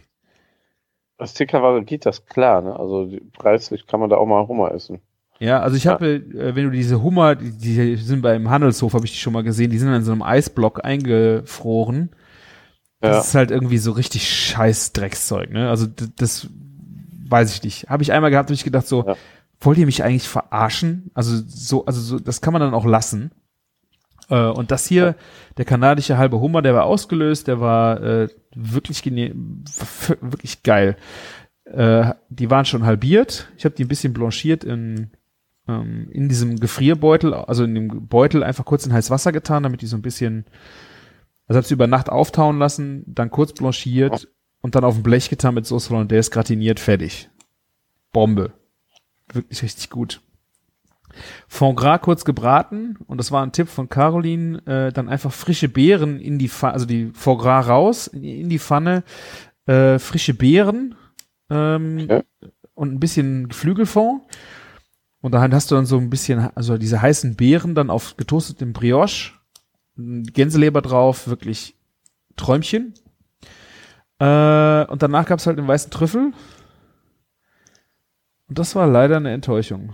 Als 1.18 1.34
Tickerware 1.34 1.84
geht 1.84 2.06
das 2.06 2.26
klar, 2.26 2.62
ne? 2.62 2.78
Also 2.78 3.06
die- 3.06 3.22
preislich 3.22 3.88
kann 3.88 4.00
man 4.00 4.10
da 4.10 4.18
auch 4.18 4.26
mal 4.28 4.48
Hummer 4.48 4.72
essen. 4.72 5.02
Ja, 5.40 5.60
also 5.62 5.76
ich 5.76 5.88
habe, 5.88 6.16
äh, 6.16 6.56
wenn 6.56 6.66
du 6.66 6.72
diese 6.72 7.02
Hummer, 7.02 7.36
die, 7.36 7.52
die 7.52 7.96
sind 7.98 8.22
beim 8.22 8.50
Handelshof, 8.50 8.94
habe 8.94 9.06
ich 9.06 9.12
die 9.12 9.18
schon 9.18 9.34
mal 9.34 9.44
gesehen, 9.44 9.72
die 9.72 9.78
sind 9.78 9.94
in 9.94 10.04
so 10.04 10.12
einem 10.12 10.22
Eisblock 10.22 10.86
eingefroren. 10.86 12.10
Das 13.02 13.16
Ja. 13.16 13.22
ist 13.22 13.36
halt 13.36 13.52
irgendwie 13.52 13.78
so 13.80 13.92
richtig 13.92 14.30
scheiß 14.30 14.94
Dreckszeug, 14.94 15.52
ne? 15.52 15.70
Also 15.70 15.88
das 15.88 16.48
weiß 17.28 17.54
ich 17.56 17.64
nicht. 17.64 17.90
Habe 17.90 18.04
ich 18.04 18.14
einmal 18.14 18.32
gehabt, 18.32 18.48
habe 18.48 18.54
ich 18.54 18.64
gedacht 18.64 18.88
so, 18.88 19.06
Ja. 19.06 19.16
wollt 19.60 19.78
ihr 19.78 19.86
mich 19.86 20.04
eigentlich 20.04 20.30
verarschen? 20.30 21.12
Also 21.14 21.42
so, 21.46 21.86
also 21.86 22.00
so, 22.00 22.20
das 22.20 22.40
kann 22.42 22.54
man 22.54 22.62
dann 22.62 22.74
auch 22.74 22.86
lassen. 22.86 23.32
Äh, 24.30 24.46
und 24.46 24.72
das 24.72 24.88
hier, 24.88 25.16
der 25.58 25.66
kanadische 25.66 26.18
halbe 26.18 26.40
Hummer, 26.40 26.62
der 26.62 26.76
war 26.76 26.86
ausgelöst, 26.86 27.48
der 27.48 27.60
war 27.60 28.02
äh, 28.02 28.30
wirklich 28.56 29.04
wirklich 29.06 30.64
geil. 30.64 30.96
Äh, 31.66 32.14
die 32.30 32.50
waren 32.50 32.66
schon 32.66 32.86
halbiert. 32.86 33.50
Ich 33.58 33.66
habe 33.66 33.76
die 33.76 33.84
ein 33.84 33.90
bisschen 33.90 34.14
blanchiert 34.14 34.64
in 34.64 35.10
ähm, 35.68 36.07
in 36.11 36.30
diesem 36.30 36.59
Gefrierbeutel, 36.59 37.34
also 37.34 37.64
in 37.64 37.76
dem 37.76 38.07
Beutel 38.07 38.43
einfach 38.43 38.66
kurz 38.66 38.86
in 38.86 38.93
heißes 38.93 39.11
Wasser 39.11 39.32
getan, 39.32 39.64
damit 39.64 39.82
die 39.82 39.88
so 39.88 39.95
ein 39.95 40.01
bisschen, 40.01 40.45
also 41.47 41.57
habe 41.57 41.68
sie 41.68 41.74
über 41.74 41.88
Nacht 41.88 42.09
auftauen 42.09 42.59
lassen, 42.59 43.03
dann 43.07 43.30
kurz 43.32 43.53
blanchiert 43.53 44.28
und 44.61 44.76
dann 44.76 44.84
auf 44.84 44.95
ein 44.95 45.03
Blech 45.03 45.30
getan 45.30 45.55
mit 45.55 45.66
Sauce 45.66 45.89
Hollandaise 45.89 46.32
gratiniert, 46.32 46.80
fertig. 46.80 47.30
Bombe. 48.11 48.53
Wirklich 49.32 49.64
richtig 49.64 49.89
gut. 49.89 50.22
Fond 51.47 51.78
Gras 51.78 52.01
kurz 52.01 52.26
gebraten 52.26 52.97
und 53.05 53.18
das 53.20 53.32
war 53.32 53.43
ein 53.43 53.51
Tipp 53.51 53.68
von 53.70 53.88
Caroline, 53.88 54.66
äh, 54.66 54.91
dann 54.91 55.09
einfach 55.09 55.32
frische 55.32 55.70
Beeren 55.70 56.20
in 56.20 56.39
die 56.39 56.49
Pfanne, 56.49 56.74
also 56.74 56.86
die 56.86 57.11
Fond 57.14 57.39
Gras 57.41 57.68
raus, 57.68 58.07
in, 58.07 58.24
in 58.24 58.49
die 58.49 58.57
Pfanne, 58.59 59.03
äh, 59.68 59.99
frische 59.99 60.34
Beeren 60.34 60.95
ähm, 61.49 62.07
Okay. 62.09 62.24
und 62.74 62.93
ein 62.93 62.99
bisschen 62.99 63.47
Geflügelfond 63.47 64.24
Und 65.24 65.32
dann 65.32 65.53
hast 65.53 65.71
du 65.71 65.76
dann 65.76 65.86
so 65.86 65.97
ein 65.97 66.09
bisschen, 66.09 66.49
also 66.53 66.78
diese 66.78 67.01
heißen 67.01 67.38
Beeren 67.38 67.76
dann 67.76 67.89
auf 67.89 68.17
getoastetem 68.17 68.74
Brioche, 68.74 69.32
Gänseleber 69.95 70.82
drauf, 70.82 71.30
wirklich 71.30 71.78
Träumchen. 72.36 72.93
Äh, 74.19 74.86
und 74.86 75.01
danach 75.01 75.26
gab's 75.26 75.47
halt 75.47 75.57
den 75.57 75.67
weißen 75.67 75.91
Trüffel. 75.91 76.34
Und 78.49 78.59
das 78.59 78.76
war 78.76 78.86
leider 78.86 79.15
eine 79.15 79.32
Enttäuschung. 79.32 79.93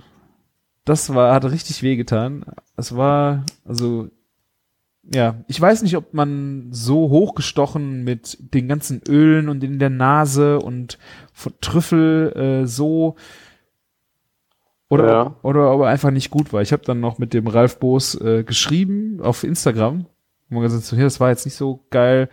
Das 0.84 1.14
war, 1.14 1.32
hat 1.32 1.46
richtig 1.46 1.84
wehgetan. 1.84 2.44
Es 2.76 2.96
war, 2.96 3.46
also, 3.66 4.10
ja, 5.04 5.44
ich 5.48 5.62
weiß 5.62 5.84
nicht, 5.84 5.96
ob 5.96 6.12
man 6.12 6.70
so 6.72 7.12
hochgestochen 7.12 8.04
mit 8.04 8.36
den 8.56 8.68
ganzen 8.68 9.04
Ölen 9.08 9.48
und 9.48 9.64
in 9.64 9.78
der 9.78 9.92
Nase 9.92 10.58
und 10.58 10.98
Trüffel 11.62 12.34
äh, 12.64 12.66
so 12.66 13.16
oder, 14.90 15.08
ja. 15.08 15.36
oder 15.44 15.70
aber 15.70 15.88
einfach 15.88 16.12
nicht 16.12 16.32
gut 16.32 16.52
war. 16.52 16.62
Ich 16.62 16.74
habe 16.74 16.84
dann 16.84 17.00
noch 17.00 17.20
mit 17.20 17.34
dem 17.34 17.48
Ralf 17.48 17.80
Boos 17.80 18.20
äh, 18.20 18.44
geschrieben 18.44 19.20
auf 19.22 19.44
Instagram. 19.44 20.08
Und 20.50 20.56
man 20.56 20.64
gesagt, 20.64 20.84
so, 20.84 20.96
hier, 20.96 21.06
das 21.06 21.20
war 21.20 21.30
jetzt 21.30 21.46
nicht 21.46 21.56
so 21.56 21.86
geil. 21.92 22.28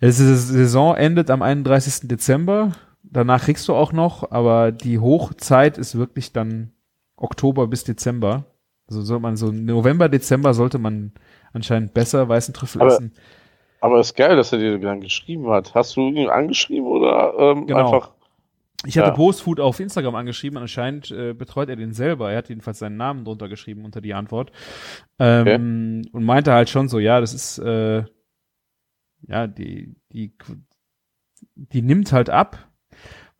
Ja, 0.00 0.06
die 0.06 0.12
Saison 0.12 0.94
endet 0.94 1.28
am 1.28 1.42
31. 1.42 2.08
Dezember. 2.08 2.72
Danach 3.02 3.42
kriegst 3.42 3.66
du 3.66 3.74
auch 3.74 3.92
noch, 3.92 4.30
aber 4.30 4.70
die 4.70 5.00
Hochzeit 5.00 5.76
ist 5.76 5.98
wirklich 5.98 6.32
dann 6.32 6.70
Oktober 7.16 7.66
bis 7.66 7.82
Dezember. 7.82 8.44
Also 8.88 9.02
soll 9.02 9.18
man 9.18 9.36
so 9.36 9.50
November, 9.50 10.08
Dezember 10.08 10.54
sollte 10.54 10.78
man 10.78 11.12
anscheinend 11.52 11.94
besser 11.94 12.28
weißen 12.28 12.54
Trüffel 12.54 12.82
aber, 12.82 12.92
essen. 12.92 13.12
Aber 13.80 13.98
ist 13.98 14.14
geil, 14.14 14.36
dass 14.36 14.52
er 14.52 14.58
dir 14.58 14.78
dann 14.78 15.00
geschrieben 15.00 15.50
hat. 15.50 15.74
Hast 15.74 15.96
du 15.96 16.00
ihn 16.02 16.28
angeschrieben 16.28 16.86
oder 16.86 17.34
ähm, 17.38 17.66
genau. 17.66 17.86
einfach 17.86 18.10
ich 18.86 18.96
hatte 18.96 19.08
ja. 19.08 19.14
Postfood 19.14 19.58
auf 19.58 19.80
Instagram 19.80 20.14
angeschrieben, 20.14 20.56
anscheinend 20.56 21.10
äh, 21.10 21.34
betreut 21.34 21.68
er 21.68 21.76
den 21.76 21.92
selber. 21.92 22.30
Er 22.30 22.38
hat 22.38 22.48
jedenfalls 22.48 22.78
seinen 22.78 22.96
Namen 22.96 23.24
drunter 23.24 23.48
geschrieben 23.48 23.84
unter 23.84 24.00
die 24.00 24.14
Antwort. 24.14 24.52
Ähm, 25.18 26.02
okay. 26.02 26.10
Und 26.12 26.24
meinte 26.24 26.52
halt 26.52 26.68
schon 26.68 26.88
so, 26.88 27.00
ja, 27.00 27.20
das 27.20 27.34
ist, 27.34 27.58
äh, 27.58 28.04
ja, 29.26 29.48
die, 29.48 29.96
die, 30.12 30.32
die 31.56 31.82
nimmt 31.82 32.12
halt 32.12 32.30
ab. 32.30 32.68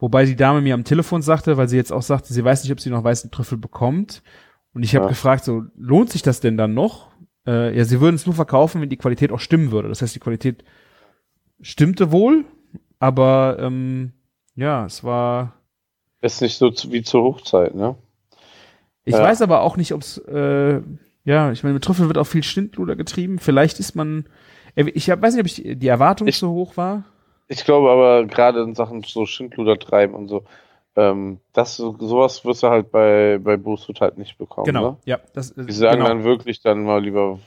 Wobei 0.01 0.25
die 0.25 0.37
Dame 0.37 0.61
mir 0.61 0.75
am 0.75 0.85
Telefon 0.85 1.23
sagte, 1.23 1.57
weil 1.57 1.69
sie 1.69 1.77
jetzt 1.77 1.93
auch 1.93 2.03
sagte, 2.03 2.33
sie 2.33 2.45
weiß 2.45 2.65
nicht, 2.65 2.73
ob 2.73 2.81
sie 2.81 2.91
noch 2.91 3.05
weißen 3.05 3.31
Trüffel 3.31 3.59
bekommt. 3.59 4.23
Und 4.73 4.83
ich 4.83 4.95
habe 4.97 5.07
ja. 5.07 5.11
gefragt, 5.11 5.45
so, 5.45 5.65
lohnt 5.77 6.11
sich 6.11 6.23
das 6.23 6.41
denn 6.41 6.57
dann 6.57 6.75
noch? 6.75 7.11
Äh, 7.47 7.77
ja, 7.77 7.85
sie 7.85 8.01
würden 8.01 8.17
es 8.17 8.27
nur 8.27 8.35
verkaufen, 8.35 8.81
wenn 8.81 8.89
die 8.89 8.97
Qualität 8.97 9.31
auch 9.31 9.41
stimmen 9.41 9.71
würde. 9.71 9.89
Das 9.89 10.03
heißt, 10.03 10.15
die 10.15 10.21
Qualität 10.21 10.65
stimmte 11.61 12.11
wohl, 12.13 12.45
aber 12.99 13.59
ähm, 13.61 14.13
ja, 14.59 14.85
es 14.85 15.05
war. 15.05 15.53
Ist 16.21 16.43
nicht 16.43 16.59
so 16.59 16.73
wie 16.91 17.03
zur 17.03 17.23
Hochzeit, 17.23 17.77
ne? 17.77 17.95
Ich 19.05 19.15
ja. 19.15 19.23
weiß 19.23 19.41
aber 19.43 19.63
auch 19.63 19.77
nicht, 19.77 19.93
ob 19.93 20.03
es, 20.03 20.19
äh, 20.19 20.81
ja, 21.25 21.53
ich 21.53 21.63
meine, 21.63 21.75
mit 21.75 21.85
Trüffel 21.85 22.09
wird 22.09 22.19
auch 22.19 22.27
viel 22.27 22.43
Schindluder 22.43 22.97
getrieben. 22.97 23.39
Vielleicht 23.39 23.79
ist 23.79 23.95
man, 23.95 24.27
äh, 24.75 24.91
ich 24.91 25.11
hab, 25.11 25.23
weiß 25.23 25.35
nicht, 25.35 25.41
ob 25.41 25.47
ich, 25.47 25.79
die 25.79 25.87
Erwartung 25.87 26.27
ich, 26.27 26.39
so 26.39 26.51
hoch 26.51 26.77
war. 26.77 27.05
Ich 27.47 27.65
glaube 27.65 27.89
aber 27.89 28.27
gerade 28.27 28.61
in 28.63 28.75
Sachen 28.75 29.05
so 29.05 29.27
Schindluder 29.27 29.79
treiben 29.79 30.15
und 30.15 30.27
so, 30.27 30.43
ähm, 30.97 31.39
das, 31.53 31.77
sowas 31.77 32.45
wirst 32.45 32.65
du 32.65 32.69
halt 32.69 32.91
bei, 32.91 33.39
bei 33.41 33.57
Boostfood 33.57 34.01
halt 34.01 34.19
nicht 34.19 34.39
bekommen. 34.39 34.67
Genau, 34.67 34.91
ne? 34.91 34.97
ja. 35.05 35.21
Das, 35.35 35.55
Die 35.55 35.73
sagen 35.73 35.99
genau. 35.99 36.09
dann 36.09 36.25
wirklich 36.25 36.61
dann 36.63 36.83
mal 36.83 37.01
lieber 37.01 37.39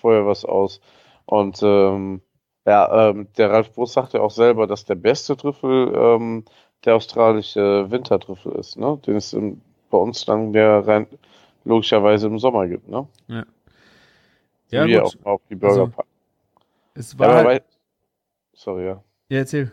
vorher 0.00 0.26
was 0.26 0.46
aus. 0.46 0.80
Und 1.26 1.62
ähm, 1.62 2.22
ja, 2.66 3.10
ähm, 3.10 3.28
der 3.36 3.50
Ralf 3.50 3.72
Brust 3.72 3.94
sagt 3.94 4.14
ja 4.14 4.20
auch 4.20 4.30
selber, 4.30 4.66
dass 4.66 4.84
der 4.84 4.94
beste 4.94 5.36
Trüffel 5.36 5.92
ähm, 5.94 6.44
der 6.84 6.96
australische 6.96 7.90
Wintertrüffel 7.90 8.52
ist, 8.52 8.78
ne? 8.78 8.98
Den 9.06 9.16
es 9.16 9.32
im, 9.32 9.60
bei 9.90 9.98
uns 9.98 10.24
dann 10.24 10.52
der 10.52 10.86
rein, 10.86 11.06
logischerweise 11.64 12.26
im 12.26 12.38
Sommer 12.38 12.66
gibt, 12.66 12.88
ne? 12.88 13.06
Ja. 13.28 13.44
Ja, 14.70 14.86
Wie 14.86 14.94
gut. 14.94 15.02
auch 15.02 15.14
auf 15.24 15.40
die 15.48 15.54
Burger 15.54 15.82
also, 15.82 15.92
Es 16.94 17.18
war. 17.18 17.28
Ja, 17.28 17.44
halt, 17.44 17.64
sorry, 18.54 18.86
ja. 18.86 19.02
Ja, 19.28 19.38
erzähl. 19.38 19.70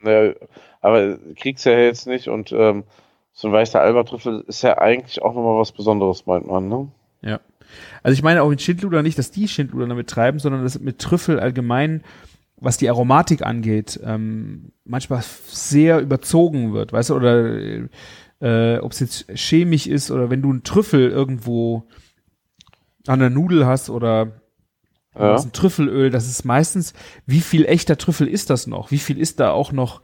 Naja, 0.00 0.34
aber 0.80 1.16
kriegst 1.36 1.64
ja 1.64 1.72
jetzt 1.72 2.06
nicht 2.06 2.28
und 2.28 2.52
ähm, 2.52 2.84
so 3.32 3.48
ein 3.48 3.52
weißer 3.52 3.80
Albatrüffel 3.80 4.44
ist 4.46 4.62
ja 4.62 4.78
eigentlich 4.78 5.22
auch 5.22 5.34
nochmal 5.34 5.58
was 5.58 5.72
Besonderes, 5.72 6.26
meint 6.26 6.46
man, 6.46 6.68
ne? 6.68 6.88
Ja. 7.22 7.40
Also 8.02 8.14
ich 8.14 8.22
meine 8.22 8.42
auch 8.42 8.48
mit 8.48 8.62
Schindluder 8.62 9.02
nicht, 9.02 9.18
dass 9.18 9.30
die 9.30 9.48
Schindluder 9.48 9.86
damit 9.86 10.08
treiben, 10.08 10.38
sondern 10.38 10.62
dass 10.62 10.78
mit 10.78 10.98
Trüffel 10.98 11.40
allgemein, 11.40 12.02
was 12.56 12.76
die 12.76 12.88
Aromatik 12.88 13.42
angeht, 13.42 14.00
ähm, 14.04 14.72
manchmal 14.84 15.22
sehr 15.46 16.00
überzogen 16.00 16.72
wird, 16.72 16.92
weißt 16.92 17.10
du, 17.10 17.14
oder 17.14 17.88
äh, 18.40 18.78
ob 18.78 18.92
es 18.92 19.00
jetzt 19.00 19.26
chemisch 19.34 19.86
ist 19.86 20.10
oder 20.10 20.30
wenn 20.30 20.42
du 20.42 20.50
einen 20.50 20.62
Trüffel 20.62 21.10
irgendwo 21.10 21.84
an 23.06 23.20
der 23.20 23.30
Nudel 23.30 23.66
hast 23.66 23.90
oder 23.90 24.40
ja. 25.18 25.36
ein 25.36 25.52
Trüffelöl, 25.52 26.10
das 26.10 26.28
ist 26.28 26.44
meistens, 26.44 26.92
wie 27.24 27.40
viel 27.40 27.64
echter 27.64 27.96
Trüffel 27.96 28.28
ist 28.28 28.50
das 28.50 28.66
noch? 28.66 28.90
Wie 28.90 28.98
viel 28.98 29.18
ist 29.18 29.40
da 29.40 29.50
auch 29.50 29.72
noch 29.72 30.02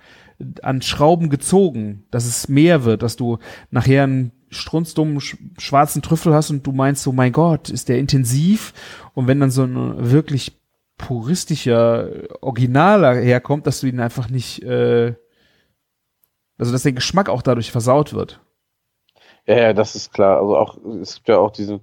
an 0.63 0.83
Schrauben 0.83 1.31
gezogen, 1.31 2.05
dass 2.11 2.25
es 2.25 2.49
mehr 2.49 2.85
wird, 2.85 3.03
dass 3.03 3.17
du 3.17 3.39
nachher 3.71 4.05
einen 4.05 4.33
strunzdummen 4.53 5.21
schwarzen 5.59 6.03
Trüffel 6.03 6.35
hast 6.35 6.51
und 6.51 6.67
du 6.67 6.73
meinst 6.73 7.03
so, 7.03 7.13
mein 7.13 7.33
Gott, 7.33 7.69
ist 7.69 7.89
der 7.89 7.99
intensiv? 7.99 8.73
Und 9.15 9.27
wenn 9.27 9.41
dann 9.41 9.51
so 9.51 9.65
ein 9.65 10.11
wirklich 10.11 10.53
puristischer 10.99 12.09
Originaler 12.41 13.15
herkommt, 13.15 13.67
dass 13.67 13.81
du 13.81 13.89
ihn 13.89 14.01
einfach 14.01 14.29
nicht, 14.29 14.63
äh, 14.63 15.15
also 16.59 16.71
dass 16.71 16.85
der 16.85 16.93
Geschmack 16.93 17.29
auch 17.29 17.43
dadurch 17.43 17.73
versaut 17.73 18.15
wird. 18.15 18.41
Ja, 19.47 19.57
ja, 19.57 19.73
das 19.73 19.97
ist 19.97 20.13
klar. 20.13 20.39
Also 20.39 20.57
auch, 20.57 20.77
es 21.01 21.17
gibt 21.17 21.29
ja 21.29 21.39
auch 21.39 21.51
diese, 21.51 21.81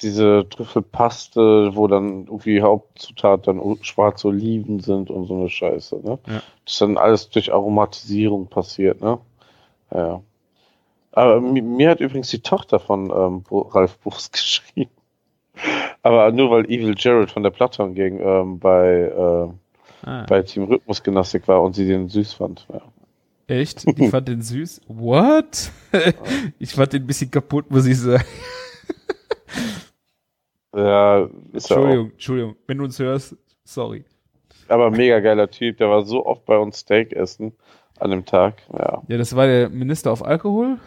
diese 0.00 0.48
Trüffelpaste, 0.48 1.74
wo 1.74 1.88
dann 1.88 2.26
irgendwie 2.26 2.62
Hauptzutat 2.62 3.48
dann 3.48 3.60
schwarze 3.82 4.28
Oliven 4.28 4.78
sind 4.80 5.10
und 5.10 5.26
so 5.26 5.34
eine 5.34 5.50
Scheiße, 5.50 5.96
ne? 5.96 6.18
Ja. 6.26 6.42
Das 6.64 6.74
ist 6.74 6.80
dann 6.80 6.96
alles 6.96 7.30
durch 7.30 7.52
Aromatisierung 7.52 8.46
passiert, 8.46 9.00
ne? 9.00 9.18
Ja. 9.92 10.22
Aber 11.18 11.40
mir 11.40 11.90
hat 11.90 11.98
übrigens 11.98 12.30
die 12.30 12.38
Tochter 12.38 12.78
von 12.78 13.10
ähm, 13.10 13.44
Ralf 13.50 13.98
Buchs 13.98 14.30
geschrieben. 14.32 14.92
Aber 16.04 16.30
nur 16.30 16.52
weil 16.52 16.64
Evil 16.66 16.94
Jared 16.96 17.32
von 17.32 17.42
der 17.42 17.50
Platon 17.50 17.96
Gang 17.96 18.20
ähm, 18.20 18.60
bei, 18.60 19.10
äh, 19.10 20.08
ah. 20.08 20.26
bei 20.28 20.42
Team 20.42 20.64
Rhythmusgymnastik 20.64 21.48
war 21.48 21.62
und 21.62 21.74
sie 21.74 21.88
den 21.88 22.08
süß 22.08 22.34
fand. 22.34 22.68
Ja. 22.72 22.82
Echt? 23.48 23.84
Ich 23.84 24.10
fand 24.10 24.28
den 24.28 24.42
süß? 24.42 24.82
What? 24.86 25.72
ich 26.60 26.72
fand 26.74 26.92
den 26.92 27.02
ein 27.02 27.06
bisschen 27.08 27.32
kaputt, 27.32 27.68
muss 27.68 27.86
ich 27.86 27.98
sagen. 27.98 28.22
ja, 30.76 31.28
Entschuldigung, 31.52 32.10
Entschuldigung. 32.12 32.54
Wenn 32.68 32.78
du 32.78 32.84
uns 32.84 32.96
hörst, 33.00 33.36
sorry. 33.64 34.04
Aber 34.68 34.92
mega 34.92 35.18
geiler 35.18 35.50
Typ, 35.50 35.78
der 35.78 35.90
war 35.90 36.04
so 36.04 36.24
oft 36.24 36.44
bei 36.44 36.56
uns 36.56 36.78
Steak 36.78 37.12
essen 37.12 37.54
an 37.98 38.12
dem 38.12 38.24
Tag. 38.24 38.62
Ja, 38.72 39.02
ja 39.08 39.18
das 39.18 39.34
war 39.34 39.48
der 39.48 39.68
Minister 39.68 40.12
auf 40.12 40.24
Alkohol. 40.24 40.78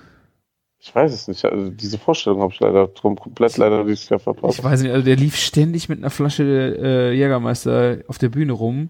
Ich 0.83 0.95
weiß 0.95 1.13
es 1.13 1.27
nicht. 1.27 1.45
Also 1.45 1.69
diese 1.69 1.99
Vorstellung 1.99 2.41
habe 2.41 2.51
ich 2.51 2.59
leider 2.59 2.87
drum 2.87 3.15
komplett 3.15 3.55
leider 3.57 3.83
dieses 3.83 4.09
Jahr 4.09 4.19
verpasst. 4.19 4.57
Ich 4.57 4.63
weiß 4.63 4.81
nicht, 4.81 4.91
also 4.91 5.05
der 5.05 5.15
lief 5.15 5.35
ständig 5.35 5.89
mit 5.89 5.99
einer 5.99 6.09
Flasche 6.09 6.43
äh, 6.43 7.13
Jägermeister 7.13 7.99
auf 8.07 8.17
der 8.17 8.29
Bühne 8.29 8.53
rum 8.53 8.89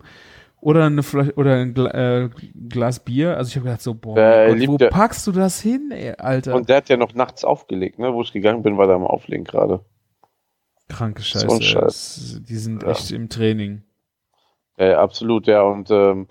oder 0.61 0.85
eine 0.85 1.03
Flasche 1.03 1.33
oder 1.35 1.55
ein 1.55 1.73
Gla 1.73 1.91
äh, 1.91 2.29
Glas 2.69 3.03
Bier. 3.03 3.35
Also 3.35 3.49
ich 3.49 3.55
habe 3.57 3.65
gedacht 3.65 3.81
so, 3.81 3.93
boah, 3.93 4.17
äh, 4.17 4.55
Gott, 4.55 4.67
wo 4.69 4.77
der, 4.77 4.87
packst 4.87 5.27
du 5.27 5.33
das 5.33 5.59
hin, 5.59 5.91
ey, 5.91 6.13
Alter? 6.17 6.55
Und 6.55 6.69
der 6.69 6.77
hat 6.77 6.87
ja 6.87 6.95
noch 6.95 7.13
nachts 7.13 7.43
aufgelegt, 7.43 7.99
ne? 7.99 8.13
Wo 8.13 8.21
ich 8.21 8.31
gegangen 8.31 8.63
bin, 8.63 8.77
war 8.77 8.87
der 8.87 8.95
am 8.95 9.05
Auflegen 9.05 9.43
gerade. 9.43 9.83
Kranke 10.87 11.23
Scheiße. 11.23 11.49
So 11.49 11.59
Scheiß. 11.59 12.41
Die 12.47 12.55
sind 12.55 12.83
ja. 12.83 12.91
echt 12.91 13.11
im 13.11 13.27
Training. 13.27 13.83
Ja, 14.77 14.99
absolut, 15.01 15.45
ja. 15.45 15.61
Und 15.61 15.91
ähm, 15.91 16.29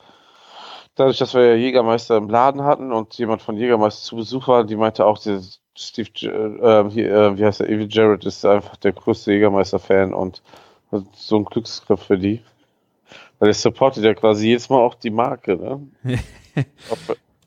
dadurch, 1.00 1.18
dass 1.18 1.34
wir 1.34 1.56
Jägermeister 1.56 2.16
im 2.18 2.28
Laden 2.28 2.62
hatten 2.62 2.92
und 2.92 3.14
jemand 3.14 3.42
von 3.42 3.56
Jägermeister 3.56 4.02
zu 4.02 4.16
Besuch 4.16 4.46
war, 4.48 4.64
die 4.64 4.76
meinte 4.76 5.06
auch, 5.06 5.18
der 5.18 5.40
Steve, 5.76 6.10
äh, 6.20 6.90
hier, 6.90 7.10
äh, 7.10 7.38
wie 7.38 7.44
heißt 7.44 7.60
der, 7.60 7.70
Evie 7.70 7.88
Jarrett 7.88 8.24
ist 8.26 8.44
einfach 8.44 8.76
der 8.76 8.92
größte 8.92 9.32
Jägermeister-Fan 9.32 10.12
und 10.12 10.42
so 11.14 11.36
ein 11.36 11.44
Glücksgriff 11.44 12.02
für 12.02 12.18
die. 12.18 12.42
Weil 13.38 13.48
er 13.48 13.54
supportet 13.54 14.04
ja 14.04 14.12
quasi 14.12 14.48
jedes 14.48 14.68
Mal 14.68 14.78
auch 14.78 14.94
die 14.94 15.10
Marke, 15.10 15.56
ne? 15.56 15.88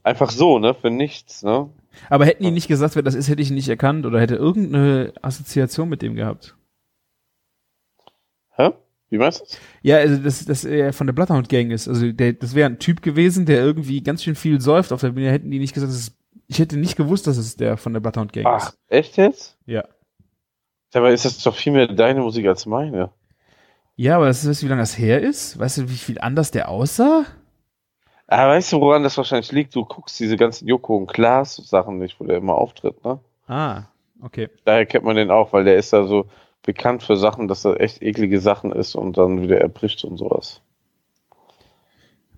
einfach 0.03 0.31
so, 0.31 0.57
ne? 0.57 0.73
Für 0.73 0.89
nichts, 0.89 1.43
ne? 1.43 1.69
Aber 2.09 2.25
hätten 2.25 2.43
die 2.43 2.51
nicht 2.51 2.67
gesagt, 2.67 2.95
wer 2.95 3.03
das 3.03 3.13
ist, 3.13 3.29
hätte 3.29 3.41
ich 3.41 3.49
ihn 3.49 3.55
nicht 3.55 3.69
erkannt 3.69 4.05
oder 4.05 4.19
hätte 4.19 4.35
irgendeine 4.35 5.13
Assoziation 5.21 5.89
mit 5.89 6.01
dem 6.01 6.15
gehabt. 6.15 6.55
Hä? 8.55 8.71
Wie 9.13 9.19
meinst 9.19 9.41
du 9.41 9.45
Ja, 9.87 9.97
also 9.97 10.17
dass, 10.17 10.43
dass 10.43 10.65
er 10.65 10.91
von 10.91 11.05
der 11.05 11.13
Bloodhound 11.13 11.47
Gang 11.47 11.71
ist. 11.71 11.87
Also 11.87 12.11
der, 12.11 12.33
das 12.33 12.55
wäre 12.55 12.67
ein 12.67 12.79
Typ 12.79 13.03
gewesen, 13.03 13.45
der 13.45 13.63
irgendwie 13.63 14.01
ganz 14.01 14.23
schön 14.23 14.33
viel 14.33 14.59
säuft 14.59 14.91
auf 14.91 15.01
der 15.01 15.11
Bühne. 15.11 15.31
Hätten 15.31 15.51
die 15.51 15.59
nicht 15.59 15.75
gesagt, 15.75 15.91
ist, 15.91 16.15
ich 16.47 16.57
hätte 16.57 16.77
nicht 16.77 16.95
gewusst, 16.95 17.27
dass 17.27 17.37
es 17.37 17.55
der 17.55 17.77
von 17.77 17.93
der 17.93 17.99
Bloodhound 17.99 18.33
Gang 18.33 18.47
Ach, 18.47 18.57
ist. 18.57 18.67
Ach, 18.69 18.91
echt 18.91 19.17
jetzt? 19.17 19.55
Ja. 19.67 19.83
Aber 20.93 21.11
ist 21.11 21.25
das 21.25 21.37
doch 21.43 21.55
viel 21.55 21.73
mehr 21.73 21.87
deine 21.87 22.21
Musik 22.21 22.47
als 22.47 22.65
meine. 22.65 23.11
Ja, 23.95 24.15
aber 24.15 24.25
das 24.25 24.43
ist, 24.43 24.63
wie 24.63 24.67
lange 24.67 24.81
das 24.81 24.97
her 24.97 25.21
ist? 25.21 25.59
Weißt 25.59 25.77
du, 25.77 25.89
wie 25.89 25.95
viel 25.95 26.19
anders 26.19 26.49
der 26.49 26.69
aussah? 26.69 27.25
Ah, 28.27 28.47
weißt 28.47 28.73
du, 28.73 28.81
woran 28.81 29.03
das 29.03 29.17
wahrscheinlich 29.17 29.51
liegt? 29.51 29.75
Du 29.75 29.85
guckst 29.85 30.19
diese 30.19 30.37
ganzen 30.37 30.67
Joko 30.67 30.97
und 30.97 31.07
Klaas 31.07 31.55
Sachen 31.57 31.99
nicht, 31.99 32.19
wo 32.19 32.25
der 32.25 32.37
immer 32.37 32.55
auftritt, 32.55 33.03
ne? 33.05 33.19
Ah, 33.47 33.83
Okay. 34.23 34.49
Daher 34.63 34.85
kennt 34.85 35.03
man 35.03 35.17
den 35.17 35.31
auch, 35.31 35.51
weil 35.51 35.65
der 35.65 35.75
ist 35.75 35.91
da 35.91 36.05
so 36.05 36.27
bekannt 36.63 37.03
für 37.03 37.17
Sachen, 37.17 37.47
dass 37.47 37.65
er 37.65 37.79
echt 37.79 38.01
eklige 38.01 38.39
Sachen 38.39 38.71
ist 38.71 38.95
und 38.95 39.17
dann 39.17 39.41
wieder 39.41 39.59
erbricht 39.61 40.03
und 40.03 40.17
sowas. 40.17 40.61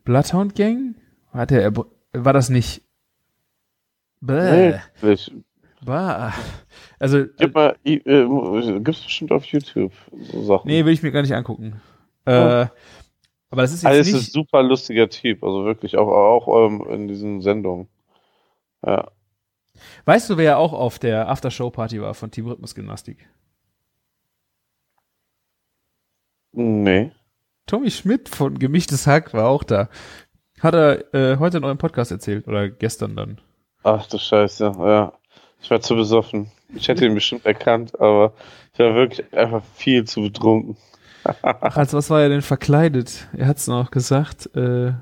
Bloodhound 0.03 0.55
Gang? 0.55 0.95
Hat 1.31 1.51
er, 1.51 1.73
war 2.13 2.33
das 2.33 2.49
nicht? 2.49 2.81
Bäh. 4.21 4.79
Nee, 5.01 5.15
Bah. 5.83 6.33
Also, 6.97 7.25
gib 7.37 7.53
mal, 7.53 7.75
i- 7.85 8.01
äh, 8.05 8.79
gibt's 8.79 9.01
bestimmt 9.03 9.31
auf 9.31 9.45
YouTube 9.45 9.91
so 10.31 10.43
Sachen. 10.43 10.67
nee, 10.67 10.83
will 10.83 10.93
ich 10.93 11.03
mir 11.03 11.11
gar 11.11 11.21
nicht 11.21 11.33
angucken. 11.35 11.79
Äh, 12.25 12.31
aber 13.51 13.61
das 13.61 13.71
ist 13.71 13.83
jetzt 13.83 13.85
Alles 13.91 14.07
ist 14.07 14.13
ein 14.13 14.19
nicht. 14.19 14.31
super 14.31 14.63
lustiger 14.63 15.07
Typ, 15.09 15.43
also 15.43 15.63
wirklich, 15.65 15.97
auch, 15.97 16.07
auch 16.07 16.65
ähm, 16.65 16.83
in 16.89 17.07
diesen 17.07 17.41
Sendungen. 17.41 17.87
Ja. 18.83 19.11
Weißt 20.05 20.29
du, 20.29 20.37
wer 20.37 20.43
ja 20.45 20.57
auch 20.57 20.73
auf 20.73 20.97
der 20.97 21.29
After-Show-Party 21.29 22.01
war 22.01 22.13
von 22.15 22.31
Team 22.31 22.47
Rhythmus 22.47 22.73
Gymnastik? 22.73 23.29
Nee. 26.55 27.11
Tommy 27.67 27.91
Schmidt 27.91 28.29
von 28.29 28.57
Gemischtes 28.57 29.07
Hack 29.07 29.33
war 29.33 29.49
auch 29.49 29.63
da. 29.63 29.89
Hat 30.61 30.73
er 30.73 31.13
äh, 31.13 31.37
heute 31.37 31.57
in 31.57 31.63
eurem 31.63 31.77
Podcast 31.77 32.11
erzählt 32.11 32.47
oder 32.47 32.69
gestern 32.69 33.15
dann. 33.15 33.41
Ach 33.83 34.07
du 34.07 34.17
Scheiße, 34.17 34.71
ja. 34.77 35.13
Ich 35.61 35.69
war 35.69 35.81
zu 35.81 35.95
besoffen. 35.95 36.51
Ich 36.73 36.87
hätte 36.87 37.05
ihn 37.05 37.13
bestimmt 37.13 37.45
erkannt, 37.45 37.99
aber 37.99 38.33
ich 38.73 38.79
war 38.79 38.93
wirklich 38.93 39.33
einfach 39.33 39.63
viel 39.75 40.05
zu 40.05 40.21
betrunken. 40.21 40.77
Ach, 41.41 41.75
als 41.75 41.93
was 41.93 42.09
war 42.09 42.21
er 42.21 42.29
denn 42.29 42.41
verkleidet? 42.41 43.27
Er 43.35 43.47
hat's 43.47 43.67
noch 43.67 43.91
gesagt. 43.91 44.55
Äh, 44.55 44.93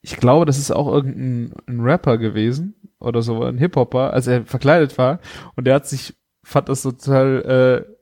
ich 0.00 0.16
glaube, 0.16 0.46
das 0.46 0.58
ist 0.58 0.70
auch 0.70 0.88
irgendein 0.88 1.52
ein 1.66 1.80
Rapper 1.80 2.16
gewesen 2.18 2.74
oder 2.98 3.22
so, 3.22 3.42
ein 3.42 3.58
Hip-Hopper, 3.58 4.12
als 4.12 4.26
er 4.26 4.46
verkleidet 4.46 4.96
war. 4.96 5.20
Und 5.56 5.68
er 5.68 5.74
hat 5.74 5.86
sich, 5.86 6.14
fand 6.42 6.68
das 6.68 6.82
total 6.82 7.86
äh, 7.86 7.97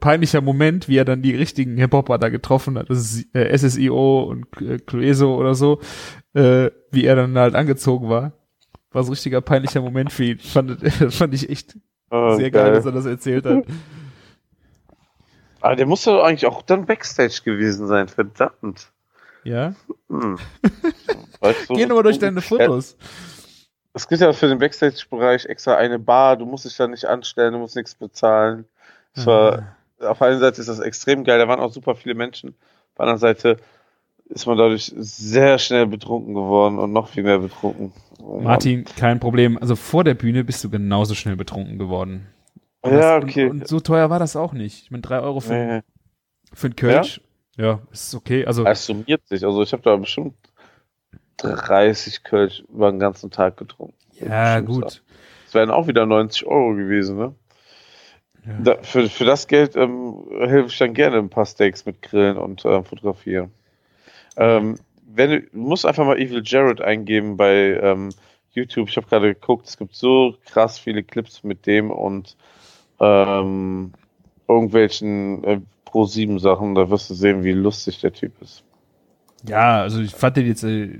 peinlicher 0.00 0.40
Moment, 0.40 0.88
wie 0.88 0.96
er 0.96 1.04
dann 1.04 1.22
die 1.22 1.34
richtigen 1.34 1.76
Hip-Hopper 1.76 2.18
da 2.18 2.28
getroffen 2.28 2.78
hat. 2.78 2.90
Das 2.90 2.98
ist 2.98 3.34
äh, 3.34 3.56
SSIO 3.56 4.22
und 4.22 4.46
äh, 4.60 4.78
Clueso 4.78 5.34
oder 5.36 5.54
so, 5.54 5.80
äh, 6.34 6.70
wie 6.90 7.04
er 7.04 7.16
dann 7.16 7.36
halt 7.36 7.54
angezogen 7.54 8.08
war. 8.08 8.32
War 8.90 9.02
so 9.02 9.10
ein 9.10 9.14
richtiger 9.14 9.40
peinlicher 9.40 9.80
Moment 9.80 10.12
für 10.12 10.24
ihn. 10.24 10.38
Fand, 10.38 10.80
fand 11.12 11.34
ich 11.34 11.50
echt 11.50 11.76
Oh, 12.10 12.36
sehr 12.36 12.50
geil, 12.50 12.72
dass 12.72 12.86
er 12.86 12.92
das 12.92 13.06
erzählt 13.06 13.44
hat. 13.44 13.64
Aber 15.60 15.76
der 15.76 15.86
muss 15.86 16.04
doch 16.04 16.22
eigentlich 16.22 16.46
auch 16.46 16.62
dann 16.62 16.86
Backstage 16.86 17.40
gewesen 17.44 17.86
sein, 17.86 18.08
verdammt. 18.08 18.92
Ja? 19.44 19.74
Hm. 20.08 20.38
Weißt 21.40 21.68
du, 21.68 21.74
Geh 21.74 21.86
nur 21.86 22.02
durch 22.02 22.18
deine 22.18 22.40
Fotos. 22.40 22.96
Es 23.92 24.08
gibt 24.08 24.20
ja 24.20 24.32
für 24.32 24.48
den 24.48 24.58
Backstage-Bereich 24.58 25.46
extra 25.46 25.76
eine 25.76 25.98
Bar, 25.98 26.36
du 26.36 26.46
musst 26.46 26.64
dich 26.64 26.76
da 26.76 26.86
nicht 26.86 27.04
anstellen, 27.04 27.52
du 27.52 27.58
musst 27.58 27.76
nichts 27.76 27.94
bezahlen. 27.94 28.64
Es 29.14 29.26
war, 29.26 29.76
auf 30.00 30.22
einer 30.22 30.38
Seite 30.38 30.60
ist 30.60 30.68
das 30.68 30.78
extrem 30.80 31.24
geil, 31.24 31.38
da 31.38 31.48
waren 31.48 31.60
auch 31.60 31.72
super 31.72 31.94
viele 31.94 32.14
Menschen. 32.14 32.50
Auf 32.50 32.94
der 32.98 33.02
anderen 33.04 33.18
Seite 33.18 33.56
ist 34.26 34.46
man 34.46 34.58
dadurch 34.58 34.92
sehr 34.96 35.58
schnell 35.58 35.86
betrunken 35.86 36.34
geworden 36.34 36.78
und 36.78 36.92
noch 36.92 37.08
viel 37.08 37.22
mehr 37.22 37.38
betrunken. 37.38 37.92
Martin, 38.20 38.84
kein 38.84 39.20
Problem. 39.20 39.56
Also 39.58 39.74
vor 39.76 40.04
der 40.04 40.14
Bühne 40.14 40.44
bist 40.44 40.62
du 40.64 40.70
genauso 40.70 41.14
schnell 41.14 41.36
betrunken 41.36 41.78
geworden. 41.78 42.26
Und 42.82 42.92
Ja, 42.92 43.18
das- 43.20 43.24
okay. 43.24 43.46
Und, 43.48 43.60
und 43.62 43.68
so 43.68 43.80
teuer 43.80 44.10
war 44.10 44.18
das 44.18 44.36
auch 44.36 44.52
nicht. 44.52 44.82
Ich 44.84 44.90
meine, 44.90 45.02
drei 45.02 45.20
Euro 45.20 45.40
für, 45.40 45.52
Nee, 45.54 45.80
für 46.52 46.66
einen 46.68 46.76
Kölsch. 46.76 47.20
Ja? 47.56 47.80
ist 47.90 48.14
okay. 48.14 48.44
Also, 48.46 48.64
es 48.64 48.86
summiert 48.86 49.26
sich. 49.26 49.44
Also 49.44 49.62
ich 49.62 49.72
habe 49.72 49.82
da 49.82 49.96
bestimmt 49.96 50.34
30 51.38 52.22
Kölsch 52.24 52.62
über 52.72 52.90
den 52.90 53.00
ganzen 53.00 53.30
Tag 53.30 53.56
getrunken. 53.56 53.94
ja, 54.20 54.60
gut. 54.60 55.02
Das 55.46 55.54
wären 55.54 55.70
auch 55.70 55.86
wieder 55.86 56.04
90 56.06 56.46
Euro 56.46 56.74
gewesen, 56.74 57.16
ne? 57.16 57.34
Ja. 58.48 58.54
Da, 58.62 58.82
für, 58.82 59.08
für 59.08 59.24
das 59.24 59.46
Geld 59.46 59.76
ähm, 59.76 60.24
helfe 60.40 60.68
ich 60.68 60.78
dann 60.78 60.94
gerne 60.94 61.18
ein 61.18 61.28
paar 61.28 61.46
Steaks 61.46 61.84
mit 61.84 62.02
Grillen 62.02 62.38
und 62.38 62.64
ähm, 62.64 62.84
fotografieren. 62.84 63.50
Ähm, 64.36 64.78
wenn 65.06 65.30
du, 65.30 65.40
du 65.42 65.58
musst 65.58 65.84
einfach 65.84 66.06
mal 66.06 66.18
Evil 66.18 66.42
Jared 66.44 66.80
eingeben 66.80 67.36
bei 67.36 67.78
ähm, 67.80 68.10
YouTube. 68.58 68.88
Ich 68.88 68.96
habe 68.96 69.06
gerade 69.06 69.34
geguckt, 69.34 69.66
es 69.66 69.76
gibt 69.76 69.94
so 69.94 70.36
krass 70.46 70.78
viele 70.78 71.02
Clips 71.02 71.44
mit 71.44 71.66
dem 71.66 71.90
und 71.90 72.36
ähm, 73.00 73.92
irgendwelchen 74.48 75.44
äh, 75.44 75.60
Pro 75.84 76.04
7 76.04 76.38
Sachen. 76.38 76.74
Da 76.74 76.90
wirst 76.90 77.10
du 77.10 77.14
sehen, 77.14 77.44
wie 77.44 77.52
lustig 77.52 78.00
der 78.00 78.12
Typ 78.12 78.32
ist. 78.42 78.64
Ja, 79.46 79.82
also 79.82 80.00
ich 80.00 80.14
fand 80.14 80.36
den 80.36 80.46
jetzt, 80.46 80.64
äh, 80.64 80.98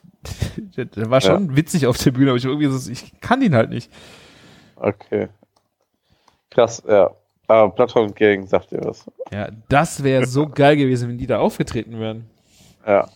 der, 0.76 0.86
der 0.86 1.10
war 1.10 1.20
schon 1.20 1.56
witzig 1.56 1.86
auf 1.86 1.98
der 1.98 2.10
Bühne, 2.10 2.30
aber 2.30 2.38
ich 2.38 2.44
irgendwie 2.44 2.66
so, 2.66 2.90
ich 2.90 3.20
kann 3.20 3.42
ihn 3.42 3.54
halt 3.54 3.70
nicht. 3.70 3.90
Okay. 4.76 5.28
Krass, 6.54 6.82
ja. 6.88 7.10
Aber 7.46 7.70
Platon 7.74 8.14
Gang 8.14 8.48
sagt 8.48 8.70
dir 8.70 8.82
was. 8.82 9.04
Ja, 9.30 9.48
das 9.68 10.02
wäre 10.02 10.26
so 10.26 10.48
geil 10.48 10.76
gewesen, 10.76 11.10
wenn 11.10 11.18
die 11.18 11.26
da 11.26 11.40
aufgetreten 11.40 12.00
wären. 12.00 12.24
Ja. 12.86 13.08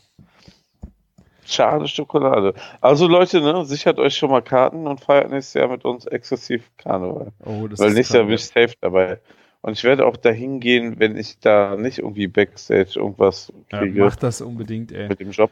Schade 1.47 1.89
Schokolade. 1.89 2.53
Also 2.82 3.07
Leute, 3.07 3.41
ne, 3.41 3.64
sichert 3.64 3.99
euch 3.99 4.14
schon 4.14 4.30
mal 4.30 4.43
Karten 4.43 4.86
und 4.86 5.01
feiert 5.01 5.30
nächstes 5.30 5.55
Jahr 5.55 5.68
mit 5.68 5.84
uns 5.86 6.05
exzessiv 6.05 6.68
Karneval. 6.76 7.32
Oh, 7.43 7.66
das 7.68 7.78
Weil 7.78 7.89
ist 7.89 7.95
nächstes 7.95 8.16
Jahr 8.16 8.24
bin 8.24 8.34
ich 8.34 8.45
safe 8.45 8.74
dabei. 8.82 9.18
Und 9.62 9.72
ich 9.72 9.82
werde 9.82 10.05
auch 10.05 10.16
dahin 10.16 10.61
gehen, 10.61 10.99
wenn 10.99 11.16
ich 11.16 11.39
da 11.41 11.76
nicht 11.76 11.99
irgendwie 11.99 12.26
Backstage 12.26 12.93
irgendwas 12.97 13.51
ja, 13.72 13.78
kriege 13.78 14.05
mach 14.05 14.16
das 14.16 14.43
unbedingt, 14.43 14.93
ey. 14.93 15.09
mit 15.09 15.20
dem 15.20 15.30
Job. 15.30 15.51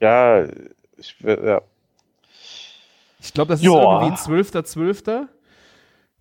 Ja, 0.00 0.44
ich 0.96 1.22
werde, 1.22 1.46
ja. 1.46 1.62
Ich 3.20 3.32
glaube, 3.32 3.50
das 3.50 3.60
ist 3.60 3.66
Joa. 3.66 4.02
irgendwie 4.02 4.20
12.12. 4.20 5.28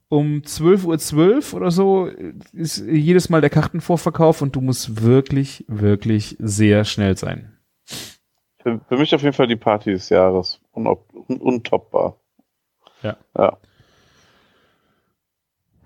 Um 0.08 0.42
12.12 0.42 1.54
Uhr 1.54 1.58
oder 1.58 1.72
so 1.72 2.08
ist 2.54 2.78
jedes 2.78 3.30
Mal 3.30 3.42
der 3.42 3.50
Kartenvorverkauf 3.50 4.42
und 4.42 4.56
du 4.56 4.62
musst 4.62 5.02
wirklich, 5.02 5.66
wirklich 5.68 6.36
sehr 6.40 6.86
schnell 6.86 7.18
sein. 7.18 7.58
Für, 8.62 8.80
für 8.88 8.98
mich 8.98 9.14
auf 9.16 9.22
jeden 9.24 9.34
Fall 9.34 9.48
die 9.48 9.56
Party 9.56 9.92
des 9.92 10.10
Jahres. 10.10 10.62
Unop, 10.72 11.08
un, 11.14 11.38
untoppbar. 11.38 12.20
Ja. 13.02 13.18
Ja. 13.38 13.58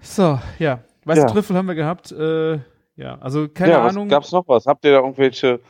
So, 0.01 0.39
ja. 0.59 0.83
Weiße 1.05 1.21
Ja. 1.21 1.27
Trüffel 1.27 1.55
haben 1.55 1.67
wir 1.67 1.75
gehabt. 1.75 2.11
Äh, 2.11 2.59
ja, 2.95 3.17
also 3.19 3.47
keine 3.47 3.71
ja, 3.73 3.85
Ahnung. 3.85 4.05
was 4.05 4.11
gab's 4.11 4.31
noch 4.31 4.47
was? 4.47 4.65
Habt 4.65 4.83
ihr 4.85 4.91
da 4.91 4.99
irgendwelche 4.99 5.61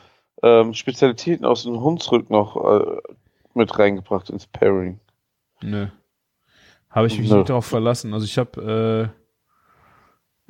ähm, 0.42 0.74
Spezialitäten 0.74 1.44
aus 1.44 1.62
dem 1.62 1.80
Hunsrück 1.80 2.30
noch 2.30 2.56
äh, 2.56 2.96
mit 3.54 3.78
reingebracht 3.78 4.30
ins 4.30 4.46
Pairing? 4.46 4.98
Nö. 5.62 5.88
Habe 6.90 7.06
ich 7.06 7.18
mich 7.18 7.30
Nö. 7.30 7.38
nicht 7.38 7.48
darauf 7.48 7.66
verlassen. 7.66 8.12
Also 8.12 8.26
ich 8.26 8.36
habe 8.36 9.12
äh, 9.16 9.20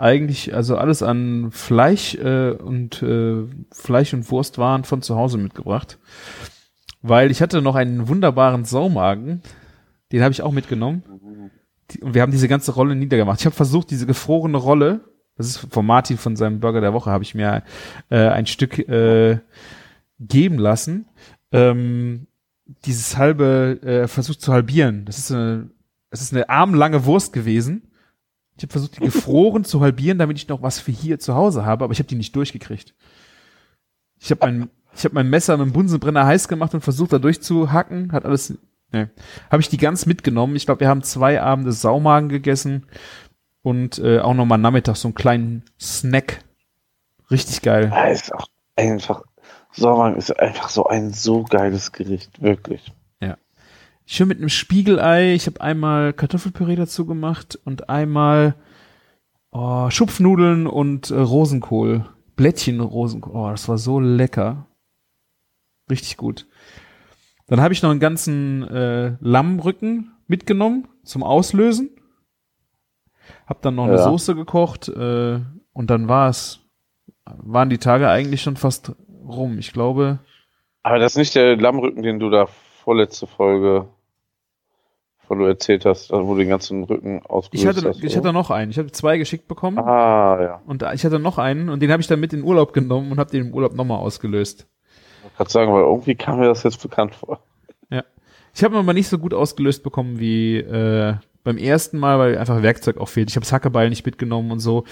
eigentlich 0.01 0.55
also 0.55 0.77
alles 0.79 1.03
an 1.03 1.51
Fleisch 1.53 2.15
äh, 2.15 2.53
und 2.53 3.03
äh, 3.03 3.45
Fleisch 3.71 4.15
und 4.15 4.31
Wurstwaren 4.31 4.85
von 4.85 5.03
zu 5.03 5.17
Hause 5.17 5.37
mitgebracht, 5.37 5.99
weil 7.03 7.31
ich 7.31 7.43
hatte 7.43 7.61
noch 7.61 7.75
einen 7.75 8.09
wunderbaren 8.09 8.65
Saumagen, 8.65 9.43
den 10.13 10.23
habe 10.23 10.33
ich 10.33 10.43
auch 10.43 10.53
mitgenommen. 10.53 11.03
Die, 11.91 12.01
und 12.01 12.15
wir 12.15 12.23
haben 12.23 12.33
diese 12.33 12.49
ganze 12.49 12.73
Rolle 12.73 12.97
niedergemacht. 12.97 13.41
Ich 13.41 13.47
habe 13.47 13.57
versucht, 13.57 13.91
diese 13.91 14.07
gefrorene 14.07 14.57
Rolle, 14.57 15.01
das 15.37 15.49
ist 15.49 15.67
von 15.71 15.85
Martin 15.85 16.17
von 16.17 16.35
seinem 16.37 16.61
Burger 16.61 16.81
der 16.81 16.95
Woche, 16.95 17.11
habe 17.11 17.25
ich 17.25 17.35
mir 17.35 17.63
äh, 18.09 18.29
ein 18.29 18.47
Stück 18.47 18.79
äh, 18.79 19.39
geben 20.19 20.59
lassen. 20.59 21.07
Ähm, 21.53 22.27
dieses 22.85 23.17
halbe 23.17 23.81
äh, 23.83 24.09
versucht 24.09 24.41
zu 24.41 24.53
halbieren. 24.53 25.05
Das 25.05 25.19
ist 25.19 25.33
eine, 25.33 25.71
das 26.11 26.21
ist 26.21 26.33
eine 26.33 26.49
armlange 26.49 27.05
Wurst 27.05 27.33
gewesen. 27.33 27.91
Ich 28.57 28.65
habe 28.65 28.73
versucht, 28.73 28.97
die 28.97 29.01
gefroren 29.05 29.65
zu 29.65 29.81
halbieren, 29.81 30.19
damit 30.19 30.37
ich 30.37 30.49
noch 30.49 30.63
was 30.63 30.81
für 30.81 30.93
hier 30.93 31.19
zu 31.19 31.35
Hause 31.35 31.65
habe, 31.65 31.85
aber 31.85 31.93
ich 31.93 31.99
habe 31.99 32.09
die 32.09 32.17
nicht 32.17 32.37
durchgekriegt. 32.37 32.95
Ich 34.19 34.31
habe 34.31 34.41
mein, 34.45 34.71
ich 34.95 35.05
habe 35.05 35.15
mein 35.15 35.31
Messer 35.31 35.57
mit 35.57 35.67
dem 35.67 35.73
Bunsenbrenner 35.73 36.27
heiß 36.27 36.49
gemacht 36.49 36.75
und 36.75 36.83
versucht, 36.83 37.13
da 37.13 37.19
durchzuhacken. 37.19 38.13
Hat 38.13 38.25
alles. 38.25 38.59
Ne. 38.93 39.09
Habe 39.51 39.63
ich 39.63 39.69
die 39.69 39.79
ganz 39.79 40.05
mitgenommen. 40.05 40.57
Ich 40.57 40.67
glaube, 40.67 40.81
wir 40.81 40.89
haben 40.89 41.03
zwei 41.03 41.41
Abende 41.41 41.73
Saumagen 41.73 42.29
gegessen 42.29 42.87
und 43.63 43.99
äh, 43.99 44.19
auch 44.19 44.35
nochmal 44.35 44.59
nachmittags 44.59 45.01
so 45.01 45.09
einen 45.09 45.15
kleinen 45.15 45.65
Snack. 45.81 46.45
Richtig 47.31 47.63
geil. 47.63 47.91
Ah, 47.93 48.09
ist 48.09 48.35
auch 48.35 48.47
einfach, 48.77 49.23
Sauermann 49.73 50.17
ist 50.17 50.39
einfach 50.39 50.69
so 50.69 50.87
ein 50.87 51.13
so 51.13 51.45
geiles 51.45 51.93
Gericht, 51.93 52.43
wirklich. 52.43 52.93
Schön 54.13 54.27
mit 54.27 54.39
einem 54.39 54.49
Spiegelei. 54.49 55.35
Ich 55.35 55.47
habe 55.47 55.61
einmal 55.61 56.13
Kartoffelpüree 56.13 56.75
dazu 56.75 57.07
gemacht 57.07 57.57
und 57.65 57.89
einmal 57.89 58.57
oh, 59.53 59.89
Schupfnudeln 59.89 60.67
und 60.67 61.13
äh, 61.13 61.21
Rosenkohl. 61.21 62.07
Blättchen 62.35 62.81
Rosenkohl. 62.81 63.37
Oh, 63.37 63.51
das 63.51 63.69
war 63.69 63.79
so 63.79 64.01
lecker. 64.01 64.67
Richtig 65.89 66.17
gut. 66.17 66.49
Dann 67.47 67.61
habe 67.61 67.73
ich 67.73 67.83
noch 67.83 67.93
einen 67.93 68.01
ganzen 68.01 68.67
äh, 68.67 69.13
Lammrücken 69.21 70.11
mitgenommen 70.27 70.89
zum 71.05 71.23
Auslösen. 71.23 71.91
Hab 73.47 73.63
dann 73.63 73.77
noch 73.77 73.85
eine 73.85 73.95
Ja. 73.95 74.03
Soße 74.03 74.35
gekocht 74.35 74.89
äh, 74.89 75.39
und 75.73 75.89
dann 75.89 76.09
war 76.09 76.29
es, 76.29 76.59
waren 77.27 77.71
die 77.71 77.79
Tage 77.79 78.09
eigentlich 78.09 78.43
schon 78.43 78.57
fast 78.57 78.91
rum. 79.25 79.59
Ich 79.59 79.73
glaube, 79.73 80.19
Aber 80.83 80.99
das 80.99 81.13
ist 81.13 81.19
nicht 81.19 81.37
der 81.37 81.57
Lammrücken, 81.57 82.03
den 82.03 82.19
du 82.19 82.29
da 82.29 82.47
vorletzte 82.83 83.29
Folge 83.29 83.87
wovon 85.31 85.39
du 85.39 85.45
erzählt 85.47 85.85
hast, 85.87 86.11
wo 86.11 86.35
du 86.35 86.39
den 86.39 86.49
ganzen 86.49 86.83
Rücken 86.85 87.23
ausgelöst 87.25 87.63
Ich 87.63 87.67
hatte, 87.69 87.89
hast. 87.89 88.03
ich 88.03 88.17
oder? 88.17 88.29
hatte 88.29 88.33
noch 88.33 88.51
einen. 88.51 88.71
Ich 88.73 88.79
habe 88.79 88.91
zwei 88.91 89.17
geschickt 89.17 89.47
bekommen. 89.47 89.79
Ah, 89.79 90.39
ja. 90.43 90.63
Und 90.67 90.83
ich 90.93 91.05
hatte 91.05 91.19
noch 91.21 91.39
einen 91.39 91.69
und 91.69 91.81
den 91.81 91.93
habe 91.93 92.01
ich 92.03 92.09
dann 92.09 92.19
mit 92.21 92.33
in 92.33 92.41
den 92.41 92.47
Urlaub 92.49 92.73
genommen 92.73 93.13
und 93.13 93.19
habe 93.19 93.31
den 93.31 93.47
im 93.47 93.55
Urlaub 93.55 93.75
nochmal 93.75 93.99
ausgelöst. 93.99 94.67
Ich 95.19 95.25
wollte 95.25 95.37
gerade 95.37 95.51
sagen, 95.51 95.73
weil 95.73 95.83
irgendwie 95.83 96.15
kam 96.17 96.41
mir 96.41 96.47
das 96.47 96.65
jetzt 96.65 96.83
bekannt 96.83 97.15
vor. 97.15 97.41
Ich 98.53 98.65
habe 98.65 98.75
ihn 98.75 98.81
aber 98.81 98.95
nicht 98.95 99.07
so 99.07 99.17
gut 99.17 99.33
ausgelöst 99.33 99.85
bekommen 99.85 100.19
wie 100.19 100.57
äh, 100.57 101.15
beim 101.45 101.57
ersten 101.57 101.99
Mal, 101.99 102.19
weil 102.19 102.37
einfach 102.37 102.63
Werkzeug 102.65 102.99
auch 102.99 103.09
fehlt. 103.09 103.31
Ich 103.31 103.37
habe 103.37 103.45
das 103.45 103.53
Hackebeil 103.53 103.89
nicht 103.91 104.05
mitgenommen 104.05 104.51
und 104.51 104.59
so. 104.59 104.83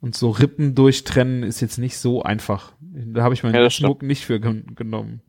Und 0.00 0.14
so 0.14 0.30
Rippen 0.30 0.76
durchtrennen 0.76 1.42
ist 1.42 1.60
jetzt 1.60 1.78
nicht 1.78 1.98
so 1.98 2.22
einfach. 2.22 2.72
Da 2.80 3.24
habe 3.24 3.34
ich 3.34 3.42
meinen 3.42 3.56
Ja, 3.56 3.68
Schmuck 3.68 4.02
nicht 4.02 4.24
für 4.24 4.38
gen 4.38 4.76
genommen. 4.76 5.22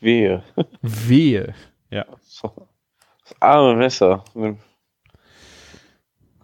Wehe. 0.00 0.42
Wehe. 0.82 1.54
So. 2.22 2.68
Das 3.24 3.40
arme 3.40 3.76
Messer. 3.76 4.24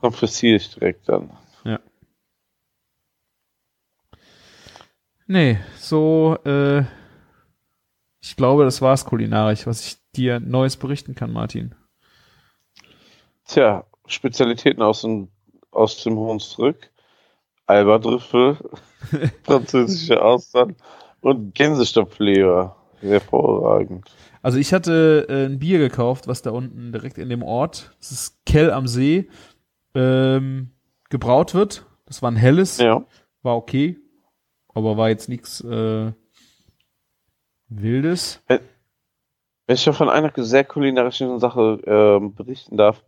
Konfessiere 0.00 0.56
ich 0.56 0.74
direkt 0.74 1.08
dann. 1.08 1.30
Nee, 5.28 5.58
so, 5.76 6.38
äh, 6.44 6.84
ich 8.20 8.36
glaube, 8.36 8.64
das 8.64 8.80
war's 8.80 9.04
kulinarisch, 9.04 9.66
was 9.66 9.84
ich 9.84 9.96
dir 10.14 10.38
Neues 10.38 10.76
berichten 10.76 11.16
kann, 11.16 11.32
Martin. 11.32 11.74
Tja, 13.44 13.84
Spezialitäten 14.06 14.82
aus 14.82 15.02
dem, 15.02 15.28
aus 15.72 16.02
dem 16.04 16.16
Hunsrück. 16.16 16.92
Alberdriffel, 17.66 18.58
französische 19.42 20.22
Austern 20.22 20.76
und 21.20 21.52
Gänsestopfleber. 21.56 22.76
Hervorragend. 23.00 24.08
Also 24.46 24.58
ich 24.58 24.72
hatte 24.72 25.26
äh, 25.28 25.46
ein 25.46 25.58
Bier 25.58 25.80
gekauft, 25.80 26.28
was 26.28 26.40
da 26.40 26.52
unten 26.52 26.92
direkt 26.92 27.18
in 27.18 27.28
dem 27.28 27.42
Ort, 27.42 27.96
das 27.98 28.12
ist 28.12 28.46
Kell 28.46 28.70
am 28.70 28.86
See, 28.86 29.28
ähm, 29.92 30.70
gebraut 31.10 31.52
wird. 31.52 31.84
Das 32.06 32.22
war 32.22 32.30
ein 32.30 32.36
helles, 32.36 32.78
Ja. 32.78 33.04
war 33.42 33.56
okay, 33.56 33.98
aber 34.72 34.96
war 34.96 35.08
jetzt 35.08 35.28
nichts 35.28 35.62
äh, 35.62 36.12
Wildes. 37.66 38.40
Wenn 38.46 38.60
ich 39.66 39.84
ja 39.84 39.92
von 39.92 40.08
einer 40.08 40.30
sehr 40.36 40.62
kulinarischen 40.62 41.40
Sache 41.40 41.80
ähm, 41.84 42.32
berichten 42.36 42.76
darf, 42.76 43.02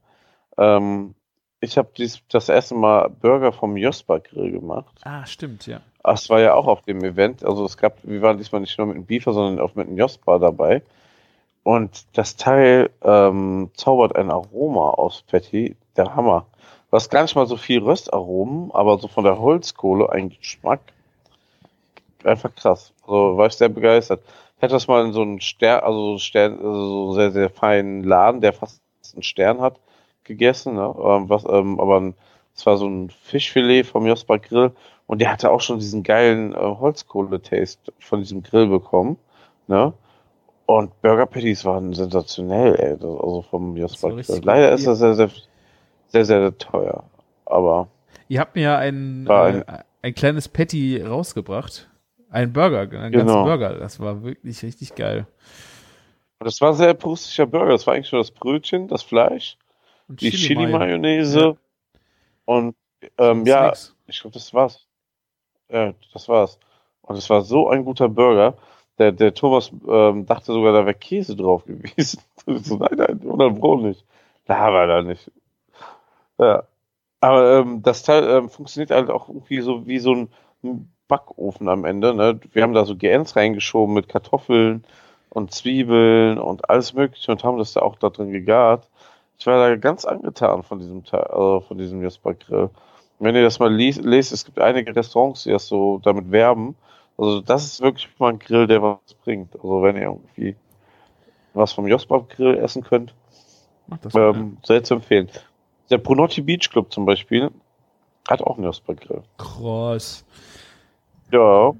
ähm, 0.56 1.14
ich 1.60 1.78
habe 1.78 1.90
das 2.30 2.48
erste 2.48 2.74
Mal 2.74 3.10
Burger 3.10 3.52
vom 3.52 3.76
Jospa 3.76 4.18
Grill 4.18 4.50
gemacht. 4.50 4.92
Ah, 5.04 5.24
stimmt, 5.24 5.68
ja. 5.68 5.82
Ach, 6.02 6.14
es 6.14 6.28
war 6.30 6.40
ja 6.40 6.54
auch 6.54 6.66
auf 6.66 6.82
dem 6.82 7.04
Event. 7.04 7.44
Also 7.44 7.64
es 7.64 7.76
gab, 7.76 7.98
wir 8.02 8.22
waren 8.22 8.38
diesmal 8.38 8.60
nicht 8.60 8.76
nur 8.76 8.88
mit 8.88 8.96
dem 8.96 9.06
Beaver, 9.06 9.32
sondern 9.32 9.64
auch 9.64 9.76
mit 9.76 9.86
dem 9.86 9.96
Jospa 9.96 10.40
dabei. 10.40 10.82
Und 11.68 12.06
das 12.16 12.36
Teil 12.36 12.88
ähm, 13.02 13.68
zaubert 13.74 14.16
ein 14.16 14.30
Aroma 14.30 14.88
aus 14.88 15.22
Patty, 15.30 15.76
der 15.98 16.14
Hammer. 16.14 16.46
Du 16.90 16.96
hast 16.96 17.10
gar 17.10 17.20
nicht 17.20 17.36
mal 17.36 17.46
so 17.46 17.58
viel 17.58 17.80
Röstaromen, 17.80 18.70
aber 18.72 18.96
so 18.96 19.06
von 19.06 19.24
der 19.24 19.38
Holzkohle 19.38 20.08
ein 20.08 20.30
Geschmack. 20.30 20.80
Einfach 22.24 22.54
krass. 22.54 22.94
Also 23.02 23.36
war 23.36 23.48
ich 23.48 23.52
sehr 23.52 23.68
begeistert. 23.68 24.22
Ich 24.56 24.62
hatte 24.62 24.72
das 24.72 24.88
mal 24.88 25.04
in 25.04 25.12
so 25.12 25.20
einem 25.20 25.40
Stern, 25.40 25.80
also 25.80 26.12
so 26.12 26.18
Stern, 26.18 26.56
also 26.56 26.86
so 26.86 27.12
sehr, 27.12 27.32
sehr 27.32 27.50
feinen 27.50 28.02
Laden, 28.02 28.40
der 28.40 28.54
fast 28.54 28.80
einen 29.12 29.22
Stern 29.22 29.60
hat, 29.60 29.78
gegessen. 30.24 30.74
Ne? 30.74 30.94
Ähm, 31.04 31.28
was, 31.28 31.44
ähm, 31.44 31.78
aber 31.80 32.14
es 32.56 32.64
war 32.64 32.78
so 32.78 32.88
ein 32.88 33.10
Fischfilet 33.10 33.84
vom 33.84 34.06
Jospa 34.06 34.38
Grill 34.38 34.72
und 35.06 35.20
der 35.20 35.30
hatte 35.30 35.50
auch 35.50 35.60
schon 35.60 35.80
diesen 35.80 36.02
geilen 36.02 36.54
äh, 36.54 36.56
Holzkohle-Taste 36.56 37.92
von 37.98 38.20
diesem 38.20 38.42
Grill 38.42 38.68
bekommen. 38.68 39.18
Ne? 39.66 39.92
Und 40.70 41.00
Burger 41.00 41.24
Patties 41.24 41.64
waren 41.64 41.94
sensationell, 41.94 42.74
ey. 42.74 42.90
Das, 42.98 43.04
also 43.04 43.40
vom 43.48 43.72
richtig 43.72 44.44
Leider 44.44 44.70
ist 44.72 44.86
das 44.86 44.98
sehr, 44.98 45.14
sehr, 45.14 45.30
sehr, 46.08 46.24
sehr 46.26 46.58
teuer. 46.58 47.04
Aber 47.46 47.88
Ihr 48.28 48.38
habt 48.40 48.54
mir 48.54 48.62
ja 48.64 48.76
ein, 48.76 49.26
War 49.26 49.46
ein, 49.46 49.62
äh, 49.66 49.78
ein 50.02 50.14
kleines 50.14 50.46
Patty 50.46 51.00
rausgebracht. 51.02 51.88
Ein 52.28 52.52
Burger, 52.52 52.80
einen 52.80 52.90
ganzen 53.12 53.28
Genau. 53.28 53.44
Burger. 53.44 53.78
Das 53.78 53.98
war 53.98 54.22
wirklich 54.22 54.62
richtig 54.62 54.94
geil. 54.94 55.26
das 56.40 56.60
war 56.60 56.72
ein 56.72 56.74
sehr 56.76 56.92
puristischer 56.92 57.46
Burger. 57.46 57.72
Das 57.72 57.86
war 57.86 57.94
eigentlich 57.94 58.12
nur 58.12 58.20
das 58.20 58.30
Brötchen, 58.30 58.88
das 58.88 59.02
Fleisch, 59.02 59.56
Und 60.06 60.20
die 60.20 60.28
Chili-Mayo. 60.30 60.68
Chili-Mayonnaise 60.68 61.40
Ja. 61.40 61.54
und 62.44 62.76
ähm, 63.16 63.46
ja, 63.46 63.68
nix. 63.68 63.94
Ich 64.06 64.20
glaube, 64.20 64.34
das 64.34 64.52
war's. 64.52 64.86
Ja, 65.70 65.94
das 66.12 66.28
war's. 66.28 66.58
Und 67.00 67.16
es 67.16 67.30
war 67.30 67.40
so 67.40 67.70
ein 67.70 67.86
guter 67.86 68.10
Burger. 68.10 68.52
Der, 68.98 69.12
der 69.12 69.34
Thomas 69.34 69.72
ähm, 69.88 70.26
dachte 70.26 70.52
sogar, 70.52 70.72
da 70.72 70.84
wäre 70.84 70.94
Käse 70.94 71.36
drauf 71.36 71.64
gewesen. 71.64 72.20
So, 72.46 72.78
nein, 72.78 72.96
nein, 72.96 73.20
oder 73.24 73.50
Brot 73.50 73.82
nicht. 73.82 74.06
Da 74.46 74.72
war 74.72 74.86
da 74.86 75.02
nicht. 75.02 75.30
Ja. 76.38 76.64
Aber 77.20 77.58
ähm, 77.58 77.82
das 77.82 78.02
Teil 78.02 78.24
ähm, 78.24 78.48
funktioniert 78.48 78.90
halt 78.90 79.10
auch 79.10 79.28
irgendwie 79.28 79.60
so 79.60 79.86
wie 79.86 79.98
so 79.98 80.14
ein, 80.14 80.28
Backofen 81.08 81.68
am 81.68 81.84
Ende. 81.84 82.14
Ne? 82.14 82.38
Wir 82.52 82.62
haben 82.62 82.74
da 82.74 82.84
so 82.84 82.96
Gans 82.96 83.34
reingeschoben 83.34 83.94
mit 83.94 84.08
Kartoffeln 84.08 84.84
und 85.30 85.52
Zwiebeln 85.52 86.38
und 86.38 86.70
alles 86.70 86.92
Mögliche 86.92 87.32
und 87.32 87.42
haben 87.42 87.58
das 87.58 87.72
da 87.72 87.80
auch 87.80 87.96
da 87.96 88.10
drin 88.10 88.30
gegart. 88.30 88.88
Ich 89.38 89.46
war 89.46 89.58
da 89.58 89.76
ganz 89.76 90.04
angetan 90.04 90.62
von 90.62 90.78
diesem 90.78 91.04
Teil, 91.04 91.24
also 91.24 91.60
von 91.60 91.78
diesem 91.78 92.02
Jesper 92.02 92.34
Grill. 92.34 92.70
Wenn 93.18 93.34
ihr 93.34 93.42
das 93.42 93.58
mal 93.58 93.72
liest, 93.72 94.02
lest, 94.02 94.32
es 94.32 94.44
gibt 94.44 94.60
einige 94.60 94.94
Restaurants, 94.94 95.44
die 95.44 95.50
das 95.50 95.66
so 95.66 95.98
damit 96.04 96.30
werben. 96.30 96.76
Also 97.18 97.40
das 97.40 97.64
ist 97.64 97.80
wirklich 97.80 98.08
mal 98.18 98.30
ein 98.30 98.38
Grill, 98.38 98.68
der 98.68 98.80
was 98.80 99.14
bringt. 99.24 99.54
Also 99.56 99.82
wenn 99.82 99.96
ihr 99.96 100.02
irgendwie 100.02 100.56
was 101.52 101.72
vom 101.72 101.88
Jospa 101.88 102.24
Grill 102.28 102.56
essen 102.56 102.84
könnt, 102.84 103.14
mal, 103.88 103.98
ähm, 104.14 104.58
sehr 104.64 104.84
zu 104.84 104.94
empfehlen. 104.94 105.28
Der 105.90 105.98
Brunotti 105.98 106.40
Beach 106.40 106.70
Club 106.70 106.92
zum 106.92 107.04
Beispiel 107.04 107.50
hat 108.28 108.40
auch 108.40 108.56
einen 108.56 108.64
Jospa 108.64 108.92
Grill. 108.92 109.22
ja. 109.22 109.44
Krass. 109.44 110.24
Ja, 111.32 111.74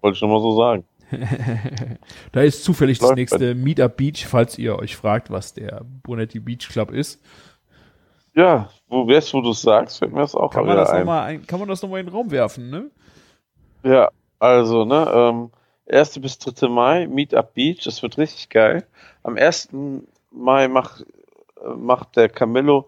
wollte 0.00 0.14
ich 0.14 0.20
nur 0.22 0.30
mal 0.30 0.40
so 0.40 0.56
sagen. 0.56 0.84
da 2.32 2.42
ist 2.42 2.64
zufällig 2.64 2.98
das 2.98 3.08
Läuft 3.08 3.16
nächste 3.16 3.54
Meetup 3.54 3.96
Beach, 3.96 4.26
falls 4.26 4.56
ihr 4.56 4.78
euch 4.78 4.96
fragt, 4.96 5.30
was 5.30 5.52
der 5.52 5.84
Brunetti 6.02 6.38
Beach 6.38 6.68
Club 6.68 6.92
ist. 6.92 7.20
Ja, 8.34 8.70
wo 8.88 9.06
wärst 9.06 9.34
wo 9.34 9.40
du 9.40 9.50
es 9.50 9.62
sagst, 9.62 9.98
fällt 9.98 10.12
mir 10.12 10.20
das 10.20 10.34
auch 10.34 10.50
Kann 10.50 10.66
man 10.66 10.76
das 10.76 10.90
ein. 10.90 11.00
nochmal 11.00 11.24
ein, 11.24 11.46
kann 11.46 11.58
man 11.58 11.68
das 11.68 11.82
nochmal 11.82 12.00
in 12.00 12.06
den 12.06 12.14
Raum 12.14 12.30
werfen, 12.30 12.70
ne? 12.70 12.90
Ja, 13.82 14.10
also, 14.44 14.84
ne, 14.84 15.10
ähm, 15.14 15.50
1. 15.90 16.20
bis 16.20 16.38
3. 16.38 16.68
Mai, 16.68 17.06
Meetup 17.06 17.54
Beach, 17.54 17.84
das 17.84 18.02
wird 18.02 18.18
richtig 18.18 18.50
geil. 18.50 18.86
Am 19.22 19.36
1. 19.38 19.70
Mai 20.30 20.68
macht, 20.68 21.06
äh, 21.62 21.68
macht 21.70 22.16
der 22.16 22.28
Camillo 22.28 22.86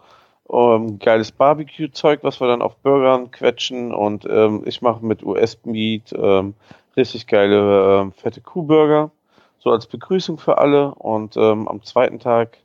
ähm, 0.50 0.98
geiles 0.98 1.32
Barbecue-Zeug, 1.32 2.20
was 2.22 2.40
wir 2.40 2.48
dann 2.48 2.60
auf 2.60 2.76
Burgern 2.76 3.30
quetschen 3.30 3.94
und 3.94 4.26
ähm, 4.28 4.64
ich 4.66 4.82
mache 4.82 5.04
mit 5.04 5.24
US-Meat 5.24 6.12
ähm, 6.12 6.54
richtig 6.96 7.26
geile 7.26 8.00
ähm, 8.00 8.12
fette 8.12 8.42
Kuhburger, 8.42 9.10
so 9.58 9.70
als 9.70 9.86
Begrüßung 9.86 10.36
für 10.38 10.58
alle 10.58 10.94
und 10.94 11.36
ähm, 11.38 11.68
am 11.68 11.82
zweiten 11.82 12.18
Tag 12.18 12.58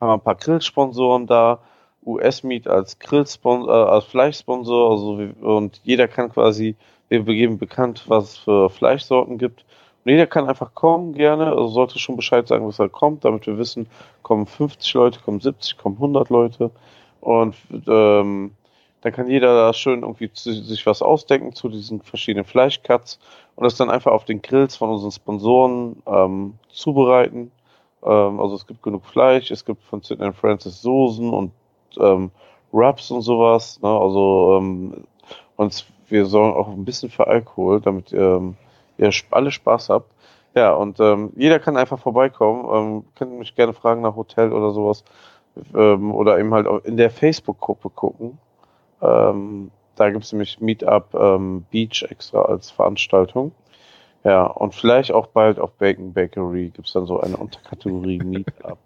haben 0.00 0.10
wir 0.10 0.14
ein 0.14 0.20
paar 0.20 0.36
Grillsponsoren 0.36 1.26
da, 1.26 1.58
US-Meat 2.06 2.68
als 2.68 3.00
Grillsponsor, 3.00 3.68
äh, 3.68 3.90
als 3.90 4.04
Fleischsponsor, 4.04 4.90
also 4.90 5.12
und 5.40 5.80
jeder 5.82 6.06
kann 6.06 6.30
quasi 6.30 6.76
wir 7.08 7.22
geben 7.22 7.58
bekannt, 7.58 8.04
was 8.06 8.24
es 8.32 8.38
für 8.38 8.70
Fleischsorten 8.70 9.38
gibt. 9.38 9.64
Und 10.04 10.12
jeder 10.12 10.26
kann 10.26 10.48
einfach 10.48 10.74
kommen, 10.74 11.14
gerne. 11.14 11.46
Also 11.46 11.68
sollte 11.68 11.98
schon 11.98 12.16
Bescheid 12.16 12.46
sagen, 12.48 12.66
was 12.66 12.78
er 12.78 12.88
kommt, 12.88 13.24
damit 13.24 13.46
wir 13.46 13.58
wissen, 13.58 13.88
kommen 14.22 14.46
50 14.46 14.94
Leute, 14.94 15.20
kommen 15.20 15.40
70, 15.40 15.76
kommen 15.76 15.96
100 15.96 16.30
Leute. 16.30 16.70
Und 17.20 17.56
ähm, 17.86 18.52
dann 19.00 19.12
kann 19.12 19.28
jeder 19.28 19.54
da 19.54 19.72
schön 19.72 20.02
irgendwie 20.02 20.32
zu, 20.32 20.52
sich 20.52 20.86
was 20.86 21.02
ausdenken 21.02 21.52
zu 21.52 21.68
diesen 21.68 22.00
verschiedenen 22.00 22.44
Fleischcuts 22.44 23.18
und 23.54 23.64
das 23.64 23.76
dann 23.76 23.90
einfach 23.90 24.12
auf 24.12 24.24
den 24.24 24.42
Grills 24.42 24.76
von 24.76 24.90
unseren 24.90 25.12
Sponsoren 25.12 26.02
ähm, 26.06 26.54
zubereiten. 26.68 27.50
Ähm, 28.02 28.40
also 28.40 28.54
es 28.56 28.66
gibt 28.66 28.82
genug 28.82 29.04
Fleisch, 29.06 29.50
es 29.50 29.64
gibt 29.64 29.82
von 29.84 30.02
Sidney 30.02 30.32
Francis 30.32 30.82
Soßen 30.82 31.30
und 31.30 31.52
ähm, 31.98 32.30
Rubs 32.72 33.10
und 33.10 33.22
sowas. 33.22 33.80
Ne? 33.82 33.88
Also 33.88 34.58
ähm, 34.60 35.04
und 35.56 35.86
wir 36.10 36.26
sorgen 36.26 36.56
auch 36.56 36.68
ein 36.68 36.84
bisschen 36.84 37.10
für 37.10 37.26
Alkohol, 37.26 37.80
damit 37.80 38.12
ähm, 38.12 38.56
ihr 38.96 39.10
alle 39.30 39.50
Spaß 39.50 39.88
habt. 39.90 40.10
Ja, 40.54 40.72
und 40.74 40.98
ähm, 41.00 41.30
jeder 41.36 41.58
kann 41.58 41.76
einfach 41.76 41.98
vorbeikommen. 41.98 42.64
Ähm, 42.98 43.04
könnt 43.14 43.38
mich 43.38 43.54
gerne 43.54 43.72
fragen 43.72 44.00
nach 44.02 44.16
Hotel 44.16 44.52
oder 44.52 44.70
sowas. 44.72 45.04
Ähm, 45.74 46.12
oder 46.14 46.38
eben 46.38 46.52
halt 46.54 46.66
auch 46.66 46.84
in 46.84 46.96
der 46.96 47.10
Facebook-Gruppe 47.10 47.90
gucken. 47.90 48.38
Ähm, 49.02 49.70
da 49.96 50.10
gibt's 50.10 50.32
nämlich 50.32 50.60
Meetup 50.60 51.14
ähm, 51.14 51.64
Beach 51.70 52.04
extra 52.08 52.42
als 52.42 52.70
Veranstaltung. 52.70 53.52
Ja, 54.24 54.44
und 54.44 54.74
vielleicht 54.74 55.12
auch 55.12 55.26
bald 55.28 55.58
auf 55.60 55.72
Bacon 55.72 56.12
Bakery 56.12 56.70
gibt's 56.74 56.92
dann 56.92 57.06
so 57.06 57.20
eine 57.20 57.36
Unterkategorie 57.36 58.18
Meetup. 58.24 58.78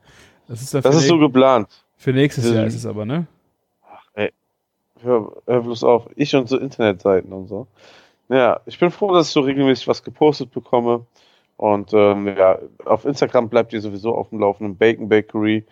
Das 0.48 0.60
ist, 0.62 0.74
Das 0.74 0.94
ist 0.94 1.08
so 1.08 1.18
geplant. 1.18 1.68
für 1.96 2.12
nächstes 2.12 2.52
Jahr 2.52 2.66
ist 2.66 2.74
es 2.74 2.84
aber, 2.86 3.04
ne? 3.06 3.26
Hör, 5.02 5.42
hör 5.46 5.60
bloß 5.60 5.84
auf. 5.84 6.08
Ich 6.16 6.34
und 6.34 6.48
so 6.48 6.58
Internetseiten 6.58 7.32
und 7.32 7.48
so. 7.48 7.66
Ja, 8.28 8.60
ich 8.66 8.78
bin 8.78 8.90
froh, 8.90 9.12
dass 9.12 9.28
ich 9.28 9.32
so 9.32 9.40
regelmäßig 9.40 9.88
was 9.88 10.02
gepostet 10.02 10.52
bekomme. 10.52 11.06
Und 11.56 11.92
ähm, 11.92 12.26
ja, 12.36 12.58
auf 12.84 13.04
Instagram 13.04 13.48
bleibt 13.48 13.72
ihr 13.72 13.80
sowieso 13.80 14.14
auf 14.14 14.30
dem 14.30 14.40
Laufenden 14.40 14.76
Bacon 14.76 15.08
Bakery. 15.08 15.64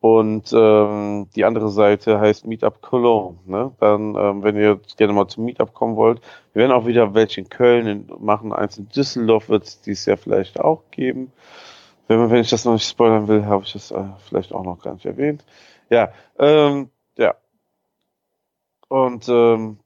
Und 0.00 0.50
ähm, 0.54 1.28
die 1.36 1.44
andere 1.44 1.68
Seite 1.68 2.18
heißt 2.20 2.46
Meetup 2.46 2.80
Cologne. 2.80 3.38
Ne? 3.44 3.72
Dann, 3.80 4.14
ähm, 4.16 4.42
wenn 4.42 4.56
ihr 4.56 4.80
gerne 4.96 5.12
mal 5.12 5.28
zum 5.28 5.44
Meetup 5.44 5.74
kommen 5.74 5.96
wollt, 5.96 6.20
wir 6.52 6.60
werden 6.60 6.72
auch 6.72 6.86
wieder 6.86 7.14
welche 7.14 7.40
in 7.42 7.48
Köln 7.50 8.10
machen. 8.18 8.52
Eins 8.52 8.78
in 8.78 8.88
Düsseldorf 8.88 9.48
wird 9.50 9.64
es 9.64 9.80
dieses 9.82 10.06
Jahr 10.06 10.16
vielleicht 10.16 10.58
auch 10.58 10.84
geben. 10.90 11.32
Wenn, 12.08 12.30
wenn 12.30 12.40
ich 12.40 12.50
das 12.50 12.64
noch 12.64 12.72
nicht 12.72 12.88
spoilern 12.88 13.28
will, 13.28 13.44
habe 13.44 13.64
ich 13.64 13.74
das 13.74 13.90
äh, 13.90 14.04
vielleicht 14.26 14.52
auch 14.52 14.64
noch 14.64 14.82
gar 14.82 14.94
nicht 14.94 15.06
erwähnt. 15.06 15.44
Ja, 15.90 16.12
ähm, 16.38 16.88
ja. 17.18 17.34
Und 18.90 19.28
ähm, 19.28 19.78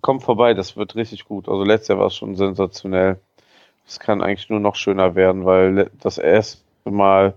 kommt 0.00 0.22
vorbei, 0.22 0.54
das 0.54 0.76
wird 0.76 0.94
richtig 0.94 1.24
gut. 1.24 1.48
Also 1.48 1.64
letztes 1.64 1.88
Jahr 1.88 1.98
war 1.98 2.06
es 2.06 2.14
schon 2.14 2.36
sensationell. 2.36 3.20
Es 3.88 3.98
kann 3.98 4.22
eigentlich 4.22 4.48
nur 4.48 4.60
noch 4.60 4.76
schöner 4.76 5.16
werden, 5.16 5.44
weil 5.44 5.90
das 6.00 6.18
erste 6.18 6.62
Mal 6.84 7.34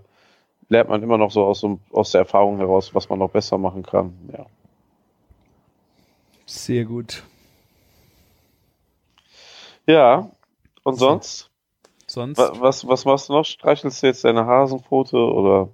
lernt 0.68 0.88
man 0.88 1.02
immer 1.02 1.18
noch 1.18 1.32
so 1.32 1.44
aus, 1.44 1.66
aus 1.90 2.12
der 2.12 2.20
Erfahrung 2.20 2.58
heraus, 2.58 2.94
was 2.94 3.08
man 3.08 3.18
noch 3.18 3.30
besser 3.30 3.58
machen 3.58 3.82
kann. 3.82 4.16
Ja. 4.32 4.46
Sehr 6.46 6.84
gut. 6.84 7.24
Ja, 9.84 10.30
und 10.84 10.94
so. 10.94 11.06
sonst? 11.08 11.50
Sonst? 12.06 12.38
Was, 12.38 12.60
was, 12.60 12.86
was 12.86 13.04
machst 13.04 13.28
du 13.28 13.32
noch? 13.32 13.44
Streichelst 13.44 14.00
du 14.00 14.06
jetzt 14.06 14.24
deine 14.24 14.46
Hasenpfote 14.46 15.16
oder? 15.16 15.70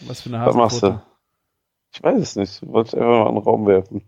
Was 0.00 0.20
für 0.20 0.28
eine 0.28 0.40
Hasenpfote? 0.40 0.62
Was 0.62 0.82
machst 0.82 0.82
du? 0.82 1.07
Ich 1.92 2.02
weiß 2.02 2.20
es 2.20 2.36
nicht. 2.36 2.66
Wollte 2.66 2.96
einfach 2.96 3.24
mal 3.24 3.28
in 3.28 3.34
den 3.34 3.44
Raum 3.44 3.66
werfen. 3.66 4.02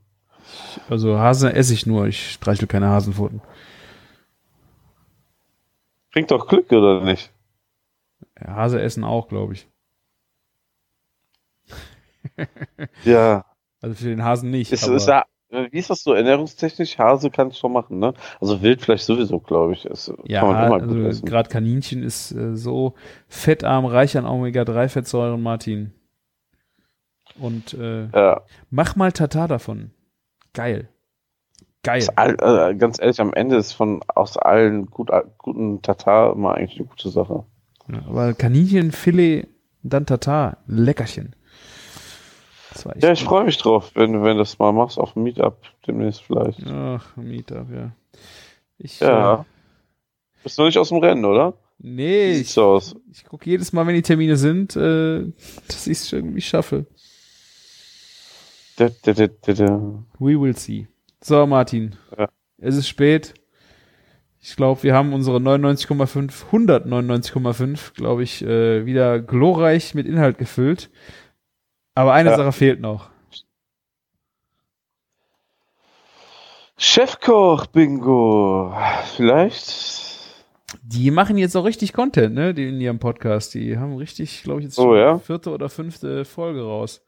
Also 0.89 1.19
Hasen 1.19 1.51
esse 1.51 1.74
ich 1.74 1.86
nur, 1.86 2.07
ich 2.07 2.32
streichel 2.32 2.66
keine 2.66 2.89
Hasenpfoten. 2.89 3.40
Bringt 6.12 6.31
doch 6.31 6.48
Glück, 6.48 6.70
oder 6.73 7.02
nicht? 7.02 7.32
Ja, 8.40 8.57
Hase 8.57 8.81
essen 8.81 9.05
auch, 9.05 9.28
glaube 9.28 9.55
ich. 9.55 9.69
ja. 13.05 13.44
Also 13.81 13.94
für 13.94 14.09
den 14.09 14.24
Hasen 14.24 14.51
nicht. 14.51 14.73
Ist, 14.73 14.86
ist 14.86 15.07
da, 15.07 15.24
wie 15.51 15.78
ist 15.78 15.90
das 15.90 16.02
so 16.02 16.12
ernährungstechnisch? 16.12 16.98
Hase 16.98 17.31
kann 17.31 17.51
ich 17.51 17.59
schon 17.59 17.73
machen, 17.73 17.98
ne? 17.98 18.15
Also 18.40 18.61
Wild 18.61 18.82
vielleicht 18.82 19.05
sowieso, 19.05 19.39
glaube 19.39 19.73
ich. 19.73 19.85
Ist, 19.85 20.12
ja, 20.24 20.43
also 20.43 21.23
gerade 21.23 21.48
Kaninchen 21.48 22.02
ist 22.02 22.32
äh, 22.32 22.57
so 22.57 22.94
fettarm, 23.28 23.86
reich 23.86 24.16
an 24.16 24.27
Omega-3-Fettsäuren, 24.27 25.40
Martin. 25.40 25.93
Und 27.41 27.75
äh, 27.75 28.09
ja. 28.09 28.43
mach 28.71 28.97
mal 28.97 29.12
Tatar 29.12 29.49
davon. 29.49 29.93
Geil. 30.53 30.89
Geil. 31.83 32.07
All, 32.17 32.37
äh, 32.41 32.75
ganz 32.75 33.01
ehrlich, 33.01 33.21
am 33.21 33.33
Ende 33.33 33.57
ist 33.57 33.73
von 33.73 34.03
aus 34.15 34.37
allen 34.37 34.87
gut, 34.87 35.11
guten 35.39 35.81
Tatar 35.81 36.35
immer 36.35 36.55
eigentlich 36.55 36.79
eine 36.79 36.89
gute 36.89 37.09
Sache. 37.09 37.45
Ja, 37.91 38.03
aber 38.07 38.35
Kaninchenfilet, 38.35 39.49
dann 39.83 40.05
Tatar, 40.05 40.59
Leckerchen. 40.67 41.35
Ja, 43.01 43.12
ich 43.12 43.25
freue 43.25 43.45
mich 43.45 43.59
drauf, 43.59 43.93
wenn 43.95 44.12
du 44.12 44.35
das 44.37 44.59
mal 44.59 44.73
machst 44.73 44.99
auf 44.99 45.15
dem 45.15 45.25
Meetup 45.25 45.59
demnächst 45.87 46.23
vielleicht. 46.23 46.65
Ach, 46.67 47.17
Meetup, 47.17 47.67
ja. 47.73 47.93
Ich, 48.79 49.01
ja. 49.01 49.41
Äh, 49.41 49.45
Bist 50.45 50.59
du 50.59 50.65
nicht 50.65 50.79
aus 50.79 50.91
dem 50.91 50.99
Rennen, 50.99 51.25
oder? 51.25 51.55
Nee, 51.79 52.33
ich, 52.33 52.57
ich 53.11 53.25
gucke 53.25 53.49
jedes 53.49 53.73
Mal, 53.73 53.87
wenn 53.87 53.95
die 53.95 54.03
Termine 54.03 54.37
sind, 54.37 54.77
äh, 54.77 55.25
dass 55.67 55.87
ich 55.87 55.99
es 55.99 56.12
irgendwie 56.12 56.43
schaffe. 56.43 56.87
We 60.19 60.40
will 60.40 60.57
see. 60.57 60.89
So, 61.20 61.47
Martin. 61.47 61.97
Ja. 62.16 62.28
Es 62.59 62.77
ist 62.77 62.89
spät. 62.89 63.35
Ich 64.43 64.57
glaube, 64.57 64.82
wir 64.82 64.94
haben 64.94 65.12
unsere 65.12 65.36
99,5, 65.36 66.47
199,5, 66.51 67.94
glaube 67.94 68.23
ich, 68.23 68.43
äh, 68.43 68.86
wieder 68.86 69.20
glorreich 69.20 69.94
mit 69.94 70.07
Inhalt 70.07 70.39
gefüllt. 70.39 70.90
Aber 71.94 72.15
eine 72.15 72.31
ja. 72.31 72.36
Sache 72.36 72.52
fehlt 72.52 72.81
noch. 72.81 73.11
Chefkoch 76.78 77.66
Bingo. 77.66 78.74
Vielleicht. 79.15 79.90
Die 80.82 81.11
machen 81.11 81.36
jetzt 81.36 81.55
auch 81.55 81.66
richtig 81.66 81.93
Content, 81.93 82.35
ne? 82.35 82.55
Die 82.55 82.69
in 82.69 82.81
ihrem 82.81 82.98
Podcast. 82.98 83.52
Die 83.52 83.77
haben 83.77 83.97
richtig, 83.97 84.43
glaube 84.43 84.61
ich, 84.61 84.66
jetzt 84.66 84.78
oh, 84.78 84.97
ja? 84.97 85.19
vierte 85.19 85.51
oder 85.51 85.69
fünfte 85.69 86.24
Folge 86.24 86.62
raus. 86.62 87.02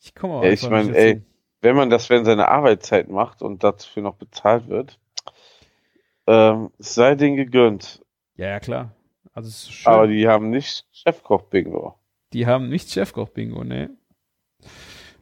Ich 0.00 0.14
komme 0.14 0.34
auch 0.34 0.44
ja, 0.44 0.50
Ich 0.50 0.68
meine, 0.68 0.96
ey, 0.96 1.22
wenn 1.62 1.76
man 1.76 1.90
das 1.90 2.10
während 2.10 2.26
seiner 2.26 2.48
Arbeitszeit 2.48 3.08
macht 3.08 3.42
und 3.42 3.64
dafür 3.64 4.02
noch 4.02 4.14
bezahlt 4.14 4.68
wird, 4.68 4.98
ähm, 6.26 6.70
sei 6.78 7.14
denen 7.14 7.36
gegönnt. 7.36 8.04
Ja, 8.36 8.48
ja, 8.48 8.60
klar. 8.60 8.92
Also 9.32 9.48
es 9.48 9.62
ist 9.64 9.72
schön. 9.72 9.92
Aber 9.92 10.06
die 10.06 10.28
haben 10.28 10.50
nicht 10.50 10.86
Chefkoch-Bingo. 10.92 11.94
Die 12.32 12.46
haben 12.46 12.68
nicht 12.68 12.90
Chefkoch-Bingo, 12.90 13.64
ne? 13.64 13.90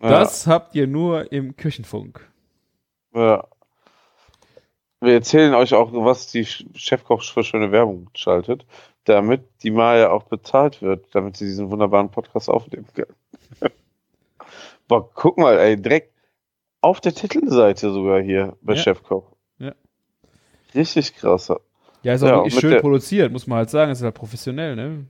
Das 0.00 0.44
ja. 0.44 0.52
habt 0.52 0.74
ihr 0.74 0.86
nur 0.86 1.32
im 1.32 1.56
Küchenfunk. 1.56 2.28
Ja. 3.14 3.46
Wir 5.00 5.14
erzählen 5.14 5.54
euch 5.54 5.74
auch, 5.74 5.92
was 5.92 6.28
die 6.28 6.46
Chefkoch 6.46 7.22
für 7.22 7.44
schöne 7.44 7.72
Werbung 7.72 8.08
schaltet, 8.14 8.66
damit 9.04 9.42
die 9.62 9.70
Maya 9.70 10.10
auch 10.10 10.24
bezahlt 10.24 10.80
wird, 10.80 11.14
damit 11.14 11.36
sie 11.36 11.44
diesen 11.44 11.70
wunderbaren 11.70 12.10
Podcast 12.10 12.48
aufnehmen 12.48 12.86
kann. 12.94 13.06
Boah, 14.94 15.10
guck 15.12 15.38
mal, 15.38 15.58
ey, 15.58 15.76
direkt 15.76 16.12
auf 16.80 17.00
der 17.00 17.12
Titelseite 17.12 17.90
sogar 17.90 18.20
hier 18.22 18.56
bei 18.60 18.74
ja. 18.74 18.80
Chefkoch. 18.80 19.32
Ja. 19.58 19.74
Richtig 20.72 21.16
krass. 21.16 21.52
Ja, 22.02 22.12
ist 22.12 22.22
auch 22.22 22.28
ja, 22.28 22.36
wirklich 22.36 22.60
schön 22.60 22.80
produziert, 22.80 23.32
muss 23.32 23.48
man 23.48 23.58
halt 23.58 23.70
sagen. 23.70 23.90
Ist 23.90 24.02
halt 24.02 24.14
professionell, 24.14 24.76
ne? 24.76 25.06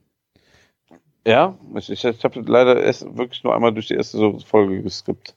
Ja, 1.26 1.58
ich, 1.74 1.90
ich, 1.90 2.02
ich 2.02 2.24
habe 2.24 2.40
leider 2.46 2.82
erst 2.82 3.14
wirklich 3.14 3.44
nur 3.44 3.54
einmal 3.54 3.74
durch 3.74 3.88
die 3.88 3.94
erste 3.94 4.38
Folge 4.40 4.82
geskippt. 4.82 5.36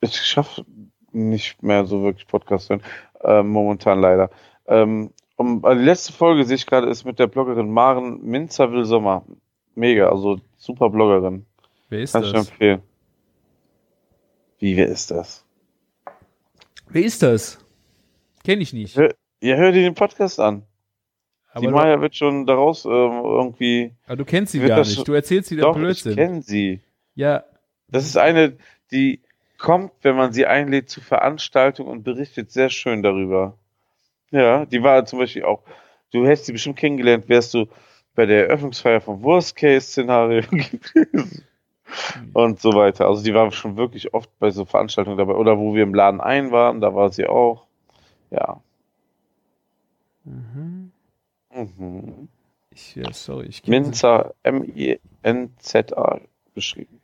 Ich 0.00 0.16
schaffe 0.16 0.64
nicht 1.12 1.62
mehr 1.62 1.84
so 1.84 2.02
wirklich 2.02 2.26
Podcast 2.26 2.70
hören. 2.70 2.82
Äh, 3.20 3.42
momentan 3.42 4.00
leider. 4.00 4.30
Ähm, 4.66 5.10
um, 5.36 5.62
also 5.66 5.78
die 5.78 5.84
letzte 5.84 6.14
Folge 6.14 6.44
sehe 6.44 6.56
ich 6.56 6.66
gerade 6.66 6.86
ist 6.86 7.04
mit 7.04 7.18
der 7.18 7.26
Bloggerin 7.26 7.70
Maren 7.70 8.24
Minzer 8.24 8.72
will 8.72 8.86
Sommer. 8.86 9.22
Mega, 9.74 10.08
also 10.08 10.40
super 10.56 10.88
Bloggerin. 10.88 11.44
Wer 11.94 12.02
ist 12.02 12.12
das? 12.12 12.26
Ich 12.26 12.34
empfehlen. 12.34 12.82
Wie, 14.58 14.76
wer 14.76 14.88
ist 14.88 15.12
das? 15.12 15.44
Wer 16.88 17.04
ist 17.04 17.22
das? 17.22 17.64
Kenn 18.42 18.60
ich 18.60 18.72
nicht. 18.72 18.96
Hör, 18.96 19.14
ja, 19.40 19.54
hör 19.54 19.70
dir 19.70 19.82
den 19.82 19.94
Podcast 19.94 20.40
an. 20.40 20.64
Aber 21.52 21.66
die 21.66 21.72
Maya 21.72 22.00
wird 22.00 22.16
schon 22.16 22.46
daraus 22.46 22.84
ähm, 22.84 22.90
irgendwie. 22.90 23.94
Aber 24.06 24.16
du 24.16 24.24
kennst 24.24 24.50
sie 24.50 24.58
gar 24.58 24.80
nicht. 24.80 25.06
Du 25.06 25.12
erzählst 25.12 25.50
sie 25.50 25.54
der 25.54 25.66
Doch, 25.66 25.76
Blödsinn. 25.76 26.10
Ich 26.10 26.16
kenne 26.16 26.42
sie. 26.42 26.80
Ja. 27.14 27.44
Das 27.86 28.06
ist 28.06 28.16
eine, 28.16 28.56
die 28.90 29.22
kommt, 29.58 29.92
wenn 30.02 30.16
man 30.16 30.32
sie 30.32 30.46
einlädt 30.46 30.90
zu 30.90 31.00
Veranstaltungen 31.00 31.90
und 31.90 32.02
berichtet 32.02 32.50
sehr 32.50 32.70
schön 32.70 33.04
darüber. 33.04 33.56
Ja, 34.32 34.66
die 34.66 34.82
war 34.82 35.04
zum 35.04 35.20
Beispiel 35.20 35.44
auch. 35.44 35.62
Du 36.10 36.26
hättest 36.26 36.46
sie 36.46 36.52
bestimmt 36.52 36.76
kennengelernt, 36.76 37.28
wärst 37.28 37.54
du 37.54 37.66
bei 38.16 38.26
der 38.26 38.48
Eröffnungsfeier 38.48 39.00
vom 39.00 39.22
Worst 39.22 39.54
Case 39.54 39.86
Szenario 39.86 40.42
gewesen. 40.50 41.44
Und 42.32 42.60
so 42.60 42.72
weiter. 42.72 43.06
Also 43.06 43.22
die 43.22 43.34
war 43.34 43.50
schon 43.50 43.76
wirklich 43.76 44.14
oft 44.14 44.30
bei 44.38 44.50
so 44.50 44.64
Veranstaltungen 44.64 45.18
dabei. 45.18 45.34
Oder 45.34 45.58
wo 45.58 45.74
wir 45.74 45.82
im 45.82 45.94
Laden 45.94 46.20
ein 46.20 46.50
waren, 46.50 46.80
da 46.80 46.94
war 46.94 47.10
sie 47.10 47.26
auch. 47.26 47.66
Ja. 48.30 48.60
Mhm. 50.24 50.92
Mhm. 51.54 52.28
Ich, 52.70 52.96
ja, 52.96 53.12
sorry, 53.12 53.46
ich 53.46 53.66
Minza, 53.66 54.34
M-I-N-Z-A 54.42 56.20
geschrieben. 56.54 57.00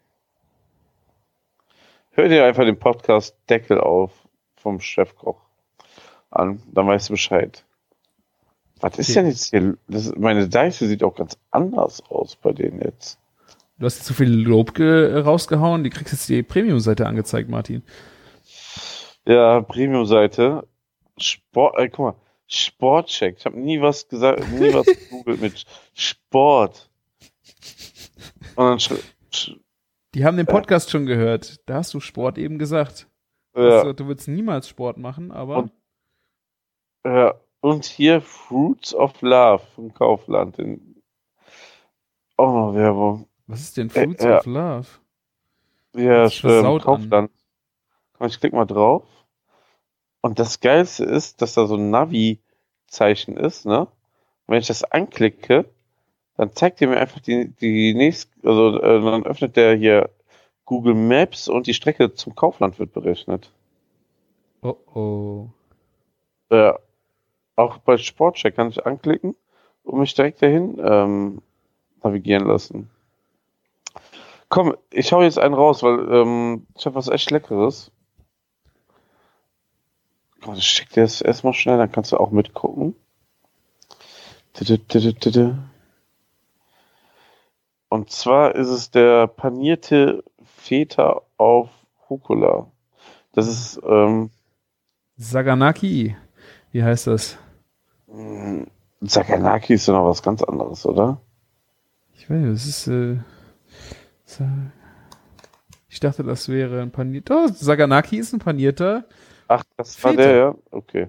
Hör 2.12 2.28
dir 2.28 2.44
einfach 2.44 2.64
den 2.64 2.78
Podcast 2.78 3.36
Deckel 3.48 3.78
auf 3.80 4.12
vom 4.56 4.80
Chefkoch 4.80 5.40
an, 6.30 6.60
dann 6.72 6.86
weißt 6.86 7.08
du 7.08 7.12
Bescheid. 7.12 7.64
Was 8.80 8.98
ist 8.98 9.14
denn 9.14 9.26
jetzt 9.26 9.50
hier? 9.50 9.76
Das, 9.88 10.14
meine 10.16 10.50
Seite 10.50 10.86
sieht 10.86 11.04
auch 11.04 11.14
ganz 11.14 11.36
anders 11.50 12.02
aus 12.08 12.36
bei 12.36 12.52
denen 12.52 12.80
jetzt. 12.80 13.18
Du 13.81 13.86
hast 13.86 14.05
zu 14.05 14.12
viel 14.12 14.31
Lob 14.31 14.78
rausgehauen, 14.78 15.82
die 15.85 15.89
kriegst 15.89 16.12
jetzt 16.12 16.28
die 16.28 16.43
Premium-Seite 16.43 17.07
angezeigt, 17.07 17.48
Martin. 17.48 17.82
Ja, 19.27 19.62
Premium-Seite. 19.62 20.69
Sport, 21.16 21.78
äh, 21.78 21.89
guck 21.89 21.98
mal, 21.98 22.15
Sportcheck. 22.47 23.36
Ich 23.39 23.47
habe 23.47 23.59
nie 23.59 23.81
was 23.81 24.07
gesagt, 24.07 24.47
nie 24.52 24.74
was 24.74 24.85
gegoogelt 25.09 25.40
mit 25.40 25.65
Sport. 25.94 26.90
die 30.15 30.24
haben 30.27 30.36
den 30.36 30.47
Podcast 30.47 30.89
ja. 30.89 30.93
schon 30.93 31.07
gehört. 31.07 31.66
Da 31.66 31.77
hast 31.77 31.94
du 31.94 32.01
Sport 32.01 32.36
eben 32.36 32.59
gesagt. 32.59 33.09
Ja. 33.57 33.62
Also, 33.62 33.94
du 33.94 34.07
würdest 34.09 34.28
niemals 34.28 34.69
Sport 34.69 34.98
machen, 34.98 35.32
aber. 35.32 35.57
Und, 35.57 35.73
ja, 37.07 37.35
und 37.61 37.86
hier 37.86 38.20
Fruits 38.20 38.94
of 38.94 39.23
Love 39.23 39.62
vom 39.74 39.94
Kaufland. 39.94 40.59
In, 40.59 41.02
auch 42.36 42.52
noch 42.52 42.74
Werbung. 42.74 43.30
Was 43.51 43.62
ist 43.62 43.77
denn 43.77 43.90
Fruits 43.90 44.24
äh, 44.24 44.36
of 44.36 44.47
Love? 44.47 44.86
Ja, 45.97 46.31
stimmt. 46.31 46.82
Kaufland. 46.82 47.32
An. 48.18 48.28
Ich 48.28 48.39
klick 48.39 48.52
mal 48.52 48.64
drauf. 48.64 49.05
Und 50.20 50.39
das 50.39 50.60
Geilste 50.60 51.05
ist, 51.05 51.43
dass 51.43 51.55
da 51.55 51.66
so 51.66 51.74
ein 51.74 51.90
Navi 51.90 52.39
Zeichen 52.86 53.36
ist, 53.36 53.66
ne? 53.66 53.81
Und 53.81 53.89
wenn 54.47 54.60
ich 54.60 54.68
das 54.68 54.85
anklicke, 54.85 55.64
dann 56.36 56.55
zeigt 56.55 56.81
er 56.81 56.89
mir 56.89 56.98
einfach 56.98 57.20
die, 57.20 57.48
die 57.48 57.94
nächste, 57.94 58.31
also 58.44 58.81
äh, 58.81 59.02
dann 59.02 59.27
öffnet 59.27 59.56
der 59.56 59.74
hier 59.74 60.10
Google 60.64 60.94
Maps 60.94 61.48
und 61.48 61.66
die 61.66 61.74
Strecke 61.74 62.14
zum 62.14 62.36
Kaufland 62.36 62.78
wird 62.78 62.93
berechnet. 62.93 63.52
Oh 64.62 64.77
oh. 64.94 65.48
Äh, 66.51 66.74
auch 67.56 67.78
bei 67.78 67.97
Sportcheck 67.97 68.55
kann 68.55 68.68
ich 68.68 68.86
anklicken 68.86 69.35
und 69.82 69.98
mich 69.98 70.14
direkt 70.14 70.40
dahin 70.40 70.81
ähm, 70.81 71.43
navigieren 72.02 72.47
lassen. 72.47 72.90
Komm, 74.51 74.77
ich 74.90 75.12
hau 75.12 75.22
jetzt 75.22 75.39
einen 75.39 75.55
raus, 75.55 75.85
weil 75.85 76.12
ähm, 76.12 76.66
ich 76.77 76.85
habe 76.85 76.97
was 76.97 77.06
echt 77.06 77.31
Leckeres. 77.31 77.93
Komm, 80.43 80.55
ich 80.55 80.64
schick 80.64 80.90
dir 80.90 81.02
das 81.02 81.20
erstmal 81.20 81.55
schnell, 81.55 81.78
dann 81.78 81.93
kannst 81.93 82.10
du 82.10 82.16
auch 82.16 82.32
mitgucken. 82.32 82.97
Und 87.89 88.10
zwar 88.10 88.56
ist 88.56 88.68
es 88.68 88.90
der 88.90 89.28
panierte 89.28 90.24
Feta 90.43 91.22
auf 91.36 91.70
Rucola. 92.10 92.66
Das 93.32 93.47
ist 93.47 93.81
ähm, 93.86 94.31
Saganaki. 95.16 96.16
Wie 96.72 96.82
heißt 96.82 97.06
das? 97.06 97.39
Saganaki 99.01 99.74
ist 99.74 99.86
ja 99.86 99.94
noch 99.94 100.06
was 100.06 100.24
ganz 100.24 100.43
anderes, 100.43 100.85
oder? 100.86 101.20
Ich 102.14 102.28
weiß 102.28 102.36
nicht, 102.36 102.52
das 102.52 102.66
ist. 102.66 102.89
Äh, 102.89 103.18
ich 105.89 106.01
dachte, 106.01 106.23
das 106.23 106.48
wäre 106.48 106.82
ein 106.82 106.93
panierter. 106.93 107.44
Oh, 107.44 107.48
Saganaki 107.52 108.19
ist 108.19 108.32
ein 108.32 108.39
panierter. 108.39 109.05
Ach, 109.48 109.65
das 109.77 110.02
war 110.05 110.15
der, 110.15 110.36
ja? 110.36 110.55
Okay. 110.70 111.09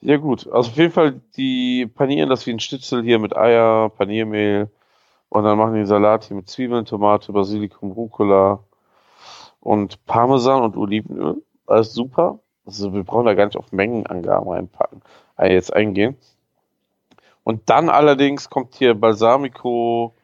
Ja, 0.00 0.16
gut. 0.16 0.46
Also 0.46 0.70
auf 0.70 0.76
jeden 0.76 0.92
Fall, 0.92 1.20
die 1.36 1.86
panieren 1.86 2.28
das 2.28 2.46
wie 2.46 2.52
ein 2.52 2.60
Schnitzel 2.60 3.02
hier 3.02 3.18
mit 3.18 3.36
Eier, 3.36 3.90
Paniermehl 3.90 4.68
und 5.28 5.44
dann 5.44 5.56
machen 5.58 5.74
die 5.74 5.86
Salat 5.86 6.24
hier 6.24 6.36
mit 6.36 6.48
Zwiebeln, 6.48 6.84
Tomate, 6.84 7.32
Basilikum, 7.32 7.92
Rucola 7.92 8.64
und 9.60 10.04
Parmesan 10.06 10.62
und 10.62 10.76
Olivenöl. 10.76 11.42
Alles 11.66 11.92
super. 11.92 12.40
Also 12.66 12.92
wir 12.92 13.04
brauchen 13.04 13.26
da 13.26 13.34
gar 13.34 13.46
nicht 13.46 13.56
auf 13.56 13.70
Mengenangaben 13.72 14.48
reinpacken, 14.48 15.02
äh, 15.36 15.52
jetzt 15.52 15.72
eingehen. 15.72 16.16
Und 17.44 17.70
dann 17.70 17.88
allerdings 17.88 18.50
kommt 18.50 18.74
hier 18.74 18.94
Balsamico, 18.94 20.14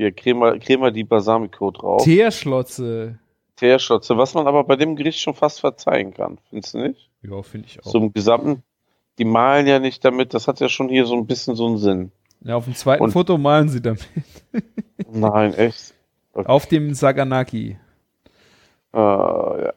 hier 0.00 0.12
Crema, 0.12 0.58
Crema 0.58 0.90
di 0.90 1.04
Balsamico 1.04 1.70
drauf. 1.70 2.02
Teerschlotze. 2.04 3.18
Teerschotze, 3.56 4.16
was 4.16 4.32
man 4.34 4.46
aber 4.46 4.64
bei 4.64 4.76
dem 4.76 4.96
Gericht 4.96 5.20
schon 5.20 5.34
fast 5.34 5.60
verzeihen 5.60 6.14
kann, 6.14 6.38
findest 6.48 6.72
du 6.74 6.78
nicht? 6.78 7.10
Ja, 7.22 7.42
finde 7.42 7.66
ich 7.68 7.78
auch. 7.84 7.90
So 7.90 7.98
im 7.98 8.12
Gesamten. 8.12 8.62
Die 9.18 9.26
malen 9.26 9.66
ja 9.66 9.78
nicht 9.78 10.02
damit, 10.02 10.32
das 10.32 10.48
hat 10.48 10.60
ja 10.60 10.70
schon 10.70 10.88
hier 10.88 11.04
so 11.04 11.14
ein 11.14 11.26
bisschen 11.26 11.54
so 11.54 11.66
einen 11.66 11.76
Sinn. 11.76 12.12
Ja, 12.42 12.56
auf 12.56 12.64
dem 12.64 12.74
zweiten 12.74 13.02
Und- 13.04 13.10
Foto 13.12 13.36
malen 13.36 13.68
sie 13.68 13.82
damit. 13.82 14.08
Nein, 15.10 15.52
echt. 15.54 15.92
Auf 16.32 16.64
dem 16.66 16.94
Saganaki. 16.94 17.76
Äh, 18.94 18.98
ja. 18.98 19.72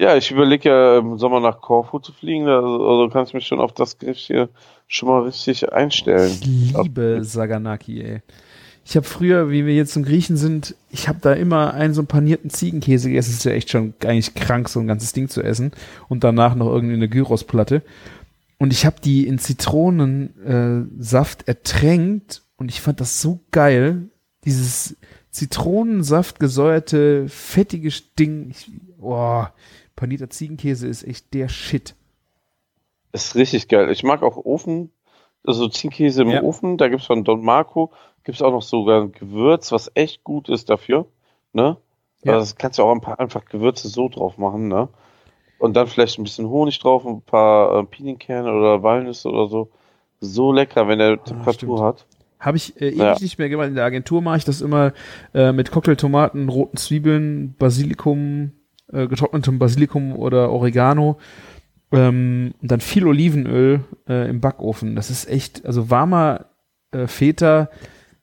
Ja, 0.00 0.16
ich 0.16 0.30
überlege 0.30 0.70
ja 0.70 0.98
im 0.98 1.18
Sommer 1.18 1.40
nach 1.40 1.60
Korfu 1.60 1.98
zu 1.98 2.14
fliegen, 2.14 2.48
also, 2.48 2.88
also 2.88 3.10
kannst 3.10 3.34
du 3.34 3.36
mich 3.36 3.46
schon 3.46 3.60
auf 3.60 3.74
das 3.74 3.98
Gericht 3.98 4.26
hier 4.26 4.48
schon 4.88 5.10
mal 5.10 5.24
richtig 5.24 5.74
einstellen. 5.74 6.32
Ich 6.40 6.74
liebe 6.74 7.18
Saganaki, 7.22 8.00
ey. 8.00 8.22
Ich 8.82 8.96
habe 8.96 9.06
früher, 9.06 9.50
wie 9.50 9.66
wir 9.66 9.74
jetzt 9.74 9.92
zum 9.92 10.02
Griechen 10.02 10.38
sind, 10.38 10.74
ich 10.90 11.06
habe 11.06 11.18
da 11.20 11.34
immer 11.34 11.74
einen 11.74 11.92
so 11.92 12.00
einen 12.00 12.08
panierten 12.08 12.48
Ziegenkäse 12.48 13.10
gegessen. 13.10 13.28
Das 13.28 13.36
ist 13.40 13.44
ja 13.44 13.52
echt 13.52 13.68
schon 13.68 13.92
eigentlich 14.02 14.34
krank, 14.34 14.70
so 14.70 14.80
ein 14.80 14.86
ganzes 14.86 15.12
Ding 15.12 15.28
zu 15.28 15.42
essen. 15.42 15.72
Und 16.08 16.24
danach 16.24 16.54
noch 16.54 16.72
irgendwie 16.72 16.94
eine 16.94 17.10
Gyrosplatte. 17.10 17.82
Und 18.56 18.72
ich 18.72 18.86
habe 18.86 19.02
die 19.04 19.26
in 19.26 19.38
Zitronensaft 19.38 21.42
äh, 21.42 21.46
ertränkt 21.46 22.40
und 22.56 22.70
ich 22.70 22.80
fand 22.80 23.02
das 23.02 23.20
so 23.20 23.40
geil. 23.50 24.08
Dieses 24.46 24.96
Zitronensaft 25.30 26.40
gesäuerte, 26.40 27.28
fettige 27.28 27.90
Ding. 28.18 28.48
Ich, 28.48 28.70
boah, 28.98 29.52
panierter 30.00 30.30
Ziegenkäse 30.30 30.88
ist 30.88 31.04
echt 31.06 31.34
der 31.34 31.48
Shit. 31.50 31.94
Ist 33.12 33.34
richtig 33.36 33.68
geil. 33.68 33.90
Ich 33.90 34.02
mag 34.02 34.22
auch 34.22 34.36
Ofen, 34.38 34.90
also 35.46 35.68
Ziegenkäse 35.68 36.22
im 36.22 36.30
Ja. 36.30 36.42
Ofen. 36.42 36.78
Da 36.78 36.88
gibt's 36.88 37.04
von 37.06 37.22
Don 37.22 37.44
Marco, 37.44 37.92
gibt's 38.24 38.40
auch 38.40 38.50
noch 38.50 38.62
sogar 38.62 39.02
ein 39.02 39.12
Gewürz, 39.12 39.72
was 39.72 39.90
echt 39.94 40.24
gut 40.24 40.48
ist 40.48 40.70
dafür. 40.70 41.06
Ne? 41.52 41.76
Ja. 42.24 42.32
Ja. 42.32 42.38
Das 42.38 42.56
kannst 42.56 42.78
du 42.78 42.82
auch 42.82 42.92
ein 42.92 43.00
paar 43.02 43.20
einfach 43.20 43.44
Gewürze 43.44 43.88
so 43.88 44.08
drauf 44.08 44.38
machen, 44.38 44.68
ne? 44.68 44.88
Und 45.58 45.74
dann 45.76 45.86
vielleicht 45.88 46.18
ein 46.18 46.22
bisschen 46.24 46.48
Honig 46.48 46.78
drauf, 46.78 47.04
ein 47.04 47.20
paar 47.20 47.78
äh, 47.80 47.84
Pinienkerne 47.84 48.50
oder 48.52 48.82
Walnüsse 48.82 49.28
oder 49.28 49.48
so. 49.48 49.70
So 50.20 50.52
lecker, 50.52 50.88
wenn 50.88 51.00
er 51.00 51.22
Temperatur 51.22 51.76
stimmt. 51.76 51.80
hat. 51.80 52.06
Habe 52.38 52.56
ich 52.56 52.80
äh, 52.80 52.88
ewig 52.88 52.98
Ja. 52.98 53.16
nicht 53.20 53.38
mehr 53.38 53.50
gemacht. 53.50 53.68
In 53.68 53.74
der 53.74 53.84
Agentur 53.84 54.22
mache 54.22 54.38
ich 54.38 54.44
das 54.46 54.62
immer 54.62 54.94
äh, 55.34 55.52
mit 55.52 55.70
Cocktailtomaten, 55.70 56.48
roten 56.48 56.78
Zwiebeln, 56.78 57.54
Basilikum, 57.58 58.52
äh, 58.92 59.06
getrocknetem 59.06 59.58
Basilikum 59.58 60.16
oder 60.16 60.50
Oregano 60.50 61.18
ähm, 61.92 62.54
und 62.60 62.70
dann 62.70 62.80
viel 62.80 63.06
Olivenöl 63.06 63.84
äh, 64.08 64.28
im 64.28 64.40
Backofen. 64.40 64.96
Das 64.96 65.10
ist 65.10 65.28
echt, 65.28 65.64
also 65.66 65.90
warmer 65.90 66.46
äh, 66.92 67.06
Feta 67.06 67.68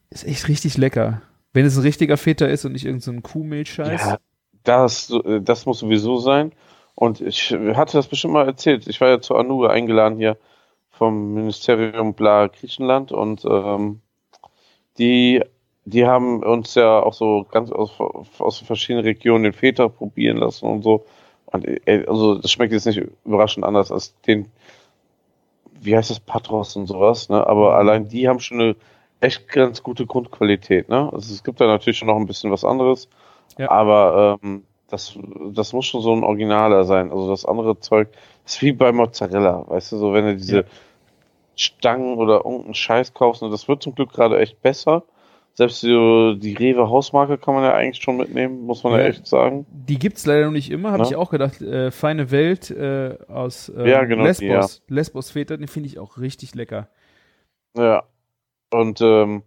ist 0.10 0.26
echt 0.26 0.48
richtig 0.48 0.78
lecker. 0.78 1.22
Wenn 1.54 1.66
es 1.66 1.78
ein 1.78 1.84
richtiger 1.84 2.18
Feta 2.18 2.46
ist 2.46 2.66
und 2.66 2.74
nicht 2.74 2.86
irgendein 2.86 3.16
so 3.16 3.22
Kuhmilchscheiß. 3.22 4.06
Ja, 4.06 4.18
das, 4.64 5.10
äh, 5.10 5.42
das 5.42 5.66
muss 5.66 5.80
sowieso 5.80 6.18
sein. 6.18 6.52
Und 6.96 7.22
ich 7.22 7.52
hatte 7.52 7.98
das 7.98 8.08
bestimmt 8.08 8.34
mal 8.34 8.48
erzählt. 8.48 8.88
Ich 8.88 9.00
war 9.02 9.10
ja 9.10 9.22
zu 9.22 9.36
Anuga 9.36 9.70
eingeladen 9.70 10.18
hier 10.18 10.38
vom 10.90 11.34
Ministerium 11.34 12.16
Bla 12.16 12.48
Griechenland 12.48 13.12
und 13.12 13.46
ähm, 13.46 14.02
die, 14.98 15.44
die 15.88 16.06
haben 16.06 16.44
uns 16.44 16.76
ja 16.76 17.00
auch 17.02 17.14
so 17.14 17.46
ganz 17.50 17.72
aus, 17.72 17.92
aus 18.40 18.60
verschiedenen 18.60 19.06
Regionen 19.06 19.46
den 19.46 19.54
Feta 19.54 19.88
probieren 19.88 20.38
lassen 20.38 20.66
und 20.66 20.82
so. 20.84 21.06
Und 21.46 21.66
äh, 21.66 22.06
also 22.08 22.36
das 22.36 22.52
schmeckt 22.52 22.74
jetzt 22.74 22.86
nicht 22.86 23.02
überraschend 23.26 23.66
anders 23.66 23.90
als 23.90 24.20
den, 24.22 24.48
wie 25.80 25.96
heißt 25.96 26.10
das, 26.10 26.20
Patros 26.20 26.76
und 26.76 26.88
sowas, 26.88 27.30
ne? 27.30 27.48
Aber 27.48 27.78
allein 27.78 28.10
die 28.10 28.28
haben 28.28 28.42
schon 28.42 28.60
eine 28.60 28.76
echt 29.22 29.48
ganz 29.48 29.82
gute 29.82 30.06
Grundqualität, 30.06 30.90
ne? 30.90 31.10
Also 31.14 31.34
es 31.34 31.42
gibt 31.44 31.62
da 31.62 31.68
natürlich 31.68 31.98
schon 31.98 32.10
noch 32.10 32.18
ein 32.18 32.28
bisschen 32.28 32.52
was 32.52 32.66
anderes. 32.66 33.08
Ja. 33.58 33.72
Aber 33.72 34.40
ähm, 34.44 34.64
das, 34.90 35.18
das 35.54 35.72
muss 35.72 35.86
schon 35.86 36.02
so 36.02 36.14
ein 36.14 36.24
Originaler 36.24 36.84
sein. 36.84 37.12
Also 37.12 37.30
das 37.30 37.46
andere 37.46 37.80
Zeug 37.80 38.10
ist 38.46 38.62
wie 38.62 38.74
bei 38.74 38.92
Mozzarella, 38.92 39.64
weißt 39.70 39.94
du, 39.94 39.98
so 39.98 40.14
wenn 40.14 40.26
du 40.26 40.36
diese 40.36 40.58
Ja. 40.58 40.64
Stangen 41.56 42.18
oder 42.18 42.46
irgendeinen 42.46 42.76
Scheiß 42.76 43.14
kaufst, 43.14 43.42
und 43.42 43.52
das 43.52 43.68
wird 43.70 43.82
zum 43.82 43.96
Glück 43.96 44.12
gerade 44.12 44.38
echt 44.40 44.62
besser. 44.62 45.04
Selbst 45.58 45.82
die, 45.82 46.38
die 46.38 46.54
Rewe 46.54 46.88
Hausmarke 46.88 47.40
kann 47.40 47.56
man 47.56 47.64
ja 47.64 47.74
eigentlich 47.74 48.00
schon 48.04 48.18
mitnehmen, 48.18 48.62
muss 48.62 48.84
man 48.84 48.94
ja, 48.94 49.00
Ja. 49.00 49.06
echt 49.06 49.26
sagen. 49.26 49.66
Die 49.72 49.98
gibt's 49.98 50.28
leider 50.28 50.46
noch 50.46 50.52
nicht 50.52 50.70
immer, 50.70 50.92
habe 50.92 51.02
Ne? 51.02 51.08
ich 51.10 51.16
auch 51.16 51.32
gedacht. 51.32 51.60
Äh, 51.64 51.90
Feine 51.90 52.30
Welt 52.30 52.70
äh, 52.70 53.18
aus 53.28 53.70
ähm, 53.76 53.88
Ja, 53.88 54.04
genau, 54.04 54.22
die, 54.22 54.28
Lesbos. 54.46 54.84
Lesbos 54.88 55.32
Feta, 55.32 55.58
den 55.58 55.68
finde 55.68 55.90
ich 55.90 55.98
auch 55.98 56.20
richtig 56.20 56.54
lecker. 56.54 56.90
Ja. 57.76 58.04
Und, 58.72 59.02
ähm, 59.02 59.42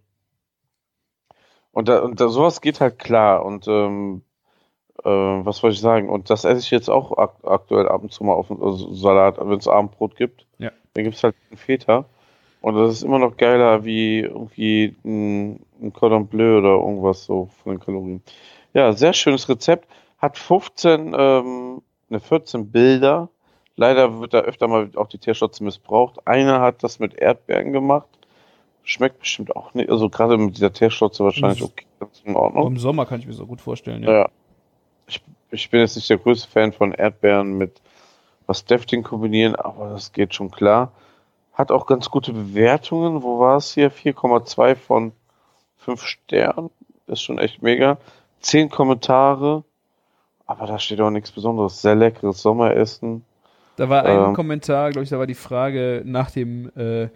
und, 1.70 1.88
da, 1.88 2.00
und 2.00 2.20
da, 2.20 2.28
sowas 2.28 2.60
geht 2.60 2.80
halt 2.80 2.98
klar. 2.98 3.44
Und 3.44 3.68
ähm, 3.68 4.22
äh, 5.04 5.08
was 5.08 5.62
wollte 5.62 5.74
ich 5.74 5.80
sagen? 5.80 6.08
Und 6.08 6.28
das 6.28 6.44
esse 6.44 6.58
ich 6.58 6.72
jetzt 6.72 6.90
auch 6.90 7.16
ak 7.18 7.34
aktuell 7.44 7.86
ab 7.88 8.02
und 8.02 8.12
zu 8.12 8.24
mal 8.24 8.32
auf 8.32 8.48
dem 8.48 8.60
also 8.60 8.92
Salat, 8.94 9.38
wenn 9.38 9.56
es 9.58 9.68
Abendbrot 9.68 10.16
gibt. 10.16 10.44
Ja. 10.58 10.72
Dann 10.94 11.04
gibt's 11.04 11.22
halt 11.22 11.36
einen 11.50 11.58
Feta. 11.58 12.04
Und 12.62 12.74
das 12.74 12.94
ist 12.94 13.02
immer 13.04 13.20
noch 13.20 13.36
geiler 13.36 13.84
wie 13.84 14.20
irgendwie 14.20 14.96
ein, 15.04 15.60
ein 15.80 15.92
Cordon 15.92 16.26
Bleu 16.26 16.58
oder 16.58 16.70
irgendwas 16.70 17.24
so 17.24 17.48
von 17.62 17.74
den 17.74 17.80
Kalorien. 17.80 18.22
Ja, 18.72 18.92
sehr 18.92 19.12
schönes 19.12 19.48
Rezept. 19.48 19.88
Hat 20.18 20.36
15, 20.38 21.14
ähm, 21.16 21.82
ne 22.08 22.20
14 22.20 22.70
Bilder. 22.70 23.28
Leider 23.76 24.20
wird 24.20 24.34
da 24.34 24.40
öfter 24.40 24.68
mal 24.68 24.90
auch 24.96 25.08
die 25.08 25.18
Tierschutz 25.18 25.60
missbraucht. 25.60 26.26
Einer 26.26 26.60
hat 26.60 26.82
das 26.82 26.98
mit 26.98 27.14
Erdbeeren 27.14 27.72
gemacht. 27.72 28.08
Schmeckt 28.82 29.20
bestimmt 29.20 29.56
auch 29.56 29.74
nicht. 29.74 29.90
Also 29.90 30.10
gerade 30.10 30.36
mit 30.36 30.56
dieser 30.56 30.72
Teerschlotze 30.72 31.24
wahrscheinlich 31.24 31.62
okay, 31.62 31.86
ganz 31.98 32.22
in 32.24 32.36
Ordnung. 32.36 32.66
Im 32.66 32.78
Sommer 32.78 33.06
kann 33.06 33.20
ich 33.20 33.26
mir 33.26 33.32
so 33.32 33.46
gut 33.46 33.60
vorstellen. 33.60 34.02
Ja. 34.02 34.28
Ich, 35.06 35.22
ich 35.50 35.70
bin 35.70 35.80
jetzt 35.80 35.96
nicht 35.96 36.10
der 36.10 36.18
größte 36.18 36.48
Fan 36.48 36.72
von 36.72 36.92
Erdbeeren 36.92 37.56
mit 37.56 37.80
was 38.46 38.64
Deftig 38.64 39.04
kombinieren, 39.04 39.54
aber 39.54 39.90
das 39.90 40.12
geht 40.12 40.34
schon 40.34 40.50
klar. 40.50 40.92
Hat 41.52 41.70
auch 41.70 41.86
ganz 41.86 42.10
gute 42.10 42.32
Bewertungen. 42.32 43.22
Wo 43.22 43.38
war 43.38 43.56
es 43.56 43.72
hier? 43.72 43.92
4,2 43.92 44.74
von 44.74 45.12
5 45.80 46.02
Sternen. 46.02 46.70
Ist 47.06 47.22
schon 47.22 47.38
echt 47.38 47.62
mega. 47.62 47.98
10 48.40 48.70
Kommentare. 48.70 49.64
Aber 50.46 50.66
da 50.66 50.78
steht 50.78 51.00
auch 51.00 51.10
nichts 51.10 51.30
Besonderes. 51.30 51.82
Sehr 51.82 51.94
leckeres 51.94 52.42
Sommeressen. 52.42 53.24
Da 53.76 53.88
war 53.88 54.04
ein 54.04 54.28
Ähm. 54.28 54.34
Kommentar, 54.34 54.90
glaube 54.90 55.04
ich, 55.04 55.10
da 55.10 55.18
war 55.18 55.26
die 55.26 55.34
Frage 55.34 56.02
nach 56.04 56.30
dem, 56.30 56.70
äh, 56.76 57.08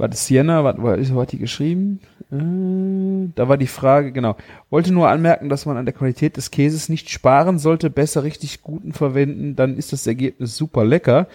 Warte, 0.00 0.16
Sienna, 0.16 0.64
warte, 0.64 0.80
wo 0.82 1.20
hat 1.20 1.32
die 1.32 1.38
geschrieben? 1.38 2.00
Äh, 2.32 3.30
da 3.34 3.50
war 3.50 3.58
die 3.58 3.66
Frage, 3.66 4.12
genau. 4.12 4.34
Wollte 4.70 4.94
nur 4.94 5.10
anmerken, 5.10 5.50
dass 5.50 5.66
man 5.66 5.76
an 5.76 5.84
der 5.84 5.92
Qualität 5.92 6.38
des 6.38 6.50
Käses 6.50 6.88
nicht 6.88 7.10
sparen 7.10 7.58
sollte, 7.58 7.90
besser 7.90 8.24
richtig 8.24 8.62
guten 8.62 8.94
verwenden, 8.94 9.56
dann 9.56 9.76
ist 9.76 9.92
das 9.92 10.06
Ergebnis 10.06 10.56
super 10.56 10.86
lecker. 10.86 11.26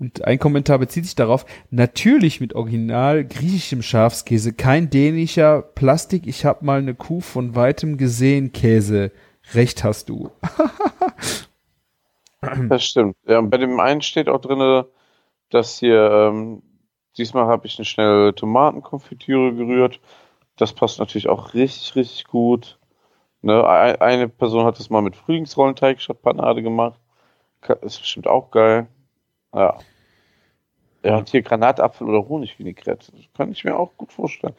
Und 0.00 0.24
ein 0.24 0.38
Kommentar 0.38 0.78
bezieht 0.78 1.04
sich 1.04 1.14
darauf, 1.14 1.44
natürlich 1.68 2.40
mit 2.40 2.54
original 2.54 3.22
griechischem 3.22 3.82
Schafskäse, 3.82 4.54
kein 4.54 4.88
dänischer 4.88 5.60
Plastik. 5.60 6.26
Ich 6.26 6.46
habe 6.46 6.64
mal 6.64 6.78
eine 6.78 6.94
Kuh 6.94 7.20
von 7.20 7.54
weitem 7.54 7.98
gesehen, 7.98 8.52
Käse. 8.52 9.12
Recht 9.52 9.84
hast 9.84 10.08
du. 10.08 10.30
das 12.70 12.82
stimmt. 12.82 13.14
Ja, 13.26 13.42
bei 13.42 13.58
dem 13.58 13.78
einen 13.78 14.00
steht 14.00 14.30
auch 14.30 14.40
drinne, 14.40 14.86
dass 15.50 15.78
hier, 15.78 16.10
ähm, 16.10 16.62
diesmal 17.18 17.46
habe 17.46 17.66
ich 17.66 17.78
eine 17.78 17.84
schnelle 17.84 18.34
Tomatenkonfitüre 18.34 19.54
gerührt. 19.54 20.00
Das 20.56 20.72
passt 20.72 20.98
natürlich 20.98 21.28
auch 21.28 21.52
richtig, 21.52 21.94
richtig 21.94 22.24
gut. 22.24 22.78
Ne, 23.42 23.66
eine 23.66 24.30
Person 24.30 24.64
hat 24.64 24.78
das 24.78 24.88
mal 24.88 25.02
mit 25.02 25.16
Frühlingsrollenteig 25.16 26.00
statt 26.00 26.22
Panade 26.22 26.62
gemacht. 26.62 26.98
Ist 27.82 28.00
bestimmt 28.00 28.26
auch 28.26 28.50
geil. 28.50 28.86
Ja. 29.54 29.78
Ja, 31.02 31.16
und 31.16 31.28
hier 31.30 31.42
Granatapfel 31.42 32.08
oder 32.08 32.28
Honigvinaigrette. 32.28 33.12
Das 33.12 33.20
kann 33.36 33.52
ich 33.52 33.64
mir 33.64 33.76
auch 33.76 33.96
gut 33.96 34.12
vorstellen. 34.12 34.54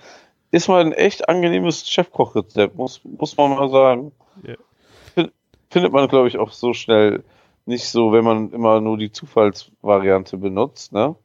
Ist 0.49 0.68
mal 0.68 0.81
ein 0.81 0.91
echt 0.91 1.30
angenehmes 1.30 1.88
Chefkochrezept, 1.88 2.76
muss, 2.76 3.01
muss 3.03 3.38
man 3.38 3.51
mal 3.51 3.69
sagen. 3.69 4.11
Yeah. 4.43 5.30
Findet 5.69 5.93
man, 5.93 6.09
glaube 6.09 6.27
ich, 6.27 6.38
auch 6.38 6.51
so 6.51 6.73
schnell 6.73 7.23
nicht 7.65 7.88
so, 7.88 8.11
wenn 8.11 8.26
man 8.26 8.51
immer 8.51 8.81
nur 8.81 8.97
die 8.97 9.11
Zufallsvariante 9.11 10.38
benutzt. 10.38 10.91
Ne? 10.91 11.15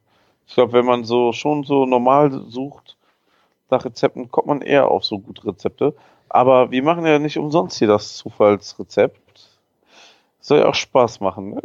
Ich 0.47 0.53
glaube, 0.53 0.73
wenn 0.73 0.85
man 0.85 1.03
so 1.03 1.33
schon 1.33 1.63
so 1.63 1.85
normal 1.85 2.31
sucht 2.47 2.95
nach 3.69 3.83
Rezepten, 3.83 4.31
kommt 4.31 4.47
man 4.47 4.61
eher 4.61 4.89
auf 4.89 5.03
so 5.03 5.19
gute 5.19 5.45
Rezepte. 5.45 5.93
Aber 6.29 6.71
wir 6.71 6.83
machen 6.83 7.05
ja 7.05 7.19
nicht 7.19 7.37
umsonst 7.37 7.79
hier 7.79 7.87
das 7.87 8.15
Zufallsrezept. 8.15 9.49
Soll 10.39 10.59
ja 10.59 10.69
auch 10.69 10.75
Spaß 10.75 11.19
machen. 11.19 11.55
Ne? 11.55 11.61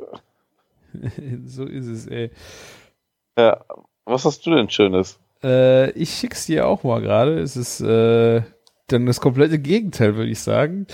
so 1.46 1.64
ist 1.64 1.86
es, 1.86 2.06
ey. 2.06 2.30
Ja, 3.36 3.64
was 4.04 4.24
hast 4.24 4.44
du 4.46 4.54
denn 4.54 4.68
Schönes? 4.68 5.18
Äh, 5.42 5.90
ich 5.92 6.14
schick's 6.14 6.46
dir 6.46 6.66
auch 6.66 6.84
mal 6.84 7.00
gerade. 7.00 7.38
Es 7.38 7.56
ist 7.56 7.80
äh, 7.80 8.42
dann 8.88 9.06
das 9.06 9.20
komplette 9.20 9.58
Gegenteil, 9.58 10.16
würde 10.16 10.30
ich 10.30 10.40
sagen. 10.40 10.86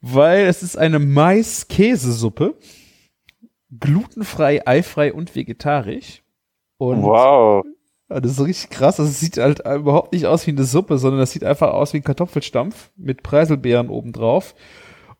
Weil 0.00 0.46
es 0.46 0.62
ist 0.62 0.76
eine 0.76 0.98
Mais-Käsesuppe. 0.98 2.54
Glutenfrei, 3.78 4.66
eifrei 4.66 5.12
und 5.12 5.34
vegetarisch. 5.34 6.22
Und 6.78 7.02
wow. 7.02 7.64
Das 8.08 8.32
ist 8.32 8.44
richtig 8.44 8.70
krass. 8.70 8.98
Also 8.98 9.10
es 9.10 9.20
sieht 9.20 9.36
halt 9.36 9.60
überhaupt 9.60 10.12
nicht 10.12 10.26
aus 10.26 10.46
wie 10.46 10.52
eine 10.52 10.64
Suppe, 10.64 10.96
sondern 10.96 11.20
das 11.20 11.32
sieht 11.32 11.44
einfach 11.44 11.72
aus 11.72 11.92
wie 11.92 11.98
ein 11.98 12.04
Kartoffelstampf 12.04 12.90
mit 12.96 13.22
Preiselbeeren 13.22 13.90
obendrauf. 13.90 14.54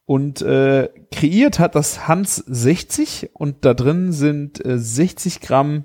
Und 0.06 0.40
äh, 0.40 0.88
kreiert 1.12 1.58
hat 1.58 1.74
das 1.74 2.08
Hans 2.08 2.36
60 2.36 3.30
und 3.34 3.66
da 3.66 3.74
drin 3.74 4.12
sind 4.12 4.64
äh, 4.64 4.78
60 4.78 5.42
Gramm 5.42 5.84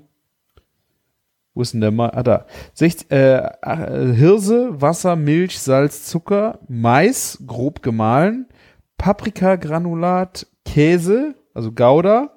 wo 1.54 1.62
ist 1.62 1.72
denn 1.72 1.80
der 1.80 1.92
mal? 1.92 2.10
Ah, 2.10 2.22
da. 2.22 2.46
60, 2.74 3.10
äh, 3.10 3.36
äh, 3.62 4.12
Hirse, 4.14 4.80
Wasser, 4.80 5.16
Milch, 5.16 5.58
Salz, 5.60 6.04
Zucker, 6.04 6.58
Mais, 6.68 7.38
grob 7.46 7.82
gemahlen, 7.82 8.48
Paprikagranulat, 8.98 10.48
Käse, 10.64 11.34
also 11.54 11.70
Gouda 11.70 12.32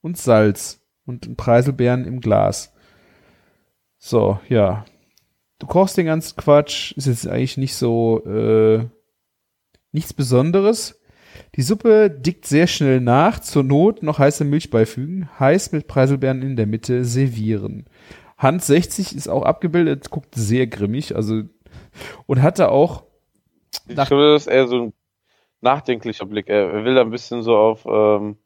und 0.00 0.18
Salz 0.18 0.80
und 1.06 1.36
Preiselbeeren 1.36 2.04
im 2.04 2.20
Glas. 2.20 2.72
So, 3.98 4.40
ja. 4.48 4.84
Du 5.60 5.66
kochst 5.66 5.96
den 5.96 6.06
ganzen 6.06 6.36
Quatsch, 6.36 6.92
ist 6.96 7.06
jetzt 7.06 7.28
eigentlich 7.28 7.56
nicht 7.56 7.74
so 7.74 8.24
äh, 8.26 8.86
nichts 9.92 10.12
Besonderes. 10.12 11.00
Die 11.54 11.62
Suppe 11.62 12.10
dickt 12.10 12.46
sehr 12.46 12.66
schnell 12.66 13.00
nach, 13.00 13.38
zur 13.38 13.62
Not 13.62 14.02
noch 14.02 14.18
heiße 14.18 14.44
Milch 14.44 14.70
beifügen, 14.70 15.28
heiß 15.38 15.72
mit 15.72 15.86
Preiselbeeren 15.86 16.42
in 16.42 16.56
der 16.56 16.66
Mitte 16.66 17.04
servieren. 17.04 17.86
Hans 18.44 18.68
60 18.68 19.16
ist 19.16 19.28
auch 19.28 19.42
abgebildet, 19.42 20.10
guckt 20.10 20.36
sehr 20.36 20.68
grimmig, 20.68 21.16
also 21.16 21.42
und 22.26 22.42
hatte 22.42 22.70
auch. 22.70 23.02
Ich 23.88 23.94
glaube, 23.94 24.32
das 24.32 24.42
ist 24.42 24.52
eher 24.52 24.68
so 24.68 24.82
ein 24.82 24.92
nachdenklicher 25.60 26.26
Blick. 26.26 26.48
Er 26.48 26.84
will 26.84 26.94
da 26.94 27.00
ein 27.00 27.10
bisschen 27.10 27.42
so 27.42 27.56
auf, 27.56 27.86
ähm, 27.86 28.36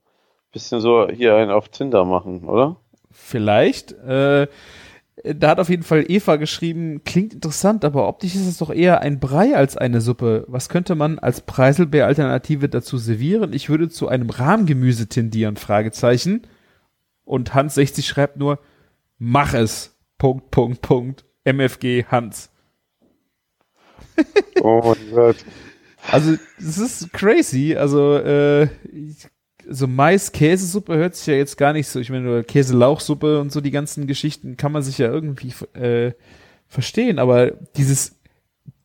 bisschen 0.53 0.81
so 0.81 1.09
hier 1.09 1.37
einen 1.37 1.51
auf 1.51 1.69
Tinder 1.69 2.05
machen, 2.05 2.45
oder? 2.45 2.77
Vielleicht. 3.11 3.93
Äh, 3.93 4.47
da 5.25 5.51
hat 5.51 5.59
auf 5.59 5.69
jeden 5.69 5.83
Fall 5.83 6.05
Eva 6.09 6.37
geschrieben, 6.37 7.03
klingt 7.05 7.35
interessant, 7.35 7.85
aber 7.85 8.09
optisch 8.09 8.37
ist 8.37 8.47
es 8.47 8.59
doch 8.59 8.70
eher 8.70 9.01
ein 9.01 9.19
Brei 9.19 9.57
als 9.57 9.77
eine 9.77 10.01
Suppe. 10.01 10.45
Was 10.47 10.69
könnte 10.69 10.95
man 10.95 11.19
als 11.19 11.41
Preiselbeer-Alternative 11.41 12.69
dazu 12.69 12.99
servieren? 12.99 13.53
Ich 13.53 13.69
würde 13.69 13.89
zu 13.89 14.09
einem 14.09 14.31
Rahmgemüse 14.31 15.09
tendieren, 15.09 15.57
Fragezeichen. 15.57 16.43
Und 17.25 17.53
Hans 17.53 17.75
60 17.75 18.07
schreibt 18.07 18.37
nur, 18.37 18.61
mach 19.19 19.55
es. 19.55 19.97
Punkt, 20.16 20.51
Punkt, 20.51 20.82
Punkt. 20.82 21.24
MFG 21.45 22.05
Hans. 22.05 22.51
oh 24.62 24.82
mein 24.85 25.15
Gott. 25.15 25.36
Also, 26.11 26.36
das 26.59 26.78
ist 26.78 27.12
crazy. 27.12 27.77
Also, 27.77 28.16
äh, 28.16 28.69
so 29.69 29.86
Mais-Käsesuppe 29.86 30.97
hört 30.97 31.15
sich 31.15 31.27
ja 31.27 31.35
jetzt 31.35 31.59
gar 31.59 31.73
nicht 31.73 31.89
so, 31.89 32.01
ich 32.01 32.11
meine, 32.11 32.43
Käselauchsuppe 32.43 33.40
und 33.40 33.53
so 33.53 33.61
die 33.61 33.70
ganzen 33.70 34.07
Geschichten 34.07 34.57
kann 34.57 34.73
man 34.73 34.82
sich 34.82 34.99
ja 34.99 35.09
irgendwie 35.09 35.53
äh, 35.78 36.12
verstehen, 36.66 37.19
aber 37.19 37.53
dieses 37.77 38.19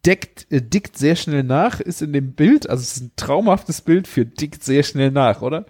deckt, 0.05 0.47
äh, 0.51 0.61
dickt 0.61 0.97
sehr 0.97 1.15
schnell 1.15 1.43
nach, 1.43 1.79
ist 1.79 2.01
in 2.01 2.11
dem 2.11 2.33
Bild, 2.33 2.69
also 2.69 2.81
es 2.81 2.97
ist 2.97 3.01
ein 3.01 3.11
traumhaftes 3.15 3.81
Bild 3.81 4.07
für 4.07 4.25
dickt 4.25 4.63
sehr 4.63 4.83
schnell 4.83 5.11
nach, 5.11 5.41
oder? 5.41 5.65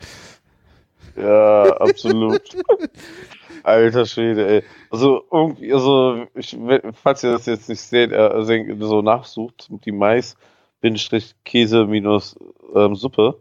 Ja, 1.15 1.77
absolut. 1.77 2.41
Alter 3.63 4.05
Schwede, 4.05 4.47
ey. 4.47 4.63
Also 4.89 5.23
irgendwie, 5.31 5.73
also 5.73 6.25
ich, 6.35 6.57
falls 7.01 7.23
ihr 7.23 7.31
das 7.31 7.45
jetzt 7.45 7.69
nicht 7.69 7.81
seht, 7.81 8.11
er 8.11 8.43
so 8.43 9.01
nachsucht, 9.01 9.69
die 9.85 9.91
Mais, 9.91 10.35
Bindestrich, 10.81 11.33
Käse 11.45 11.85
minus 11.85 12.35
ähm, 12.75 12.95
Suppe. 12.95 13.39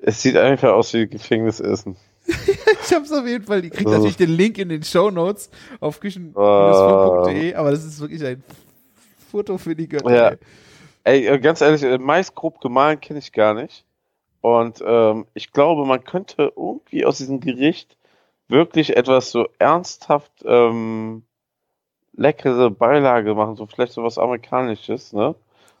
Es 0.00 0.22
sieht 0.22 0.36
einfach 0.36 0.72
aus 0.72 0.94
wie 0.94 1.06
Gefängnisessen. 1.06 1.96
ich 2.26 2.94
hab's 2.94 3.12
auf 3.12 3.26
jeden 3.26 3.44
Fall. 3.44 3.62
Die 3.62 3.70
kriegt 3.70 3.86
also. 3.86 3.98
natürlich 3.98 4.16
den 4.16 4.30
Link 4.30 4.58
in 4.58 4.68
den 4.68 4.82
Show 4.82 5.10
Notes 5.10 5.50
auf 5.80 6.00
küchen-funk.de, 6.00 7.54
aber 7.54 7.70
das 7.70 7.84
ist 7.84 8.00
wirklich 8.00 8.24
ein 8.24 8.42
Foto 9.30 9.58
für 9.58 9.74
die 9.74 9.88
Götter. 9.88 10.14
Ja. 10.14 10.36
Ey, 11.04 11.26
äh, 11.26 11.38
ganz 11.38 11.60
ehrlich, 11.60 11.82
äh, 11.82 11.98
Mais 11.98 12.34
grob 12.34 12.60
gemahlen 12.60 13.00
kenne 13.00 13.18
ich 13.18 13.32
gar 13.32 13.54
nicht. 13.54 13.84
Und 14.40 14.82
ähm, 14.84 15.26
ich 15.34 15.52
glaube, 15.52 15.86
man 15.86 16.04
könnte 16.04 16.52
irgendwie 16.56 17.04
aus 17.04 17.18
diesem 17.18 17.40
Gericht 17.40 17.96
wirklich 18.48 18.96
etwas 18.96 19.30
so 19.30 19.48
ernsthaft 19.58 20.32
ähm, 20.44 21.24
leckere 22.16 22.70
Beilage 22.70 23.34
machen, 23.34 23.56
so 23.56 23.66
vielleicht 23.66 23.92
so 23.92 24.02
was 24.02 24.18
Amerikanisches, 24.18 25.12
ne? 25.12 25.34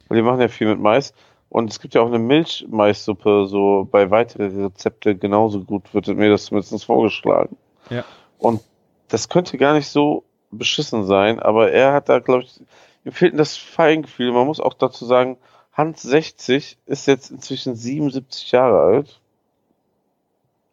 Weil 0.08 0.16
die 0.16 0.22
machen 0.22 0.40
ja 0.40 0.48
viel 0.48 0.68
mit 0.68 0.80
Mais. 0.80 1.14
Und 1.48 1.70
es 1.70 1.80
gibt 1.80 1.94
ja 1.94 2.02
auch 2.02 2.08
eine 2.08 2.18
Milchmaissuppe, 2.18 3.46
so 3.46 3.88
bei 3.90 4.10
weiteren 4.10 4.64
Rezepte 4.64 5.16
genauso 5.16 5.60
gut, 5.60 5.94
wird 5.94 6.08
mir 6.08 6.28
das 6.28 6.46
zumindest 6.46 6.84
vorgeschlagen. 6.84 7.56
Ja. 7.88 8.04
Und 8.38 8.60
das 9.08 9.28
könnte 9.28 9.56
gar 9.56 9.74
nicht 9.74 9.88
so 9.88 10.24
beschissen 10.50 11.06
sein, 11.06 11.38
aber 11.38 11.70
er 11.70 11.92
hat 11.92 12.08
da, 12.08 12.18
glaube 12.18 12.44
ich, 12.44 12.60
ihm 13.04 13.12
fehlt 13.12 13.38
das 13.38 13.56
Feingefühl. 13.56 14.32
Man 14.32 14.46
muss 14.46 14.60
auch 14.60 14.74
dazu 14.74 15.04
sagen, 15.06 15.38
Hans 15.72 16.02
60 16.02 16.78
ist 16.86 17.06
jetzt 17.06 17.30
inzwischen 17.30 17.76
77 17.76 18.50
Jahre 18.52 18.80
alt. 18.80 19.20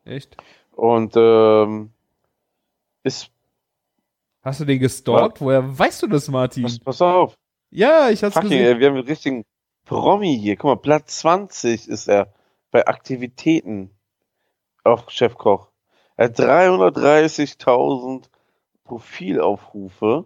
Echt? 0.06 0.36
Und 0.76 1.14
ähm, 1.16 1.91
ist. 3.04 3.30
Hast 4.41 4.60
du 4.60 4.66
den 4.66 4.80
gestalkt? 4.80 5.40
Ja. 5.40 5.45
Woher 5.45 5.80
weißt 5.80 6.04
du 6.04 6.08
das, 6.08 6.28
Martin? 6.28 6.64
Pass, 6.64 6.80
pass 6.80 7.02
auf. 7.02 7.38
Ja, 7.70 8.10
ich 8.10 8.24
hab's 8.24 8.34
Fucking, 8.34 8.50
gesehen. 8.50 8.66
Ey, 8.66 8.80
wir 8.80 8.88
haben 8.88 8.98
einen 8.98 9.08
richtigen 9.08 9.45
Promi 9.86 10.38
hier. 10.38 10.58
Guck 10.58 10.66
mal, 10.66 10.78
Platz 10.78 11.20
20 11.20 11.88
ist 11.88 12.08
er 12.08 12.34
bei 12.72 12.88
Aktivitäten 12.88 13.91
auf 14.84 15.10
Chefkoch. 15.10 15.70
Er 16.18 16.26
hat 16.26 16.40
330.000 16.40 18.26
Profilaufrufe. 18.84 20.26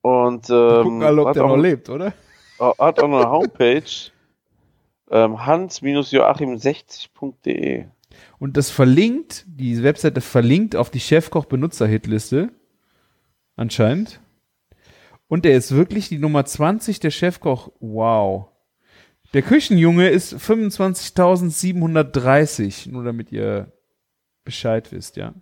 Und 0.00 0.50
ähm, 0.50 0.82
gucken 0.82 1.04
alle, 1.04 1.26
ob 1.26 1.34
der 1.34 1.46
noch 1.46 1.56
lebt, 1.56 1.88
oder? 1.88 2.12
Hat 2.58 3.00
auch 3.00 3.04
eine 3.04 3.30
Homepage. 3.30 3.84
ähm, 5.10 5.46
hans-joachim60.de 5.46 7.86
und 8.38 8.56
das 8.56 8.70
verlinkt, 8.70 9.44
die 9.46 9.82
Webseite 9.82 10.20
verlinkt 10.20 10.76
auf 10.76 10.90
die 10.90 11.00
Chefkoch-Benutzer-Hitliste. 11.00 12.50
Anscheinend. 13.56 14.20
Und 15.28 15.44
der 15.44 15.56
ist 15.56 15.72
wirklich 15.72 16.08
die 16.08 16.18
Nummer 16.18 16.44
20 16.44 17.00
der 17.00 17.10
Chefkoch. 17.10 17.72
Wow. 17.80 18.52
Der 19.34 19.42
Küchenjunge 19.42 20.08
ist 20.10 20.34
25.730, 20.34 22.90
nur 22.90 23.04
damit 23.04 23.32
ihr 23.32 23.72
Bescheid 24.44 24.92
wisst, 24.92 25.16
ja. 25.16 25.34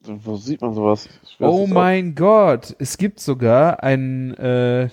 wo 0.00 0.36
sieht 0.36 0.62
man 0.62 0.72
sowas? 0.72 1.06
Weiß 1.38 1.50
Oh 1.50 1.66
mein 1.66 2.14
Gott, 2.14 2.74
es 2.78 2.96
gibt 2.96 3.20
sogar 3.20 3.82
einen, 3.82 4.32
äh, 4.34 4.88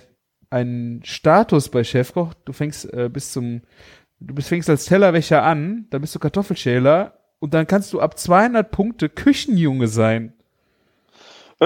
einen 0.49 1.05
Status 1.05 1.69
bei 1.69 1.85
Chefkoch. 1.85 2.34
Du 2.45 2.51
fängst 2.51 2.91
äh, 2.93 3.09
bis 3.11 3.31
zum, 3.31 3.61
du 4.20 4.36
bist, 4.36 4.50
fängst 4.50 4.70
als 4.70 4.86
Tellerwäscher 4.86 5.44
an, 5.44 5.88
dann 5.90 6.02
bist 6.02 6.16
du 6.16 6.20
Kartoffelschäler 6.20 7.18
und 7.40 7.54
dann 7.54 7.68
kannst 7.68 7.94
du 7.94 8.00
ab 8.00 8.18
200 8.18 8.72
Punkte 8.72 9.10
Küchenjunge 9.10 9.88
sein. 9.88 10.34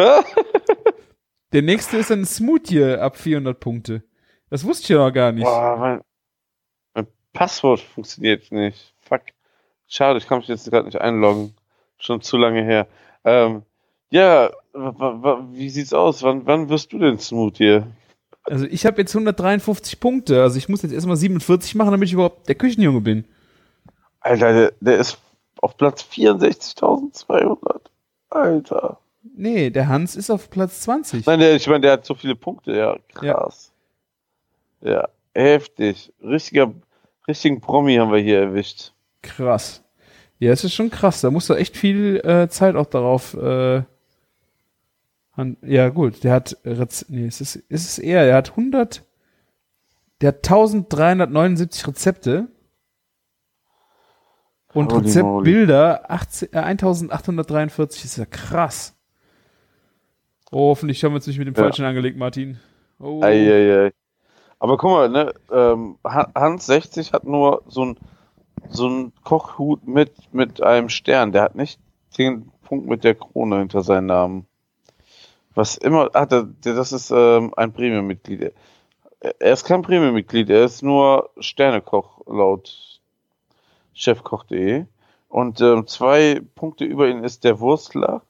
Der 1.52 1.62
nächste 1.64 1.98
ist 1.98 2.12
ein 2.12 2.26
Smoothie 2.26 2.98
ab 3.00 3.18
400 3.18 3.60
Punkte. 3.60 4.04
Das 4.50 4.64
wusste 4.66 4.84
ich 4.84 4.90
ja 4.90 4.98
noch 4.98 5.12
gar 5.12 5.32
nicht. 5.32 5.46
Boah, 5.46 5.78
mein, 5.78 6.02
mein 6.94 7.08
Passwort 7.34 7.80
funktioniert 7.80 8.52
nicht. 8.52 8.94
Fuck. 9.02 9.22
Schade, 9.88 10.20
ich 10.20 10.28
kann 10.28 10.40
mich 10.40 10.48
jetzt 10.48 10.70
gerade 10.70 10.86
nicht 10.86 11.02
einloggen. 11.02 11.56
Schon 11.98 12.22
zu 12.22 12.38
lange 12.38 12.64
her. 12.64 12.88
Ähm, 13.24 13.64
ja, 14.12 14.52
wie 14.74 15.70
sieht's 15.70 15.94
aus? 15.94 16.24
Wann, 16.24 16.46
wann 16.46 16.70
wirst 16.70 16.94
du 16.94 17.00
denn 17.00 17.20
Smoothie? 17.20 17.84
Also 18.50 18.66
ich 18.66 18.86
habe 18.86 19.02
jetzt 19.02 19.16
153 19.16 20.00
Punkte, 20.00 20.42
also 20.42 20.58
ich 20.58 20.70
muss 20.70 20.82
jetzt 20.82 20.92
erstmal 20.92 21.18
47 21.18 21.76
machen, 21.76 21.92
damit 21.92 22.08
ich 22.08 22.14
überhaupt 22.14 22.48
der 22.48 22.56
Küchenjunge 22.56 23.02
bin. 23.02 23.26
Alter, 24.22 24.54
der, 24.54 24.74
der 24.80 24.98
ist 24.98 25.20
auf 25.62 25.78
Platz 25.78 26.06
64.200. 26.12 27.82
Alter. 28.30 29.00
Nee, 29.36 29.70
der 29.70 29.88
Hans 29.88 30.16
ist 30.16 30.30
auf 30.30 30.50
Platz 30.50 30.82
20. 30.82 31.26
Nein, 31.26 31.40
der, 31.40 31.56
ich 31.56 31.68
meine, 31.68 31.82
der 31.82 31.94
hat 31.94 32.06
so 32.06 32.16
viele 32.16 32.36
Punkte. 32.36 32.76
Ja, 32.76 32.98
krass. 33.14 33.72
Ja, 34.82 35.10
heftig. 35.34 36.14
Richtiger, 36.22 36.74
richtigen 37.28 37.62
Promi 37.62 37.96
haben 37.96 38.12
wir 38.12 38.20
hier 38.20 38.40
erwischt. 38.40 38.94
Krass. 39.22 39.84
Ja, 40.40 40.52
es 40.52 40.64
ist 40.64 40.74
schon 40.74 40.90
krass. 40.90 41.22
Da 41.22 41.32
musst 41.32 41.50
du 41.50 41.54
echt 41.54 41.76
viel 41.76 42.18
äh, 42.24 42.48
Zeit 42.50 42.76
auch 42.76 42.86
darauf. 42.86 43.34
Äh, 43.34 43.84
han- 45.40 45.57
ja, 45.61 45.90
gut. 45.90 46.24
Der 46.24 46.34
hat. 46.34 46.57
Nee, 47.10 47.26
es 47.28 47.41
ist, 47.41 47.56
es 47.70 47.86
ist 47.86 47.98
eher. 47.99 48.26
Der 48.26 48.36
hat 48.36 48.52
100. 48.52 49.03
Der 50.22 50.30
hat 50.30 50.38
1379 50.38 51.88
Rezepte. 51.88 52.48
Und 54.74 54.91
Holy 54.94 55.02
Rezeptbilder 55.06 56.11
18, 56.11 56.49
äh, 56.53 56.57
1843. 56.60 58.06
ist 58.06 58.18
ja 58.18 58.26
krass. 58.26 58.95
Oh, 60.52 60.70
hoffentlich 60.70 61.03
haben 61.03 61.11
wir 61.11 61.16
uns 61.18 61.28
nicht 61.28 61.40
mit 61.40 61.48
dem 61.48 61.56
Ja. 61.56 61.64
Falschen 61.64 61.86
angelegt, 61.86 62.18
Martin. 62.18 62.60
Oh. 62.99 63.22
Eieiei. 63.24 63.91
Aber 64.60 64.78
guck 64.78 64.91
mal, 64.91 65.10
ne, 65.10 65.34
ähm, 65.52 65.98
Ha- 66.06 66.32
Hans 66.36 66.66
60 66.66 67.14
hat 67.14 67.24
nur 67.24 67.64
so 67.68 67.86
ein 67.86 67.98
so 68.72 68.88
ein 68.90 69.14
Kochhut 69.24 69.88
mit 69.88 70.11
mit 70.34 70.61
einem 70.61 70.90
Stern. 70.90 71.32
Der 71.32 71.41
hat 71.44 71.56
nicht 71.56 71.80
den 72.18 72.52
Punkt 72.64 72.88
mit 72.88 73.03
der 73.06 73.16
Krone 73.16 73.60
hinter 73.60 73.82
seinem 73.82 74.07
Namen. 74.07 74.45
Was 75.60 75.76
immer, 75.76 76.10
ah, 76.14 76.26
das 76.26 76.94
ist 76.94 77.11
ähm, 77.11 77.53
ein 77.57 77.73
Premium-Mitglied. 77.73 78.53
Er 79.19 79.36
er 79.40 79.52
ist 79.52 79.65
kein 79.65 79.81
Premium-Mitglied, 79.81 80.49
er 80.49 80.64
ist 80.64 80.84
nur 80.84 81.31
Sternekoch 81.38 82.22
laut 82.27 83.02
chefkoch.de. 83.94 84.86
Und 85.27 85.60
ähm, 85.60 85.86
zwei 85.86 86.41
Punkte 86.56 86.86
über 86.86 87.10
ihn 87.10 87.26
ist 87.26 87.44
der 87.44 87.60
Wurstler. 87.60 88.22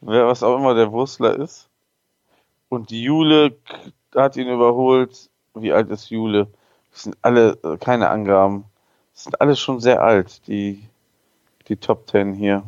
Wer 0.00 0.26
was 0.26 0.42
auch 0.42 0.56
immer 0.56 0.74
der 0.74 0.90
Wurstler 0.90 1.38
ist. 1.38 1.68
Und 2.70 2.88
die 2.88 3.02
Jule 3.02 3.54
hat 4.14 4.38
ihn 4.38 4.48
überholt. 4.48 5.28
Wie 5.52 5.74
alt 5.74 5.90
ist 5.90 6.08
Jule? 6.08 6.48
Das 6.92 7.02
sind 7.02 7.18
alle 7.20 7.58
äh, 7.62 7.76
keine 7.76 8.08
Angaben. 8.08 8.64
Das 9.12 9.24
sind 9.24 9.38
alle 9.38 9.54
schon 9.56 9.80
sehr 9.80 10.02
alt, 10.02 10.46
die, 10.46 10.88
die 11.68 11.76
Top 11.76 12.06
Ten 12.06 12.32
hier. 12.32 12.62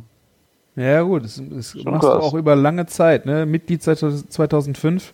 Ja, 0.77 1.03
gut, 1.03 1.25
das, 1.25 1.41
das 1.51 1.73
Schon 1.73 1.85
machst 1.85 2.05
du 2.05 2.09
krass. 2.09 2.23
auch 2.23 2.35
über 2.35 2.57
lange 2.57 2.87
Zeit, 2.87 3.27
ne? 3.27 3.47
Mitglied 3.47 3.83
seit 3.83 3.99
2005. 3.99 5.13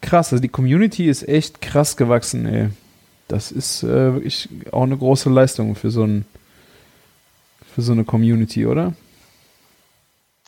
Krass, 0.00 0.32
also 0.32 0.42
die 0.42 0.48
Community 0.48 1.08
ist 1.08 1.28
echt 1.28 1.60
krass 1.60 1.96
gewachsen, 1.96 2.46
ey. 2.46 2.70
Das 3.28 3.52
ist 3.52 3.84
äh, 3.84 4.14
wirklich 4.14 4.48
auch 4.72 4.82
eine 4.82 4.96
große 4.96 5.30
Leistung 5.30 5.76
für 5.76 5.90
so 5.90 6.02
ein 6.04 6.24
für 7.72 7.82
so 7.82 7.92
eine 7.92 8.04
Community, 8.04 8.66
oder? 8.66 8.94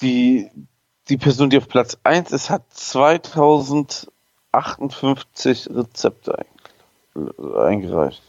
Die, 0.00 0.50
die 1.08 1.16
Person, 1.16 1.50
die 1.50 1.58
auf 1.58 1.68
Platz 1.68 1.96
1 2.02 2.32
ist, 2.32 2.50
hat 2.50 2.64
2058 2.70 5.70
Rezepte 5.70 6.36
ein, 6.36 6.46
eingereicht. 7.56 8.22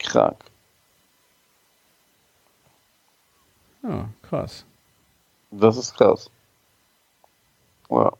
Krank. 0.00 0.38
Ja, 3.84 4.08
krass. 4.22 4.64
Das 5.50 5.76
ist 5.76 5.94
krass. 5.96 6.30
Ja. 7.90 8.12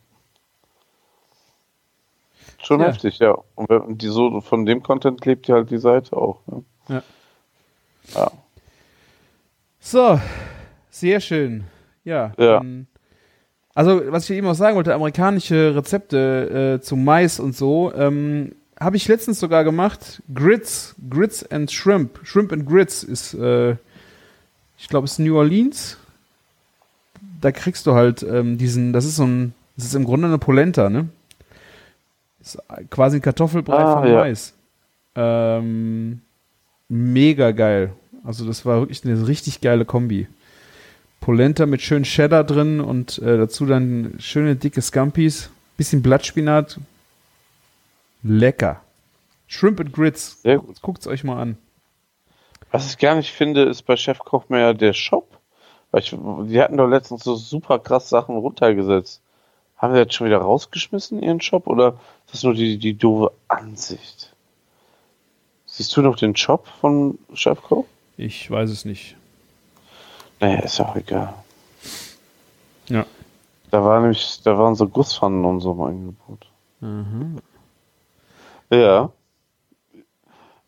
Schon 2.62 2.80
Ja. 2.80 2.86
heftig, 2.88 3.18
ja. 3.18 3.36
Und 3.54 4.02
die 4.02 4.08
so 4.08 4.40
von 4.40 4.66
dem 4.66 4.82
Content 4.82 5.24
lebt 5.24 5.46
ja 5.48 5.56
halt 5.56 5.70
die 5.70 5.78
Seite 5.78 6.16
auch. 6.16 6.40
Ne? 6.46 6.64
Ja. 6.88 7.02
Ja. 8.14 8.30
So, 9.80 10.20
sehr 10.90 11.20
schön. 11.20 11.64
Ja. 12.04 12.32
Ja. 12.38 12.58
dann- 12.58 12.86
also, 13.74 14.00
was 14.10 14.28
ich 14.28 14.36
eben 14.36 14.48
auch 14.48 14.54
sagen 14.54 14.74
wollte, 14.76 14.92
amerikanische 14.92 15.76
Rezepte 15.76 16.78
äh, 16.78 16.82
zu 16.82 16.96
Mais 16.96 17.38
und 17.38 17.54
so, 17.54 17.92
ähm, 17.94 18.56
habe 18.80 18.96
ich 18.96 19.06
letztens 19.06 19.38
sogar 19.38 19.62
gemacht. 19.62 20.20
Grits, 20.34 20.96
Grits 21.08 21.48
and 21.52 21.70
Shrimp. 21.70 22.18
Shrimp 22.24 22.52
and 22.52 22.66
Grits 22.68 23.04
ist, 23.04 23.34
äh, 23.34 23.76
ich 24.78 24.88
glaube, 24.88 25.04
es 25.04 25.12
ist 25.12 25.18
New 25.20 25.36
Orleans. 25.36 25.96
Da 27.40 27.52
kriegst 27.52 27.86
du 27.86 27.94
halt 27.94 28.22
ähm, 28.22 28.58
diesen, 28.58 28.92
das 28.92 29.04
ist 29.04 29.16
so 29.16 29.24
ein, 29.24 29.54
das 29.76 29.86
ist 29.86 29.94
im 29.94 30.04
Grunde 30.04 30.26
eine 30.26 30.38
Polenta, 30.38 30.90
ne? 30.90 31.08
Das 32.40 32.54
ist 32.54 32.90
quasi 32.90 33.16
ein 33.18 33.22
Kartoffelbrei 33.22 33.76
Ah, 33.76 34.00
von 34.00 34.08
ja. 34.08 34.14
Mais. 34.20 34.54
Ähm, 35.14 36.20
mega 36.88 37.50
geil. 37.52 37.92
Also 38.24 38.46
das 38.46 38.64
war 38.66 38.80
wirklich 38.80 39.04
eine 39.04 39.26
richtig 39.26 39.60
geile 39.60 39.84
Kombi. 39.84 40.26
Polenta 41.20 41.66
mit 41.66 41.82
schön 41.82 42.04
Cheddar 42.04 42.44
drin 42.44 42.80
und 42.80 43.18
äh, 43.18 43.36
dazu 43.36 43.66
dann 43.66 44.14
schöne 44.18 44.56
dicke 44.56 44.80
Scampis, 44.80 45.50
bisschen 45.76 46.02
Blattspinat. 46.02 46.78
Lecker. 48.22 48.80
Shrimp 49.46 49.80
and 49.80 49.92
Grits. 49.92 50.42
Sehr 50.42 50.58
gut. 50.58 50.80
Guckt's 50.82 51.06
euch 51.06 51.24
mal 51.24 51.40
an. 51.40 51.56
Was 52.70 52.90
ich 52.90 52.98
gar 52.98 53.14
nicht 53.14 53.32
finde, 53.32 53.62
ist 53.62 53.82
bei 53.82 53.96
Chefkoch 53.96 54.48
mehr 54.48 54.74
der 54.74 54.92
Shop. 54.92 55.37
Weil 55.90 56.02
ich, 56.02 56.10
die 56.10 56.60
hatten 56.60 56.76
doch 56.76 56.88
letztens 56.88 57.24
so 57.24 57.34
super 57.36 57.78
krass 57.78 58.08
Sachen 58.08 58.36
runtergesetzt. 58.36 59.22
Haben 59.76 59.94
sie 59.94 60.00
jetzt 60.00 60.14
schon 60.14 60.26
wieder 60.26 60.38
rausgeschmissen, 60.38 61.22
ihren 61.22 61.40
Shop? 61.40 61.66
Oder 61.66 61.94
ist 62.26 62.34
das 62.34 62.42
nur 62.42 62.54
die, 62.54 62.78
die 62.78 62.94
doofe 62.94 63.32
Ansicht? 63.46 64.34
Siehst 65.66 65.96
du 65.96 66.02
noch 66.02 66.16
den 66.16 66.34
Shop 66.34 66.66
von 66.80 67.18
Chefkoch? 67.32 67.84
Ich 68.16 68.50
weiß 68.50 68.70
es 68.70 68.84
nicht. 68.84 69.16
Nee, 70.40 70.60
ist 70.62 70.78
ja 70.78 70.86
auch 70.86 70.96
egal. 70.96 71.34
Ja. 72.88 73.06
Da 73.70 73.84
war 73.84 74.00
nämlich, 74.00 74.40
da 74.42 74.58
waren 74.58 74.74
so 74.74 74.88
Gusspfannen 74.88 75.44
und 75.44 75.60
so 75.60 75.72
im 75.72 75.80
Angebot. 75.82 76.46
Ja. 78.70 79.12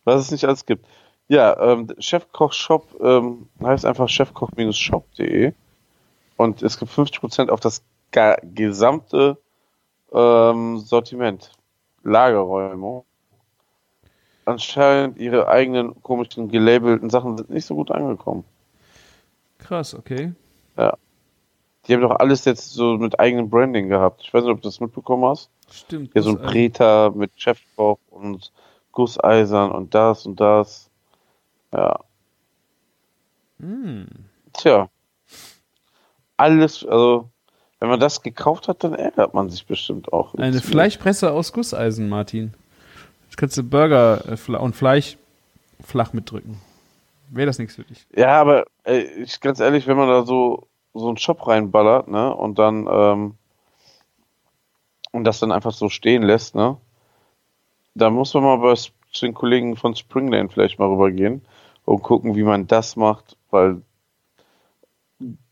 Was 0.03 0.21
es 0.21 0.31
nicht 0.31 0.45
alles 0.45 0.65
gibt. 0.65 0.85
Ja, 1.31 1.57
ähm, 1.61 1.87
Chefkoch 1.97 2.51
Shop 2.51 2.87
ähm, 3.01 3.47
heißt 3.63 3.85
einfach 3.85 4.09
chefkoch-shop.de 4.09 5.53
und 6.35 6.61
es 6.61 6.77
gibt 6.77 6.91
50% 6.91 7.47
auf 7.47 7.61
das 7.61 7.83
gesamte 8.11 9.37
ähm, 10.11 10.79
Sortiment. 10.79 11.53
Lagerräume. 12.03 13.03
Anscheinend 14.43 15.19
ihre 15.19 15.47
eigenen 15.47 16.03
komischen 16.03 16.49
gelabelten 16.49 17.09
Sachen 17.09 17.37
sind 17.37 17.49
nicht 17.49 17.65
so 17.65 17.75
gut 17.75 17.91
angekommen. 17.91 18.43
Krass, 19.57 19.95
okay. 19.95 20.33
Die 21.87 21.93
haben 21.93 22.01
doch 22.01 22.19
alles 22.19 22.45
jetzt 22.45 22.71
so 22.71 22.97
mit 22.97 23.19
eigenem 23.21 23.49
Branding 23.49 23.87
gehabt. 23.87 24.21
Ich 24.23 24.33
weiß 24.33 24.43
nicht, 24.43 24.51
ob 24.51 24.61
du 24.61 24.67
das 24.67 24.81
mitbekommen 24.81 25.25
hast. 25.25 25.49
Stimmt. 25.71 26.13
Ja, 26.13 26.21
so 26.21 26.31
ein 26.31 26.41
Preta 26.41 27.11
mit 27.15 27.31
Chefkoch 27.35 27.99
und 28.09 28.51
Gusseisern 28.91 29.71
und 29.71 29.95
das 29.95 30.25
und 30.25 30.39
das. 30.41 30.90
Ja. 31.73 31.99
mm. 33.59 34.05
Tja. 34.53 34.89
Alles, 36.37 36.85
also, 36.85 37.29
wenn 37.79 37.89
man 37.89 37.99
das 37.99 38.21
gekauft 38.21 38.67
hat, 38.67 38.83
dann 38.83 38.93
ärgert 38.93 39.33
man 39.33 39.49
sich 39.49 39.65
bestimmt 39.65 40.11
auch. 40.11 40.35
Eine 40.35 40.61
Fleischpresse 40.61 41.31
aus 41.31 41.53
Gusseisen, 41.53 42.09
Martin. 42.09 42.53
Jetzt 43.25 43.37
kannst 43.37 43.57
du 43.57 43.63
Burger 43.63 44.23
äh, 44.27 44.51
und 44.55 44.75
Fleisch 44.75 45.17
flach 45.83 46.13
mitdrücken. 46.13 46.59
Wäre 47.29 47.47
das 47.47 47.59
nichts 47.59 47.75
für 47.75 47.83
dich? 47.83 48.05
Ja, 48.15 48.41
aber 48.41 48.65
ey, 48.83 49.03
ich, 49.23 49.39
ganz 49.39 49.59
ehrlich, 49.59 49.87
wenn 49.87 49.97
man 49.97 50.09
da 50.09 50.25
so, 50.25 50.67
so 50.93 51.07
einen 51.07 51.17
Shop 51.17 51.47
reinballert, 51.47 52.09
ne, 52.09 52.35
und 52.35 52.59
dann, 52.59 52.87
ähm, 52.91 53.35
und 55.11 55.23
das 55.23 55.39
dann 55.39 55.51
einfach 55.51 55.71
so 55.71 55.87
stehen 55.87 56.23
lässt, 56.23 56.55
ne, 56.55 56.77
da 57.95 58.09
muss 58.09 58.33
man 58.33 58.43
mal 58.43 58.57
bei 58.57 58.73
den 59.21 59.33
Kollegen 59.33 59.77
von 59.77 59.95
Springlane 59.95 60.49
vielleicht 60.49 60.77
mal 60.77 60.89
rübergehen 60.89 61.41
und 61.85 62.01
gucken, 62.03 62.35
wie 62.35 62.43
man 62.43 62.67
das 62.67 62.95
macht, 62.95 63.37
weil 63.49 63.81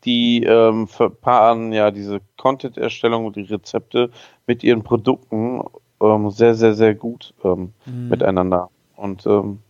die 0.04 0.42
ähm, 0.42 0.88
verpaaren 0.88 1.72
ja 1.72 1.90
diese 1.90 2.20
Content-Erstellung 2.36 3.26
und 3.26 3.36
die 3.36 3.42
Rezepte 3.42 4.10
mit 4.46 4.64
ihren 4.64 4.82
Produkten 4.82 5.62
ähm, 6.00 6.30
sehr, 6.30 6.54
sehr, 6.54 6.74
sehr 6.74 6.94
gut 6.94 7.34
ähm, 7.44 7.72
Mhm. 7.86 8.08
miteinander. 8.08 8.70
Und 8.96 9.26
ähm, 9.26 9.60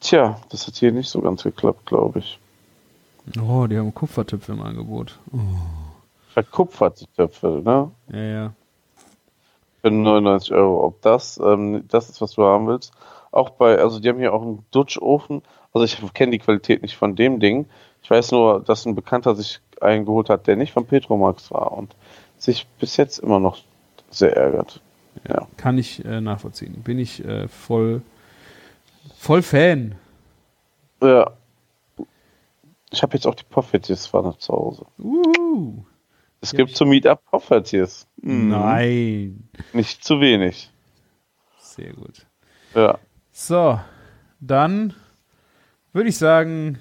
tja, 0.00 0.38
das 0.50 0.66
hat 0.66 0.76
hier 0.76 0.92
nicht 0.92 1.08
so 1.08 1.20
ganz 1.20 1.42
geklappt, 1.42 1.86
glaube 1.86 2.20
ich. 2.20 2.38
Oh, 3.40 3.66
die 3.66 3.78
haben 3.78 3.94
Kupfertöpfe 3.94 4.52
im 4.52 4.62
Angebot. 4.62 5.18
Verkupferte 6.32 7.06
Töpfe, 7.16 7.62
ne? 7.64 7.90
Ja, 8.12 8.18
ja. 8.18 8.52
Für 9.80 9.90
99 9.90 10.52
Euro. 10.52 10.84
Ob 10.84 11.02
das, 11.02 11.38
ähm, 11.42 11.84
das 11.88 12.10
ist, 12.10 12.20
was 12.20 12.32
du 12.32 12.42
haben 12.44 12.66
willst. 12.68 12.92
Auch 13.32 13.50
bei, 13.50 13.78
also 13.78 13.98
die 14.00 14.08
haben 14.08 14.18
hier 14.18 14.32
auch 14.34 14.42
einen 14.42 14.64
Dutchofen. 14.70 15.42
Also 15.72 15.84
ich 15.84 16.14
kenne 16.14 16.32
die 16.32 16.38
Qualität 16.38 16.82
nicht 16.82 16.96
von 16.96 17.16
dem 17.16 17.40
Ding. 17.40 17.66
Ich 18.02 18.10
weiß 18.10 18.32
nur, 18.32 18.60
dass 18.62 18.84
ein 18.84 18.94
Bekannter 18.94 19.34
sich 19.34 19.60
einen 19.80 20.04
geholt 20.04 20.28
hat, 20.28 20.46
der 20.46 20.56
nicht 20.56 20.72
von 20.72 20.86
Petromax 20.86 21.50
war 21.50 21.72
und 21.72 21.94
sich 22.38 22.66
bis 22.78 22.96
jetzt 22.96 23.18
immer 23.18 23.40
noch 23.40 23.58
sehr 24.10 24.36
ärgert. 24.36 24.80
Ja. 25.28 25.46
Kann 25.56 25.78
ich 25.78 26.04
äh, 26.04 26.20
nachvollziehen. 26.20 26.82
Bin 26.82 26.98
ich 26.98 27.24
äh, 27.24 27.48
voll, 27.48 28.02
voll 29.16 29.42
Fan. 29.42 29.94
Ja. 31.02 31.32
Ich 32.90 33.02
habe 33.02 33.14
jetzt 33.14 33.26
auch 33.26 33.34
die 33.34 33.44
Poffertjes-Pfanne 33.44 34.36
zu 34.38 34.52
Hause. 34.52 34.86
Uh, 34.98 35.82
Es 36.40 36.52
Ja, 36.52 36.58
gibt 36.58 36.76
zum 36.76 36.90
Meetup 36.90 37.24
Poffertjes. 37.30 38.06
Mhm. 38.20 38.48
Nein. 38.48 39.48
Nicht 39.72 40.04
zu 40.04 40.20
wenig. 40.20 40.70
Sehr 41.58 41.92
gut. 41.94 42.26
Ja. 42.74 42.98
So, 43.32 43.80
dann 44.40 44.94
würde 45.92 46.08
ich 46.08 46.16
sagen, 46.18 46.78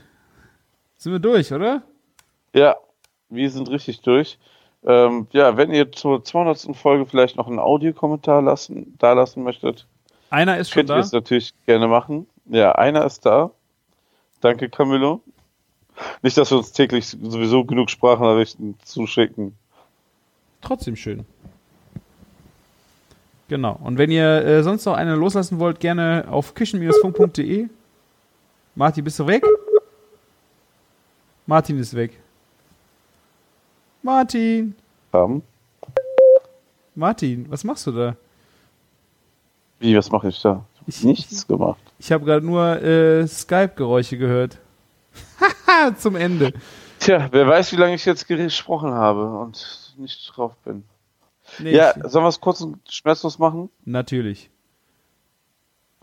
sind 0.97 1.11
wir 1.11 1.19
durch, 1.19 1.51
oder? 1.53 1.81
Ja, 2.53 2.75
wir 3.29 3.49
sind 3.49 3.69
richtig 3.69 4.01
durch. 4.01 4.37
Ähm, 4.83 5.27
ja, 5.31 5.57
wenn 5.57 5.71
ihr 5.71 5.91
zur 5.91 6.23
200. 6.23 6.75
Folge 6.75 7.05
vielleicht 7.05 7.37
noch 7.37 7.47
einen 7.47 7.59
Audiokommentar 7.59 8.41
lassen, 8.41 8.95
da 8.97 9.13
lassen 9.13 9.43
möchtet, 9.43 9.85
Einer 10.29 10.57
ist 10.57 10.69
schon 10.69 10.81
könnt 10.81 10.89
ihr 10.91 10.95
da. 10.95 10.99
es 10.99 11.11
natürlich 11.11 11.53
gerne 11.65 11.87
machen. 11.87 12.27
Ja, 12.45 12.71
einer 12.73 13.05
ist 13.05 13.25
da. 13.25 13.51
Danke, 14.41 14.69
Camillo. 14.69 15.21
Nicht, 16.23 16.37
dass 16.37 16.49
wir 16.49 16.57
uns 16.57 16.71
täglich 16.71 17.05
sowieso 17.07 17.63
genug 17.63 17.89
Sprachnachrichten 17.91 18.75
zuschicken. 18.83 19.55
Trotzdem 20.61 20.95
schön. 20.95 21.25
Genau. 23.49 23.77
Und 23.83 23.97
wenn 23.97 24.09
ihr 24.09 24.45
äh, 24.45 24.63
sonst 24.63 24.85
noch 24.85 24.93
eine 24.93 25.15
loslassen 25.15 25.59
wollt, 25.59 25.79
gerne 25.79 26.25
auf 26.29 26.53
küchen-funk.de. 26.55 27.67
Martin, 28.75 29.03
bist 29.03 29.19
du 29.19 29.27
weg? 29.27 29.43
Martin 31.45 31.77
ist 31.79 31.93
weg. 31.95 32.17
Martin! 34.01 34.75
Haben. 35.11 35.43
Martin, 36.95 37.49
was 37.49 37.63
machst 37.63 37.87
du 37.87 37.91
da? 37.91 38.15
Wie, 39.79 39.95
was 39.97 40.09
mache 40.11 40.29
ich 40.29 40.41
da? 40.41 40.65
Ich 40.87 40.97
Ich- 40.99 41.03
nichts 41.03 41.47
gemacht. 41.47 41.79
Ich 41.99 42.11
habe 42.11 42.25
gerade 42.25 42.45
nur 42.45 42.81
äh, 42.81 43.27
Skype-Geräusche 43.27 44.17
gehört. 44.17 44.57
Haha, 45.39 45.95
zum 45.97 46.15
Ende. 46.15 46.53
Tja, 46.99 47.27
wer 47.31 47.47
weiß, 47.47 47.71
wie 47.71 47.75
lange 47.77 47.95
ich 47.95 48.05
jetzt 48.05 48.27
gesprochen 48.27 48.91
habe 48.93 49.25
und 49.39 49.93
nicht 49.97 50.31
drauf 50.35 50.55
bin. 50.63 50.83
Nee, 51.59 51.75
ja, 51.75 51.93
sollen 52.09 52.23
wir 52.23 52.29
es 52.29 52.39
kurz 52.39 52.61
und 52.61 52.79
schmerzlos 52.89 53.37
machen? 53.37 53.69
natürlich. 53.85 54.49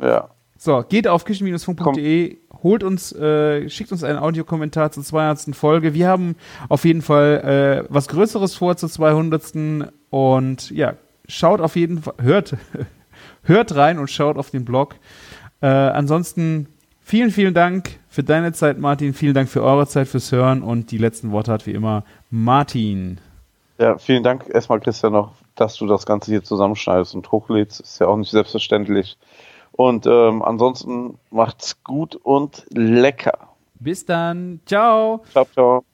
Ja. 0.01 0.31
So, 0.61 0.83
geht 0.89 1.07
auf 1.07 1.25
küchen-funk.de, 1.25 2.37
holt 2.65 2.83
uns, 2.83 3.13
äh, 3.13 3.71
schickt 3.71 3.93
uns 3.93 4.03
einen 4.03 4.19
Audiokommentar 4.19 4.91
zur 4.91 5.05
200. 5.05 5.55
Folge. 5.55 5.95
Wir 5.95 6.09
haben 6.09 6.35
auf 6.69 6.85
jeden 6.85 7.01
Fall 7.01 7.85
äh, 7.87 7.93
was 7.95 8.09
Größeres 8.09 8.57
vor 8.57 8.77
zur 8.77 8.89
200. 8.89 9.93
Und 10.11 10.71
ja, 10.73 10.95
schaut 11.29 11.61
auf 11.61 11.77
jeden 11.77 12.03
Fall, 12.03 12.15
hört, 12.21 12.57
hört 13.45 13.77
rein 13.77 14.01
und 14.01 14.11
schaut 14.11 14.37
auf 14.37 14.51
den 14.51 14.65
Blog. 14.65 14.97
Äh, 15.61 15.69
ansonsten 15.69 16.67
vielen, 17.01 17.31
vielen 17.31 17.55
Dank 17.55 18.01
für 18.09 18.25
deine 18.25 18.53
Zeit, 18.53 18.79
Martin. 18.79 19.15
Vielen 19.15 19.35
Dank 19.35 19.49
für 19.49 19.63
eure 19.63 19.87
Zeit 19.87 20.09
fürs 20.09 20.33
Hören. 20.33 20.63
Und 20.65 20.91
die 20.91 20.99
letzten 20.99 21.31
Worte 21.31 21.53
hat 21.53 21.67
wie 21.67 21.73
immer 21.73 22.03
Martin. 22.31 23.21
Ja, 23.79 23.97
vielen 23.97 24.25
Dank 24.25 24.47
erstmal, 24.53 24.81
Christian, 24.81 25.13
noch, 25.13 25.35
dass 25.55 25.77
du 25.77 25.87
das 25.87 26.05
Ganze 26.05 26.33
hier 26.33 26.43
zusammenschneidest 26.43 27.15
und 27.15 27.31
hochlädst. 27.31 27.79
Ist 27.79 28.01
ja 28.01 28.09
auch 28.09 28.17
nicht 28.17 28.33
selbstverständlich. 28.33 29.17
Und 29.79 30.07
ähm, 30.09 30.43
ansonsten 30.43 31.19
macht's 31.31 31.85
gut 31.85 32.17
und 32.17 32.67
lecker. 32.71 33.51
Bis 33.79 34.05
dann. 34.05 34.59
Ciao. 34.67 35.23
Ciao, 35.31 35.47
ciao. 35.55 35.85